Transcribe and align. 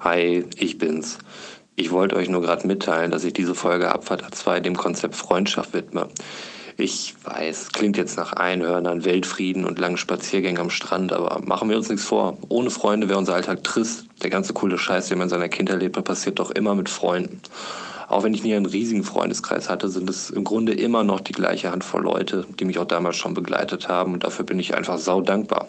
Hi, 0.00 0.44
ich 0.58 0.76
bin's. 0.76 1.18
Ich 1.74 1.90
wollte 1.90 2.16
euch 2.16 2.28
nur 2.28 2.42
gerade 2.42 2.66
mitteilen, 2.66 3.10
dass 3.10 3.24
ich 3.24 3.32
diese 3.32 3.54
Folge 3.54 3.90
Abfahrt 3.90 4.22
A2 4.22 4.60
dem 4.60 4.76
Konzept 4.76 5.16
Freundschaft 5.16 5.72
widme. 5.72 6.08
Ich 6.76 7.14
weiß, 7.24 7.72
klingt 7.72 7.96
jetzt 7.96 8.18
nach 8.18 8.34
Einhörnern, 8.34 9.06
Weltfrieden 9.06 9.64
und 9.64 9.78
langen 9.78 9.96
Spaziergängen 9.96 10.60
am 10.60 10.68
Strand, 10.68 11.14
aber 11.14 11.40
machen 11.46 11.70
wir 11.70 11.78
uns 11.78 11.88
nichts 11.88 12.04
vor. 12.04 12.36
Ohne 12.50 12.68
Freunde 12.68 13.08
wäre 13.08 13.18
unser 13.18 13.34
Alltag 13.34 13.64
trist. 13.64 14.04
Der 14.22 14.28
ganze 14.28 14.52
coole 14.52 14.76
Scheiß, 14.76 15.08
den 15.08 15.16
man 15.16 15.26
in 15.26 15.30
seiner 15.30 15.48
Kindheit 15.48 15.76
erlebt 15.76 15.96
hat, 15.96 16.04
passiert 16.04 16.38
doch 16.40 16.50
immer 16.50 16.74
mit 16.74 16.90
Freunden. 16.90 17.40
Auch 18.08 18.22
wenn 18.22 18.34
ich 18.34 18.44
nie 18.44 18.54
einen 18.54 18.66
riesigen 18.66 19.02
Freundeskreis 19.02 19.70
hatte, 19.70 19.88
sind 19.88 20.10
es 20.10 20.28
im 20.28 20.44
Grunde 20.44 20.74
immer 20.74 21.04
noch 21.04 21.20
die 21.20 21.32
gleiche 21.32 21.72
Handvoll 21.72 22.02
Leute, 22.02 22.44
die 22.60 22.66
mich 22.66 22.78
auch 22.78 22.84
damals 22.84 23.16
schon 23.16 23.32
begleitet 23.32 23.88
haben 23.88 24.12
und 24.12 24.24
dafür 24.24 24.44
bin 24.44 24.60
ich 24.60 24.74
einfach 24.74 24.98
sau 24.98 25.22
dankbar. 25.22 25.66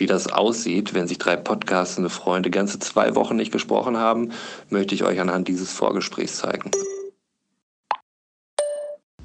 Wie 0.00 0.06
das 0.06 0.32
aussieht, 0.32 0.94
wenn 0.94 1.06
sich 1.06 1.18
drei 1.18 1.36
podcastende 1.36 2.08
Freunde 2.08 2.48
ganze 2.50 2.78
zwei 2.78 3.14
Wochen 3.14 3.36
nicht 3.36 3.52
gesprochen 3.52 3.98
haben, 3.98 4.32
möchte 4.70 4.94
ich 4.94 5.04
euch 5.04 5.20
anhand 5.20 5.46
dieses 5.46 5.70
Vorgesprächs 5.70 6.38
zeigen. 6.38 6.70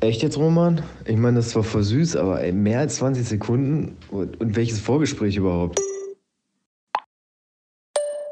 Echt 0.01 0.21
jetzt, 0.21 0.37
Roman? 0.37 0.83
Ich 1.05 1.15
meine, 1.15 1.37
das 1.37 1.55
war 1.55 1.63
voll 1.63 1.83
süß, 1.83 2.17
aber 2.17 2.41
ey, 2.41 2.51
mehr 2.51 2.79
als 2.79 2.97
20 2.97 3.25
Sekunden? 3.25 3.95
Und, 4.11 4.41
und 4.41 4.57
welches 4.57 4.81
Vorgespräch 4.81 5.37
überhaupt? 5.37 5.79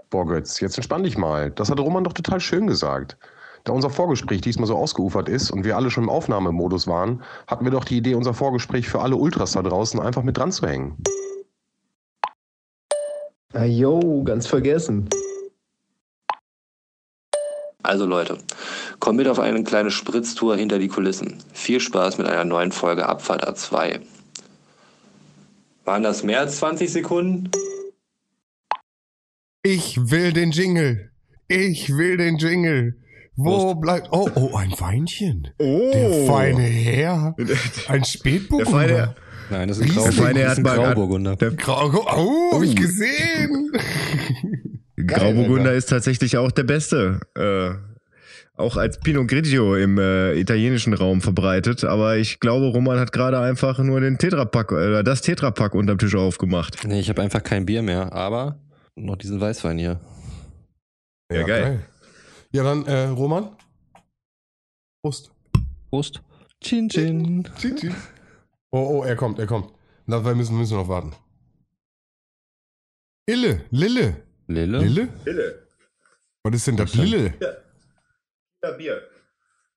Boah, 0.09 0.27
Götz, 0.27 0.59
jetzt 0.59 0.77
entspann 0.77 1.03
dich 1.03 1.17
mal. 1.17 1.49
Das 1.49 1.71
hat 1.71 1.79
Roman 1.79 2.03
doch 2.03 2.11
total 2.11 2.41
schön 2.41 2.67
gesagt. 2.67 3.17
Da 3.63 3.71
unser 3.71 3.89
Vorgespräch 3.89 4.41
diesmal 4.41 4.67
so 4.67 4.75
ausgeufert 4.75 5.29
ist 5.29 5.49
und 5.49 5.63
wir 5.63 5.77
alle 5.77 5.89
schon 5.89 6.03
im 6.03 6.09
Aufnahmemodus 6.09 6.87
waren, 6.87 7.23
hatten 7.47 7.63
wir 7.63 7.71
doch 7.71 7.85
die 7.85 7.95
Idee, 7.99 8.15
unser 8.15 8.33
Vorgespräch 8.33 8.89
für 8.89 8.99
alle 8.99 9.15
Ultras 9.15 9.53
da 9.53 9.61
draußen 9.61 10.01
einfach 10.01 10.23
mit 10.23 10.37
dran 10.37 10.51
zu 10.51 10.67
hängen. 10.67 10.97
Ah, 13.53 13.65
yo, 13.65 14.23
ganz 14.23 14.47
vergessen. 14.47 15.09
Also 17.83 18.05
Leute, 18.05 18.37
kommt 18.99 19.17
mit 19.17 19.27
auf 19.27 19.39
eine 19.39 19.63
kleine 19.63 19.91
Spritztour 19.91 20.55
hinter 20.55 20.79
die 20.79 20.87
Kulissen. 20.87 21.37
Viel 21.53 21.79
Spaß 21.79 22.17
mit 22.17 22.27
einer 22.27 22.45
neuen 22.45 22.71
Folge 22.71 23.07
Abfahrt 23.07 23.47
A2. 23.47 23.99
Waren 25.83 26.03
das 26.03 26.23
mehr 26.23 26.39
als 26.39 26.57
20 26.57 26.91
Sekunden? 26.91 27.51
Ich 29.63 30.09
will 30.09 30.31
den 30.33 30.51
Jingle. 30.51 31.11
Ich 31.49 31.89
will 31.89 32.17
den 32.17 32.37
Jingle. 32.37 32.95
Wo 33.35 33.57
Prost. 33.73 33.81
bleibt. 33.81 34.07
Oh, 34.11 34.29
oh, 34.35 34.55
ein 34.55 34.71
Weinchen. 34.79 35.49
Oh. 35.59 35.91
Der 35.93 36.25
feine 36.25 36.61
Herr. 36.61 37.35
Ein 37.87 37.99
Der 38.01 38.05
Spätburgunder. 38.05 38.71
feine 38.71 38.93
Herr. 38.93 39.15
Nein, 39.53 39.67
das 39.67 39.77
ist 39.77 39.83
ein, 39.83 39.89
Riesen- 39.89 40.03
Grau 40.03 40.11
Feine 40.23 40.39
das 40.41 40.53
ist 40.53 40.57
ein 40.59 40.67
hat 40.69 40.77
mal- 40.77 40.85
Grauburgunder. 40.85 41.35
Der 41.35 41.51
Grau 41.51 41.91
oh, 42.17 42.55
hab 42.55 42.63
ich 42.63 42.75
gesehen. 42.75 43.71
Grauburgunder 44.95 45.73
ist 45.73 45.89
tatsächlich 45.89 46.37
auch 46.37 46.51
der 46.51 46.63
beste. 46.63 47.19
Äh, 47.35 47.75
auch 48.55 48.77
als 48.77 48.99
Pinot 48.99 49.27
Grigio 49.27 49.75
im 49.75 49.97
äh, 49.97 50.33
italienischen 50.39 50.93
Raum 50.93 51.21
verbreitet. 51.21 51.83
Aber 51.83 52.17
ich 52.17 52.39
glaube, 52.39 52.67
Roman 52.67 52.99
hat 52.99 53.11
gerade 53.11 53.39
einfach 53.39 53.77
nur 53.79 53.99
den 54.01 54.17
Tetrapack 54.17 54.71
oder 54.71 55.03
das 55.03 55.21
Tetrapack 55.21 55.73
unterm 55.75 55.97
Tisch 55.97 56.15
aufgemacht. 56.15 56.83
Nee, 56.87 56.99
ich 56.99 57.09
habe 57.09 57.21
einfach 57.21 57.43
kein 57.43 57.65
Bier 57.65 57.81
mehr, 57.81 58.11
aber 58.13 58.59
noch 58.95 59.17
diesen 59.17 59.39
Weißwein 59.41 59.77
hier. 59.77 59.99
Ja, 61.31 61.43
geil. 61.43 61.79
Ja, 62.51 62.63
dann, 62.63 62.85
äh, 62.85 63.05
Roman. 63.07 63.49
Prost. 65.03 65.31
Prost. 65.89 66.21
Chin 66.63 66.89
Chin. 66.89 67.47
Tschin, 67.57 67.75
tschin. 67.75 67.95
Oh, 68.73 69.01
oh, 69.01 69.03
er 69.03 69.15
kommt, 69.15 69.37
er 69.37 69.45
kommt. 69.45 69.71
Dabei 70.07 70.33
müssen, 70.33 70.57
müssen 70.57 70.71
wir 70.71 70.81
noch 70.81 70.87
warten. 70.89 71.13
Ille, 73.27 73.65
Lille. 73.69 74.23
Lille? 74.47 74.79
Lille? 74.79 75.09
Lille. 75.25 75.67
Was 76.43 76.55
ist 76.55 76.67
denn 76.67 76.77
das? 76.77 76.95
Lille? 76.95 77.35
Ja, 78.63 78.71
Bier. 78.71 78.99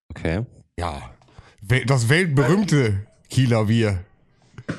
Okay. 0.08 0.46
Ja. 0.78 1.14
Das 1.86 2.08
weltberühmte 2.08 3.06
Kieler 3.28 3.66
Bier. 3.66 4.02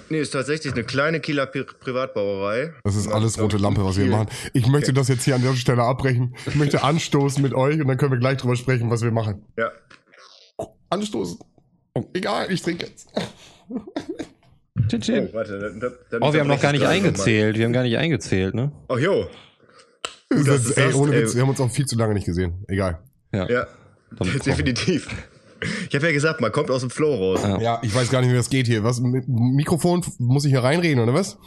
Nee, 0.10 0.20
ist 0.20 0.32
tatsächlich 0.32 0.74
eine 0.74 0.84
kleine 0.84 1.20
Kieler 1.20 1.46
Pri 1.46 1.64
Privatbrauerei. 1.64 2.74
Das 2.84 2.96
ist 2.96 3.08
alles 3.08 3.40
rote 3.40 3.58
Lampe, 3.58 3.86
was 3.86 3.98
wir 3.98 4.08
machen. 4.08 4.30
Ich 4.54 4.66
möchte 4.66 4.94
das 4.94 5.10
jetzt 5.10 5.26
hier 5.26 5.36
an 5.36 5.44
der 5.44 5.54
Stelle 5.54 5.84
abbrechen. 5.84 6.36
Ich 6.48 6.56
möchte 6.56 6.82
anstoßen 6.82 7.44
mit 7.44 7.54
euch 7.54 7.80
und 7.80 7.88
dann 7.88 7.98
können 7.98 8.14
wir 8.14 8.20
gleich 8.20 8.38
drüber 8.38 8.56
sprechen, 8.56 8.90
was 8.90 9.04
wir 9.04 9.12
machen. 9.12 9.46
Ja. 9.58 9.72
Anstoßen. 10.90 11.38
Egal, 12.14 12.52
ich 12.52 12.64
trinke 12.64 12.88
jetzt. 12.88 13.10
Chin 14.90 15.00
Oh, 15.00 15.04
Chin. 15.04 15.30
warte. 15.34 15.60
Dann, 15.60 15.80
dann 15.80 16.22
Oh, 16.22 16.34
wir 16.34 16.40
haben 16.42 16.48
noch 16.48 16.62
gar 16.62 16.72
nicht 16.72 16.86
eingezählt. 16.86 17.58
Wir 17.58 17.66
haben 17.66 17.74
gar 17.74 17.84
nicht 17.84 17.98
eingezählt, 17.98 18.54
ne? 18.56 18.72
Oh, 18.90 18.98
jo. 18.98 19.28
Das 20.30 20.44
dass 20.46 20.66
ist, 20.66 20.78
ey, 20.78 20.94
ohne 20.94 21.16
ey. 21.16 21.24
Witz, 21.24 21.36
wir 21.36 21.42
haben 21.42 21.50
uns 21.50 21.60
auch 21.60 21.72
viel 21.72 21.86
zu 21.86 21.98
lange 21.98 22.14
nicht 22.14 22.26
gesehen. 22.26 22.64
Egal. 22.68 23.00
Ja. 23.34 23.50
Ja, 23.50 23.68
definitiv. 24.46 25.08
Ich 25.90 25.96
habe 25.96 26.06
ja 26.06 26.12
gesagt, 26.12 26.40
man 26.42 26.52
kommt 26.52 26.70
aus 26.70 26.82
dem 26.82 26.90
Flow 26.90 27.16
raus. 27.16 27.42
Ja. 27.44 27.60
Ja, 27.60 27.80
ich 27.82 27.94
weiß 27.94 28.10
gar 28.12 28.22
nicht, 28.22 28.32
wie 28.32 28.36
das 28.36 28.50
geht 28.50 28.68
hier. 28.68 28.84
Was, 28.84 29.00
mit 29.00 29.28
Mikrofon, 29.28 30.06
muss 30.20 30.46
ich 30.46 30.52
hier 30.52 30.64
reinreden, 30.64 31.02
oder 31.02 31.14
was? 31.14 31.38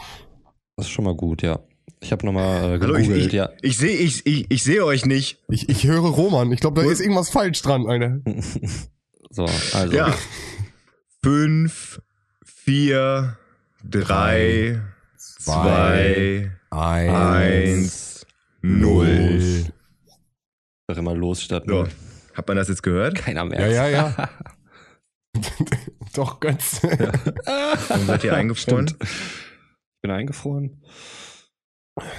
Das 0.76 0.86
ist 0.86 0.92
schon 0.92 1.04
mal 1.04 1.14
gut, 1.14 1.42
ja. 1.42 1.60
Ich 2.00 2.10
habe 2.12 2.24
nochmal 2.26 2.76
äh, 2.76 2.80
Hallo, 2.80 2.96
ich, 2.96 3.06
gegoogelt, 3.06 3.26
ich, 3.26 3.32
ja. 3.32 3.50
ich 3.62 3.76
sehe 3.76 3.96
ich, 3.96 4.26
ich, 4.26 4.50
ich 4.50 4.64
seh 4.64 4.80
euch 4.80 5.04
nicht. 5.04 5.42
Ich, 5.48 5.68
ich 5.68 5.86
höre 5.86 6.00
Roman. 6.00 6.50
Ich 6.50 6.60
glaube, 6.60 6.82
da 6.82 6.90
ist 6.90 7.00
irgendwas 7.00 7.30
falsch 7.30 7.62
dran, 7.62 7.86
Alter. 7.86 8.20
So, 9.32 9.44
also. 9.44 9.94
Ja. 9.94 10.12
Fünf, 11.22 12.00
vier, 12.64 13.36
drei, 13.84 14.80
zwei, 15.16 16.50
eins, 16.70 18.26
null. 18.62 19.64
Sag 20.88 20.96
immer 20.98 21.14
los 21.14 21.42
statt 21.42 21.64
So, 21.66 21.72
null. 21.82 21.88
hat 22.34 22.48
man 22.48 22.56
das 22.56 22.68
jetzt 22.68 22.82
gehört? 22.82 23.14
Keiner 23.16 23.40
Ja, 23.42 23.46
mehr. 23.46 23.68
ja, 23.68 23.88
ja. 23.88 24.28
Doch, 26.14 26.40
Götz. 26.40 26.82
Warum 26.82 28.06
seid 28.06 28.24
ihr 28.24 28.34
eingefroren? 28.36 28.88
Stimmt. 28.88 29.02
Ich 29.04 30.00
bin 30.02 30.10
eingefroren. 30.10 30.82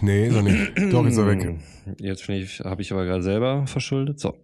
nee, 0.02 0.28
ist 0.28 0.36
er 0.36 0.42
nicht. 0.44 0.94
Doch, 0.94 1.06
ist 1.06 1.18
er 1.18 1.28
weg. 1.28 1.60
Jetzt 2.00 2.26
bin 2.28 2.38
ich, 2.38 2.60
habe 2.62 2.82
ich 2.82 2.92
aber 2.92 3.06
gerade 3.06 3.24
selber 3.24 3.68
verschuldet. 3.68 4.20
So. 4.20 4.38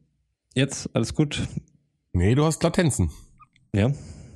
Jetzt, 0.53 0.89
alles 0.93 1.13
gut. 1.13 1.47
Nee, 2.13 2.35
du 2.35 2.43
hast 2.45 2.63
Latenzen. 2.63 3.11
Ja. 3.73 3.91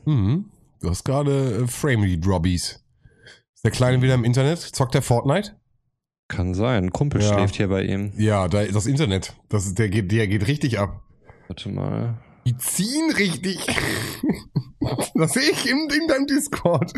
Mhm. 0.06 0.50
Du 0.81 0.90
hast 0.90 1.03
gerade 1.03 1.64
äh, 1.64 1.68
Framey-Drobbies. 1.68 2.84
Ist 3.53 3.64
der 3.64 3.72
Kleine 3.72 4.02
wieder 4.02 4.16
im 4.16 4.24
Internet? 4.24 4.59
Zockt 4.59 4.96
der 4.96 5.02
Fortnite? 5.03 5.59
Kann 6.28 6.53
sein. 6.53 6.86
Ein 6.86 6.92
Kumpel 6.92 7.22
Ja. 7.22 7.34
schläft 7.34 7.56
hier 7.56 7.68
bei 7.68 7.84
ihm. 7.84 8.14
Ja, 8.18 8.47
da, 8.47 8.66
das 8.66 8.88
Internet. 8.88 9.36
Das, 9.50 9.74
der, 9.75 9.90
geht, 9.90 10.12
der 10.12 10.28
geht 10.28 10.47
richtig 10.47 10.80
ab. 10.80 11.03
Warte 11.47 11.69
mal. 11.69 12.19
Die 12.46 12.58
ziehen 12.58 13.12
richtig. 13.12 13.66
Das 15.14 15.34
sehe 15.34 15.52
ich 15.52 15.69
in, 15.69 15.88
in 15.92 16.08
deinem 16.08 16.25
Discord. 16.25 16.92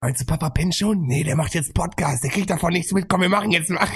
Meinst 0.00 0.20
du, 0.20 0.26
Papa 0.26 0.50
pennt 0.50 0.74
schon? 0.74 1.02
Nee, 1.06 1.22
der 1.22 1.36
macht 1.36 1.54
jetzt 1.54 1.74
Podcast. 1.74 2.24
Der 2.24 2.30
kriegt 2.30 2.50
davon 2.50 2.72
nichts 2.72 2.92
mit. 2.92 3.08
Komm, 3.08 3.20
wir 3.20 3.28
machen 3.28 3.52
jetzt 3.52 3.70
mal. 3.70 3.86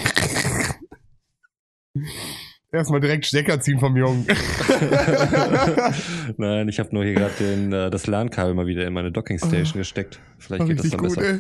Erstmal 2.72 3.00
direkt 3.00 3.27
Stecker 3.27 3.60
ziehen 3.60 3.78
vom 3.78 3.94
Jungen. 3.99 4.27
Nein, 6.38 6.69
ich 6.69 6.81
habe 6.81 6.88
nur 6.94 7.05
hier 7.05 7.12
gerade 7.12 7.34
äh, 7.44 7.91
das 7.91 8.06
LAN-Kabel 8.06 8.55
mal 8.55 8.66
wieder 8.66 8.87
in 8.87 8.94
meine 8.94 9.12
Dockingstation 9.12 9.78
gesteckt. 9.78 10.19
Vielleicht 10.38 10.66
geht 10.66 10.78
das 10.78 10.88
dann 10.88 11.00
gut, 11.00 11.15
besser. 11.15 11.34
ey. 11.34 11.38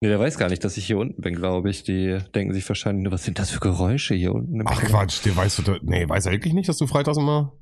Nee, 0.00 0.08
der 0.08 0.18
weiß 0.18 0.36
gar 0.36 0.48
nicht, 0.48 0.64
dass 0.64 0.76
ich 0.76 0.86
hier 0.86 0.98
unten 0.98 1.22
bin, 1.22 1.36
glaube 1.36 1.70
ich. 1.70 1.84
Die 1.84 2.18
denken 2.34 2.52
sich 2.52 2.68
wahrscheinlich 2.68 3.04
nur, 3.04 3.12
was 3.12 3.22
sind 3.24 3.38
das 3.38 3.50
für 3.50 3.60
Geräusche 3.60 4.16
hier 4.16 4.34
unten 4.34 4.60
im 4.60 4.66
Ach 4.66 4.80
Keller? 4.80 4.90
Quatsch, 4.90 5.24
der 5.24 5.36
weiß, 5.36 5.62
nee, 5.82 6.08
weiß 6.08 6.26
er 6.26 6.32
wirklich 6.32 6.52
nicht, 6.52 6.68
dass 6.68 6.78
du 6.78 6.88
freitags 6.88 7.16
immer, 7.16 7.52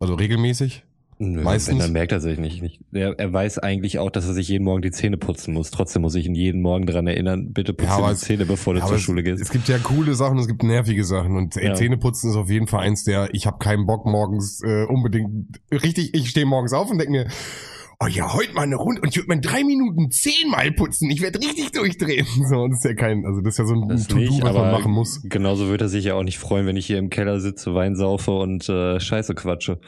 also 0.00 0.14
regelmäßig? 0.14 0.82
Nö, 1.18 1.40
Meistens- 1.42 1.74
Wenn, 1.74 1.78
dann 1.78 1.92
merkt 1.92 2.10
er 2.12 2.20
sich 2.20 2.38
nicht. 2.38 2.62
nicht. 2.62 2.80
Er, 2.92 3.16
er 3.18 3.32
weiß 3.32 3.58
eigentlich 3.58 3.98
auch, 4.00 4.10
dass 4.10 4.26
er 4.26 4.32
sich 4.34 4.48
jeden 4.48 4.64
Morgen 4.64 4.82
die 4.82 4.90
Zähne 4.90 5.18
putzen 5.18 5.54
muss. 5.54 5.70
Trotzdem 5.70 6.02
muss 6.02 6.14
ich 6.16 6.26
ihn 6.26 6.34
jeden 6.34 6.62
Morgen 6.62 6.84
daran 6.86 7.06
erinnern, 7.06 7.52
bitte 7.52 7.74
putze 7.74 7.90
Ja, 7.90 8.06
die 8.08 8.12
es- 8.14 8.20
Zähne, 8.20 8.44
bevor 8.46 8.74
du 8.74 8.80
Ja, 8.80 8.86
zur 8.86 8.96
es, 8.96 9.02
Schule 9.02 9.22
gehst. 9.22 9.40
Es 9.40 9.50
gibt 9.50 9.68
ja 9.68 9.78
coole 9.78 10.14
Sachen, 10.14 10.38
es 10.38 10.48
gibt 10.48 10.62
nervige 10.64 11.04
Sachen 11.04 11.36
und 11.36 11.54
Ja. 11.56 11.74
Zähneputzen 11.74 12.30
ist 12.30 12.36
auf 12.36 12.50
jeden 12.50 12.66
Fall 12.66 12.80
eins 12.80 13.04
der, 13.04 13.28
ich 13.34 13.46
habe 13.46 13.58
keinen 13.58 13.86
Bock 13.86 14.04
morgens 14.04 14.62
äh, 14.64 14.84
unbedingt, 14.84 15.60
richtig, 15.70 16.14
ich 16.14 16.28
stehe 16.30 16.46
morgens 16.46 16.72
auf 16.72 16.90
und 16.90 16.98
denke 16.98 17.12
mir, 17.12 17.26
oh 18.00 18.08
ja, 18.08 18.34
heute 18.34 18.52
mal 18.54 18.62
eine 18.62 18.74
Runde 18.74 19.00
und 19.02 19.10
ich 19.10 19.16
würde 19.18 19.28
mir 19.28 19.34
in 19.34 19.42
drei 19.42 19.62
Minuten 19.62 20.10
zehnmal 20.10 20.72
putzen, 20.72 21.08
ich 21.08 21.20
werde 21.22 21.38
richtig 21.38 21.70
durchdrehen. 21.70 22.26
So, 22.48 22.66
das 22.66 22.78
ist 22.78 22.84
ja 22.84 22.94
kein, 22.94 23.24
also 23.24 23.40
das 23.42 23.54
ist 23.54 23.58
ja 23.58 23.64
so 23.66 23.74
ein 23.74 23.88
To-Do, 24.08 24.40
was 24.42 24.54
man 24.54 24.72
machen 24.72 24.90
muss. 24.90 25.20
genauso 25.22 25.68
wird 25.68 25.82
er 25.82 25.88
sich 25.88 26.06
ja 26.06 26.14
auch 26.14 26.24
nicht 26.24 26.38
freuen, 26.40 26.66
wenn 26.66 26.76
ich 26.76 26.86
hier 26.86 26.98
im 26.98 27.10
Keller 27.10 27.38
sitze, 27.38 27.74
Wein 27.74 27.94
saufe 27.94 28.32
und 28.32 28.68
äh, 28.68 28.98
Scheiße 28.98 29.36
quatsche. 29.36 29.78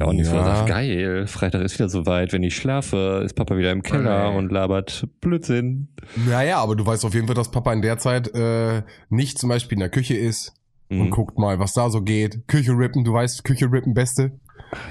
Ja 0.00 0.12
nicht 0.12 0.26
so, 0.26 0.34
Ja. 0.36 0.44
sagt, 0.44 0.68
geil, 0.68 1.26
Freitag 1.26 1.62
ist 1.62 1.74
wieder 1.78 1.88
soweit, 1.88 2.32
wenn 2.32 2.42
ich 2.42 2.54
schlafe, 2.56 3.22
ist 3.24 3.34
Papa 3.34 3.56
wieder 3.56 3.72
im 3.72 3.82
Keller 3.82 4.28
Okay. 4.28 4.38
und 4.38 4.52
labert 4.52 5.06
Blödsinn. 5.20 5.88
Naja, 6.28 6.58
aber 6.58 6.76
du 6.76 6.86
weißt 6.86 7.04
auf 7.04 7.14
jeden 7.14 7.26
Fall, 7.26 7.34
dass 7.34 7.50
Papa 7.50 7.72
in 7.72 7.82
der 7.82 7.98
Zeit 7.98 8.32
äh, 8.34 8.82
nicht 9.08 9.38
zum 9.38 9.48
Beispiel 9.48 9.76
in 9.76 9.80
der 9.80 9.88
Küche 9.90 10.16
ist 10.16 10.54
und 10.90 10.98
Mhm. 11.06 11.10
guckt 11.10 11.38
mal, 11.38 11.58
was 11.58 11.74
da 11.74 11.90
so 11.90 12.00
geht. 12.02 12.46
Küche 12.46 12.72
rippen, 12.72 13.02
du 13.04 13.12
weißt, 13.12 13.42
Küche 13.44 13.66
rippen 13.72 13.92
beste. 13.94 14.38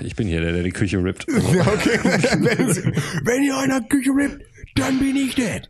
Ich 0.01 0.15
bin 0.15 0.27
hier 0.27 0.41
der, 0.41 0.51
der 0.53 0.63
die 0.63 0.71
Küche 0.71 0.97
rippt. 1.03 1.25
Ja, 1.53 1.61
okay. 1.67 1.99
wenn, 2.03 2.67
wenn 3.25 3.43
ihr 3.43 3.57
einer 3.57 3.81
Küche 3.81 4.11
rippt, 4.11 4.41
dann 4.75 4.99
bin 4.99 5.15
ich 5.15 5.35
dead. 5.35 5.69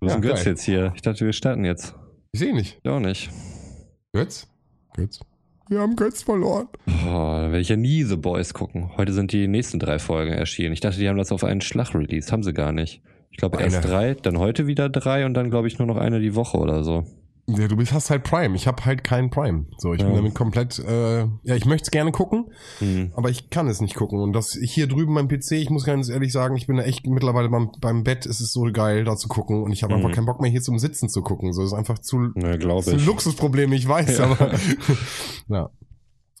Was 0.00 0.14
ist 0.14 0.16
denn 0.16 0.22
Ja, 0.24 0.28
Götz 0.30 0.44
geil. 0.44 0.52
jetzt 0.54 0.62
hier? 0.64 0.92
Ich 0.96 1.02
dachte, 1.02 1.24
wir 1.24 1.32
starten 1.32 1.64
jetzt. 1.64 1.94
Ich 2.32 2.40
sehe 2.40 2.54
nicht. 2.54 2.80
Ja, 2.84 2.92
auch 2.96 3.00
nicht. 3.00 3.30
Götz? 4.12 4.48
Götz? 4.94 5.20
Wir 5.72 5.80
haben 5.80 5.96
Götz 5.96 6.22
verloren. 6.22 6.68
Oh, 6.86 7.38
dann 7.40 7.44
werde 7.44 7.60
ich 7.60 7.70
ja 7.70 7.76
nie 7.76 8.02
The 8.02 8.16
Boys 8.16 8.52
gucken. 8.52 8.90
Heute 8.98 9.14
sind 9.14 9.32
die 9.32 9.48
nächsten 9.48 9.78
drei 9.78 9.98
Folgen 9.98 10.30
erschienen. 10.30 10.74
Ich 10.74 10.80
dachte, 10.80 10.98
die 10.98 11.08
haben 11.08 11.16
das 11.16 11.32
auf 11.32 11.44
einen 11.44 11.62
Schlag 11.62 11.94
released. 11.94 12.30
Haben 12.30 12.42
sie 12.42 12.52
gar 12.52 12.72
nicht. 12.72 13.00
Ich 13.30 13.38
glaube 13.38 13.58
erst 13.58 13.82
drei, 13.82 14.12
dann 14.12 14.38
heute 14.38 14.66
wieder 14.66 14.90
drei 14.90 15.24
und 15.24 15.32
dann 15.32 15.48
glaube 15.48 15.68
ich 15.68 15.78
nur 15.78 15.88
noch 15.88 15.96
eine 15.96 16.20
die 16.20 16.34
Woche 16.34 16.58
oder 16.58 16.84
so. 16.84 17.06
Ja, 17.48 17.66
du 17.66 17.76
bist, 17.76 17.92
hast 17.92 18.08
halt 18.08 18.22
Prime. 18.22 18.54
Ich 18.54 18.68
habe 18.68 18.84
halt 18.84 19.02
keinen 19.02 19.28
Prime. 19.30 19.66
So, 19.76 19.92
ich 19.92 19.98
bin 19.98 20.10
Ja. 20.10 20.16
damit 20.16 20.34
komplett, 20.34 20.78
äh, 20.78 21.22
ja, 21.42 21.56
ich 21.56 21.64
möchte 21.66 21.86
es 21.86 21.90
gerne 21.90 22.12
gucken, 22.12 22.46
Hm. 22.78 23.12
aber 23.16 23.30
ich 23.30 23.50
kann 23.50 23.66
es 23.66 23.80
nicht 23.80 23.96
gucken. 23.96 24.20
Und 24.20 24.32
das 24.32 24.52
hier 24.52 24.86
drüben 24.86 25.12
beim 25.14 25.26
PC, 25.26 25.52
ich 25.60 25.68
muss 25.68 25.84
ganz 25.84 26.08
ehrlich 26.08 26.30
sagen, 26.32 26.56
ich 26.56 26.68
bin 26.68 26.76
da 26.76 26.84
echt 26.84 27.04
mittlerweile 27.06 27.48
beim, 27.48 27.70
beim 27.80 28.04
Bett 28.04 28.26
ist 28.26 28.40
es 28.40 28.52
so 28.52 28.62
geil, 28.72 29.02
da 29.04 29.16
zu 29.16 29.26
gucken. 29.28 29.64
Und 29.64 29.72
ich 29.72 29.82
habe 29.82 29.92
Mhm. 29.94 30.00
einfach 30.04 30.14
keinen 30.14 30.26
Bock 30.26 30.40
mehr 30.40 30.50
hier 30.52 30.62
zum 30.62 30.78
Sitzen 30.78 31.08
zu 31.08 31.20
gucken. 31.22 31.52
So, 31.52 31.62
das 31.62 31.72
ist 31.72 31.76
einfach 31.78 31.98
zu, 31.98 32.30
Ja, 32.36 32.56
glaube 32.56 32.88
ein 32.92 32.96
ich. 32.98 33.06
Luxusproblem, 33.06 33.72
ich 33.72 33.88
weiß, 33.88 34.18
Ja. 34.18 34.24
aber 34.26 34.52
ja. 35.48 35.70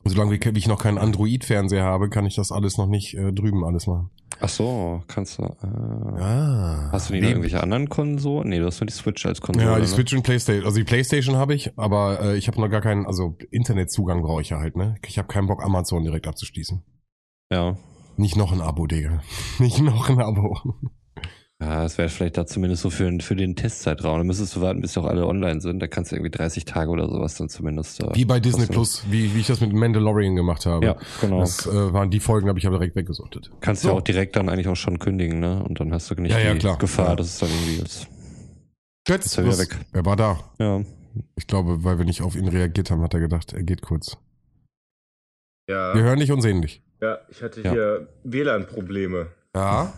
Solange 0.04 0.32
wie 0.32 0.58
ich 0.58 0.66
noch 0.68 0.82
keinen 0.82 0.98
Android-Fernseher 0.98 1.84
habe, 1.84 2.10
kann 2.10 2.26
ich 2.26 2.34
das 2.36 2.50
alles 2.52 2.76
noch 2.78 2.86
nicht 2.88 3.14
äh, 3.14 3.32
drüben 3.32 3.64
alles 3.64 3.86
machen. 3.86 4.10
Ach 4.44 4.48
so, 4.48 5.02
kannst 5.06 5.38
du. 5.38 5.44
Äh, 5.44 6.20
Ah. 6.20 6.90
Hast 6.90 7.08
du 7.08 7.12
nicht 7.14 7.22
noch 7.22 7.28
irgendwelche 7.30 7.62
anderen 7.62 7.88
Konsolen? 7.88 8.48
Nee, 8.48 8.58
du 8.58 8.66
hast 8.66 8.80
nur 8.80 8.86
die 8.86 8.92
Switch 8.92 9.24
als 9.24 9.40
Konsole. 9.40 9.66
Ja, 9.66 9.76
die 9.76 9.82
ne? 9.82 9.86
Switch 9.86 10.12
und 10.12 10.22
Playstation. 10.24 10.66
Also 10.66 10.78
die 10.78 10.84
Playstation 10.84 11.36
habe 11.36 11.54
ich, 11.54 11.78
aber 11.78 12.20
äh, 12.20 12.36
ich 12.36 12.48
habe 12.48 12.60
noch 12.60 12.68
gar 12.68 12.80
keinen, 12.80 13.06
also 13.06 13.36
Internetzugang 13.50 14.22
brauche 14.22 14.42
ich 14.42 14.50
ja 14.50 14.58
halt, 14.58 14.76
ne? 14.76 14.96
Ich 15.06 15.16
habe 15.18 15.28
keinen 15.28 15.46
Bock, 15.46 15.62
Amazon 15.64 16.02
direkt 16.02 16.26
abzuschließen. 16.26 16.82
Ja. 17.52 17.76
Nicht 18.16 18.36
noch 18.36 18.52
ein 18.52 18.60
Abo, 18.60 18.86
Digga. 18.86 19.22
Nicht 19.58 19.80
noch 19.80 20.10
ein 20.10 20.20
Abo. 20.20 20.58
Ja, 21.64 21.82
das 21.84 21.96
wäre 21.96 22.08
vielleicht 22.08 22.36
da 22.36 22.44
zumindest 22.44 22.82
so 22.82 22.90
für, 22.90 23.16
für 23.20 23.36
den 23.36 23.54
Testzeitraum. 23.54 24.18
Dann 24.18 24.26
müsstest 24.26 24.56
du 24.56 24.60
warten, 24.62 24.80
bis 24.80 24.98
auch 24.98 25.04
alle 25.04 25.24
online 25.28 25.60
sind. 25.60 25.78
Da 25.78 25.86
kannst 25.86 26.10
du 26.10 26.16
irgendwie 26.16 26.32
30 26.32 26.64
Tage 26.64 26.90
oder 26.90 27.08
sowas 27.08 27.36
dann 27.36 27.48
zumindest. 27.48 28.02
Äh, 28.02 28.08
Wie 28.14 28.24
bei 28.24 28.40
Disney. 28.40 28.66
Plus, 28.66 29.04
wie, 29.10 29.32
wie 29.32 29.40
ich 29.40 29.46
das 29.46 29.60
mit 29.60 29.72
Mandalorian 29.72 30.34
gemacht 30.34 30.66
habe. 30.66 30.84
Ja, 30.84 30.96
genau. 31.20 31.38
Das 31.38 31.64
äh, 31.68 31.92
waren 31.92 32.10
die 32.10 32.18
Folgen, 32.18 32.48
habe 32.48 32.58
ich 32.58 32.66
aber 32.66 32.78
direkt 32.78 32.96
weggesuchtet. 32.96 33.52
Kannst 33.60 33.82
So. 33.82 33.88
ja 33.90 33.94
auch 33.94 34.00
direkt 34.00 34.34
dann 34.34 34.48
eigentlich 34.48 34.66
auch 34.66 34.74
schon 34.74 34.98
kündigen, 34.98 35.38
ne? 35.38 35.62
Und 35.62 35.78
dann 35.78 35.92
hast 35.92 36.10
du 36.10 36.16
nicht 36.16 36.32
Ja, 36.32 36.40
ja, 36.40 36.52
die 36.54 36.58
klar. 36.58 36.78
Gefahr, 36.78 37.10
Ja. 37.10 37.16
dass 37.16 37.28
es 37.28 37.38
dann 37.38 37.50
irgendwie 37.50 37.82
ist. 37.84 38.08
Götz, 39.06 39.26
Ist 39.26 39.38
er 39.38 39.44
wieder 39.44 39.58
weg. 39.58 39.76
er 39.92 40.04
war 40.04 40.16
da. 40.16 40.40
Ja. 40.58 40.80
Ich 41.36 41.46
glaube, 41.46 41.84
weil 41.84 41.98
wir 41.98 42.04
nicht 42.04 42.22
auf 42.22 42.34
ihn 42.34 42.48
reagiert 42.48 42.90
haben, 42.90 43.02
hat 43.02 43.14
er 43.14 43.20
gedacht, 43.20 43.52
er 43.52 43.62
geht 43.62 43.82
kurz. 43.82 44.16
Ja, 45.68 45.94
Wir 45.94 46.02
hören 46.02 46.18
dich 46.18 46.32
und 46.32 46.40
sehen 46.42 46.60
dich. 46.62 46.82
ja 47.00 47.18
ich 47.28 47.40
hatte 47.40 47.60
Ja. 47.62 47.70
hier 47.70 48.08
WLAN-Probleme. 48.24 49.28
Ja. 49.54 49.92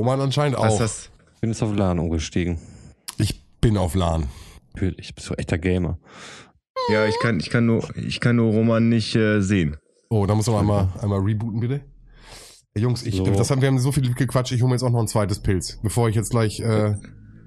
Roman 0.00 0.20
anscheinend 0.20 0.58
Was 0.58 0.74
auch. 0.74 0.78
das? 0.78 1.10
Bin 1.40 1.50
jetzt 1.50 1.62
auf 1.62 1.74
LAN 1.76 1.98
umgestiegen. 1.98 2.58
Ich 3.18 3.44
bin 3.60 3.76
auf 3.76 3.94
LAN. 3.94 4.28
Natürlich, 4.74 5.14
bist 5.14 5.28
du 5.28 5.34
echter 5.34 5.58
Gamer. 5.58 5.98
Ja, 6.90 7.04
ich 7.06 7.18
kann, 7.20 7.38
ich 7.38 7.50
kann 7.50 7.66
nur, 7.66 7.86
ich 7.96 8.20
kann 8.20 8.36
nur 8.36 8.50
Roman 8.52 8.88
nicht 8.88 9.14
äh, 9.14 9.40
sehen. 9.42 9.76
Oh, 10.08 10.24
da 10.26 10.34
muss 10.34 10.46
man 10.46 10.56
einmal, 10.60 10.88
einmal 11.02 11.20
rebooten, 11.20 11.60
bitte. 11.60 11.80
Jungs, 12.76 13.02
ich, 13.02 13.16
So. 13.16 13.24
das 13.26 13.50
haben, 13.50 13.60
wir 13.60 13.68
haben 13.68 13.78
so 13.78 13.92
viel 13.92 14.14
gequatscht, 14.14 14.52
ich 14.52 14.62
hole 14.62 14.70
mir 14.70 14.76
jetzt 14.76 14.82
auch 14.82 14.90
noch 14.90 15.00
ein 15.00 15.08
zweites 15.08 15.40
Pilz, 15.40 15.78
bevor 15.82 16.08
ich 16.08 16.14
jetzt 16.14 16.30
gleich. 16.30 16.60
Äh, 16.60 16.94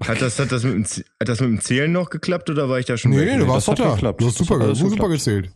Hat 0.06 0.20
das, 0.22 0.38
hat 0.38 0.52
das 0.52 0.62
mit 0.64 0.74
dem, 0.74 0.84
hat 0.84 1.28
das 1.28 1.40
mit 1.40 1.48
dem 1.50 1.60
Zählen 1.60 1.90
noch 1.90 2.10
geklappt 2.10 2.50
oder 2.50 2.68
war 2.68 2.78
ich 2.78 2.86
da 2.86 2.96
schon 2.96 3.10
nee, 3.12 3.24
nee, 3.24 3.38
du 3.38 3.48
warst 3.48 3.66
das 3.68 3.74
doch 3.76 3.84
hat 3.84 3.90
da. 3.90 3.94
geklappt. 3.94 4.20
Du 4.20 4.26
hast 4.26 4.38
Das 4.40 4.46
super, 4.46 4.60
hat 4.60 4.66
alles 4.66 4.78
ge- 4.78 4.88
super 4.90 5.08
geklappt. 5.08 5.24
gezählt. 5.24 5.50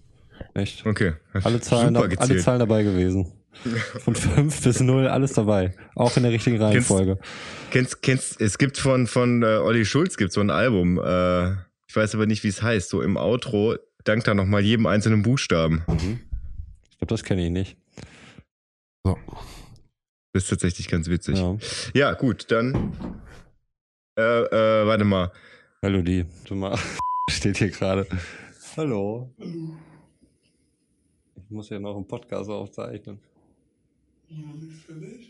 Echt? 0.54 0.86
Okay. 0.86 1.12
Alle 1.44 1.60
Zahlen, 1.60 1.88
Super 1.94 2.00
alle 2.00 2.08
gezählt. 2.08 2.42
Zahlen 2.42 2.58
dabei 2.60 2.82
gewesen. 2.82 3.32
Von 4.00 4.14
5 4.14 4.62
bis 4.62 4.80
0, 4.80 5.08
alles 5.08 5.32
dabei. 5.32 5.74
Auch 5.94 6.16
in 6.16 6.22
der 6.22 6.32
richtigen 6.32 6.60
Reihenfolge. 6.62 7.18
Kennst, 7.70 8.02
kennst, 8.02 8.40
es 8.40 8.56
gibt 8.58 8.78
von, 8.78 9.06
von 9.06 9.42
äh, 9.42 9.46
Olli 9.56 9.84
Schulz 9.84 10.16
gibt 10.16 10.32
so 10.32 10.40
ein 10.40 10.50
Album, 10.50 10.98
äh, 10.98 11.52
ich 11.88 11.96
weiß 11.96 12.14
aber 12.14 12.26
nicht, 12.26 12.44
wie 12.44 12.48
es 12.48 12.62
heißt, 12.62 12.88
so 12.90 13.02
im 13.02 13.16
Outro 13.16 13.76
dankt 14.04 14.28
er 14.28 14.34
nochmal 14.34 14.62
jedem 14.62 14.86
einzelnen 14.86 15.22
Buchstaben. 15.22 15.82
Mhm. 15.88 16.20
Ich 16.90 16.98
glaube, 16.98 17.08
das 17.14 17.24
kenne 17.24 17.44
ich 17.46 17.50
nicht. 17.50 17.76
So. 19.04 19.18
Das 20.32 20.44
ist 20.44 20.50
tatsächlich 20.50 20.88
ganz 20.88 21.08
witzig. 21.08 21.38
Ja, 21.38 21.56
Ja. 21.94 22.12
gut, 22.14 22.50
dann 22.50 22.92
äh, 24.18 24.22
äh, 24.22 24.86
warte 24.86 25.04
mal. 25.04 25.32
Melodie. 25.82 26.26
Du 26.44 26.54
mal. 26.54 26.78
Steht 27.30 27.56
hier 27.58 27.70
gerade. 27.70 28.06
Hallo. 28.76 29.32
Ich 31.36 31.50
muss 31.50 31.70
ja 31.70 31.78
noch 31.78 31.96
einen 31.96 32.06
Podcast 32.06 32.50
aufzeichnen. 32.50 33.20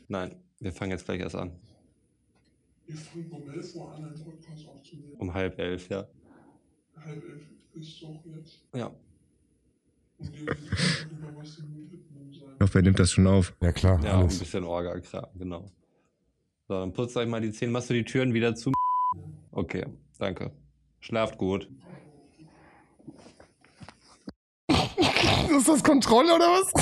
Nein, 0.09 0.35
wir 0.61 0.73
fangen 0.73 0.93
jetzt 0.93 1.05
gleich 1.05 1.21
erst 1.21 1.37
an. 1.37 1.53
Ihr 2.87 2.97
fangt 2.97 3.31
um 3.31 3.49
11 3.51 3.75
Uhr 3.75 3.95
an, 3.95 4.05
einen 4.05 4.25
Podcast 4.25 4.67
aufzunehmen. 4.69 5.15
Um 5.19 5.33
halb 5.35 5.59
elf, 5.59 5.89
ja. 5.89 6.07
Halb 6.97 7.23
elf 7.23 7.43
ist 7.75 8.03
doch 8.03 8.25
jetzt. 8.25 8.65
Ja. 8.75 8.91
Und 10.19 10.35
ihr 10.35 10.47
wisst 10.47 11.07
über 11.11 11.37
was 11.37 11.57
die 11.57 11.93
Widmung 11.93 12.33
sein. 12.33 12.55
Ich 12.55 12.61
hoffe, 12.61 12.79
er 12.79 12.83
nimmt 12.83 12.99
das 12.99 13.13
schon 13.13 13.27
auf. 13.27 13.55
Ja, 13.61 13.73
klar. 13.73 14.03
Ja, 14.03 14.15
ein 14.15 14.23
alles. 14.23 14.39
bisschen 14.39 14.65
Orga-Kram, 14.65 15.27
genau. 15.39 15.67
So, 16.67 16.75
dann 16.75 16.93
putzt 16.93 17.17
euch 17.17 17.29
mal 17.29 17.41
die 17.41 17.53
Zähne. 17.53 17.73
Machst 17.73 17.91
du 17.91 17.95
die 17.95 18.05
Türen 18.05 18.35
wieder 18.35 18.55
zu? 18.55 18.73
Okay, 19.53 19.87
danke. 20.19 20.51
Schlaft 21.01 21.39
gut. 21.39 21.71
Ist 25.57 25.69
das 25.69 25.83
Kontrolle 25.83 26.35
oder 26.35 26.47
was? 26.47 26.73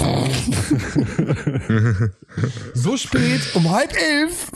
so 2.75 2.97
spät, 2.97 3.41
um 3.55 3.71
halb 3.71 3.93
elf. 3.97 4.51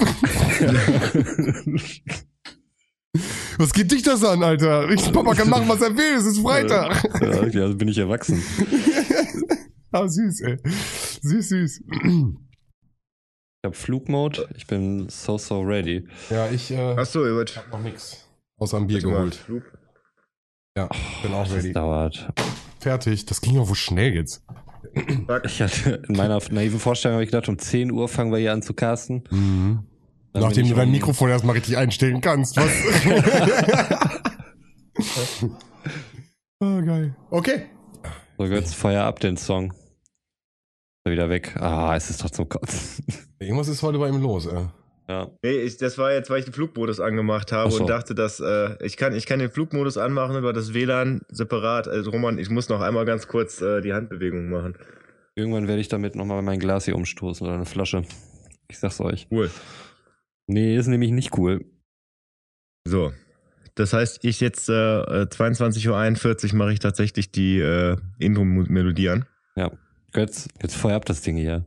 was 3.59 3.73
geht 3.73 3.91
dich 3.93 4.03
das 4.03 4.23
an, 4.25 4.43
Alter? 4.43 4.91
Ich, 4.91 5.13
Papa 5.13 5.35
kann 5.35 5.49
machen, 5.49 5.69
was 5.69 5.81
er 5.81 5.97
will. 5.97 6.15
Es 6.19 6.27
ist 6.27 6.41
Freitag. 6.41 7.03
Ja, 7.21 7.47
ja, 7.47 7.63
also 7.63 7.77
bin 7.77 7.89
ich 7.89 7.99
erwachsen. 7.99 8.43
ah, 9.93 10.07
süß, 10.09 10.41
ey. 10.43 10.59
Süß, 11.23 11.49
süß. 11.49 11.83
Ich 13.63 13.65
habe 13.65 13.75
Flugmode. 13.77 14.49
Ich 14.57 14.67
bin 14.67 15.09
so, 15.09 15.39
so 15.39 15.61
ready. 15.61 16.07
Ja, 16.31 16.49
ich 16.51 16.71
äh, 16.71 16.95
Achso, 16.97 17.25
ihr 17.27 17.35
wollt. 17.35 17.57
hab 17.57 17.71
noch 17.71 17.81
nix. 17.83 18.27
Außer 18.59 18.77
ein 18.79 18.87
Bier 18.87 19.01
geholt. 19.01 19.35
Flug. 19.35 19.63
Ja, 20.77 20.89
bin 21.23 21.33
auch 21.33 21.45
Das 21.45 21.55
ready. 21.55 21.73
dauert. 21.73 22.29
Fertig. 22.81 23.27
Das 23.27 23.41
ging 23.41 23.55
ja 23.55 23.69
wohl 23.69 23.75
schnell 23.77 24.15
jetzt. 24.15 24.43
Ich 25.45 25.63
hatte 25.63 26.03
in 26.09 26.17
meiner 26.17 26.41
naiven 26.51 26.81
Vorstellung 26.81 27.15
habe 27.17 27.25
ich 27.25 27.31
gedacht, 27.31 27.49
um 27.49 27.59
10 27.59 27.93
Uhr 27.93 28.09
fangen 28.09 28.33
wir 28.33 28.39
hier 28.39 28.53
an 28.53 28.63
zu 28.63 28.75
casten. 28.75 29.23
Mhm. 29.31 29.85
Nachdem 30.33 30.69
du 30.69 30.75
dein 30.75 30.89
um- 30.89 30.93
Mikrofon 30.93 31.29
erstmal 31.29 31.55
richtig 31.57 31.77
einstellen 31.77 32.21
kannst. 32.21 32.57
Was? 32.57 32.71
oh, 36.61 36.81
geil. 36.85 37.17
Okay. 37.31 37.67
So, 38.39 38.45
jetzt 38.47 38.75
Feuer 38.75 39.05
ab 39.05 39.21
den 39.21 39.37
Song. 39.37 39.75
Er 41.05 41.13
Wieder 41.13 41.29
weg. 41.29 41.57
Ah, 41.61 41.95
es 41.97 42.11
ist 42.11 42.25
doch 42.25 42.31
zum 42.31 42.49
Kotzen. 42.49 43.05
Irgendwas 43.39 43.69
ist 43.69 43.83
heute 43.83 43.99
bei 43.99 44.09
ihm 44.09 44.21
los, 44.21 44.47
ey. 44.47 44.67
Ja. 45.11 45.29
Nee, 45.43 45.63
ich, 45.63 45.77
das 45.77 45.99
war 45.99 46.13
jetzt, 46.13 46.31
weil 46.31 46.39
ich 46.39 46.45
den 46.45 46.55
Flugmodus 46.55 47.01
angemacht 47.01 47.51
habe 47.51 47.73
so. 47.73 47.81
und 47.81 47.91
dachte, 47.91 48.15
dass 48.15 48.39
äh, 48.39 48.77
ich 48.85 48.97
kann, 48.97 49.13
ich 49.13 49.27
kann 49.27 49.41
den 49.41 49.51
Flugmodus 49.51 49.99
anmachen 49.99 50.37
über 50.37 50.53
das 50.53 50.73
WLAN 50.73 51.23
separat. 51.31 51.89
Also 51.89 52.13
Roman, 52.13 52.39
ich 52.39 52.49
muss 52.49 52.69
noch 52.69 52.81
einmal 52.81 53.05
ganz 53.05 53.27
kurz 53.27 53.61
äh, 53.61 53.81
die 53.81 53.93
Handbewegung 53.93 54.49
machen. 54.51 54.77
Irgendwann 55.35 55.67
werde 55.67 55.81
ich 55.81 55.89
damit 55.89 56.15
nochmal 56.15 56.43
mein 56.43 56.61
Glas 56.61 56.85
hier 56.85 56.95
umstoßen 56.95 57.45
oder 57.45 57.57
eine 57.57 57.67
Flasche. 57.67 58.05
Ich 58.69 58.79
sag's 58.79 59.01
euch. 59.01 59.27
Cool. 59.33 59.51
Nee, 60.47 60.77
ist 60.77 60.87
nämlich 60.87 61.11
nicht 61.11 61.37
cool. 61.37 61.65
So. 62.87 63.13
Das 63.75 63.93
heißt, 63.93 64.25
ich 64.25 64.41
jetzt 64.41 64.69
äh, 64.69 64.73
äh, 64.73 65.27
22.41 65.27 66.53
Uhr 66.53 66.57
mache 66.57 66.73
ich 66.73 66.79
tatsächlich 66.79 67.33
die 67.33 67.59
äh, 67.59 67.97
Intro-Melodie 68.21 69.09
an. 69.09 69.25
Ja. 69.57 69.73
Jetzt, 70.15 70.51
jetzt 70.63 70.77
feuer 70.77 70.95
ab 70.95 71.05
das 71.05 71.23
Ding 71.23 71.37
hier. 71.37 71.67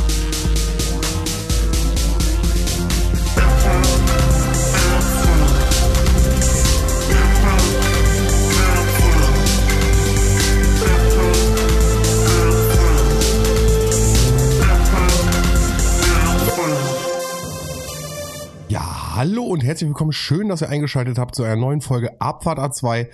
Und 19.51 19.65
herzlich 19.65 19.89
willkommen. 19.89 20.13
Schön, 20.13 20.47
dass 20.47 20.61
ihr 20.61 20.69
eingeschaltet 20.69 21.17
habt 21.17 21.35
zu 21.35 21.43
einer 21.43 21.57
neuen 21.57 21.81
Folge 21.81 22.21
Abfahrt 22.21 22.57
A2. 22.57 23.07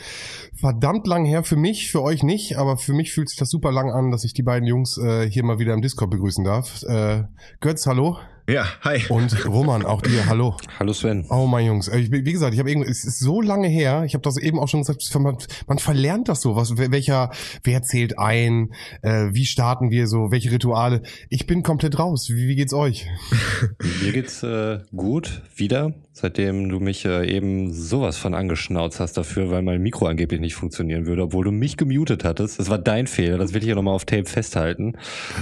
Verdammt 0.54 1.08
lang 1.08 1.26
her 1.26 1.44
für 1.44 1.56
mich, 1.56 1.92
für 1.92 2.04
euch 2.04 2.22
nicht, 2.22 2.58
aber 2.58 2.78
für 2.78 2.94
mich 2.94 3.12
fühlt 3.12 3.30
sich 3.30 3.40
das 3.40 3.50
super 3.50 3.72
lang 3.72 3.90
an, 3.90 4.12
dass 4.12 4.24
ich 4.24 4.36
die 4.36 4.44
beiden 4.44 4.68
Jungs 4.68 5.00
äh, 5.00 5.28
hier 5.28 5.44
mal 5.44 5.58
wieder 5.58 5.74
im 5.74 5.82
Discord 5.82 6.12
begrüßen 6.12 6.44
darf. 6.44 6.84
Äh, 6.84 7.24
Götz, 7.60 7.88
hallo. 7.88 8.20
Ja, 8.50 8.66
hi. 8.82 9.02
Und 9.10 9.46
Roman, 9.46 9.84
auch 9.84 10.02
dir, 10.02 10.26
hallo. 10.28 10.56
Hallo 10.80 10.94
Sven. 10.94 11.26
Oh 11.30 11.48
mein 11.48 11.66
Jungs, 11.66 11.90
äh, 11.90 11.98
ich, 12.00 12.12
wie 12.12 12.32
gesagt, 12.32 12.54
ich 12.54 12.60
habe 12.60 12.70
irgendwie, 12.70 12.90
es 12.90 13.04
ist 13.04 13.20
so 13.20 13.42
lange 13.42 13.68
her, 13.68 14.04
ich 14.06 14.14
habe 14.14 14.22
das 14.22 14.38
eben 14.38 14.58
auch 14.58 14.70
schon 14.70 14.82
gesagt, 14.82 15.04
man, 15.20 15.38
man 15.68 15.80
verlernt 15.80 16.30
das 16.30 16.42
so, 16.42 16.56
was, 16.56 16.78
welcher, 16.78 17.32
wer 17.64 17.82
zählt 17.82 18.18
ein, 18.18 18.70
äh, 19.02 19.26
wie 19.32 19.46
starten 19.46 19.92
wir 19.92 20.08
so, 20.08 20.32
welche 20.32 20.50
Rituale. 20.50 21.02
Ich 21.30 21.46
bin 21.46 21.62
komplett 21.62 22.00
raus. 22.00 22.30
Wie, 22.30 22.48
wie 22.48 22.56
geht's 22.56 22.74
euch? 22.74 23.08
Mir 24.02 24.14
geht's 24.14 24.44
äh, 24.44 24.80
gut, 24.96 25.42
wieder, 25.58 25.94
seitdem 26.20 26.70
du 26.70 26.80
mich 26.80 27.06
äh, 27.06 27.30
eben 27.30 27.72
sowas 27.72 28.18
von 28.18 28.34
angeschnauzt 28.34 29.00
hast 29.00 29.18
dafür, 29.18 29.52
weil 29.52 29.62
mein 29.62 29.82
Mikro 29.82 30.08
angeblich 30.08 30.40
nicht 30.40 30.56
funktionieren 30.56 31.06
würde, 31.06 31.22
obwohl 31.22 31.46
du 31.46 31.52
mich 31.52 31.78
gemutet 31.78 32.24
hattest. 32.24 32.60
Das 32.60 32.72
war 32.72 32.80
dein 32.80 33.06
Fehler, 33.06 33.38
das 33.38 33.54
will 33.54 33.62
ich 33.62 33.70
ja 33.70 33.76
nochmal 33.76 33.94
auf 33.94 34.06
Tape 34.06 34.26
festhalten. 34.26 34.94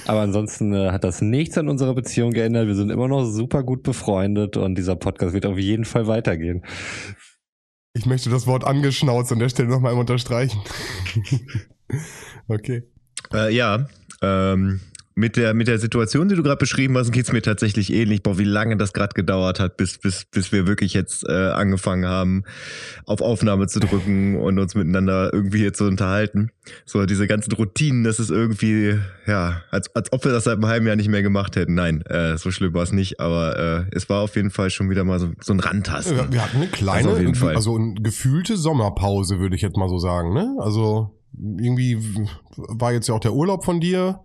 Aber 0.05 0.19
ansonsten 0.19 0.73
äh, 0.73 0.91
hat 0.91 1.05
das 1.05 1.21
nichts 1.21 1.57
an 1.57 1.69
unserer 1.69 1.93
Beziehung 1.93 2.31
geändert. 2.31 2.67
Wir 2.67 2.75
sind 2.75 2.89
immer 2.89 3.07
noch 3.07 3.23
super 3.23 3.63
gut 3.63 3.83
befreundet 3.83 4.57
und 4.57 4.77
dieser 4.77 4.97
Podcast 4.97 5.33
wird 5.33 5.45
auf 5.45 5.57
jeden 5.57 5.85
Fall 5.85 6.07
weitergehen. 6.07 6.65
Ich 7.93 8.05
möchte 8.05 8.29
das 8.29 8.45
Wort 8.45 8.65
angeschnauzt 8.65 9.31
an 9.31 9.39
der 9.39 9.47
Stelle 9.47 9.69
nochmal 9.69 9.93
unterstreichen. 9.93 10.59
okay. 12.49 12.83
Äh, 13.33 13.55
ja, 13.55 13.87
ähm, 14.21 14.81
mit 15.17 15.37
der, 15.37 15.53
mit 15.53 15.69
der 15.69 15.79
Situation, 15.79 16.27
die 16.27 16.35
du 16.35 16.43
gerade 16.43 16.57
beschrieben 16.57 16.97
hast, 16.97 17.11
geht's 17.13 17.31
mir 17.31 17.41
tatsächlich 17.41 17.91
ähnlich. 17.91 18.21
Boah, 18.21 18.37
wie 18.37 18.43
lange 18.43 18.75
das 18.75 18.91
gerade 18.91 19.13
gedauert 19.13 19.61
hat, 19.61 19.77
bis, 19.77 19.97
bis, 19.97 20.25
bis 20.25 20.51
wir 20.51 20.67
wirklich 20.67 20.93
jetzt 20.93 21.27
äh, 21.27 21.31
angefangen 21.31 22.05
haben, 22.05 22.43
auf 23.05 23.21
Aufnahme 23.21 23.67
zu 23.67 23.79
drücken 23.79 24.35
und 24.35 24.59
uns 24.59 24.75
miteinander 24.75 25.33
irgendwie 25.33 25.59
hier 25.59 25.73
zu 25.73 25.85
unterhalten. 25.85 26.51
So, 26.85 27.05
diese 27.05 27.27
ganzen 27.27 27.53
Routinen, 27.53 28.03
das 28.03 28.19
ist 28.19 28.29
irgendwie, 28.29 28.99
ja, 29.25 29.61
als, 29.71 29.95
als 29.95 30.11
ob 30.11 30.25
wir 30.25 30.33
das 30.33 30.43
seit 30.43 30.55
einem 30.55 30.67
halben 30.67 30.85
Jahr 30.85 30.97
nicht 30.97 31.09
mehr 31.09 31.23
gemacht 31.23 31.55
hätten. 31.55 31.75
Nein, 31.75 32.01
äh, 32.01 32.37
so 32.37 32.51
schlimm 32.51 32.73
war 32.73 32.83
es 32.83 32.91
nicht, 32.91 33.21
aber 33.21 33.57
äh, 33.57 33.95
es 33.95 34.09
war 34.09 34.19
auf 34.19 34.35
jeden 34.35 34.51
Fall 34.51 34.69
schon 34.69 34.89
wieder 34.89 35.05
mal 35.05 35.19
so, 35.19 35.31
so 35.39 35.53
ein 35.53 35.61
Randtasten. 35.61 36.17
Wir, 36.17 36.31
wir 36.33 36.43
hatten 36.43 36.57
eine 36.57 36.67
kleine, 36.67 36.97
Also 36.97 37.11
auf 37.11 37.19
jeden 37.19 37.35
Fall. 37.35 37.55
also 37.55 37.77
eine 37.77 37.93
gefühlte 38.01 38.57
Sommerpause, 38.57 39.39
würde 39.39 39.55
ich 39.55 39.61
jetzt 39.61 39.77
mal 39.77 39.87
so 39.87 39.97
sagen. 39.97 40.33
Ne? 40.33 40.57
Also 40.59 41.15
irgendwie 41.37 41.97
war 42.57 42.91
jetzt 42.91 43.07
ja 43.07 43.15
auch 43.15 43.19
der 43.21 43.33
Urlaub 43.33 43.63
von 43.63 43.79
dir 43.79 44.19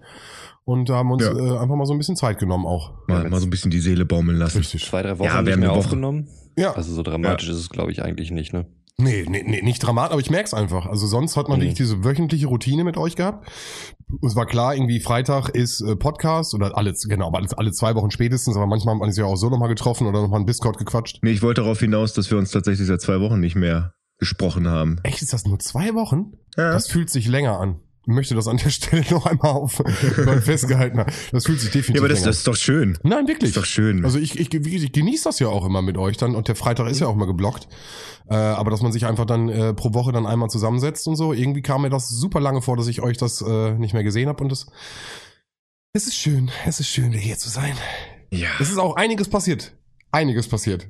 und 0.71 0.89
da 0.89 0.95
haben 0.97 1.09
wir 1.09 1.15
uns 1.15 1.25
Ja. 1.25 1.33
äh, 1.33 1.59
einfach 1.59 1.77
mal 1.77 1.87
so 1.87 1.93
ein 1.93 1.99
bisschen 1.99 2.17
Zeit 2.17 2.39
genommen 2.39 2.67
auch. 2.67 2.93
Mal, 3.09 3.29
mal 3.29 3.41
so 3.41 3.47
ein 3.47 3.51
bisschen 3.51 3.71
die 3.71 3.81
Seele 3.81 4.05
baumeln 4.07 4.39
lassen. 4.39 4.59
Richtig. 4.59 4.87
Zwei, 4.87 5.03
drei 5.03 5.19
Wochen 5.19 5.27
Ja, 5.27 5.45
wir 5.45 5.53
haben 5.53 5.63
Woche. 5.63 5.71
aufgenommen. 5.73 6.29
Ja. 6.57 6.73
Also 6.73 6.93
so 6.93 7.03
dramatisch 7.03 7.49
ist 7.49 7.57
es, 7.57 7.69
glaube 7.71 7.93
ich, 7.93 8.03
eigentlich 8.03 8.31
nicht, 8.31 8.53
ne? 8.53 8.67
Nee, 8.99 9.25
nee, 9.27 9.43
nee, 9.47 9.63
nicht 9.63 9.79
dramatisch, 9.79 10.13
aber 10.13 10.21
ich 10.21 10.31
merk's 10.31 10.53
einfach. 10.53 10.85
Also 10.85 11.07
sonst 11.07 11.37
hat 11.39 11.49
man 11.49 11.59
Mhm. 11.59 11.67
nicht 11.67 11.79
diese 11.79 12.05
wöchentliche 12.05 12.49
Routine 12.49 12.85
mit 12.85 12.99
euch 12.99 13.17
gehabt. 13.17 13.49
Es 14.23 14.37
war 14.37 14.45
klar, 14.45 14.75
irgendwie 14.75 15.01
Freitag 15.01 15.49
ist 15.49 15.81
äh, 15.81 15.97
Podcast 15.97 16.53
oder 16.55 16.77
alle, 16.77 16.93
genau, 17.09 17.29
aber 17.29 17.39
alle, 17.39 17.49
alle 17.57 17.73
zwei 17.73 17.95
Wochen 17.95 18.11
spätestens, 18.11 18.57
aber 18.57 18.67
manchmal 18.67 18.95
hat 18.97 19.01
man 19.01 19.11
sich 19.11 19.21
ja 19.21 19.27
auch 19.27 19.37
so 19.37 19.49
nochmal 19.49 19.69
getroffen 19.71 20.07
oder 20.07 20.21
nochmal 20.21 20.41
in 20.41 20.47
Discord 20.47 20.77
gequatscht. 20.77 21.21
Nee, 21.23 21.31
ich 21.31 21.41
wollte 21.43 21.63
darauf 21.63 21.81
hinaus, 21.81 22.13
dass 22.13 22.31
wir 22.31 22.37
uns 22.37 22.51
tatsächlich 22.51 22.87
seit 22.89 23.01
zwei 23.01 23.21
Wochen 23.21 23.41
nicht 23.41 23.57
mehr 23.57 23.95
gesprochen 24.19 24.69
haben. 24.69 24.99
Echt, 25.03 25.23
ist 25.23 25.33
das 25.33 25.47
nur 25.47 25.59
zwei 25.61 25.95
Wochen? 25.95 26.33
Ja. 26.59 26.73
Das 26.73 26.89
fühlt 26.89 27.09
sich 27.09 27.27
länger 27.27 27.59
an. 27.59 27.81
Möchte 28.07 28.35
das 28.35 28.49
an 28.49 28.57
der 28.57 28.71
Stelle 28.71 29.05
noch 29.11 29.27
einmal 29.27 29.53
auf 29.53 29.83
festgehalten 30.43 30.99
haben. 30.99 31.13
Das 31.33 31.47
fühlt 31.47 31.61
sich 31.61 31.71
definitiv 31.71 31.97
Ja, 31.97 32.01
aber 32.01 32.09
das, 32.09 32.23
das 32.23 32.39
ist 32.39 32.47
doch 32.47 32.57
schön. 32.57 32.99
Nein, 33.03 33.29
wirklich. 33.29 33.51
Ist 33.51 33.57
doch 33.57 33.65
schön. 33.65 34.05
Also 34.05 34.19
ich, 34.19 34.39
ich, 34.39 34.53
ich, 34.53 34.93
genieße 34.93 35.25
das 35.25 35.39
ja 35.39 35.49
auch 35.49 35.67
immer 35.67 35.83
mit 35.83 35.99
euch 35.99 36.17
dann 36.17 36.35
und 36.35 36.49
der 36.49 36.57
Freitag 36.57 36.91
ist 36.91 37.01
ja 37.01 37.07
auch 37.07 37.15
mal 37.15 37.27
geblockt. 37.27 37.69
Äh, 38.29 38.35
aber 38.35 38.71
dass 38.71 38.81
man 38.81 38.93
sich 38.93 39.07
einfach 39.07 39.27
dann 39.27 39.49
äh, 39.49 39.75
pro 39.75 39.93
Woche 39.93 40.13
dann 40.13 40.27
einmal 40.27 40.49
zusammensetzt 40.49 41.07
und 41.09 41.17
so, 41.17 41.33
irgendwie 41.33 41.63
kam 41.63 41.83
mir 41.83 41.91
das 41.91 42.09
super 42.09 42.41
lange 42.41 42.63
vor, 42.63 42.77
dass 42.77 42.87
ich 42.87 43.03
euch 43.03 43.19
das 43.19 43.43
äh, 43.43 43.73
nicht 43.73 43.93
mehr 43.93 44.05
gesehen 44.05 44.29
habe 44.29 44.43
und 44.43 44.51
das 44.51 44.67
es 45.93 46.07
ist 46.07 46.15
schön, 46.15 46.53
es 46.67 46.79
ist 46.79 46.89
schön, 46.89 47.13
hier 47.13 47.37
zu 47.37 47.51
sein. 47.51 47.77
ja. 48.31 48.49
Es 48.61 48.71
ist 48.71 48.79
auch 48.79 48.95
einiges 48.95 49.29
passiert. 49.29 49.73
Einiges 50.13 50.47
passiert. 50.49 50.89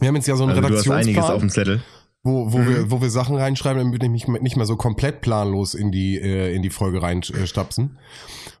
Wir 0.00 0.08
haben 0.08 0.16
jetzt 0.16 0.26
ja 0.26 0.36
so 0.36 0.44
einen 0.44 0.52
Also 0.52 0.62
du 0.62 0.74
hast 0.74 0.90
einiges 0.90 1.24
Redaktionsplan 1.24 1.34
auf 1.34 1.40
dem 1.40 1.50
Zettel. 1.50 1.82
Wo, 2.24 2.52
wo, 2.52 2.58
Mhm. 2.58 2.68
wir, 2.68 2.90
wo 2.92 3.00
wir 3.02 3.10
Sachen 3.10 3.36
reinschreiben, 3.36 3.82
damit 3.82 4.10
nicht, 4.12 4.28
mehr- 4.28 4.40
nicht 4.40 4.56
mehr 4.56 4.66
so 4.66 4.76
komplett 4.76 5.20
planlos 5.22 5.74
in 5.74 5.90
die, 5.90 6.16
äh, 6.20 6.54
in 6.54 6.62
die 6.62 6.70
Folge 6.70 7.02
reinstapsen. 7.02 7.98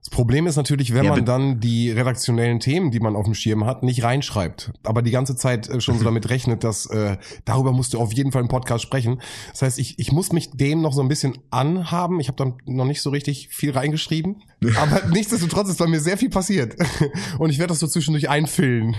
Das 0.00 0.10
Problem 0.10 0.48
ist 0.48 0.56
natürlich, 0.56 0.92
wenn 0.94 1.04
Ja, 1.04 1.12
man 1.14 1.24
dann 1.24 1.60
die 1.60 1.90
redaktionellen 1.92 2.58
Themen, 2.58 2.90
die 2.90 2.98
man 2.98 3.14
auf 3.14 3.24
dem 3.24 3.34
Schirm 3.34 3.64
hat, 3.64 3.84
nicht 3.84 4.02
reinschreibt, 4.02 4.72
aber 4.82 5.00
die 5.00 5.12
ganze 5.12 5.36
Zeit 5.36 5.68
äh, 5.68 5.80
schon 5.80 5.96
so 5.96 6.04
damit 6.04 6.28
rechnet, 6.28 6.64
dass 6.64 6.86
äh, 6.86 7.18
darüber 7.44 7.70
musst 7.72 7.94
du 7.94 8.00
auf 8.00 8.12
jeden 8.12 8.32
Fall 8.32 8.42
im 8.42 8.48
Podcast 8.48 8.82
sprechen. 8.82 9.20
Das 9.52 9.62
heißt, 9.62 9.78
ich, 9.78 9.96
ich 10.00 10.10
muss 10.10 10.32
mich 10.32 10.50
dem 10.50 10.80
noch 10.82 10.92
so 10.92 11.00
ein 11.00 11.08
bisschen 11.08 11.38
anhaben. 11.50 12.18
Ich 12.18 12.26
habe 12.26 12.36
dann 12.36 12.54
noch 12.66 12.84
nicht 12.84 13.00
so 13.00 13.10
richtig 13.10 13.48
viel 13.50 13.70
reingeschrieben, 13.70 14.42
aber 14.76 15.08
nichtsdestotrotz 15.08 15.68
ist 15.70 15.78
bei 15.78 15.86
mir 15.86 16.00
sehr 16.00 16.16
viel 16.16 16.30
passiert 16.30 16.74
und 17.38 17.50
ich 17.50 17.58
werde 17.58 17.70
das 17.70 17.80
so 17.80 17.86
zwischendurch 17.86 18.28
einfüllen. 18.28 18.96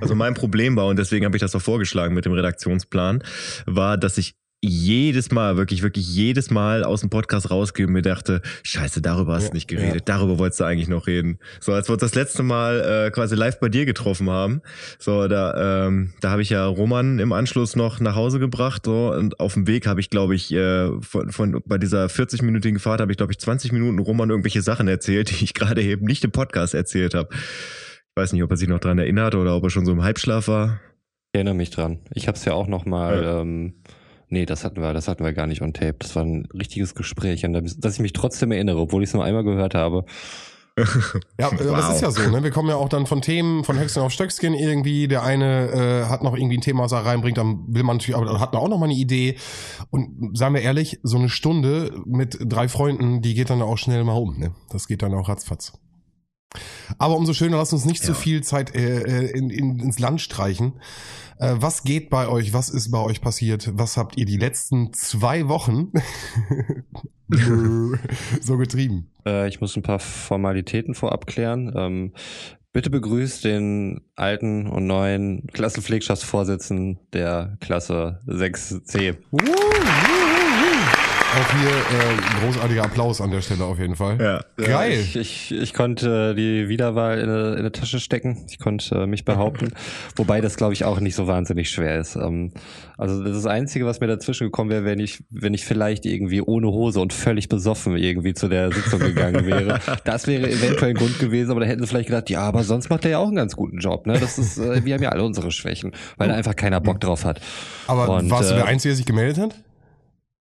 Also 0.00 0.14
mein 0.14 0.34
Problem 0.34 0.76
war, 0.76 0.86
und 0.86 0.98
deswegen 0.98 1.24
habe 1.24 1.36
ich 1.36 1.40
das 1.40 1.54
auch 1.54 1.62
vorgeschlagen 1.62 2.14
mit 2.14 2.24
dem 2.24 2.32
Redaktionsplan, 2.32 3.22
war, 3.66 3.96
dass 3.96 4.18
ich 4.18 4.34
jedes 4.68 5.30
Mal, 5.30 5.56
wirklich, 5.56 5.82
wirklich 5.82 6.08
jedes 6.08 6.50
Mal 6.50 6.84
aus 6.84 7.00
dem 7.00 7.10
Podcast 7.10 7.50
rausgehe 7.50 7.86
und 7.86 7.92
mir 7.92 8.02
dachte, 8.02 8.42
scheiße, 8.62 9.00
darüber 9.02 9.34
hast 9.34 9.44
du 9.44 9.48
Ja, 9.48 9.54
nicht 9.54 9.68
geredet, 9.68 9.94
ja. 9.94 10.00
darüber 10.04 10.38
wolltest 10.38 10.60
du 10.60 10.64
eigentlich 10.64 10.88
noch 10.88 11.06
reden. 11.06 11.38
So, 11.60 11.72
als 11.72 11.88
wir 11.88 11.94
uns 11.94 12.00
das 12.00 12.14
letzte 12.14 12.42
Mal 12.42 13.06
äh, 13.06 13.10
quasi 13.10 13.34
live 13.34 13.60
bei 13.60 13.68
dir 13.68 13.86
getroffen 13.86 14.30
haben, 14.30 14.62
so, 14.98 15.28
da, 15.28 15.86
ähm, 15.86 16.12
da 16.20 16.30
habe 16.30 16.42
ich 16.42 16.50
ja 16.50 16.66
Roman 16.66 17.18
im 17.18 17.32
Anschluss 17.32 17.76
noch 17.76 18.00
nach 18.00 18.14
Hause 18.16 18.38
gebracht, 18.38 18.82
so, 18.86 19.12
und 19.12 19.40
auf 19.40 19.54
dem 19.54 19.66
Weg 19.66 19.86
habe 19.86 20.00
ich, 20.00 20.10
glaube 20.10 20.34
ich, 20.34 20.52
äh, 20.52 20.90
von, 21.00 21.30
von 21.30 21.62
bei 21.66 21.78
dieser 21.78 22.06
40-minütigen 22.06 22.78
Fahrt 22.78 23.00
habe 23.00 23.12
ich, 23.12 23.16
glaube 23.18 23.32
ich, 23.32 23.38
20 23.38 23.72
Minuten 23.72 23.98
Roman 23.98 24.30
irgendwelche 24.30 24.62
Sachen 24.62 24.88
erzählt, 24.88 25.30
die 25.40 25.44
ich 25.44 25.54
gerade 25.54 25.82
eben 25.82 26.06
nicht 26.06 26.24
im 26.24 26.32
Podcast 26.32 26.74
erzählt 26.74 27.14
habe. 27.14 27.28
Ich 27.32 28.22
weiß 28.22 28.32
nicht, 28.32 28.42
ob 28.42 28.50
er 28.50 28.56
sich 28.56 28.68
noch 28.68 28.80
dran 28.80 28.98
erinnert 28.98 29.34
oder 29.34 29.54
ob 29.54 29.64
er 29.64 29.70
schon 29.70 29.84
so 29.84 29.92
im 29.92 30.02
Halbschlaf 30.02 30.48
war. 30.48 30.80
Ich 31.32 31.38
erinnere 31.38 31.54
mich 31.54 31.70
dran. 31.70 31.98
Ich 32.14 32.28
habe 32.28 32.36
es 32.38 32.44
ja 32.46 32.54
auch 32.54 32.66
noch 32.66 32.86
mal. 32.86 33.22
Ja. 33.22 33.40
Ähm, 33.42 33.74
nee, 34.28 34.46
das 34.46 34.64
hatten 34.64 34.80
wir, 34.80 34.92
das 34.92 35.08
hatten 35.08 35.24
wir 35.24 35.32
gar 35.32 35.46
nicht 35.46 35.62
on 35.62 35.72
tape. 35.72 35.96
Das 35.98 36.16
war 36.16 36.24
ein 36.24 36.48
richtiges 36.54 36.94
Gespräch, 36.94 37.44
an 37.44 37.52
das 37.52 37.78
dass 37.78 37.94
ich 37.94 38.00
mich 38.00 38.12
trotzdem 38.12 38.52
erinnere, 38.52 38.78
obwohl 38.78 39.02
ich 39.02 39.10
es 39.10 39.14
nur 39.14 39.24
einmal 39.24 39.44
gehört 39.44 39.74
habe. 39.74 40.04
Ja, 41.40 41.50
äh, 41.52 41.68
aber 41.68 41.78
es 41.78 41.96
ist 41.96 42.02
ja 42.02 42.10
so, 42.10 42.22
ne? 42.30 42.42
Wir 42.42 42.50
kommen 42.50 42.68
ja 42.68 42.76
auch 42.76 42.88
dann 42.88 43.06
von 43.06 43.22
Themen, 43.22 43.64
von 43.64 43.78
Höchstgen 43.78 44.02
auf 44.02 44.12
Stöckskin 44.12 44.54
irgendwie. 44.54 45.08
Der 45.08 45.22
eine 45.22 45.70
äh, 45.70 46.04
hat 46.04 46.22
noch 46.22 46.36
irgendwie 46.36 46.58
ein 46.58 46.60
Thema, 46.60 46.84
was 46.84 46.92
er 46.92 47.04
reinbringt, 47.04 47.38
dann 47.38 47.64
will 47.68 47.82
man 47.82 47.96
natürlich, 47.96 48.16
aber 48.16 48.40
hat 48.40 48.52
man 48.52 48.62
auch 48.62 48.68
noch 48.68 48.78
mal 48.78 48.84
eine 48.84 48.94
Idee. 48.94 49.36
Und 49.90 50.36
sagen 50.36 50.54
wir 50.54 50.62
ehrlich, 50.62 51.00
so 51.02 51.16
eine 51.18 51.28
Stunde 51.28 52.02
mit 52.04 52.38
drei 52.40 52.68
Freunden, 52.68 53.22
die 53.22 53.34
geht 53.34 53.50
dann 53.50 53.62
auch 53.62 53.78
schnell 53.78 54.04
mal 54.04 54.14
um, 54.14 54.38
ne? 54.38 54.52
Das 54.70 54.86
geht 54.86 55.02
dann 55.02 55.14
auch 55.14 55.28
ratzfatz. 55.28 55.72
Aber 56.98 57.16
umso 57.16 57.32
schöner, 57.32 57.56
lasst 57.58 57.72
uns 57.72 57.84
nicht 57.84 58.02
zu 58.02 58.12
Ja. 58.12 58.14
viel 58.18 58.42
Zeit 58.42 58.74
äh, 58.74 59.02
äh, 59.02 59.30
in, 59.30 59.50
in, 59.50 59.78
ins 59.78 59.98
Land 59.98 60.20
streichen. 60.20 60.74
Äh, 61.38 61.54
was 61.58 61.82
geht 61.82 62.08
bei 62.10 62.28
euch? 62.28 62.52
Was 62.52 62.68
ist 62.68 62.90
bei 62.90 62.98
euch 63.00 63.20
passiert? 63.20 63.70
Was 63.74 63.96
habt 63.96 64.16
ihr 64.16 64.24
die 64.24 64.38
letzten 64.38 64.92
zwei 64.92 65.48
Wochen 65.48 65.92
so 68.40 68.56
getrieben? 68.56 69.10
Äh, 69.26 69.48
ich 69.48 69.60
muss 69.60 69.76
ein 69.76 69.82
paar 69.82 69.98
Formalitäten 69.98 70.94
vorab 70.94 71.26
klären. 71.26 71.72
Ähm, 71.76 72.12
bitte 72.72 72.90
begrüßt 72.90 73.44
den 73.44 74.00
alten 74.14 74.66
und 74.66 74.86
neuen 74.86 75.46
Klassenpflegschaftsvorsitzenden 75.52 76.98
der 77.12 77.56
Klasse 77.60 78.20
6c. 78.26 79.16
Auch 81.36 81.52
hier 81.52 81.68
äh, 81.68 82.46
großartiger 82.46 82.84
Applaus 82.84 83.20
an 83.20 83.30
der 83.30 83.42
Stelle 83.42 83.64
auf 83.64 83.78
jeden 83.78 83.94
Fall. 83.94 84.18
Ja. 84.18 84.64
Geil. 84.64 84.92
Ich, 84.92 85.16
ich, 85.16 85.52
ich 85.52 85.74
konnte 85.74 86.34
die 86.34 86.70
Wiederwahl 86.70 87.18
in 87.18 87.28
eine, 87.28 87.52
in 87.52 87.58
eine 87.58 87.72
Tasche 87.72 88.00
stecken. 88.00 88.46
Ich 88.48 88.58
konnte 88.58 88.94
äh, 88.94 89.06
mich 89.06 89.26
behaupten. 89.26 89.74
Wobei 90.16 90.40
das, 90.40 90.56
glaube 90.56 90.72
ich, 90.72 90.86
auch 90.86 90.98
nicht 90.98 91.14
so 91.14 91.26
wahnsinnig 91.26 91.68
schwer 91.68 92.00
ist. 92.00 92.16
Ähm, 92.16 92.52
also 92.96 93.22
das 93.22 93.44
Einzige, 93.44 93.84
was 93.84 94.00
mir 94.00 94.06
dazwischen 94.06 94.44
gekommen 94.44 94.70
wäre, 94.70 94.86
wenn 94.86 94.98
ich, 94.98 95.24
wenn 95.28 95.52
ich 95.52 95.66
vielleicht 95.66 96.06
irgendwie 96.06 96.40
ohne 96.40 96.68
Hose 96.68 97.00
und 97.00 97.12
völlig 97.12 97.50
besoffen 97.50 97.98
irgendwie 97.98 98.32
zu 98.32 98.48
der 98.48 98.72
Sitzung 98.72 99.00
gegangen 99.00 99.44
wäre. 99.44 99.80
Das 100.04 100.26
wäre 100.26 100.48
eventuell 100.48 100.90
ein 100.90 100.96
Grund 100.96 101.18
gewesen, 101.18 101.50
aber 101.50 101.60
da 101.60 101.66
hätten 101.66 101.82
sie 101.82 101.86
vielleicht 101.86 102.08
gedacht, 102.08 102.30
ja, 102.30 102.40
aber 102.40 102.62
sonst 102.62 102.88
macht 102.88 103.04
er 103.04 103.10
ja 103.12 103.18
auch 103.18 103.26
einen 103.26 103.36
ganz 103.36 103.56
guten 103.56 103.78
Job. 103.78 104.06
Ne? 104.06 104.18
Das 104.18 104.38
ist, 104.38 104.56
äh, 104.56 104.84
wir 104.84 104.94
haben 104.94 105.02
ja 105.02 105.10
alle 105.10 105.24
unsere 105.24 105.50
Schwächen, 105.50 105.92
weil 106.16 106.28
da 106.28 106.34
einfach 106.34 106.56
keiner 106.56 106.80
Bock 106.80 107.00
drauf 107.00 107.24
hat. 107.24 107.40
Aber 107.88 108.08
Und, 108.08 108.30
warst 108.30 108.50
du 108.50 108.54
äh, 108.54 108.58
der 108.58 108.66
Einzige, 108.66 108.90
der 108.90 108.96
sich 108.96 109.06
gemeldet 109.06 109.38
hat? 109.38 109.54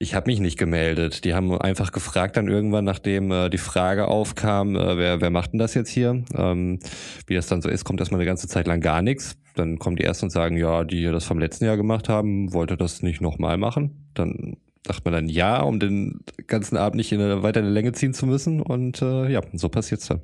Ich 0.01 0.15
habe 0.15 0.31
mich 0.31 0.39
nicht 0.39 0.57
gemeldet. 0.57 1.25
Die 1.25 1.35
haben 1.35 1.55
einfach 1.61 1.91
gefragt 1.91 2.35
dann 2.35 2.47
irgendwann, 2.47 2.83
nachdem 2.83 3.31
äh, 3.31 3.49
die 3.51 3.59
Frage 3.59 4.07
aufkam, 4.07 4.75
äh, 4.75 4.97
wer, 4.97 5.21
wer 5.21 5.29
macht 5.29 5.51
denn 5.51 5.59
das 5.59 5.75
jetzt 5.75 5.91
hier? 5.91 6.23
Ähm, 6.35 6.79
wie 7.27 7.35
das 7.35 7.45
dann 7.45 7.61
so 7.61 7.69
ist, 7.69 7.83
kommt 7.83 7.99
erstmal 7.99 8.19
eine 8.19 8.25
ganze 8.25 8.47
Zeit 8.47 8.65
lang 8.65 8.81
gar 8.81 9.03
nichts. 9.03 9.37
Dann 9.53 9.77
kommen 9.77 9.97
die 9.97 10.03
ersten 10.03 10.25
und 10.25 10.29
sagen, 10.31 10.57
ja, 10.57 10.85
die 10.85 11.03
das 11.03 11.25
vom 11.25 11.37
letzten 11.37 11.65
Jahr 11.65 11.77
gemacht 11.77 12.09
haben, 12.09 12.51
wollte 12.51 12.77
das 12.77 13.03
nicht 13.03 13.21
nochmal 13.21 13.57
machen. 13.57 14.09
Dann 14.15 14.57
dachte 14.81 15.01
man 15.05 15.13
dann 15.13 15.29
ja, 15.29 15.61
um 15.61 15.79
den 15.79 16.21
ganzen 16.47 16.77
Abend 16.77 16.95
nicht 16.95 17.11
in 17.11 17.21
eine, 17.21 17.43
weiter 17.43 17.59
in 17.59 17.67
die 17.67 17.71
Länge 17.71 17.91
ziehen 17.91 18.15
zu 18.15 18.25
müssen. 18.25 18.59
Und 18.59 19.03
äh, 19.03 19.29
ja, 19.29 19.41
so 19.53 19.69
passiert's 19.69 20.07
dann. 20.07 20.21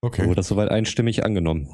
Okay. 0.00 0.24
Wurde 0.24 0.36
das 0.36 0.48
soweit 0.48 0.70
einstimmig 0.70 1.22
angenommen, 1.22 1.68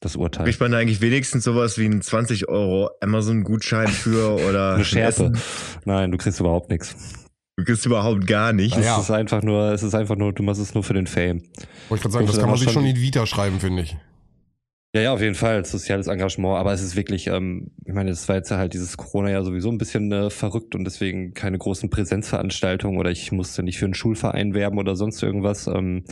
das 0.00 0.16
Urteil. 0.16 0.44
Kriegt 0.44 0.60
man 0.60 0.72
da 0.72 0.78
eigentlich 0.78 1.00
wenigstens 1.00 1.44
sowas 1.44 1.78
wie 1.78 1.84
einen 1.84 2.02
20 2.02 2.48
Euro 2.48 2.90
Amazon-Gutschein 3.00 3.88
für 3.88 4.34
oder 4.48 4.74
Eine 4.74 4.84
Schärfe. 4.84 5.24
Essen? 5.24 5.38
Nein, 5.84 6.10
du 6.10 6.18
kriegst 6.18 6.38
überhaupt 6.40 6.70
nichts. 6.70 6.96
Du 7.56 7.64
kriegst 7.64 7.84
überhaupt 7.86 8.26
gar 8.28 8.52
nichts. 8.52 8.78
Ja. 8.78 8.96
Es 8.96 9.04
ist 9.04 9.10
einfach 9.10 9.42
nur, 9.42 9.72
es 9.72 9.82
ist 9.82 9.94
einfach 9.94 10.14
nur, 10.14 10.32
du 10.32 10.44
machst 10.44 10.60
es 10.60 10.74
nur 10.74 10.84
für 10.84 10.94
den 10.94 11.08
Fame. 11.08 11.42
Wollte 11.88 11.96
ich 11.96 12.00
gerade 12.02 12.12
sagen, 12.12 12.26
das 12.26 12.38
kann 12.38 12.48
man 12.48 12.58
sich 12.58 12.70
schon 12.70 12.84
in 12.84 12.94
die 12.94 13.02
Vita 13.02 13.26
schreiben, 13.26 13.58
finde 13.58 13.82
ich. 13.82 13.96
Ja, 14.94 15.02
ja, 15.02 15.12
auf 15.12 15.20
jeden 15.20 15.34
Fall. 15.34 15.64
Soziales 15.64 16.06
Engagement. 16.06 16.56
Aber 16.56 16.72
es 16.72 16.82
ist 16.82 16.96
wirklich, 16.96 17.26
ähm, 17.26 17.72
ich 17.84 17.92
meine, 17.92 18.10
es 18.10 18.28
war 18.28 18.36
jetzt 18.36 18.50
halt 18.50 18.74
dieses 18.74 18.96
Corona-Jahr 18.96 19.44
sowieso 19.44 19.70
ein 19.70 19.76
bisschen 19.76 20.10
äh, 20.12 20.30
verrückt 20.30 20.74
und 20.74 20.84
deswegen 20.84 21.34
keine 21.34 21.58
großen 21.58 21.90
Präsenzveranstaltungen 21.90 22.98
oder 22.98 23.10
ich 23.10 23.32
musste 23.32 23.62
nicht 23.62 23.78
für 23.78 23.84
einen 23.84 23.94
Schulverein 23.94 24.54
werben 24.54 24.78
oder 24.78 24.96
sonst 24.96 25.22
irgendwas. 25.22 25.66
Ähm, 25.66 26.04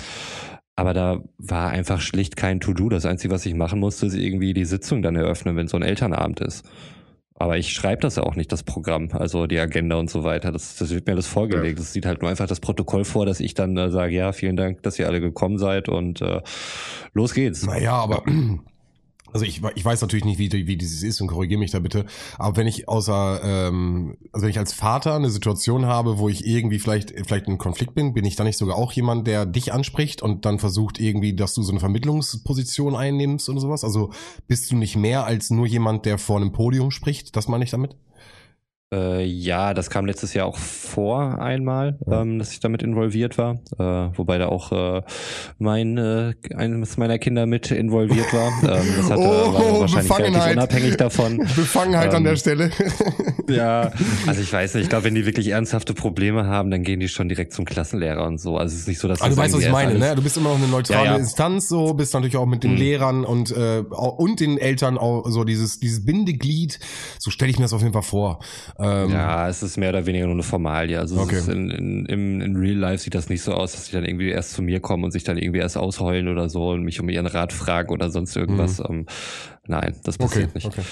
aber 0.76 0.92
da 0.92 1.22
war 1.38 1.70
einfach 1.70 2.00
schlicht 2.00 2.36
kein 2.36 2.60
To-Do. 2.60 2.90
Das 2.90 3.06
Einzige, 3.06 3.32
was 3.32 3.46
ich 3.46 3.54
machen 3.54 3.80
musste, 3.80 4.06
ist 4.06 4.14
irgendwie 4.14 4.52
die 4.52 4.66
Sitzung 4.66 5.00
dann 5.00 5.16
eröffnen, 5.16 5.56
wenn 5.56 5.68
so 5.68 5.78
ein 5.78 5.82
Elternabend 5.82 6.40
ist. 6.40 6.68
Aber 7.38 7.58
ich 7.58 7.72
schreibe 7.72 8.02
das 8.02 8.16
ja 8.16 8.22
auch 8.22 8.34
nicht, 8.34 8.50
das 8.52 8.62
Programm, 8.62 9.10
also 9.12 9.46
die 9.46 9.58
Agenda 9.58 9.96
und 9.96 10.10
so 10.10 10.24
weiter. 10.24 10.52
Das, 10.52 10.76
das 10.76 10.90
wird 10.90 11.06
mir 11.06 11.14
alles 11.14 11.26
vorgelegt. 11.26 11.78
Es 11.78 11.92
sieht 11.92 12.06
halt 12.06 12.22
nur 12.22 12.30
einfach 12.30 12.46
das 12.46 12.60
Protokoll 12.60 13.04
vor, 13.04 13.26
dass 13.26 13.40
ich 13.40 13.54
dann 13.54 13.76
äh, 13.76 13.90
sage, 13.90 14.14
ja, 14.14 14.32
vielen 14.32 14.56
Dank, 14.56 14.82
dass 14.82 14.98
ihr 14.98 15.06
alle 15.06 15.20
gekommen 15.20 15.58
seid 15.58 15.88
und 15.88 16.22
äh, 16.22 16.40
los 17.12 17.34
geht's. 17.34 17.66
Naja, 17.66 17.92
aber 17.92 18.22
also 19.36 19.44
ich, 19.44 19.60
ich 19.74 19.84
weiß 19.84 20.00
natürlich 20.00 20.24
nicht, 20.24 20.38
wie, 20.38 20.50
wie 20.66 20.76
dieses 20.76 21.02
ist 21.02 21.20
und 21.20 21.26
korrigiere 21.26 21.60
mich 21.60 21.70
da 21.70 21.78
bitte. 21.78 22.06
Aber 22.38 22.56
wenn 22.56 22.66
ich 22.66 22.88
außer, 22.88 23.40
ähm, 23.44 24.16
also 24.32 24.44
wenn 24.44 24.50
ich 24.50 24.58
als 24.58 24.72
Vater 24.72 25.14
eine 25.14 25.28
Situation 25.28 25.84
habe, 25.84 26.18
wo 26.18 26.30
ich 26.30 26.46
irgendwie 26.46 26.78
vielleicht 26.78 27.12
vielleicht 27.26 27.46
in 27.46 27.58
Konflikt 27.58 27.94
bin, 27.94 28.14
bin 28.14 28.24
ich 28.24 28.36
dann 28.36 28.46
nicht 28.46 28.56
sogar 28.56 28.76
auch 28.76 28.92
jemand, 28.92 29.26
der 29.26 29.44
dich 29.44 29.74
anspricht 29.74 30.22
und 30.22 30.46
dann 30.46 30.58
versucht 30.58 30.98
irgendwie, 30.98 31.34
dass 31.34 31.52
du 31.52 31.62
so 31.62 31.70
eine 31.70 31.80
Vermittlungsposition 31.80 32.96
einnimmst 32.96 33.50
oder 33.50 33.60
sowas? 33.60 33.84
Also 33.84 34.10
bist 34.48 34.70
du 34.70 34.76
nicht 34.76 34.96
mehr 34.96 35.26
als 35.26 35.50
nur 35.50 35.66
jemand, 35.66 36.06
der 36.06 36.16
vor 36.16 36.36
einem 36.36 36.52
Podium 36.52 36.90
spricht? 36.90 37.36
Das 37.36 37.46
meine 37.46 37.64
ich 37.64 37.70
damit? 37.70 37.94
Äh, 38.96 39.24
ja, 39.24 39.74
das 39.74 39.90
kam 39.90 40.06
letztes 40.06 40.32
Jahr 40.32 40.46
auch 40.46 40.56
vor 40.56 41.38
einmal, 41.40 41.98
ähm, 42.10 42.38
dass 42.38 42.52
ich 42.52 42.60
damit 42.60 42.82
involviert 42.82 43.36
war, 43.36 43.56
äh, 43.78 44.16
wobei 44.16 44.38
da 44.38 44.46
auch 44.48 44.72
äh, 44.72 45.02
mein 45.58 45.98
äh, 45.98 46.32
eines 46.56 46.96
meiner 46.96 47.18
Kinder 47.18 47.44
mit 47.46 47.70
involviert 47.70 48.32
war. 48.32 48.46
Ähm, 48.66 48.94
das 48.96 49.10
hatte, 49.10 49.20
Oh, 49.22 49.52
war 49.52 49.80
wahrscheinlich 49.80 50.18
relativ 50.18 50.52
unabhängig 50.52 50.96
davon. 50.96 51.38
Befangenheit 51.56 52.10
an 52.10 52.18
Ähm, 52.18 52.24
der 52.24 52.36
Stelle. 52.36 52.70
Ja, 53.48 53.92
also 54.26 54.40
ich 54.40 54.52
weiß 54.52 54.74
nicht, 54.74 54.84
ich 54.84 54.88
glaube, 54.88 55.04
wenn 55.04 55.14
die 55.14 55.24
wirklich 55.24 55.48
ernsthafte 55.50 55.94
Probleme 55.94 56.46
haben, 56.46 56.68
dann 56.72 56.82
gehen 56.82 56.98
die 56.98 57.08
schon 57.08 57.28
direkt 57.28 57.52
zum 57.52 57.64
Klassenlehrer 57.64 58.26
und 58.26 58.40
so. 58.40 58.56
Also 58.56 58.74
es 58.74 58.80
ist 58.80 58.88
nicht 58.88 58.98
so, 58.98 59.06
dass 59.06 59.20
Ah, 59.22 59.28
du 59.28 59.36
weißt, 59.36 59.54
was 59.54 59.62
ich 59.62 59.70
meine, 59.70 59.94
ne? 59.96 60.14
Du 60.16 60.22
bist 60.22 60.36
immer 60.36 60.48
noch 60.50 60.56
eine 60.58 60.66
neutrale 60.66 61.04
Ja, 61.04 61.12
ja. 61.12 61.16
Instanz, 61.16 61.68
so, 61.68 61.94
bist 61.94 62.12
natürlich 62.14 62.36
auch 62.36 62.46
mit 62.46 62.64
den 62.64 62.72
Mhm. 62.72 62.76
Lehrern 62.78 63.24
und, 63.24 63.52
äh, 63.56 63.84
und 63.88 64.40
den 64.40 64.58
Eltern 64.58 64.98
auch 64.98 65.28
so 65.28 65.44
dieses, 65.44 65.78
dieses 65.78 66.04
Bindeglied. 66.04 66.80
So 67.20 67.30
stelle 67.30 67.50
ich 67.52 67.58
mir 67.58 67.64
das 67.64 67.72
auf 67.72 67.82
jeden 67.82 67.92
Fall 67.92 68.02
vor. 68.02 68.40
Ähm, 68.86 69.10
Ja, 69.10 69.48
es 69.48 69.62
ist 69.62 69.76
mehr 69.76 69.90
oder 69.90 70.06
weniger 70.06 70.26
nur 70.26 70.34
eine 70.34 70.42
Formalie. 70.42 70.98
Also 70.98 71.18
Okay. 71.20 71.40
in, 71.50 71.70
in, 71.70 72.06
im, 72.06 72.40
in 72.40 72.56
Real 72.56 72.76
Life 72.76 73.02
sieht 73.04 73.14
das 73.14 73.28
nicht 73.28 73.42
so 73.42 73.52
aus, 73.52 73.72
dass 73.72 73.86
die 73.86 73.92
dann 73.92 74.04
irgendwie 74.04 74.28
erst 74.30 74.52
zu 74.52 74.62
mir 74.62 74.80
kommen 74.80 75.04
und 75.04 75.10
sich 75.10 75.24
dann 75.24 75.38
irgendwie 75.38 75.58
erst 75.60 75.76
ausheulen 75.76 76.28
oder 76.28 76.48
so 76.48 76.70
und 76.70 76.82
mich 76.82 77.00
um 77.00 77.08
ihren 77.08 77.26
Rat 77.26 77.52
fragen 77.52 77.90
oder 77.90 78.10
sonst 78.10 78.36
irgendwas. 78.36 78.80
Ähm, 78.80 79.06
nein, 79.66 79.94
das 80.04 80.18
Mhm. 80.18 80.24
Okay, 80.24 80.34
passiert 80.46 80.54
nicht. 80.54 80.66
okay. 80.66 80.82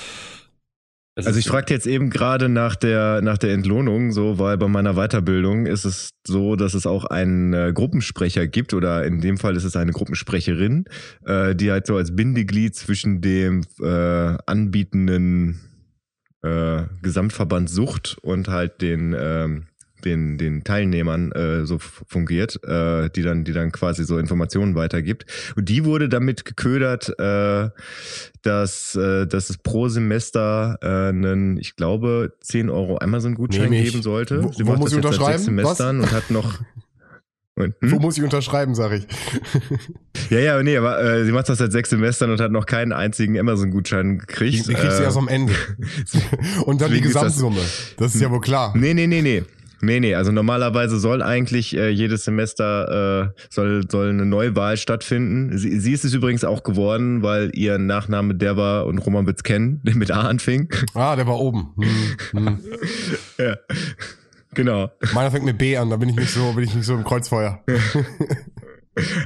Es 1.17 1.29
Also 1.29 1.39
ich 1.39 1.47
fragte 1.47 1.73
jetzt 1.73 1.87
eben 1.87 2.11
gerade 2.11 2.49
nach 2.49 2.75
der 2.75 3.23
nach 3.23 3.39
der 3.39 3.53
Entlohnung, 3.53 4.11
so 4.11 4.41
weil 4.41 4.59
bei 4.59 4.67
meiner 4.67 4.95
Weiterbildung 4.95 5.67
ist 5.67 5.85
es 5.85 6.11
so, 6.27 6.57
dass 6.57 6.75
es 6.75 6.87
auch 6.87 7.05
einen 7.05 7.53
äh, 7.55 7.73
Gruppensprecher 7.73 8.49
gibt 8.49 8.75
oder 8.75 9.07
in 9.07 9.21
dem 9.21 9.37
Fall 9.37 9.55
ist 9.55 9.63
es 9.63 9.77
eine 9.77 9.93
Gruppensprecherin, 9.93 10.87
äh, 11.25 11.55
die 11.55 11.71
halt 11.71 11.87
so 11.87 11.97
als 11.97 12.17
Bindeglied 12.17 12.75
zwischen 12.75 13.21
dem 13.21 13.61
äh, 13.81 14.37
anbietenden 14.47 15.61
äh, 16.45 16.83
Gesamtverband 17.03 17.69
Sucht 17.71 18.17
und 18.23 18.49
halt 18.49 18.83
den 18.83 19.17
ähm, 19.19 19.65
den, 20.05 20.37
den 20.37 20.65
Teilnehmern 20.65 21.33
äh, 21.33 21.65
so 21.65 21.79
fungiert, 21.79 22.63
äh, 22.63 23.09
die 23.09 23.23
dann, 23.23 23.45
die 23.45 23.53
dann 23.55 23.73
quasi 23.73 24.05
so 24.05 24.19
Informationen 24.19 24.75
weitergibt. 24.75 25.25
Und 25.57 25.71
die 25.71 25.87
wurde 25.87 26.11
damit 26.11 26.45
geködert, 26.45 27.19
äh, 27.19 27.71
dass, 28.43 28.95
äh, 28.97 29.27
dass 29.27 29.49
es 29.49 29.57
pro 29.57 29.89
Semester 29.89 30.79
äh, 30.83 31.09
einen, 31.09 31.57
ich 31.57 31.77
glaube, 31.77 32.35
10 32.43 32.69
Euro 32.69 32.99
Amazon-Gutschein 32.99 33.71
geben 33.71 34.03
sollte. 34.03 34.45
Wo- 34.45 34.53
Sie 34.53 34.67
wo 34.67 34.73
muss 34.77 34.91
das 34.91 34.99
ich 34.99 35.05
jetzt 35.05 35.17
seit 35.17 35.27
sechs 35.39 35.49
unterschreiben? 35.49 35.57
Was? 35.65 35.79
Semestern 35.79 36.01
und 36.01 36.13
hat 36.13 36.31
noch. 36.31 36.59
Und, 37.57 37.75
hm? 37.81 37.93
Wo 37.93 37.99
muss 38.01 38.17
ich 38.19 38.25
unterschreiben, 38.25 38.75
sag 38.75 38.93
ich. 38.93 39.07
Ja, 40.31 40.39
ja, 40.39 40.63
nee, 40.63 40.77
aber 40.79 41.03
äh, 41.05 41.25
sie 41.27 41.33
macht 41.33 41.51
das 41.51 41.59
seit 41.59 41.71
sechs 41.71 41.91
Semestern 41.91 42.31
und 42.31 42.41
hat 42.41 42.51
noch 42.51 42.65
keinen 42.65 42.93
einzigen 42.93 43.39
Amazon-Gutschein 43.39 44.13
Die, 44.13 44.19
gekriegt. 44.27 44.69
die 44.69 44.73
kriegst 44.73 44.99
du 44.99 45.03
Äh, 45.03 45.05
erst 45.05 45.19
am 45.19 45.29
Ende. 45.29 45.53
Und 46.65 46.81
dann 46.81 46.91
die 46.91 46.97
ist 47.01 47.15
das- 47.15 47.25
Gesamtsumme. 47.25 47.61
Das 47.99 48.15
ist 48.15 48.23
ja 48.23 48.31
wohl 48.31 48.41
klar. 48.41 48.73
Nee, 48.75 48.95
nee, 48.95 49.07
nee, 49.07 49.21
nee. 49.21 49.43
Nee, 49.83 50.01
nee, 50.01 50.15
also 50.15 50.33
normalerweise 50.33 50.99
soll 50.99 51.21
eigentlich 51.23 51.77
äh, 51.77 51.91
jedes 51.91 52.25
Semester 52.25 53.33
äh, 53.37 53.43
soll, 53.51 53.83
soll 53.91 54.09
eine 54.09 54.25
Neuwahl 54.25 54.79
stattfinden. 54.79 55.59
Sie, 55.59 55.79
sie 55.79 55.93
ist 55.93 56.07
es 56.07 56.15
übrigens 56.15 56.43
auch 56.43 56.63
geworden, 56.63 57.23
weil 57.23 57.51
ihr 57.53 57.77
Nachname 57.77 58.35
der 58.35 58.57
war 58.57 58.87
und 58.87 58.97
Roman 58.99 59.27
wird's 59.27 59.43
kennen, 59.43 59.81
der 59.85 59.95
mit 59.97 60.11
A 60.11 60.23
anfing. 60.23 60.71
Ah, 60.95 61.17
der 61.17 61.27
war 61.27 61.39
oben. 61.39 61.75
Hm, 62.33 62.47
hm. 62.47 62.59
ja. 63.39 63.57
Genau. 64.55 64.91
Meiner 65.13 65.31
fängt 65.31 65.45
mit 65.45 65.59
B 65.59 65.77
an, 65.77 65.91
da 65.91 65.97
bin 65.97 66.09
ich 66.09 66.17
nicht 66.17 66.31
so, 66.31 66.53
bin 66.53 66.65
ich 66.65 66.75
nicht 66.75 66.87
so 66.87 66.95
im 66.95 67.05
Kreuzfeuer. 67.05 67.63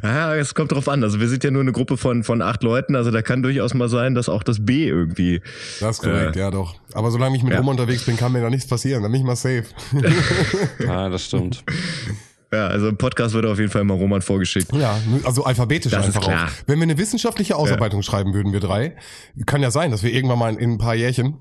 Ja, 0.03 0.35
es 0.35 0.55
kommt 0.55 0.73
drauf 0.73 0.89
an. 0.89 1.03
Also 1.05 1.21
wir 1.21 1.29
sind 1.29 1.45
ja 1.45 1.51
nur 1.51 1.61
eine 1.61 1.73
Gruppe 1.73 1.99
von, 1.99 2.25
von 2.25 2.41
acht 2.41 2.63
Leuten, 2.63 2.97
also 2.97 3.11
da 3.11 3.21
kann 3.21 3.43
durchaus 3.43 3.75
mal 3.75 3.89
sein, 3.91 4.15
dass 4.15 4.31
auch 4.31 4.43
das 4.43 4.65
B 4.65 4.89
irgendwie. 4.89 5.43
Das 5.81 5.97
ist 5.97 6.03
korrekt, 6.03 6.37
Äh, 6.37 6.41
ja 6.41 6.51
doch. 6.51 6.77
Aber 6.95 7.11
solange 7.11 7.37
ich 7.37 7.43
mit 7.43 7.53
ja. 7.53 7.59
Rom 7.59 7.69
unterwegs 7.69 8.05
bin, 8.05 8.17
kann 8.17 8.33
mir 8.33 8.41
da 8.41 8.49
nichts 8.49 8.67
passieren. 8.67 9.03
Dann 9.03 9.13
bin 9.13 9.21
ich 9.21 9.27
mal 9.27 9.37
safe. 9.37 9.65
Ah, 10.89 11.09
das 11.09 11.25
stimmt. 11.25 11.65
Ja, 12.51 12.67
also 12.69 12.89
im 12.89 12.97
Podcast 12.97 13.35
wird 13.35 13.45
auf 13.45 13.59
jeden 13.59 13.71
Fall 13.71 13.85
mal 13.85 13.93
Roman 13.93 14.23
vorgeschickt. 14.23 14.73
Ja, 14.73 14.99
also 15.23 15.45
alphabetisch 15.45 15.93
Das 15.93 16.09
ist 16.09 16.17
einfach 16.17 16.27
klar. 16.31 16.47
auch. 16.47 16.51
Wenn 16.67 16.79
wir 16.79 16.85
eine 16.85 16.97
wissenschaftliche 16.97 17.55
Ausarbeitung 17.57 18.01
schreiben 18.01 18.33
würden, 18.33 18.55
wir 18.55 18.61
drei, 18.61 18.97
kann 19.45 19.61
ja 19.61 19.71
sein, 19.71 19.91
dass 19.91 20.03
wir 20.03 20.15
irgendwann 20.15 20.39
mal 20.39 20.55
in 20.55 20.71
ein 20.73 20.79
paar 20.79 20.95
Jährchen 20.95 21.37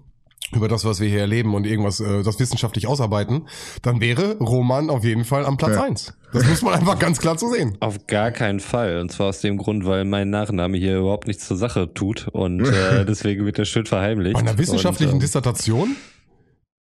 über 0.53 0.67
das, 0.67 0.85
was 0.85 0.99
wir 0.99 1.09
hier 1.09 1.21
erleben 1.21 1.53
und 1.55 1.65
irgendwas, 1.65 1.99
äh, 1.99 2.23
das 2.23 2.39
wissenschaftlich 2.39 2.87
ausarbeiten, 2.87 3.47
dann 3.81 3.99
wäre 4.01 4.37
Roman 4.37 4.89
auf 4.89 5.03
jeden 5.03 5.25
Fall 5.25 5.45
am 5.45 5.57
Platz 5.57 5.75
Ja. 5.75 5.83
eins. 5.83 6.13
Das 6.33 6.45
muss 6.47 6.61
man 6.61 6.73
einfach 6.73 6.99
ganz 6.99 7.19
klar 7.19 7.37
so 7.37 7.49
sehen. 7.49 7.77
Auf 7.79 8.05
gar 8.07 8.31
keinen 8.31 8.59
Fall. 8.59 8.99
Und 8.99 9.11
zwar 9.11 9.27
aus 9.27 9.41
dem 9.41 9.57
Grund, 9.57 9.85
weil 9.85 10.03
mein 10.05 10.29
Nachname 10.29 10.77
hier 10.77 10.97
überhaupt 10.99 11.27
nichts 11.27 11.47
zur 11.47 11.57
Sache 11.57 11.93
tut. 11.93 12.27
Und 12.31 12.61
äh, 12.65 13.05
deswegen 13.05 13.45
wird 13.45 13.57
der 13.57 13.65
schön 13.65 13.85
verheimlicht. 13.85 14.33
Bei 14.35 14.39
einer 14.39 14.57
wissenschaftlichen 14.57 15.11
und, 15.13 15.17
ähm, 15.17 15.21
Dissertation? 15.21 15.95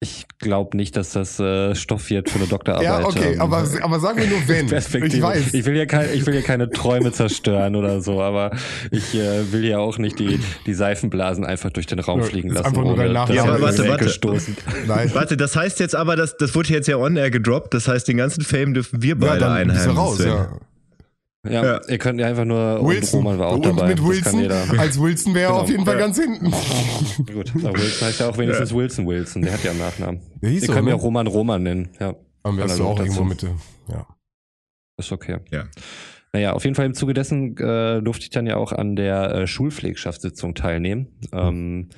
Ich 0.03 0.25
glaube 0.39 0.75
nicht, 0.77 0.95
dass 0.97 1.11
das 1.11 1.39
äh, 1.39 1.73
Stoff 1.75 2.09
wird 2.09 2.29
für 2.29 2.35
eine 2.39 2.47
Doktorarbeit. 2.47 2.83
Ja, 2.85 3.05
okay, 3.05 3.33
ähm, 3.33 3.41
aber, 3.41 3.65
aber 3.81 3.99
sag 3.99 4.17
mir 4.17 4.27
nur 4.27 4.45
wenn. 4.47 4.67
Perspektive. 4.67 5.15
Ich 5.17 5.23
weiß. 5.23 5.53
Ich 5.53 5.65
will 5.65 5.75
ja 5.77 5.85
kein, 5.85 6.09
ich 6.13 6.25
will 6.25 6.35
ja 6.35 6.41
keine 6.41 6.69
Träume 6.69 7.11
zerstören 7.11 7.75
oder 7.75 8.01
so, 8.01 8.21
aber 8.21 8.51
ich 8.91 9.15
äh, 9.15 9.51
will 9.51 9.63
ja 9.65 9.79
auch 9.79 9.97
nicht 9.97 10.19
die, 10.19 10.39
die 10.65 10.73
Seifenblasen 10.73 11.45
einfach 11.45 11.69
durch 11.69 11.85
den 11.87 11.99
Raum 11.99 12.19
Ja, 12.19 12.25
fliegen 12.25 12.49
lassen, 12.49 12.65
einfach 12.67 12.83
nur 12.83 12.93
ohne 12.93 13.07
Ja, 13.13 13.43
aber 13.43 13.55
er 13.55 13.61
warte, 13.61 13.87
warte. 13.87 14.09
stoßen. 14.09 14.57
Nein. 14.87 15.09
Warte, 15.13 15.37
das 15.37 15.55
heißt 15.55 15.79
jetzt 15.79 15.95
aber, 15.95 16.15
das, 16.15 16.35
das 16.37 16.53
wurde 16.55 16.69
jetzt 16.69 16.87
ja 16.87 16.97
on-air 16.97 17.31
gedroppt, 17.31 17.73
das 17.73 17.87
heißt, 17.87 18.07
den 18.07 18.17
ganzen 18.17 18.43
Fame 18.43 18.73
dürfen 18.73 19.01
wir 19.01 19.15
Ja, 19.15 19.15
beide 19.19 19.39
du 19.45 19.51
einheimsen. 19.51 19.91
raus, 19.91 20.19
ja. 20.23 20.49
Ja, 21.45 21.63
Ja. 21.63 21.81
ihr 21.89 21.97
könnt 21.97 22.19
ja 22.21 22.27
einfach 22.27 22.45
nur 22.45 22.79
und 22.79 22.87
Wilson. 22.89 23.19
Roman 23.19 23.39
war 23.39 23.47
auch 23.49 23.55
und 23.55 23.65
dabei. 23.65 23.89
mit 23.89 23.99
Das 23.99 24.05
kann 24.05 24.09
Wilson, 24.09 24.39
jeder. 24.39 24.79
als 24.79 24.99
Wilson 25.01 25.33
wäre 25.35 25.43
er 25.45 25.49
Genau. 25.49 25.61
auf 25.63 25.69
jeden 25.69 25.85
Fall 25.85 25.93
Ja. 25.95 25.99
ganz 25.99 26.17
hinten. 26.17 26.51
Gut, 27.33 27.51
aber 27.65 27.73
Wilson 27.77 28.07
heißt 28.07 28.19
ja 28.21 28.29
auch 28.29 28.37
wenigstens 28.37 28.73
Wilson 28.73 29.07
Wilson. 29.07 29.41
Der 29.41 29.53
hat 29.53 29.63
ja 29.63 29.71
einen 29.71 29.79
Nachnamen. 29.81 30.21
Der 30.41 30.49
hieß 30.51 30.61
Ihr 30.63 30.67
so, 30.67 30.73
könnt 30.73 30.85
mir 30.85 30.91
ne? 30.91 30.97
auch 30.97 31.03
Roman 31.03 31.27
Roman 31.27 31.61
nennen. 31.63 31.89
Ja, 31.99 32.13
du 32.13 32.19
Analog 32.43 32.69
auch 32.81 32.91
dazu. 32.95 33.03
irgendwo 33.03 33.23
Mitte. 33.25 33.51
Ja. 33.89 34.07
ist 34.97 35.11
okay. 35.11 35.39
Ja. 35.51 35.65
Naja, 36.31 36.53
auf 36.53 36.63
jeden 36.63 36.75
Fall 36.75 36.85
im 36.85 36.93
Zuge 36.93 37.13
dessen 37.13 37.57
äh, 37.57 38.01
durfte 38.01 38.23
ich 38.23 38.29
dann 38.29 38.47
ja 38.47 38.55
auch 38.55 38.71
an 38.71 38.95
der 38.95 39.35
äh, 39.35 39.47
Schulpflegschaftssitzung 39.47 40.55
teilnehmen. 40.55 41.07
Ähm, 41.33 41.89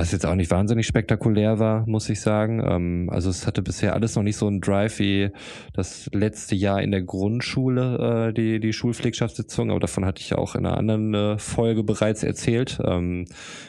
was 0.00 0.12
jetzt 0.12 0.24
auch 0.24 0.34
nicht 0.34 0.50
wahnsinnig 0.50 0.86
spektakulär 0.86 1.58
war, 1.58 1.86
muss 1.86 2.08
ich 2.08 2.20
sagen. 2.20 2.62
Ähm, 2.66 3.10
also 3.12 3.28
es 3.28 3.46
hatte 3.46 3.60
bisher 3.62 3.92
alles 3.92 4.16
noch 4.16 4.22
nicht 4.22 4.36
so 4.36 4.46
einen 4.46 4.60
Drive 4.60 4.98
wie 4.98 5.30
das 5.74 6.08
letzte 6.12 6.54
Jahr 6.54 6.80
in 6.82 6.90
der 6.90 7.02
Grundschule, 7.02 8.28
äh, 8.28 8.32
die, 8.32 8.60
die 8.60 8.72
Schulpflegschaftssitzung, 8.72 9.70
aber 9.70 9.80
davon 9.80 10.04
hatte 10.06 10.20
ich 10.22 10.30
ja 10.30 10.38
auch 10.38 10.54
in 10.54 10.64
einer 10.64 10.78
anderen 10.78 11.12
äh, 11.14 11.38
Folge 11.38 11.82
bereits 11.84 12.22
erzählt. 12.22 12.80
Ähm, 12.84 13.26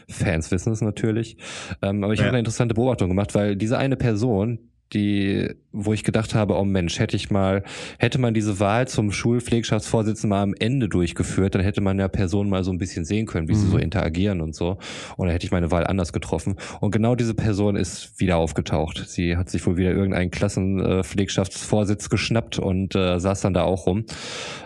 Fans 0.09 0.51
wissen 0.51 0.71
es 0.71 0.81
natürlich. 0.81 1.37
Ähm, 1.81 2.03
aber 2.03 2.13
ich 2.13 2.19
Ja. 2.19 2.25
habe 2.25 2.29
eine 2.31 2.39
interessante 2.39 2.75
Beobachtung 2.75 3.09
gemacht, 3.09 3.35
weil 3.35 3.55
diese 3.57 3.77
eine 3.77 3.97
Person, 3.97 4.59
die, 4.93 5.49
wo 5.71 5.93
ich 5.93 6.03
gedacht 6.03 6.35
habe, 6.35 6.57
oh 6.57 6.65
Mensch, 6.65 6.99
hätte 6.99 7.15
ich 7.15 7.31
mal, 7.31 7.63
hätte 7.97 8.19
man 8.19 8.33
diese 8.33 8.59
Wahl 8.59 8.87
zum 8.87 9.11
Schulpflegschaftsvorsitzenden 9.11 10.29
mal 10.29 10.43
am 10.43 10.53
Ende 10.59 10.89
durchgeführt, 10.89 11.55
dann 11.55 11.61
hätte 11.61 11.81
man 11.81 11.97
ja 11.99 12.07
Personen 12.07 12.49
mal 12.49 12.63
so 12.63 12.71
ein 12.71 12.77
bisschen 12.77 13.05
sehen 13.05 13.25
können, 13.25 13.47
wie 13.47 13.55
sie 13.55 13.65
Mhm. 13.67 13.71
so 13.71 13.77
interagieren 13.77 14.41
und 14.41 14.53
so. 14.55 14.77
Und 15.17 15.27
dann 15.27 15.29
hätte 15.29 15.45
ich 15.45 15.51
meine 15.51 15.71
Wahl 15.71 15.87
anders 15.87 16.13
getroffen. 16.13 16.55
Und 16.79 16.91
genau 16.91 17.15
diese 17.15 17.33
Person 17.33 17.75
ist 17.75 18.19
wieder 18.19 18.37
aufgetaucht. 18.37 19.03
Sie 19.07 19.37
hat 19.37 19.49
sich 19.49 19.65
wohl 19.65 19.77
wieder 19.77 19.91
irgendeinen 19.91 20.31
Klassenpflegschaftsvorsitz 20.31 22.09
geschnappt 22.09 22.59
und 22.59 22.95
äh, 22.95 23.19
saß 23.19 23.41
dann 23.41 23.53
da 23.53 23.63
auch 23.63 23.85
rum. 23.85 24.05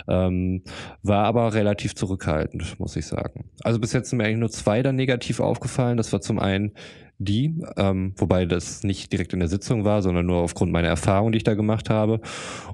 Ähm, 0.07 0.63
war 1.03 1.25
aber 1.25 1.53
relativ 1.53 1.95
zurückhaltend, 1.95 2.79
muss 2.79 2.95
ich 2.95 3.05
sagen. 3.05 3.45
Also 3.63 3.79
bis 3.79 3.93
jetzt 3.93 4.09
sind 4.09 4.17
mir 4.17 4.25
eigentlich 4.25 4.39
nur 4.39 4.49
zwei 4.51 4.81
da 4.83 4.91
negativ 4.91 5.39
aufgefallen. 5.39 5.97
Das 5.97 6.13
war 6.13 6.21
zum 6.21 6.39
einen 6.39 6.71
die, 7.17 7.61
ähm, 7.77 8.13
wobei 8.17 8.45
das 8.45 8.83
nicht 8.83 9.11
direkt 9.11 9.33
in 9.33 9.39
der 9.39 9.49
Sitzung 9.49 9.83
war, 9.85 10.01
sondern 10.01 10.25
nur 10.25 10.37
aufgrund 10.37 10.71
meiner 10.71 10.87
Erfahrung, 10.87 11.31
die 11.31 11.37
ich 11.37 11.43
da 11.43 11.53
gemacht 11.53 11.89
habe. 11.89 12.21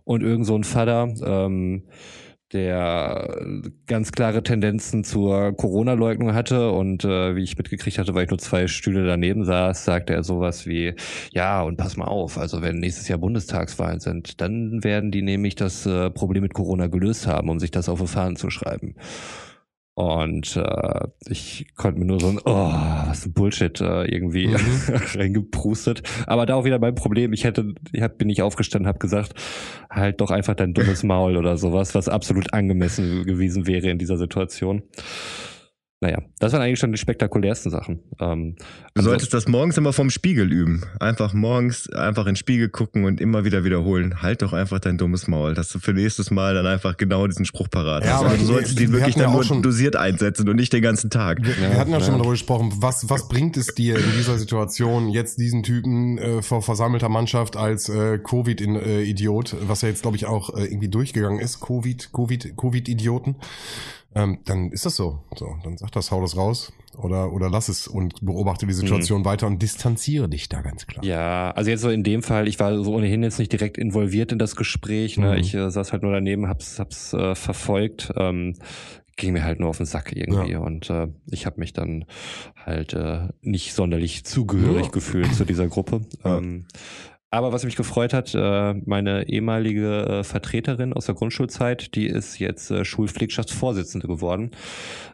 Und 0.04 0.24
irgend 0.24 0.46
so 0.46 0.56
ein 0.56 0.64
Vater, 0.64 1.14
ähm, 1.24 1.84
der 2.54 3.46
ganz 3.88 4.12
klare 4.12 4.44
Tendenzen 4.44 5.04
zur 5.04 5.56
Corona-Leugnung 5.56 6.34
hatte 6.34 6.72
und 6.72 7.06
äh, 7.06 7.36
wie 7.36 7.44
ich 7.44 7.58
mitgekriegt 7.58 7.98
hatte, 7.98 8.14
weil 8.14 8.26
ich 8.26 8.30
nur 8.30 8.40
zwei 8.40 8.68
Stühle 8.68 9.06
daneben 9.06 9.46
saß, 9.46 9.86
sagte 9.86 10.14
er 10.14 10.24
sowas 10.24 10.66
wie, 10.66 10.94
ja, 11.32 11.62
und 11.62 11.78
pass 11.78 11.98
mal 11.98 12.06
auf, 12.06 12.38
also 12.38 12.62
wenn 12.62 12.80
nächstes 12.80 13.08
Jahr 13.08 13.20
Bundestagswahlen 13.20 14.00
sind, 14.00 14.42
dann 14.42 14.84
werden 14.84 15.12
die 15.12 15.22
nämlich 15.22 15.56
das 15.56 15.86
äh, 15.86 16.10
Problem 16.10 16.44
mit 16.44 16.54
Corona 16.54 16.88
gelöst 16.88 17.28
haben, 17.28 17.50
um 17.50 17.60
sich 17.60 17.72
das 17.72 17.90
auf 17.90 18.00
die 18.00 18.36
zu 18.36 18.50
schreiben. 18.50 18.96
Und 19.94 20.56
äh, 20.56 21.08
ich 21.28 21.68
konnte 21.76 22.00
mir 22.00 22.06
nur 22.06 22.20
so 22.20 22.30
ein, 22.30 22.40
oh, 22.46 22.72
was 23.08 23.26
ein 23.26 23.34
Bullshit 23.34 23.80
äh, 23.82 24.06
irgendwie 24.06 24.48
Mhm. 24.48 24.58
reingeprustet. 25.16 26.02
Aber 26.28 26.46
da 26.46 26.56
auch 26.56 26.66
wieder 26.66 26.80
mein 26.80 26.96
Problem. 26.96 27.34
Ich 27.34 27.44
hätte, 27.44 27.76
ich 27.92 28.02
hab, 28.02 28.18
bin 28.18 28.28
nicht 28.28 28.42
aufgestanden, 28.42 28.88
habe 28.88 29.00
gesagt, 29.00 29.34
halt 29.90 30.22
doch 30.22 30.32
einfach 30.32 30.56
dein 30.56 30.74
dummes 30.74 31.04
Maul 31.04 31.36
oder 31.38 31.58
sowas, 31.58 31.94
was 31.94 32.08
absolut 32.08 32.54
angemessen 32.54 33.26
gewesen 33.26 33.68
wäre 33.68 33.90
in 33.90 33.98
dieser 33.98 34.18
Situation. 34.18 34.84
Naja, 36.04 36.18
das 36.40 36.52
waren 36.52 36.64
eigentlich 36.64 36.80
schon 36.80 36.92
die 36.92 36.98
spektakulärsten 36.98 37.70
Sachen. 37.72 38.00
Ähm, 38.20 38.56
Du 38.96 39.04
solltest 39.04 39.36
das 39.36 39.48
morgens 39.48 39.78
immer 39.78 39.94
vom 39.94 40.10
Spiegel 40.10 40.52
üben. 40.52 40.84
Einfach 41.00 41.34
morgens 41.34 41.90
einfach 41.94 42.24
in 42.24 42.32
den 42.32 42.36
Spiegel 42.38 42.70
gucken 42.70 43.06
und 43.06 43.22
immer 43.22 43.46
wieder 43.46 43.64
wiederholen. 43.64 44.22
Halt 44.24 44.42
doch 44.42 44.52
einfach 44.52 44.80
dein 44.80 44.98
dummes 44.98 45.28
Maul, 45.28 45.54
dass 45.54 45.70
du 45.70 45.78
für 45.78 45.94
nächstes 45.94 46.32
Mal 46.32 46.56
dann 46.56 46.66
einfach 46.66 46.98
genau 46.98 47.28
diesen 47.28 47.46
Spruch 47.46 47.70
parat 47.70 48.04
Ja, 48.04 48.14
hast. 48.14 48.20
aber 48.22 48.30
Aber 48.30 48.38
du 48.40 48.46
solltest 48.46 48.80
wir- 48.80 48.88
den 48.88 48.94
wir 48.94 49.00
wirklich 49.02 49.16
ja 49.16 49.22
dann 49.22 49.30
auch 49.32 49.36
nur 49.36 49.44
schon- 49.44 49.62
dosiert 49.62 49.96
einsetzen 49.96 50.50
und 50.50 50.56
nicht 50.56 50.74
den 50.74 50.82
ganzen 50.82 51.12
Tag. 51.12 51.38
Wir, 51.44 51.56
wir 51.56 51.78
hatten 51.78 51.92
ja 51.92 52.00
schon 52.00 52.14
mal 52.14 52.18
darüber 52.18 52.32
gesprochen, 52.32 52.74
was, 52.78 53.08
was 53.12 53.28
bringt 53.30 53.56
es 53.56 53.68
dir 53.76 53.96
in 53.98 54.12
dieser 54.18 54.40
Situation, 54.40 55.08
jetzt 55.10 55.38
diesen 55.40 55.62
Typen 55.62 56.18
äh, 56.18 56.42
vor 56.42 56.64
versammelter 56.64 57.10
Mannschaft 57.10 57.56
als 57.58 57.90
äh, 57.90 58.18
Covid-Idiot, 58.18 59.56
was 59.68 59.84
ja 59.84 59.90
jetzt, 59.90 60.02
glaube 60.02 60.18
ich, 60.18 60.26
auch 60.26 60.56
äh, 60.58 60.66
irgendwie 60.66 60.90
durchgegangen 60.90 61.40
ist, 61.40 61.60
Covid, 61.60 62.10
Covid, 62.12 62.58
Covid-Idioten, 62.58 63.36
ähm, 64.16 64.40
dann 64.46 64.72
ist 64.72 64.86
das 64.86 64.96
so. 64.96 65.24
So, 65.36 65.56
dann 65.64 65.78
sag 65.78 65.92
das, 65.92 66.12
hau 66.12 66.22
das 66.22 66.36
raus 66.36 66.74
oder, 66.98 67.32
oder 67.32 67.50
lass 67.50 67.70
es 67.70 67.88
und 67.88 68.16
beobachte 68.26 68.68
die 68.68 68.74
Situation 68.74 69.24
weiter 69.26 69.48
und 69.48 69.62
distanziere 69.62 70.28
dich 70.28 70.50
da 70.50 70.62
ganz 70.62 70.86
klar. 70.88 71.04
Ja, 71.06 71.52
also 71.52 71.70
jetzt 71.72 71.82
so 71.82 71.90
in 71.90 72.04
dem 72.04 72.22
Fall, 72.22 72.48
ich 72.48 72.60
war 72.60 72.84
so 72.84 72.94
ohnehin 72.94 73.24
jetzt 73.24 73.40
nicht 73.40 73.52
direkt 73.52 73.78
involviert 73.78 74.32
in 74.32 74.40
das 74.40 74.56
Gespräch. 74.56 75.18
Ne? 75.18 75.32
Mhm. 75.32 75.38
Ich 75.38 75.54
äh, 75.54 75.70
saß 75.72 75.94
halt 75.94 76.04
nur 76.04 76.12
daneben, 76.12 76.48
hab's, 76.48 76.80
hab's 76.80 77.14
äh, 77.14 77.36
verfolgt. 77.36 78.12
Ähm, 78.18 78.56
ging 79.18 79.34
mir 79.34 79.44
halt 79.44 79.60
nur 79.60 79.70
auf 79.70 79.78
den 79.78 79.86
Sack 79.86 80.14
irgendwie 80.16 80.54
Ja. 80.54 80.60
und 80.60 80.90
äh, 80.90 81.08
ich 81.30 81.46
habe 81.46 81.60
mich 81.60 81.74
dann 81.74 82.06
halt 82.56 82.94
äh, 82.94 83.28
nicht 83.42 83.74
sonderlich 83.74 84.26
zugehörig 84.26 84.86
Ja. 84.86 84.92
gefühlt 84.92 85.34
zu 85.36 85.46
dieser 85.46 85.68
Gruppe. 85.68 86.02
Ja. 86.24 86.38
Ähm, 86.38 86.66
aber 87.34 87.54
was 87.54 87.64
mich 87.64 87.78
gefreut 87.78 88.14
hat, 88.14 88.36
äh, 88.36 88.74
meine 88.86 89.28
ehemalige 89.30 90.06
äh, 90.20 90.24
Vertreterin 90.26 90.92
aus 90.92 91.06
der 91.06 91.16
Grundschulzeit, 91.16 91.96
die 91.96 92.06
ist 92.06 92.40
jetzt 92.40 92.70
äh, 92.72 92.84
Schulpflegschaftsvorsitzende 92.84 94.06
geworden, 94.08 94.52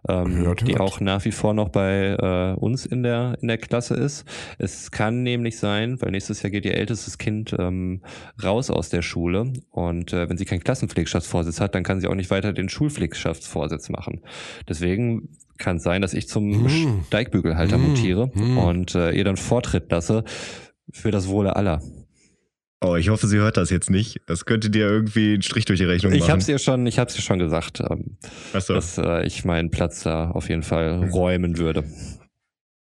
ähm, 0.09 0.35
Hört, 0.37 0.67
die 0.67 0.71
hört. 0.73 0.81
auch 0.81 0.99
nach 0.99 1.23
wie 1.25 1.31
vor 1.31 1.53
noch 1.53 1.69
bei 1.69 2.15
uns 2.55 2.85
in 2.85 3.03
der 3.03 3.37
in 3.41 3.47
der 3.47 3.57
Klasse 3.59 3.93
ist. 3.93 4.25
Es 4.57 4.89
kann 4.91 5.21
nämlich 5.23 5.59
sein, 5.59 6.01
weil 6.01 6.11
nächstes 6.11 6.41
Jahr 6.41 6.49
geht 6.49 6.65
ihr 6.65 6.75
ältestes 6.75 7.17
Kind 7.19 7.55
ähm, 7.57 8.01
raus 8.43 8.69
aus 8.71 8.89
der 8.89 9.01
Schule 9.03 9.53
und 9.69 10.11
wenn 10.11 10.37
sie 10.37 10.45
keinen 10.45 10.63
Klassenpflegschaftsvorsitz 10.63 11.59
hat, 11.61 11.75
dann 11.75 11.83
kann 11.83 11.99
sie 12.01 12.07
auch 12.07 12.15
nicht 12.15 12.31
weiter 12.31 12.51
den 12.53 12.69
Schulpflegschaftsvorsitz 12.69 13.89
machen. 13.89 14.21
Deswegen 14.67 15.29
kann 15.57 15.77
es 15.77 15.83
sein, 15.83 16.01
dass 16.01 16.13
ich 16.13 16.27
zum 16.27 16.63
Mhm. 16.63 17.03
Steigbügelhalter 17.07 17.77
Mhm. 17.77 17.89
mutiere 17.89 18.31
Mhm. 18.33 18.57
und 18.57 18.95
ihr 18.95 19.23
dann 19.23 19.37
Vortritt 19.37 19.91
lasse 19.91 20.23
für 20.91 21.11
das 21.11 21.27
Wohle 21.27 21.55
aller. 21.55 21.81
Oh, 22.79 22.95
ich 22.95 23.09
hoffe, 23.09 23.25
sie 23.27 23.37
hört 23.37 23.57
das 23.57 23.71
jetzt 23.71 23.89
nicht. 23.89 24.19
Das 24.27 24.45
könnte 24.45 24.69
dir 24.69 24.87
irgendwie 24.87 25.33
einen 25.33 25.41
Strich 25.41 25.65
durch 25.65 25.79
die 25.79 25.85
Rechnung 25.85 26.11
Ich 26.13 26.19
machen. 26.21 26.29
habe 26.31 26.41
es 26.41 26.47
ihr 26.49 26.59
schon, 26.59 26.85
ich 26.85 26.99
habe 26.99 27.11
ihr 27.15 27.21
schon 27.21 27.39
gesagt, 27.39 27.79
ähm, 27.79 28.17
Achso, 28.53 28.73
dass 28.75 28.97
äh, 28.99 29.25
ich 29.25 29.45
meinen 29.45 29.71
Platz 29.71 30.03
da 30.03 30.29
auf 30.29 30.47
jeden 30.49 30.61
Fall 30.63 31.09
räumen 31.11 31.57
würde. 31.57 31.83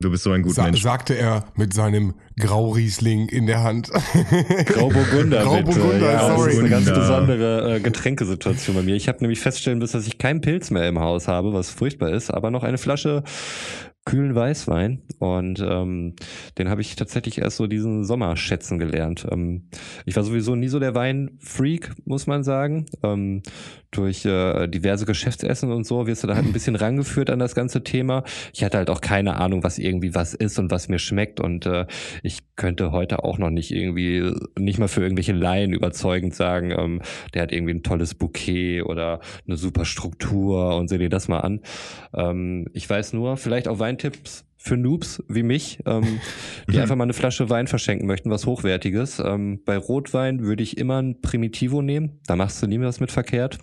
du 0.00 0.10
bist 0.10 0.22
so 0.24 0.32
ein 0.32 0.40
guter 0.42 0.54
Sa 0.54 0.64
Mensch. 0.64 0.80
sagte 0.82 1.14
er 1.14 1.44
mit 1.56 1.74
seinem 1.74 2.14
Grauriesling 2.40 3.28
in 3.28 3.46
der 3.46 3.62
Hand. 3.62 3.90
Grauburgunder. 4.66 5.42
Grauburgunder, 5.44 5.92
bitte. 5.92 6.04
ja, 6.06 6.28
Das 6.36 6.46
ist 6.46 6.58
eine 6.58 6.68
ganz 6.70 6.86
sorry. 6.86 6.98
besondere 7.00 7.74
äh, 7.76 7.80
Getränkesituation 7.80 8.76
bei 8.76 8.82
mir. 8.82 8.94
Ich 8.96 9.08
habe 9.08 9.18
nämlich 9.20 9.40
feststellen 9.40 9.78
müssen, 9.78 9.98
dass 9.98 10.06
ich 10.06 10.16
keinen 10.16 10.40
Pilz 10.40 10.70
mehr 10.70 10.88
im 10.88 10.98
Haus 11.00 11.28
habe, 11.28 11.52
was 11.52 11.68
furchtbar 11.70 12.10
ist, 12.12 12.30
aber 12.30 12.50
noch 12.50 12.62
eine 12.62 12.78
Flasche 12.78 13.22
kühlen 14.04 14.34
Weißwein 14.34 15.02
und 15.20 15.60
ähm, 15.60 16.14
den 16.58 16.68
habe 16.68 16.80
ich 16.80 16.96
tatsächlich 16.96 17.38
erst 17.38 17.56
so 17.56 17.68
diesen 17.68 18.04
Sommer 18.04 18.36
schätzen 18.36 18.78
gelernt. 18.78 19.26
Ähm, 19.30 19.68
ich 20.06 20.16
war 20.16 20.24
sowieso 20.24 20.56
nie 20.56 20.68
so 20.68 20.80
der 20.80 20.94
Weinfreak, 20.94 21.92
muss 22.04 22.26
man 22.26 22.42
sagen. 22.42 22.86
Ähm, 23.02 23.42
durch 23.92 24.24
äh, 24.24 24.68
diverse 24.68 25.04
Geschäftsessen 25.04 25.70
und 25.70 25.86
so 25.86 26.06
wirst 26.06 26.24
du 26.24 26.26
da 26.26 26.34
halt 26.34 26.46
ein 26.46 26.52
bisschen 26.52 26.76
rangeführt 26.76 27.28
an 27.28 27.38
das 27.38 27.54
ganze 27.54 27.84
Thema. 27.84 28.24
Ich 28.54 28.64
hatte 28.64 28.78
halt 28.78 28.90
auch 28.90 29.02
keine 29.02 29.36
Ahnung, 29.36 29.62
was 29.62 29.78
irgendwie 29.78 30.14
was 30.14 30.34
ist 30.34 30.58
und 30.58 30.70
was 30.70 30.88
mir 30.88 30.98
schmeckt 30.98 31.40
und 31.40 31.66
äh, 31.66 31.86
ich 32.22 32.38
könnte 32.56 32.90
heute 32.90 33.22
auch 33.22 33.38
noch 33.38 33.50
nicht 33.50 33.70
irgendwie, 33.70 34.32
nicht 34.58 34.78
mal 34.78 34.88
für 34.88 35.02
irgendwelche 35.02 35.32
Laien 35.32 35.74
überzeugend 35.74 36.34
sagen, 36.34 36.70
ähm, 36.70 37.02
der 37.34 37.42
hat 37.42 37.52
irgendwie 37.52 37.74
ein 37.74 37.82
tolles 37.82 38.14
Bouquet 38.14 38.82
oder 38.82 39.20
eine 39.46 39.56
super 39.56 39.84
Struktur 39.84 40.76
und 40.76 40.88
seh 40.88 40.98
dir 40.98 41.10
das 41.10 41.28
mal 41.28 41.40
an. 41.40 41.60
Ähm, 42.14 42.68
ich 42.72 42.88
weiß 42.88 43.12
nur, 43.12 43.36
vielleicht 43.36 43.68
auch 43.68 43.78
Weintipps 43.92 44.44
für 44.56 44.76
Noobs 44.76 45.22
wie 45.28 45.42
mich, 45.42 45.80
ähm, 45.86 46.20
die 46.68 46.78
einfach 46.80 46.96
mal 46.96 47.04
eine 47.04 47.12
Flasche 47.12 47.50
Wein 47.50 47.66
verschenken 47.66 48.06
möchten, 48.06 48.30
was 48.30 48.46
Hochwertiges. 48.46 49.18
Ähm, 49.18 49.60
bei 49.64 49.76
Rotwein 49.76 50.40
würde 50.40 50.62
ich 50.62 50.78
immer 50.78 51.02
ein 51.02 51.20
Primitivo 51.20 51.82
nehmen, 51.82 52.20
da 52.26 52.36
machst 52.36 52.62
du 52.62 52.66
nie 52.66 52.80
was 52.80 53.00
mit 53.00 53.10
verkehrt. 53.10 53.58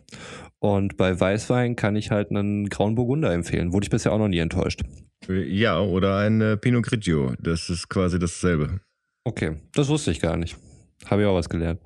Und 0.60 0.98
bei 0.98 1.18
Weißwein 1.18 1.78
kann 1.78 1.96
ich 1.96 2.12
halt 2.12 2.32
einen 2.32 2.68
Grauen 2.68 2.96
Burgunder 2.96 3.32
empfehlen. 3.32 3.72
Wurde 3.72 3.86
ich 3.86 3.90
bisher 3.90 4.12
auch 4.12 4.18
noch 4.18 4.28
nie 4.28 4.40
enttäuscht. 4.40 4.82
Ja, 5.28 5.80
oder 5.80 6.18
ein 6.18 6.42
äh, 6.42 6.58
Pinot 6.58 6.86
Grigio. 6.86 7.34
Das 7.40 7.70
ist 7.70 7.88
quasi 7.88 8.20
dasselbe. 8.20 8.82
Okay, 9.24 9.56
das 9.74 9.88
wusste 9.88 10.12
ich 10.12 10.20
gar 10.20 10.36
nicht. 10.36 10.58
Habe 11.06 11.22
ich 11.22 11.28
auch 11.28 11.36
was 11.36 11.48
gelernt. 11.48 11.80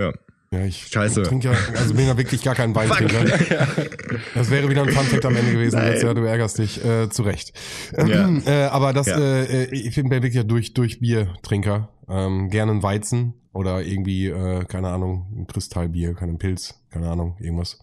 Ja, 0.00 0.12
ich 0.52 0.88
Scheiße. 0.88 1.22
trinke 1.22 1.52
ja, 1.52 1.54
also 1.76 1.94
bin 1.94 2.06
ja 2.08 2.16
wirklich 2.18 2.42
gar 2.42 2.56
kein 2.56 2.74
Weintrinker. 2.74 3.24
Das 4.34 4.50
wäre 4.50 4.68
wieder 4.68 4.82
ein 4.82 4.88
Funfact 4.88 5.24
am 5.24 5.36
Ende 5.36 5.52
gewesen. 5.52 5.76
Nein. 5.76 5.92
Jetzt, 5.92 6.02
ja, 6.02 6.12
du 6.12 6.22
ärgerst 6.22 6.58
dich 6.58 6.84
äh, 6.84 7.08
zu 7.08 7.22
Recht. 7.22 7.52
Ja. 7.96 8.28
Äh, 8.44 8.64
aber 8.66 8.92
das, 8.92 9.06
Ja. 9.06 9.16
äh, 9.18 9.66
ich 9.72 9.94
bin 9.94 10.10
wirklich 10.10 10.34
ja 10.34 10.42
durch, 10.42 10.74
durch 10.74 10.98
Biertrinker. 11.00 11.90
Ähm, 12.08 12.50
gerne 12.50 12.72
ein 12.72 12.82
Weizen 12.82 13.34
oder 13.52 13.82
irgendwie, 13.82 14.26
äh, 14.26 14.64
keine 14.64 14.88
Ahnung, 14.88 15.26
ein 15.36 15.46
Kristallbier, 15.46 16.14
keinen 16.14 16.38
Pilz, 16.38 16.74
keine 16.90 17.08
Ahnung, 17.08 17.36
irgendwas. 17.38 17.78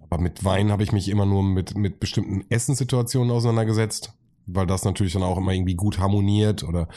Aber 0.00 0.20
mit 0.20 0.44
Wein 0.44 0.72
habe 0.72 0.82
ich 0.82 0.90
mich 0.90 1.08
immer 1.08 1.26
nur 1.26 1.44
mit, 1.44 1.76
mit 1.76 2.00
bestimmten 2.00 2.44
Essenssituationen 2.50 3.30
auseinandergesetzt, 3.30 4.12
weil 4.46 4.66
das 4.66 4.84
natürlich 4.84 5.12
dann 5.12 5.22
auch 5.22 5.38
immer 5.38 5.52
irgendwie 5.52 5.76
gut 5.76 6.00
harmoniert 6.00 6.64
oder 6.64 6.88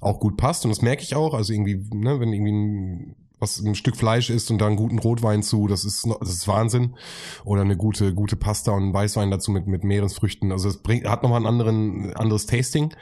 auch 0.00 0.18
gut 0.18 0.36
passt. 0.36 0.64
Und 0.64 0.70
das 0.70 0.82
merke 0.82 1.04
ich 1.04 1.14
auch. 1.14 1.34
Also 1.34 1.52
irgendwie, 1.52 1.76
ne, 1.94 2.18
wenn 2.18 2.32
irgendwie 2.32 2.52
ein, 2.52 3.16
was 3.38 3.58
ein 3.60 3.74
Stück 3.74 3.96
Fleisch 3.96 4.30
ist 4.30 4.50
und 4.50 4.58
da 4.58 4.66
einen 4.66 4.76
guten 4.76 4.98
Rotwein 4.98 5.42
zu, 5.42 5.66
das 5.66 5.84
ist, 5.84 6.06
das 6.20 6.30
ist 6.30 6.48
Wahnsinn. 6.48 6.96
Oder 7.44 7.62
eine 7.62 7.76
gute, 7.76 8.14
gute 8.14 8.36
Pasta 8.36 8.72
und 8.72 8.92
Weißwein 8.92 9.30
dazu 9.30 9.50
mit, 9.50 9.66
mit 9.66 9.84
Meeresfrüchten. 9.84 10.52
Also 10.52 10.68
es 10.68 10.82
bringt, 10.82 11.06
hat 11.08 11.22
nochmal 11.22 11.42
ein 11.42 11.46
anderen, 11.46 12.14
anderes 12.16 12.46
Tasting. 12.46 12.94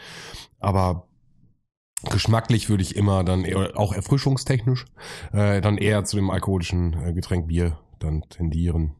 Aber 0.58 1.08
geschmacklich 2.10 2.68
würde 2.68 2.82
ich 2.82 2.96
immer 2.96 3.24
dann 3.24 3.46
auch 3.74 3.92
erfrischungstechnisch, 3.92 4.86
äh, 5.32 5.60
dann 5.60 5.78
eher 5.78 6.04
zu 6.04 6.16
dem 6.16 6.30
alkoholischen 6.30 6.94
äh, 6.94 7.12
Getränk 7.12 7.46
Bier 7.48 7.78
dann 7.98 8.22
tendieren. 8.28 8.96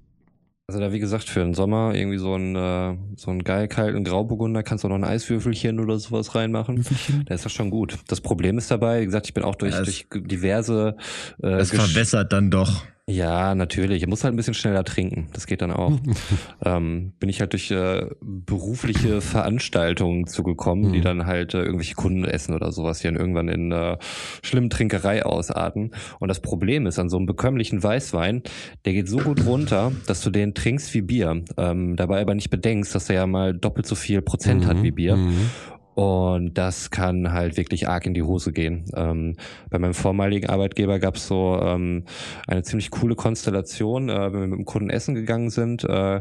Also 0.66 0.80
da 0.80 0.92
wie 0.92 0.98
gesagt 0.98 1.28
für 1.28 1.40
den 1.40 1.52
Sommer 1.52 1.94
irgendwie 1.94 2.16
so 2.16 2.34
ein 2.34 2.56
äh, 2.56 2.96
so 3.16 3.30
ein 3.30 3.44
geil 3.44 3.68
kalten 3.68 4.02
Grauburgunder 4.02 4.62
kannst 4.62 4.82
du 4.82 4.88
auch 4.88 4.92
noch 4.92 4.96
ein 4.96 5.04
Eiswürfelchen 5.04 5.78
oder 5.78 5.98
sowas 5.98 6.34
reinmachen. 6.34 6.86
Da 7.26 7.34
ist 7.34 7.44
das 7.44 7.52
schon 7.52 7.68
gut. 7.68 7.98
Das 8.08 8.22
Problem 8.22 8.56
ist 8.56 8.70
dabei, 8.70 9.02
wie 9.02 9.04
gesagt, 9.04 9.26
ich 9.26 9.34
bin 9.34 9.44
auch 9.44 9.56
durch, 9.56 9.74
Ja, 9.74 9.80
es- 9.82 10.06
durch 10.08 10.26
diverse 10.26 10.96
äh, 11.42 11.48
Es 11.48 11.70
verwässert 11.70 12.32
dann 12.32 12.50
doch. 12.50 12.82
Ja, 13.06 13.54
natürlich. 13.54 14.02
Ich 14.02 14.08
muss 14.08 14.24
halt 14.24 14.32
ein 14.32 14.36
bisschen 14.38 14.54
schneller 14.54 14.82
trinken. 14.82 15.28
Das 15.34 15.46
geht 15.46 15.60
dann 15.60 15.70
auch. 15.70 15.92
ähm, 16.64 17.12
bin 17.20 17.28
ich 17.28 17.40
halt 17.40 17.52
durch 17.52 17.70
äh, 17.70 18.06
berufliche 18.22 19.20
Veranstaltungen 19.20 20.26
zugekommen, 20.26 20.90
die 20.92 21.00
Mhm. 21.00 21.02
dann 21.02 21.26
halt 21.26 21.52
äh, 21.52 21.58
irgendwelche 21.62 21.94
Kunden 21.96 22.24
essen 22.24 22.54
oder 22.54 22.72
sowas, 22.72 23.00
die 23.00 23.08
dann 23.08 23.16
irgendwann 23.16 23.48
in 23.48 23.72
äh, 23.72 23.98
schlimmen 24.42 24.70
Trinkerei 24.70 25.22
ausarten. 25.24 25.90
Und 26.18 26.28
das 26.28 26.40
Problem 26.40 26.86
ist, 26.86 26.98
an 26.98 27.10
so 27.10 27.18
einem 27.18 27.26
bekömmlichen 27.26 27.82
Weißwein, 27.82 28.42
der 28.86 28.94
geht 28.94 29.08
so 29.10 29.18
gut 29.18 29.44
runter, 29.44 29.92
dass 30.06 30.22
du 30.22 30.30
den 30.30 30.54
trinkst 30.54 30.94
wie 30.94 31.02
Bier. 31.02 31.42
Ähm, 31.58 31.96
dabei 31.96 32.22
aber 32.22 32.34
nicht 32.34 32.48
bedenkst, 32.48 32.94
dass 32.94 33.10
er 33.10 33.16
ja 33.16 33.26
mal 33.26 33.52
doppelt 33.52 33.86
so 33.86 33.96
viel 33.96 34.22
Prozent 34.22 34.66
hat 34.66 34.82
wie 34.82 34.92
Bier. 34.92 35.16
Mhm. 35.16 35.50
Und 35.94 36.54
das 36.58 36.90
kann 36.90 37.32
halt 37.32 37.56
wirklich 37.56 37.88
arg 37.88 38.06
in 38.06 38.14
die 38.14 38.22
Hose 38.22 38.52
gehen. 38.52 38.84
Ähm, 38.94 39.36
bei 39.70 39.78
meinem 39.78 39.94
vormaligen 39.94 40.50
Arbeitgeber 40.50 40.98
gab 40.98 41.16
es 41.16 41.28
so 41.28 41.60
ähm, 41.62 42.04
eine 42.48 42.62
ziemlich 42.62 42.90
coole 42.90 43.14
Konstellation. 43.14 44.08
Äh, 44.08 44.32
wenn 44.32 44.40
wir 44.40 44.46
mit 44.48 44.58
dem 44.58 44.64
Kunden 44.64 44.90
essen 44.90 45.14
gegangen 45.14 45.50
sind, 45.50 45.84
äh, 45.84 46.20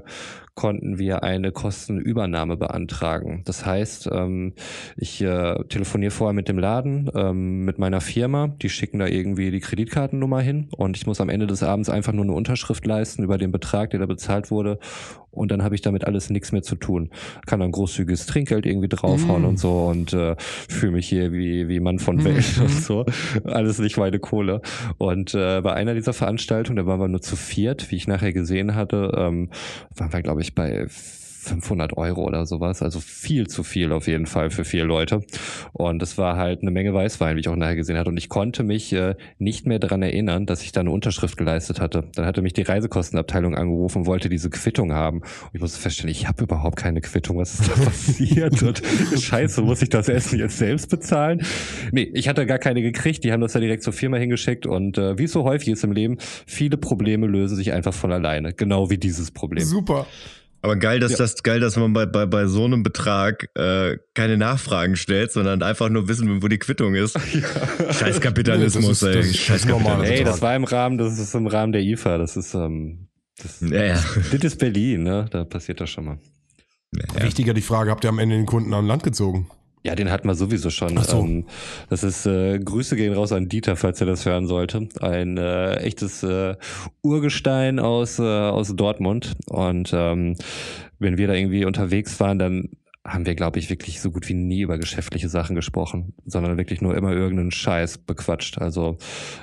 konnten 0.55 0.99
wir 0.99 1.23
eine 1.23 1.51
Kostenübernahme 1.51 2.57
beantragen. 2.57 3.41
Das 3.45 3.65
heißt, 3.65 4.09
ähm, 4.11 4.53
ich 4.95 5.21
äh, 5.21 5.55
telefoniere 5.69 6.11
vorher 6.11 6.33
mit 6.33 6.47
dem 6.47 6.59
Laden, 6.59 7.09
ähm, 7.15 7.65
mit 7.65 7.79
meiner 7.79 8.01
Firma, 8.01 8.47
die 8.61 8.69
schicken 8.69 8.99
da 8.99 9.07
irgendwie 9.07 9.49
die 9.51 9.59
Kreditkartennummer 9.59 10.41
hin 10.41 10.67
und 10.77 10.95
ich 10.97 11.07
muss 11.07 11.21
am 11.21 11.29
Ende 11.29 11.47
des 11.47 11.63
Abends 11.63 11.89
einfach 11.89 12.13
nur 12.13 12.25
eine 12.25 12.33
Unterschrift 12.33 12.85
leisten 12.85 13.23
über 13.23 13.37
den 13.37 13.51
Betrag, 13.51 13.89
der 13.91 13.99
da 14.01 14.05
bezahlt 14.05 14.51
wurde 14.51 14.79
und 15.31 15.49
dann 15.51 15.63
habe 15.63 15.73
ich 15.73 15.81
damit 15.81 16.05
alles 16.05 16.29
nichts 16.29 16.51
mehr 16.51 16.61
zu 16.61 16.75
tun. 16.75 17.09
Kann 17.47 17.59
dann 17.59 17.71
großzügiges 17.71 18.27
Trinkgeld 18.27 18.67
irgendwie 18.67 18.87
draufhauen 18.89 19.41
Mm. 19.41 19.45
und 19.45 19.57
so 19.59 19.85
und 19.87 20.13
äh, 20.13 20.35
fühle 20.37 20.91
mich 20.91 21.07
hier 21.09 21.31
wie, 21.33 21.67
wie 21.67 21.79
Mann 21.79 21.97
von 21.97 22.23
Welt 22.23 22.45
Mhm. 22.57 22.61
und 22.65 22.69
so. 22.69 23.05
Alles 23.45 23.79
nicht 23.79 23.97
meine 23.97 24.19
Kohle. 24.19 24.61
Und 24.99 25.33
äh, 25.33 25.61
bei 25.61 25.73
einer 25.73 25.95
dieser 25.95 26.13
Veranstaltungen, 26.13 26.77
da 26.77 26.85
waren 26.85 26.99
wir 26.99 27.07
nur 27.07 27.21
zu 27.21 27.35
viert, 27.35 27.89
wie 27.89 27.95
ich 27.95 28.07
nachher 28.07 28.31
gesehen 28.31 28.75
hatte, 28.75 29.11
ähm, 29.17 29.49
waren 29.95 30.13
wir, 30.13 30.21
glaube 30.21 30.41
ich, 30.41 30.42
bei 30.51 30.87
500 31.43 31.97
Euro 31.97 32.23
oder 32.23 32.45
sowas. 32.45 32.81
Also 32.81 32.99
viel 32.99 33.47
zu 33.47 33.63
viel 33.63 33.91
auf 33.91 34.07
jeden 34.07 34.25
Fall 34.25 34.49
für 34.49 34.63
vier 34.63 34.85
Leute. 34.85 35.21
Und 35.73 36.01
es 36.01 36.17
war 36.17 36.37
halt 36.37 36.61
eine 36.61 36.71
Menge 36.71 36.93
Weißwein, 36.93 37.35
wie 37.35 37.41
ich 37.41 37.49
auch 37.49 37.55
nachher 37.55 37.75
gesehen 37.75 37.97
hatte. 37.97 38.09
Und 38.09 38.17
ich 38.17 38.29
konnte 38.29 38.63
mich 38.63 38.93
äh, 38.93 39.15
nicht 39.37 39.67
mehr 39.67 39.79
daran 39.79 40.01
erinnern, 40.01 40.45
dass 40.45 40.63
ich 40.63 40.71
da 40.71 40.81
eine 40.81 40.91
Unterschrift 40.91 41.37
geleistet 41.37 41.79
hatte. 41.79 42.09
Dann 42.15 42.25
hatte 42.25 42.41
mich 42.41 42.53
die 42.53 42.61
Reisekostenabteilung 42.61 43.55
angerufen 43.55 43.99
und 43.99 44.05
wollte 44.05 44.29
diese 44.29 44.49
Quittung 44.49 44.93
haben. 44.93 45.19
Und 45.19 45.49
ich 45.53 45.61
musste 45.61 45.79
feststellen, 45.79 46.11
ich 46.11 46.27
habe 46.27 46.43
überhaupt 46.43 46.77
keine 46.77 47.01
Quittung. 47.01 47.37
Was 47.37 47.59
ist 47.59 47.69
da 47.69 47.73
passiert? 47.83 48.63
Und 48.63 48.81
scheiße, 49.19 49.61
muss 49.61 49.81
ich 49.81 49.89
das 49.89 50.09
Essen 50.09 50.39
jetzt 50.39 50.57
selbst 50.57 50.89
bezahlen? 50.89 51.41
Nee, 51.91 52.09
ich 52.13 52.27
hatte 52.27 52.45
gar 52.45 52.59
keine 52.59 52.81
gekriegt. 52.81 53.23
Die 53.23 53.31
haben 53.31 53.41
das 53.41 53.53
ja 53.53 53.59
direkt 53.59 53.83
zur 53.83 53.93
Firma 53.93 54.17
hingeschickt. 54.17 54.65
Und 54.65 54.97
äh, 54.97 55.17
wie 55.17 55.23
es 55.23 55.31
so 55.31 55.43
häufig 55.43 55.69
ist 55.69 55.83
im 55.83 55.91
Leben, 55.91 56.17
viele 56.45 56.77
Probleme 56.77 57.27
lösen 57.27 57.55
sich 57.55 57.73
einfach 57.73 57.93
von 57.93 58.11
alleine. 58.11 58.53
Genau 58.53 58.89
wie 58.89 58.97
dieses 58.97 59.31
Problem. 59.31 59.65
Super. 59.65 60.07
Aber 60.63 60.77
geil, 60.77 60.99
dass 61.01 61.11
Ja. 61.11 61.17
das 61.19 61.43
geil, 61.43 61.59
dass 61.59 61.75
man 61.75 61.91
bei, 61.93 62.05
bei, 62.05 62.25
bei 62.25 62.47
so 62.47 62.63
einem 62.65 62.81
Betrag 62.83 63.49
äh, 63.55 63.97
keine 64.15 64.37
Nachfragen 64.37 64.95
stellt, 64.95 65.31
sondern 65.31 65.61
einfach 65.61 65.89
nur 65.89 66.07
wissen, 66.07 66.27
will, 66.29 66.41
wo 66.41 66.47
die 66.47 66.57
Quittung 66.57 66.95
ist. 66.95 67.19
Scheiß 67.91 68.21
Kapitalismus, 68.21 68.83
Nee, 68.83 68.87
das 68.89 69.01
ist- 69.01 69.03
ey. 69.03 69.13
das 69.17 69.25
ist 69.27 69.37
Scheiß. 69.39 69.67
Kapitalismus. 69.67 70.09
Ey, 70.19 70.23
das 70.23 70.41
war 70.41 70.55
im 70.55 70.63
Rahmen, 70.63 70.97
das 70.97 71.19
ist 71.19 71.35
im 71.35 71.47
Rahmen 71.47 71.73
der 71.73 71.81
IFA. 71.81 72.17
Das 72.17 72.35
ist, 72.37 72.53
ähm, 72.53 73.09
das, 73.41 73.59
Ja, 73.61 73.83
ja. 73.83 73.93
das 74.31 74.41
ist 74.41 74.57
Berlin, 74.57 75.03
ne? 75.03 75.25
Da 75.31 75.43
passiert 75.43 75.81
das 75.81 75.89
schon 75.89 76.05
mal. 76.05 76.17
Ja. 76.95 77.23
Wichtiger 77.23 77.53
die 77.53 77.61
Frage, 77.61 77.91
habt 77.91 78.03
ihr 78.05 78.09
am 78.09 78.19
Ende 78.19 78.35
den 78.37 78.45
Kunden 78.45 78.73
an 78.73 78.87
Land 78.87 79.03
gezogen? 79.03 79.49
Ja, 79.83 79.95
den 79.95 80.09
hatten 80.09 80.27
wir 80.27 80.35
sowieso 80.35 80.69
schon. 80.69 80.97
Ach 80.97 81.03
so. 81.03 81.19
Ähm, 81.19 81.45
das 81.89 82.03
ist 82.03 82.25
äh, 82.25 82.57
Grüße 82.57 82.95
gehen 82.95 83.13
raus 83.13 83.33
an 83.33 83.49
Dieter, 83.49 83.75
falls 83.75 83.99
er 83.99 84.07
das 84.07 84.25
hören 84.25 84.47
sollte. 84.47 84.87
Ein 85.01 85.37
äh, 85.37 85.75
echtes 85.75 86.23
äh, 86.23 86.55
Urgestein 87.01 87.79
aus 87.79 88.17
äh, 88.17 88.23
aus 88.23 88.73
Dortmund. 88.75 89.33
Und 89.47 89.91
ähm, 89.93 90.35
wenn 90.99 91.17
wir 91.17 91.27
da 91.27 91.33
irgendwie 91.33 91.65
unterwegs 91.65 92.17
waren, 92.21 92.39
dann 92.39 92.69
haben 93.05 93.25
wir, 93.25 93.35
glaube 93.35 93.59
ich, 93.59 93.69
wirklich 93.69 93.99
so 93.99 94.11
gut 94.11 94.29
wie 94.29 94.33
nie 94.33 94.61
über 94.61 94.77
geschäftliche 94.77 95.27
Sachen 95.27 95.57
gesprochen, 95.57 96.13
sondern 96.25 96.57
wirklich 96.57 96.81
nur 96.81 96.95
immer 96.95 97.11
irgendeinen 97.11 97.51
Scheiß 97.51 97.97
bequatscht. 97.97 98.59
Also 98.59 98.97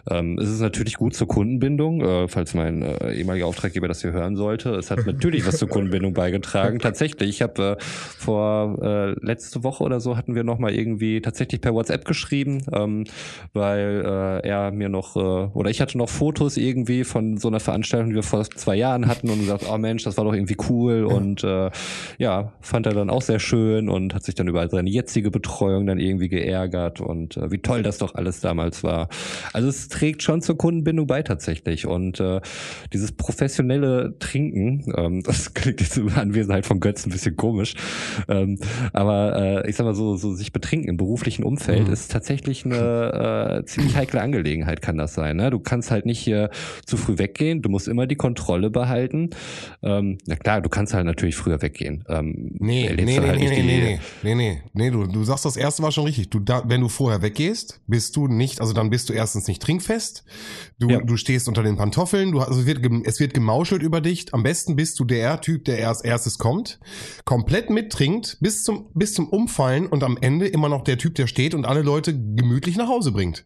ähm, 0.08 0.38
es 0.38 0.48
ist 0.48 0.60
natürlich 0.60 0.94
gut 0.94 1.14
zur 1.14 1.28
Kundenbindung, 1.28 2.00
äh, 2.00 2.28
falls 2.28 2.54
mein 2.54 2.80
äh, 2.80 3.12
ehemaliger 3.12 3.46
Auftraggeber 3.46 3.86
das 3.86 4.00
hier 4.00 4.12
hören 4.12 4.34
sollte. 4.34 4.70
Es 4.70 4.90
hat 4.90 5.04
natürlich 5.04 5.46
was 5.46 5.58
zur 5.58 5.68
Kundenbindung 5.68 6.14
beigetragen. 6.14 6.78
Tatsächlich, 6.80 7.28
ich 7.28 7.42
habe 7.42 7.76
äh, 7.78 7.82
vor 7.82 8.78
äh, 8.82 9.10
letzte 9.20 9.62
Woche 9.62 9.84
oder 9.84 10.00
so 10.00 10.16
hatten 10.16 10.34
wir 10.34 10.42
noch 10.42 10.58
mal 10.58 10.72
irgendwie 10.72 11.20
tatsächlich 11.20 11.60
per 11.60 11.74
WhatsApp 11.74 12.06
geschrieben, 12.06 12.62
ähm, 12.72 13.04
weil 13.52 14.02
äh, 14.42 14.48
er 14.48 14.70
mir 14.70 14.88
noch 14.88 15.16
äh, 15.16 15.18
oder 15.18 15.68
ich 15.68 15.82
hatte 15.82 15.98
noch 15.98 16.08
Fotos 16.08 16.56
irgendwie 16.56 17.04
von 17.04 17.36
so 17.36 17.48
einer 17.48 17.60
Veranstaltung, 17.60 18.08
die 18.08 18.14
wir 18.14 18.22
vor 18.22 18.42
zwei 18.42 18.76
Jahren 18.76 19.06
hatten 19.06 19.28
und 19.28 19.40
gesagt, 19.40 19.66
oh 19.70 19.76
Mensch, 19.76 20.04
das 20.04 20.16
war 20.16 20.24
doch 20.24 20.32
irgendwie 20.32 20.56
cool 20.70 21.04
und 21.04 21.44
äh, 21.44 21.70
ja, 22.16 22.54
fand 22.62 22.86
er 22.86 22.94
dann 22.94 23.10
auch 23.10 23.20
sehr 23.20 23.38
schön 23.38 23.49
und 23.52 24.14
hat 24.14 24.22
sich 24.24 24.34
dann 24.34 24.48
über 24.48 24.68
seine 24.68 24.90
jetzige 24.90 25.30
Betreuung 25.30 25.86
dann 25.86 25.98
irgendwie 25.98 26.28
geärgert 26.28 27.00
und 27.00 27.36
äh, 27.36 27.50
wie 27.50 27.58
toll 27.58 27.82
das 27.82 27.98
doch 27.98 28.14
alles 28.14 28.40
damals 28.40 28.82
war. 28.84 29.08
Also 29.52 29.68
es 29.68 29.88
trägt 29.88 30.22
schon 30.22 30.42
zur 30.42 30.56
Kundenbindung 30.56 31.06
bei 31.06 31.22
tatsächlich 31.22 31.86
und 31.86 32.20
äh, 32.20 32.40
dieses 32.92 33.12
professionelle 33.12 34.16
Trinken, 34.18 34.92
ähm, 34.96 35.22
das 35.24 35.54
klingt 35.54 35.80
jetzt 35.80 35.96
in 35.96 36.10
Anwesenheit 36.10 36.66
von 36.66 36.80
Götz 36.80 37.06
ein 37.06 37.10
bisschen 37.10 37.36
komisch, 37.36 37.74
ähm, 38.28 38.58
aber 38.92 39.64
äh, 39.64 39.70
ich 39.70 39.76
sag 39.76 39.84
mal 39.84 39.94
so, 39.94 40.16
so 40.16 40.34
sich 40.34 40.52
betrinken 40.52 40.88
im 40.88 40.96
beruflichen 40.96 41.44
Umfeld 41.44 41.86
Mhm. 41.86 41.92
ist 41.92 42.10
tatsächlich 42.10 42.64
eine 42.64 43.60
äh, 43.60 43.64
ziemlich 43.64 43.96
heikle 43.96 44.20
Angelegenheit, 44.20 44.82
kann 44.82 44.98
das 44.98 45.14
sein. 45.14 45.36
Ne? 45.36 45.50
Du 45.50 45.58
kannst 45.58 45.90
halt 45.90 46.06
nicht 46.06 46.26
äh, 46.28 46.48
zu 46.84 46.96
früh 46.96 47.18
weggehen, 47.18 47.62
du 47.62 47.68
musst 47.68 47.88
immer 47.88 48.06
die 48.06 48.16
Kontrolle 48.16 48.70
behalten. 48.70 49.30
Ähm, 49.82 50.18
na 50.26 50.36
klar, 50.36 50.60
du 50.60 50.68
kannst 50.68 50.94
halt 50.94 51.06
natürlich 51.06 51.36
früher 51.36 51.62
weggehen. 51.62 52.04
Ähm, 52.08 52.50
Nee, 52.58 52.92
nee, 52.96 53.04
nee, 53.04 53.18
halt 53.20 53.39
nee, 53.48 53.62
nee, 53.62 53.80
nee, 53.80 54.00
nee, 54.22 54.34
nee, 54.34 54.62
nee, 54.72 54.90
du, 54.90 55.06
du 55.06 55.24
sagst 55.24 55.44
das 55.44 55.56
erste 55.56 55.82
war 55.82 55.92
schon 55.92 56.04
richtig. 56.04 56.30
Du, 56.30 56.38
da, 56.40 56.62
wenn 56.66 56.80
du 56.80 56.88
vorher 56.88 57.22
weggehst, 57.22 57.80
bist 57.86 58.16
du 58.16 58.26
nicht, 58.28 58.60
also 58.60 58.72
dann 58.72 58.90
bist 58.90 59.08
du 59.08 59.12
erstens 59.12 59.46
nicht 59.48 59.62
trinkfest. 59.62 60.24
Du, 60.78 60.88
Ja. 60.88 61.00
du 61.00 61.16
stehst 61.16 61.48
unter 61.48 61.62
den 61.62 61.76
Pantoffeln, 61.76 62.32
du, 62.32 62.40
also 62.40 62.60
es 62.60 62.66
wird, 62.66 62.86
es 63.06 63.20
wird 63.20 63.34
gemauschelt 63.34 63.82
über 63.82 64.00
dich. 64.00 64.32
Am 64.32 64.42
besten 64.42 64.76
bist 64.76 64.98
du 65.00 65.04
der 65.04 65.40
Typ, 65.40 65.64
der 65.64 65.78
erst 65.78 66.04
erstes 66.04 66.38
kommt, 66.38 66.78
komplett 67.24 67.70
mittrinkt, 67.70 68.38
bis 68.40 68.62
zum, 68.64 68.90
bis 68.94 69.14
zum 69.14 69.28
Umfallen 69.28 69.86
und 69.86 70.02
am 70.02 70.16
Ende 70.20 70.46
immer 70.46 70.68
noch 70.68 70.82
der 70.84 70.98
Typ, 70.98 71.14
der 71.14 71.26
steht 71.26 71.54
und 71.54 71.64
alle 71.64 71.82
Leute 71.82 72.14
gemütlich 72.14 72.76
nach 72.76 72.88
Hause 72.88 73.12
bringt. 73.12 73.44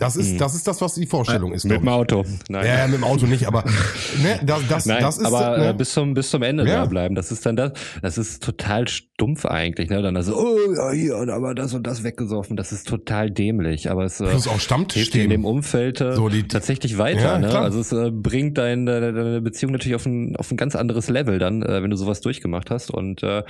Das 0.00 0.14
ist, 0.14 0.34
Mhm. 0.34 0.38
das 0.38 0.54
ist 0.54 0.68
das, 0.68 0.80
was 0.80 0.94
die 0.94 1.06
Vorstellung 1.06 1.52
ist. 1.52 1.64
mit 1.64 1.80
dem. 1.80 1.88
Auto. 1.88 2.24
Nein. 2.48 2.64
Ja, 2.64 2.78
ja, 2.78 2.86
mit 2.86 2.98
dem 2.98 3.04
Auto 3.04 3.26
nicht, 3.26 3.48
aber 3.48 3.64
ne, 4.22 4.38
das, 4.44 4.60
das, 4.68 4.86
Nein, 4.86 5.02
das 5.02 5.18
ist 5.18 5.24
aber 5.26 5.58
ne, 5.58 5.68
äh, 5.70 5.72
bis 5.74 5.92
zum 5.92 6.14
bis 6.14 6.30
zum 6.30 6.42
Ende 6.44 6.64
Ja. 6.68 6.82
da 6.82 6.84
bleiben. 6.86 7.16
Das 7.16 7.32
ist 7.32 7.44
dann 7.44 7.56
das. 7.56 7.72
Das 8.00 8.16
ist 8.16 8.40
total 8.44 8.86
stumpf 8.86 9.44
eigentlich. 9.44 9.90
Ne? 9.90 10.00
Dann 10.00 10.16
also 10.16 10.36
oh 10.36 10.72
ja 10.72 10.92
hier 10.92 11.16
und 11.16 11.30
aber 11.30 11.52
das 11.52 11.74
und 11.74 11.84
das 11.84 12.04
weggesoffen. 12.04 12.56
Das 12.56 12.70
ist 12.70 12.86
total 12.86 13.32
dämlich. 13.32 13.90
Aber 13.90 14.04
es 14.04 14.20
äh, 14.20 14.26
plus 14.26 14.46
auch 14.46 14.60
Stammtisch 14.60 15.12
in 15.16 15.30
dem 15.30 15.44
Umfeld 15.44 16.00
äh, 16.00 16.12
So, 16.14 16.28
die- 16.28 16.46
tatsächlich 16.46 16.96
weiter. 16.98 17.20
Ja, 17.20 17.38
ne? 17.40 17.48
klar. 17.48 17.62
Also 17.64 17.80
es 17.80 17.90
äh, 17.90 18.12
bringt 18.12 18.56
dein, 18.56 18.86
deine, 18.86 19.12
deine 19.12 19.40
Beziehung 19.40 19.72
natürlich 19.72 19.96
auf 19.96 20.06
ein, 20.06 20.36
auf 20.36 20.48
ein 20.52 20.56
ganz 20.56 20.76
anderes 20.76 21.08
Level 21.08 21.40
dann, 21.40 21.62
äh, 21.62 21.82
wenn 21.82 21.90
du 21.90 21.96
sowas 21.96 22.20
durchgemacht 22.20 22.70
hast. 22.70 22.92
Und 22.92 23.24
äh, 23.24 23.42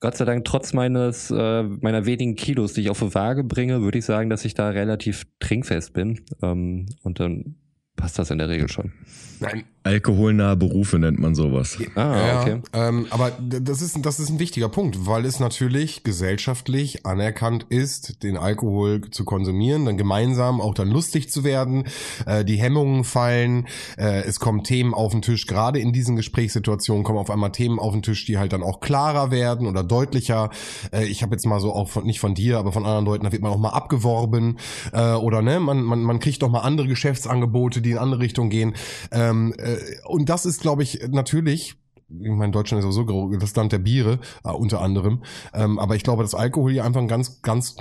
Gott 0.00 0.16
sei 0.16 0.24
Dank, 0.24 0.46
trotz 0.46 0.72
meines 0.72 1.30
äh, 1.30 1.62
meiner 1.62 2.06
wenigen 2.06 2.34
Kilos, 2.34 2.72
die 2.72 2.80
ich 2.80 2.90
auf 2.90 3.00
die 3.00 3.14
Waage 3.14 3.44
bringe, 3.44 3.82
würde 3.82 3.98
ich 3.98 4.06
sagen, 4.06 4.30
dass 4.30 4.46
ich 4.46 4.54
da 4.54 4.70
relativ 4.70 5.26
trinkfest 5.40 5.92
bin. 5.92 6.24
Ähm, 6.42 6.86
und 7.02 7.20
dann 7.20 7.56
passt 8.00 8.18
das 8.18 8.30
in 8.30 8.38
der 8.38 8.48
Regel 8.48 8.68
schon. 8.68 8.92
Nein, 9.40 9.64
Alkoholnahe 9.82 10.56
Berufe 10.56 10.98
nennt 10.98 11.18
man 11.18 11.34
sowas. 11.34 11.78
Ah, 11.94 12.00
ja, 12.00 12.40
okay. 12.42 12.60
ähm, 12.74 13.06
aber 13.08 13.32
das 13.40 13.80
ist, 13.80 14.04
das 14.04 14.20
ist 14.20 14.28
ein 14.28 14.38
wichtiger 14.38 14.68
Punkt, 14.68 15.06
weil 15.06 15.24
es 15.24 15.40
natürlich 15.40 16.04
gesellschaftlich 16.04 17.06
anerkannt 17.06 17.64
ist, 17.70 18.22
den 18.22 18.36
Alkohol 18.36 19.10
zu 19.10 19.24
konsumieren, 19.24 19.86
dann 19.86 19.96
gemeinsam 19.96 20.60
auch 20.60 20.74
dann 20.74 20.88
lustig 20.88 21.30
zu 21.30 21.44
werden, 21.44 21.84
äh, 22.26 22.44
die 22.44 22.56
Hemmungen 22.56 23.04
fallen, 23.04 23.68
äh, 23.96 24.22
es 24.24 24.38
kommen 24.38 24.64
Themen 24.64 24.92
auf 24.92 25.12
den 25.12 25.22
Tisch, 25.22 25.46
gerade 25.46 25.78
in 25.78 25.94
diesen 25.94 26.14
Gesprächssituationen 26.14 27.02
kommen 27.02 27.18
auf 27.18 27.30
einmal 27.30 27.52
Themen 27.52 27.78
auf 27.78 27.94
den 27.94 28.02
Tisch, 28.02 28.26
die 28.26 28.36
halt 28.36 28.52
dann 28.52 28.62
auch 28.62 28.80
klarer 28.80 29.30
werden 29.30 29.66
oder 29.66 29.82
deutlicher. 29.82 30.50
Äh, 30.92 31.06
ich 31.06 31.22
habe 31.22 31.32
jetzt 31.32 31.46
mal 31.46 31.58
so 31.58 31.72
auch 31.72 31.88
von, 31.88 32.04
nicht 32.04 32.20
von 32.20 32.34
dir, 32.34 32.58
aber 32.58 32.72
von 32.72 32.84
anderen 32.84 33.06
Leuten, 33.06 33.24
da 33.24 33.32
wird 33.32 33.40
man 33.40 33.50
auch 33.50 33.58
mal 33.58 33.70
abgeworben 33.70 34.58
äh, 34.92 35.14
oder 35.14 35.40
ne, 35.40 35.58
man, 35.58 35.82
man, 35.82 36.02
man 36.02 36.18
kriegt 36.18 36.42
doch 36.42 36.50
mal 36.50 36.60
andere 36.60 36.86
Geschäftsangebote, 36.86 37.80
die 37.80 37.89
in 37.92 37.98
andere 37.98 38.20
Richtung 38.20 38.50
gehen. 38.50 38.74
Ähm, 39.10 39.54
äh, 39.58 39.76
und 40.06 40.28
das 40.28 40.46
ist, 40.46 40.60
glaube 40.60 40.82
ich, 40.82 41.00
natürlich 41.08 41.76
ich 42.10 42.28
meine, 42.28 42.52
Deutschland 42.52 42.84
ist 42.84 42.92
sowieso 42.92 43.30
das 43.38 43.54
Land 43.54 43.72
der 43.72 43.78
Biere, 43.78 44.18
äh, 44.44 44.50
unter 44.50 44.80
anderem. 44.80 45.22
Ähm, 45.54 45.78
aber 45.78 45.94
ich 45.94 46.02
glaube, 46.02 46.22
dass 46.22 46.34
Alkohol 46.34 46.72
hier 46.72 46.84
einfach 46.84 47.00
ein 47.00 47.08
ganz, 47.08 47.40
ganz 47.42 47.76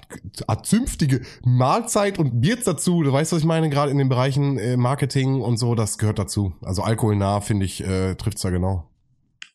zünftige 0.63 1.21
Mahlzeit 1.43 2.19
und 2.19 2.41
Bier 2.41 2.57
dazu. 2.63 3.03
Du 3.03 3.11
weißt, 3.11 3.31
was 3.31 3.39
ich 3.39 3.45
meine, 3.45 3.69
gerade 3.69 3.91
in 3.91 3.97
den 3.97 4.09
Bereichen 4.09 4.57
äh, 4.57 4.77
Marketing 4.77 5.41
und 5.41 5.57
so, 5.57 5.75
das 5.75 5.97
gehört 5.97 6.19
dazu. 6.19 6.53
Also 6.61 6.83
alkoholnah, 6.83 7.41
finde 7.41 7.65
ich, 7.65 7.83
äh, 7.83 8.15
trifft's 8.15 8.41
da 8.41 8.49
genau. 8.49 8.89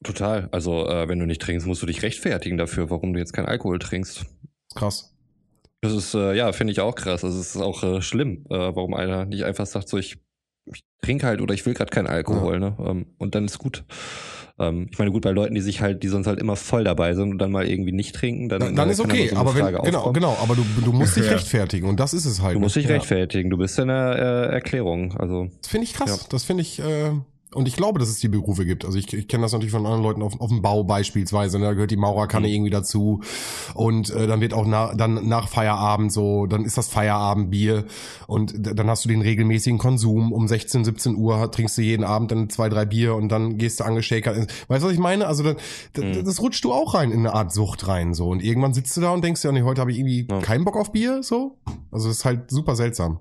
Total. 0.02 0.48
Also, 0.52 0.86
äh, 0.86 1.08
wenn 1.08 1.18
du 1.18 1.26
nicht 1.26 1.40
trinkst, 1.40 1.66
musst 1.66 1.82
du 1.82 1.86
dich 1.86 2.02
rechtfertigen 2.02 2.58
dafür, 2.58 2.90
warum 2.90 3.12
du 3.14 3.18
jetzt 3.18 3.32
keinen 3.32 3.46
Alkohol 3.46 3.78
trinkst. 3.78 4.26
Krass. 4.74 5.14
Das 5.80 5.92
ist, 5.92 6.14
äh, 6.14 6.34
ja, 6.34 6.52
finde 6.52 6.72
ich 6.72 6.80
auch 6.80 6.94
krass. 6.94 7.22
Das 7.22 7.34
ist 7.34 7.56
auch 7.56 7.82
äh, 7.82 8.02
schlimm, 8.02 8.44
äh, 8.50 8.54
warum 8.54 8.94
einer 8.94 9.24
nicht 9.24 9.44
einfach 9.44 9.66
sagt, 9.66 9.88
so, 9.88 9.98
ich, 9.98 10.18
ich 10.66 10.83
trinke 11.03 11.27
halt 11.27 11.40
oder 11.40 11.55
ich 11.55 11.64
will 11.66 11.74
gerade 11.74 11.90
keinen 11.90 12.07
Alkohol, 12.07 12.59
ne? 12.59 12.77
Ähm, 12.79 13.07
und 13.18 13.35
dann 13.35 13.44
ist 13.44 13.59
gut. 13.59 13.85
Ähm, 14.59 14.88
ich 14.90 14.98
meine, 14.98 15.11
gut, 15.11 15.22
bei 15.22 15.31
Leuten, 15.33 15.55
die 15.55 15.61
sich 15.61 15.81
halt, 15.81 16.03
die 16.03 16.09
sonst 16.09 16.27
halt 16.27 16.38
immer 16.38 16.55
voll 16.57 16.85
dabei 16.85 17.14
sind 17.14 17.33
und 17.33 17.38
dann 17.38 17.50
mal 17.50 17.66
irgendwie 17.66 17.92
nicht 17.92 18.14
trinken, 18.14 18.48
dann, 18.48 18.61
Dann, 18.61 18.77
dann 18.77 18.88
ist 18.90 19.00
okay, 19.00 19.29
so 19.29 19.37
aber 19.37 19.55
wenn, 19.55 19.62
Frage 19.62 19.79
genau, 19.83 19.98
aufkommen. 19.98 20.14
genau, 20.14 20.37
aber 20.40 20.55
du, 20.55 20.64
du 20.85 20.92
musst 20.92 21.16
dich 21.16 21.24
Ja. 21.27 21.33
rechtfertigen 21.33 21.88
und 21.88 21.98
das 22.00 22.14
ist 22.14 22.24
es 22.24 22.40
halt. 22.40 22.55
Du 22.55 22.61
musst 22.61 22.77
dich 22.77 22.85
Ja. 22.87 22.92
rechtfertigen, 22.92 23.50
du 23.50 23.57
bist 23.59 23.79
in 23.79 23.88
der 23.88 24.48
äh, 24.50 24.55
Erklärung. 24.55 25.16
Also, 25.18 25.48
Das 25.61 25.70
finde 25.70 25.85
ich 25.87 25.92
krass. 25.94 26.20
Ja. 26.22 26.27
Das 26.31 26.44
finde 26.44 26.62
ich, 26.62 26.79
äh, 26.79 27.11
Und 27.54 27.68
ich 27.68 27.76
glaube, 27.76 27.98
dass 27.98 28.08
es 28.08 28.18
die 28.18 28.28
Berufe 28.28 28.64
gibt. 28.66 28.84
Also 28.84 28.98
ich, 28.98 29.12
ich 29.12 29.28
kenne 29.28 29.42
das 29.42 29.52
natürlich 29.52 29.72
von 29.72 29.84
anderen 29.86 30.02
Leuten 30.02 30.22
auf, 30.22 30.40
auf 30.40 30.48
dem 30.50 30.60
Bau 30.62 30.84
beispielsweise. 30.84 31.58
Ne? 31.58 31.66
Da 31.66 31.72
gehört 31.74 31.90
die 31.90 31.96
Maurerkanne 31.96 32.48
irgendwie 32.48 32.70
dazu. 32.70 33.20
Und 33.74 34.10
äh, 34.10 34.26
dann 34.26 34.40
wird 34.40 34.52
auch 34.54 34.66
na, 34.66 34.94
dann 34.94 35.28
nach 35.28 35.48
Feierabend 35.48 36.12
so, 36.12 36.46
dann 36.46 36.64
ist 36.64 36.76
das 36.76 36.88
Feierabendbier. 36.88 37.84
Und 38.26 38.54
dann 38.58 38.88
hast 38.90 39.04
du 39.04 39.08
den 39.08 39.22
regelmäßigen 39.22 39.78
Konsum. 39.78 40.32
Um 40.32 40.48
16, 40.48 40.84
17 40.84 41.16
Uhr 41.16 41.50
trinkst 41.50 41.78
du 41.78 41.82
jeden 41.82 42.04
Abend 42.04 42.30
dann 42.30 42.50
zwei, 42.50 42.68
drei 42.68 42.84
Bier 42.84 43.14
und 43.14 43.28
dann 43.30 43.56
gehst 43.58 43.80
du 43.80 43.84
angeschäkert. 43.84 44.36
Weißt 44.68 44.82
du, 44.82 44.86
was 44.88 44.92
ich 44.92 44.98
meine? 44.98 45.26
Also 45.26 45.42
dann, 45.42 45.56
d- 45.96 46.22
das 46.22 46.40
rutscht 46.40 46.64
du 46.64 46.72
auch 46.72 46.94
rein 46.94 47.10
in 47.10 47.20
eine 47.20 47.34
Art 47.34 47.52
Sucht 47.52 47.86
rein. 47.88 48.14
so 48.14 48.28
Und 48.28 48.42
irgendwann 48.42 48.74
sitzt 48.74 48.96
du 48.96 49.00
da 49.00 49.10
und 49.12 49.22
denkst 49.24 49.42
dir, 49.42 49.52
nee, 49.52 49.62
heute 49.62 49.80
habe 49.80 49.92
ich 49.92 49.98
irgendwie 49.98 50.26
Ja. 50.30 50.40
keinen 50.40 50.64
Bock 50.64 50.76
auf 50.76 50.92
Bier. 50.92 51.22
so 51.22 51.56
Also 51.90 52.08
das 52.08 52.18
ist 52.18 52.24
halt 52.24 52.50
super 52.50 52.74
seltsam. 52.76 53.20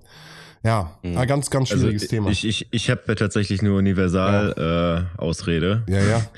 Ja, 0.64 0.98
Mhm. 1.02 1.16
ein 1.18 1.28
ganz, 1.28 1.50
ganz 1.50 1.70
Also 1.70 1.82
schwieriges 1.84 2.08
Thema. 2.08 2.30
ich, 2.30 2.44
ich, 2.46 2.68
ich 2.70 2.90
habe 2.90 3.02
ja 3.08 3.14
tatsächlich 3.14 3.60
eine 3.60 3.74
Universal 3.74 5.06
äh, 5.16 5.20
Ausrede. 5.20 5.82
ja, 5.88 6.02
ja. 6.02 6.26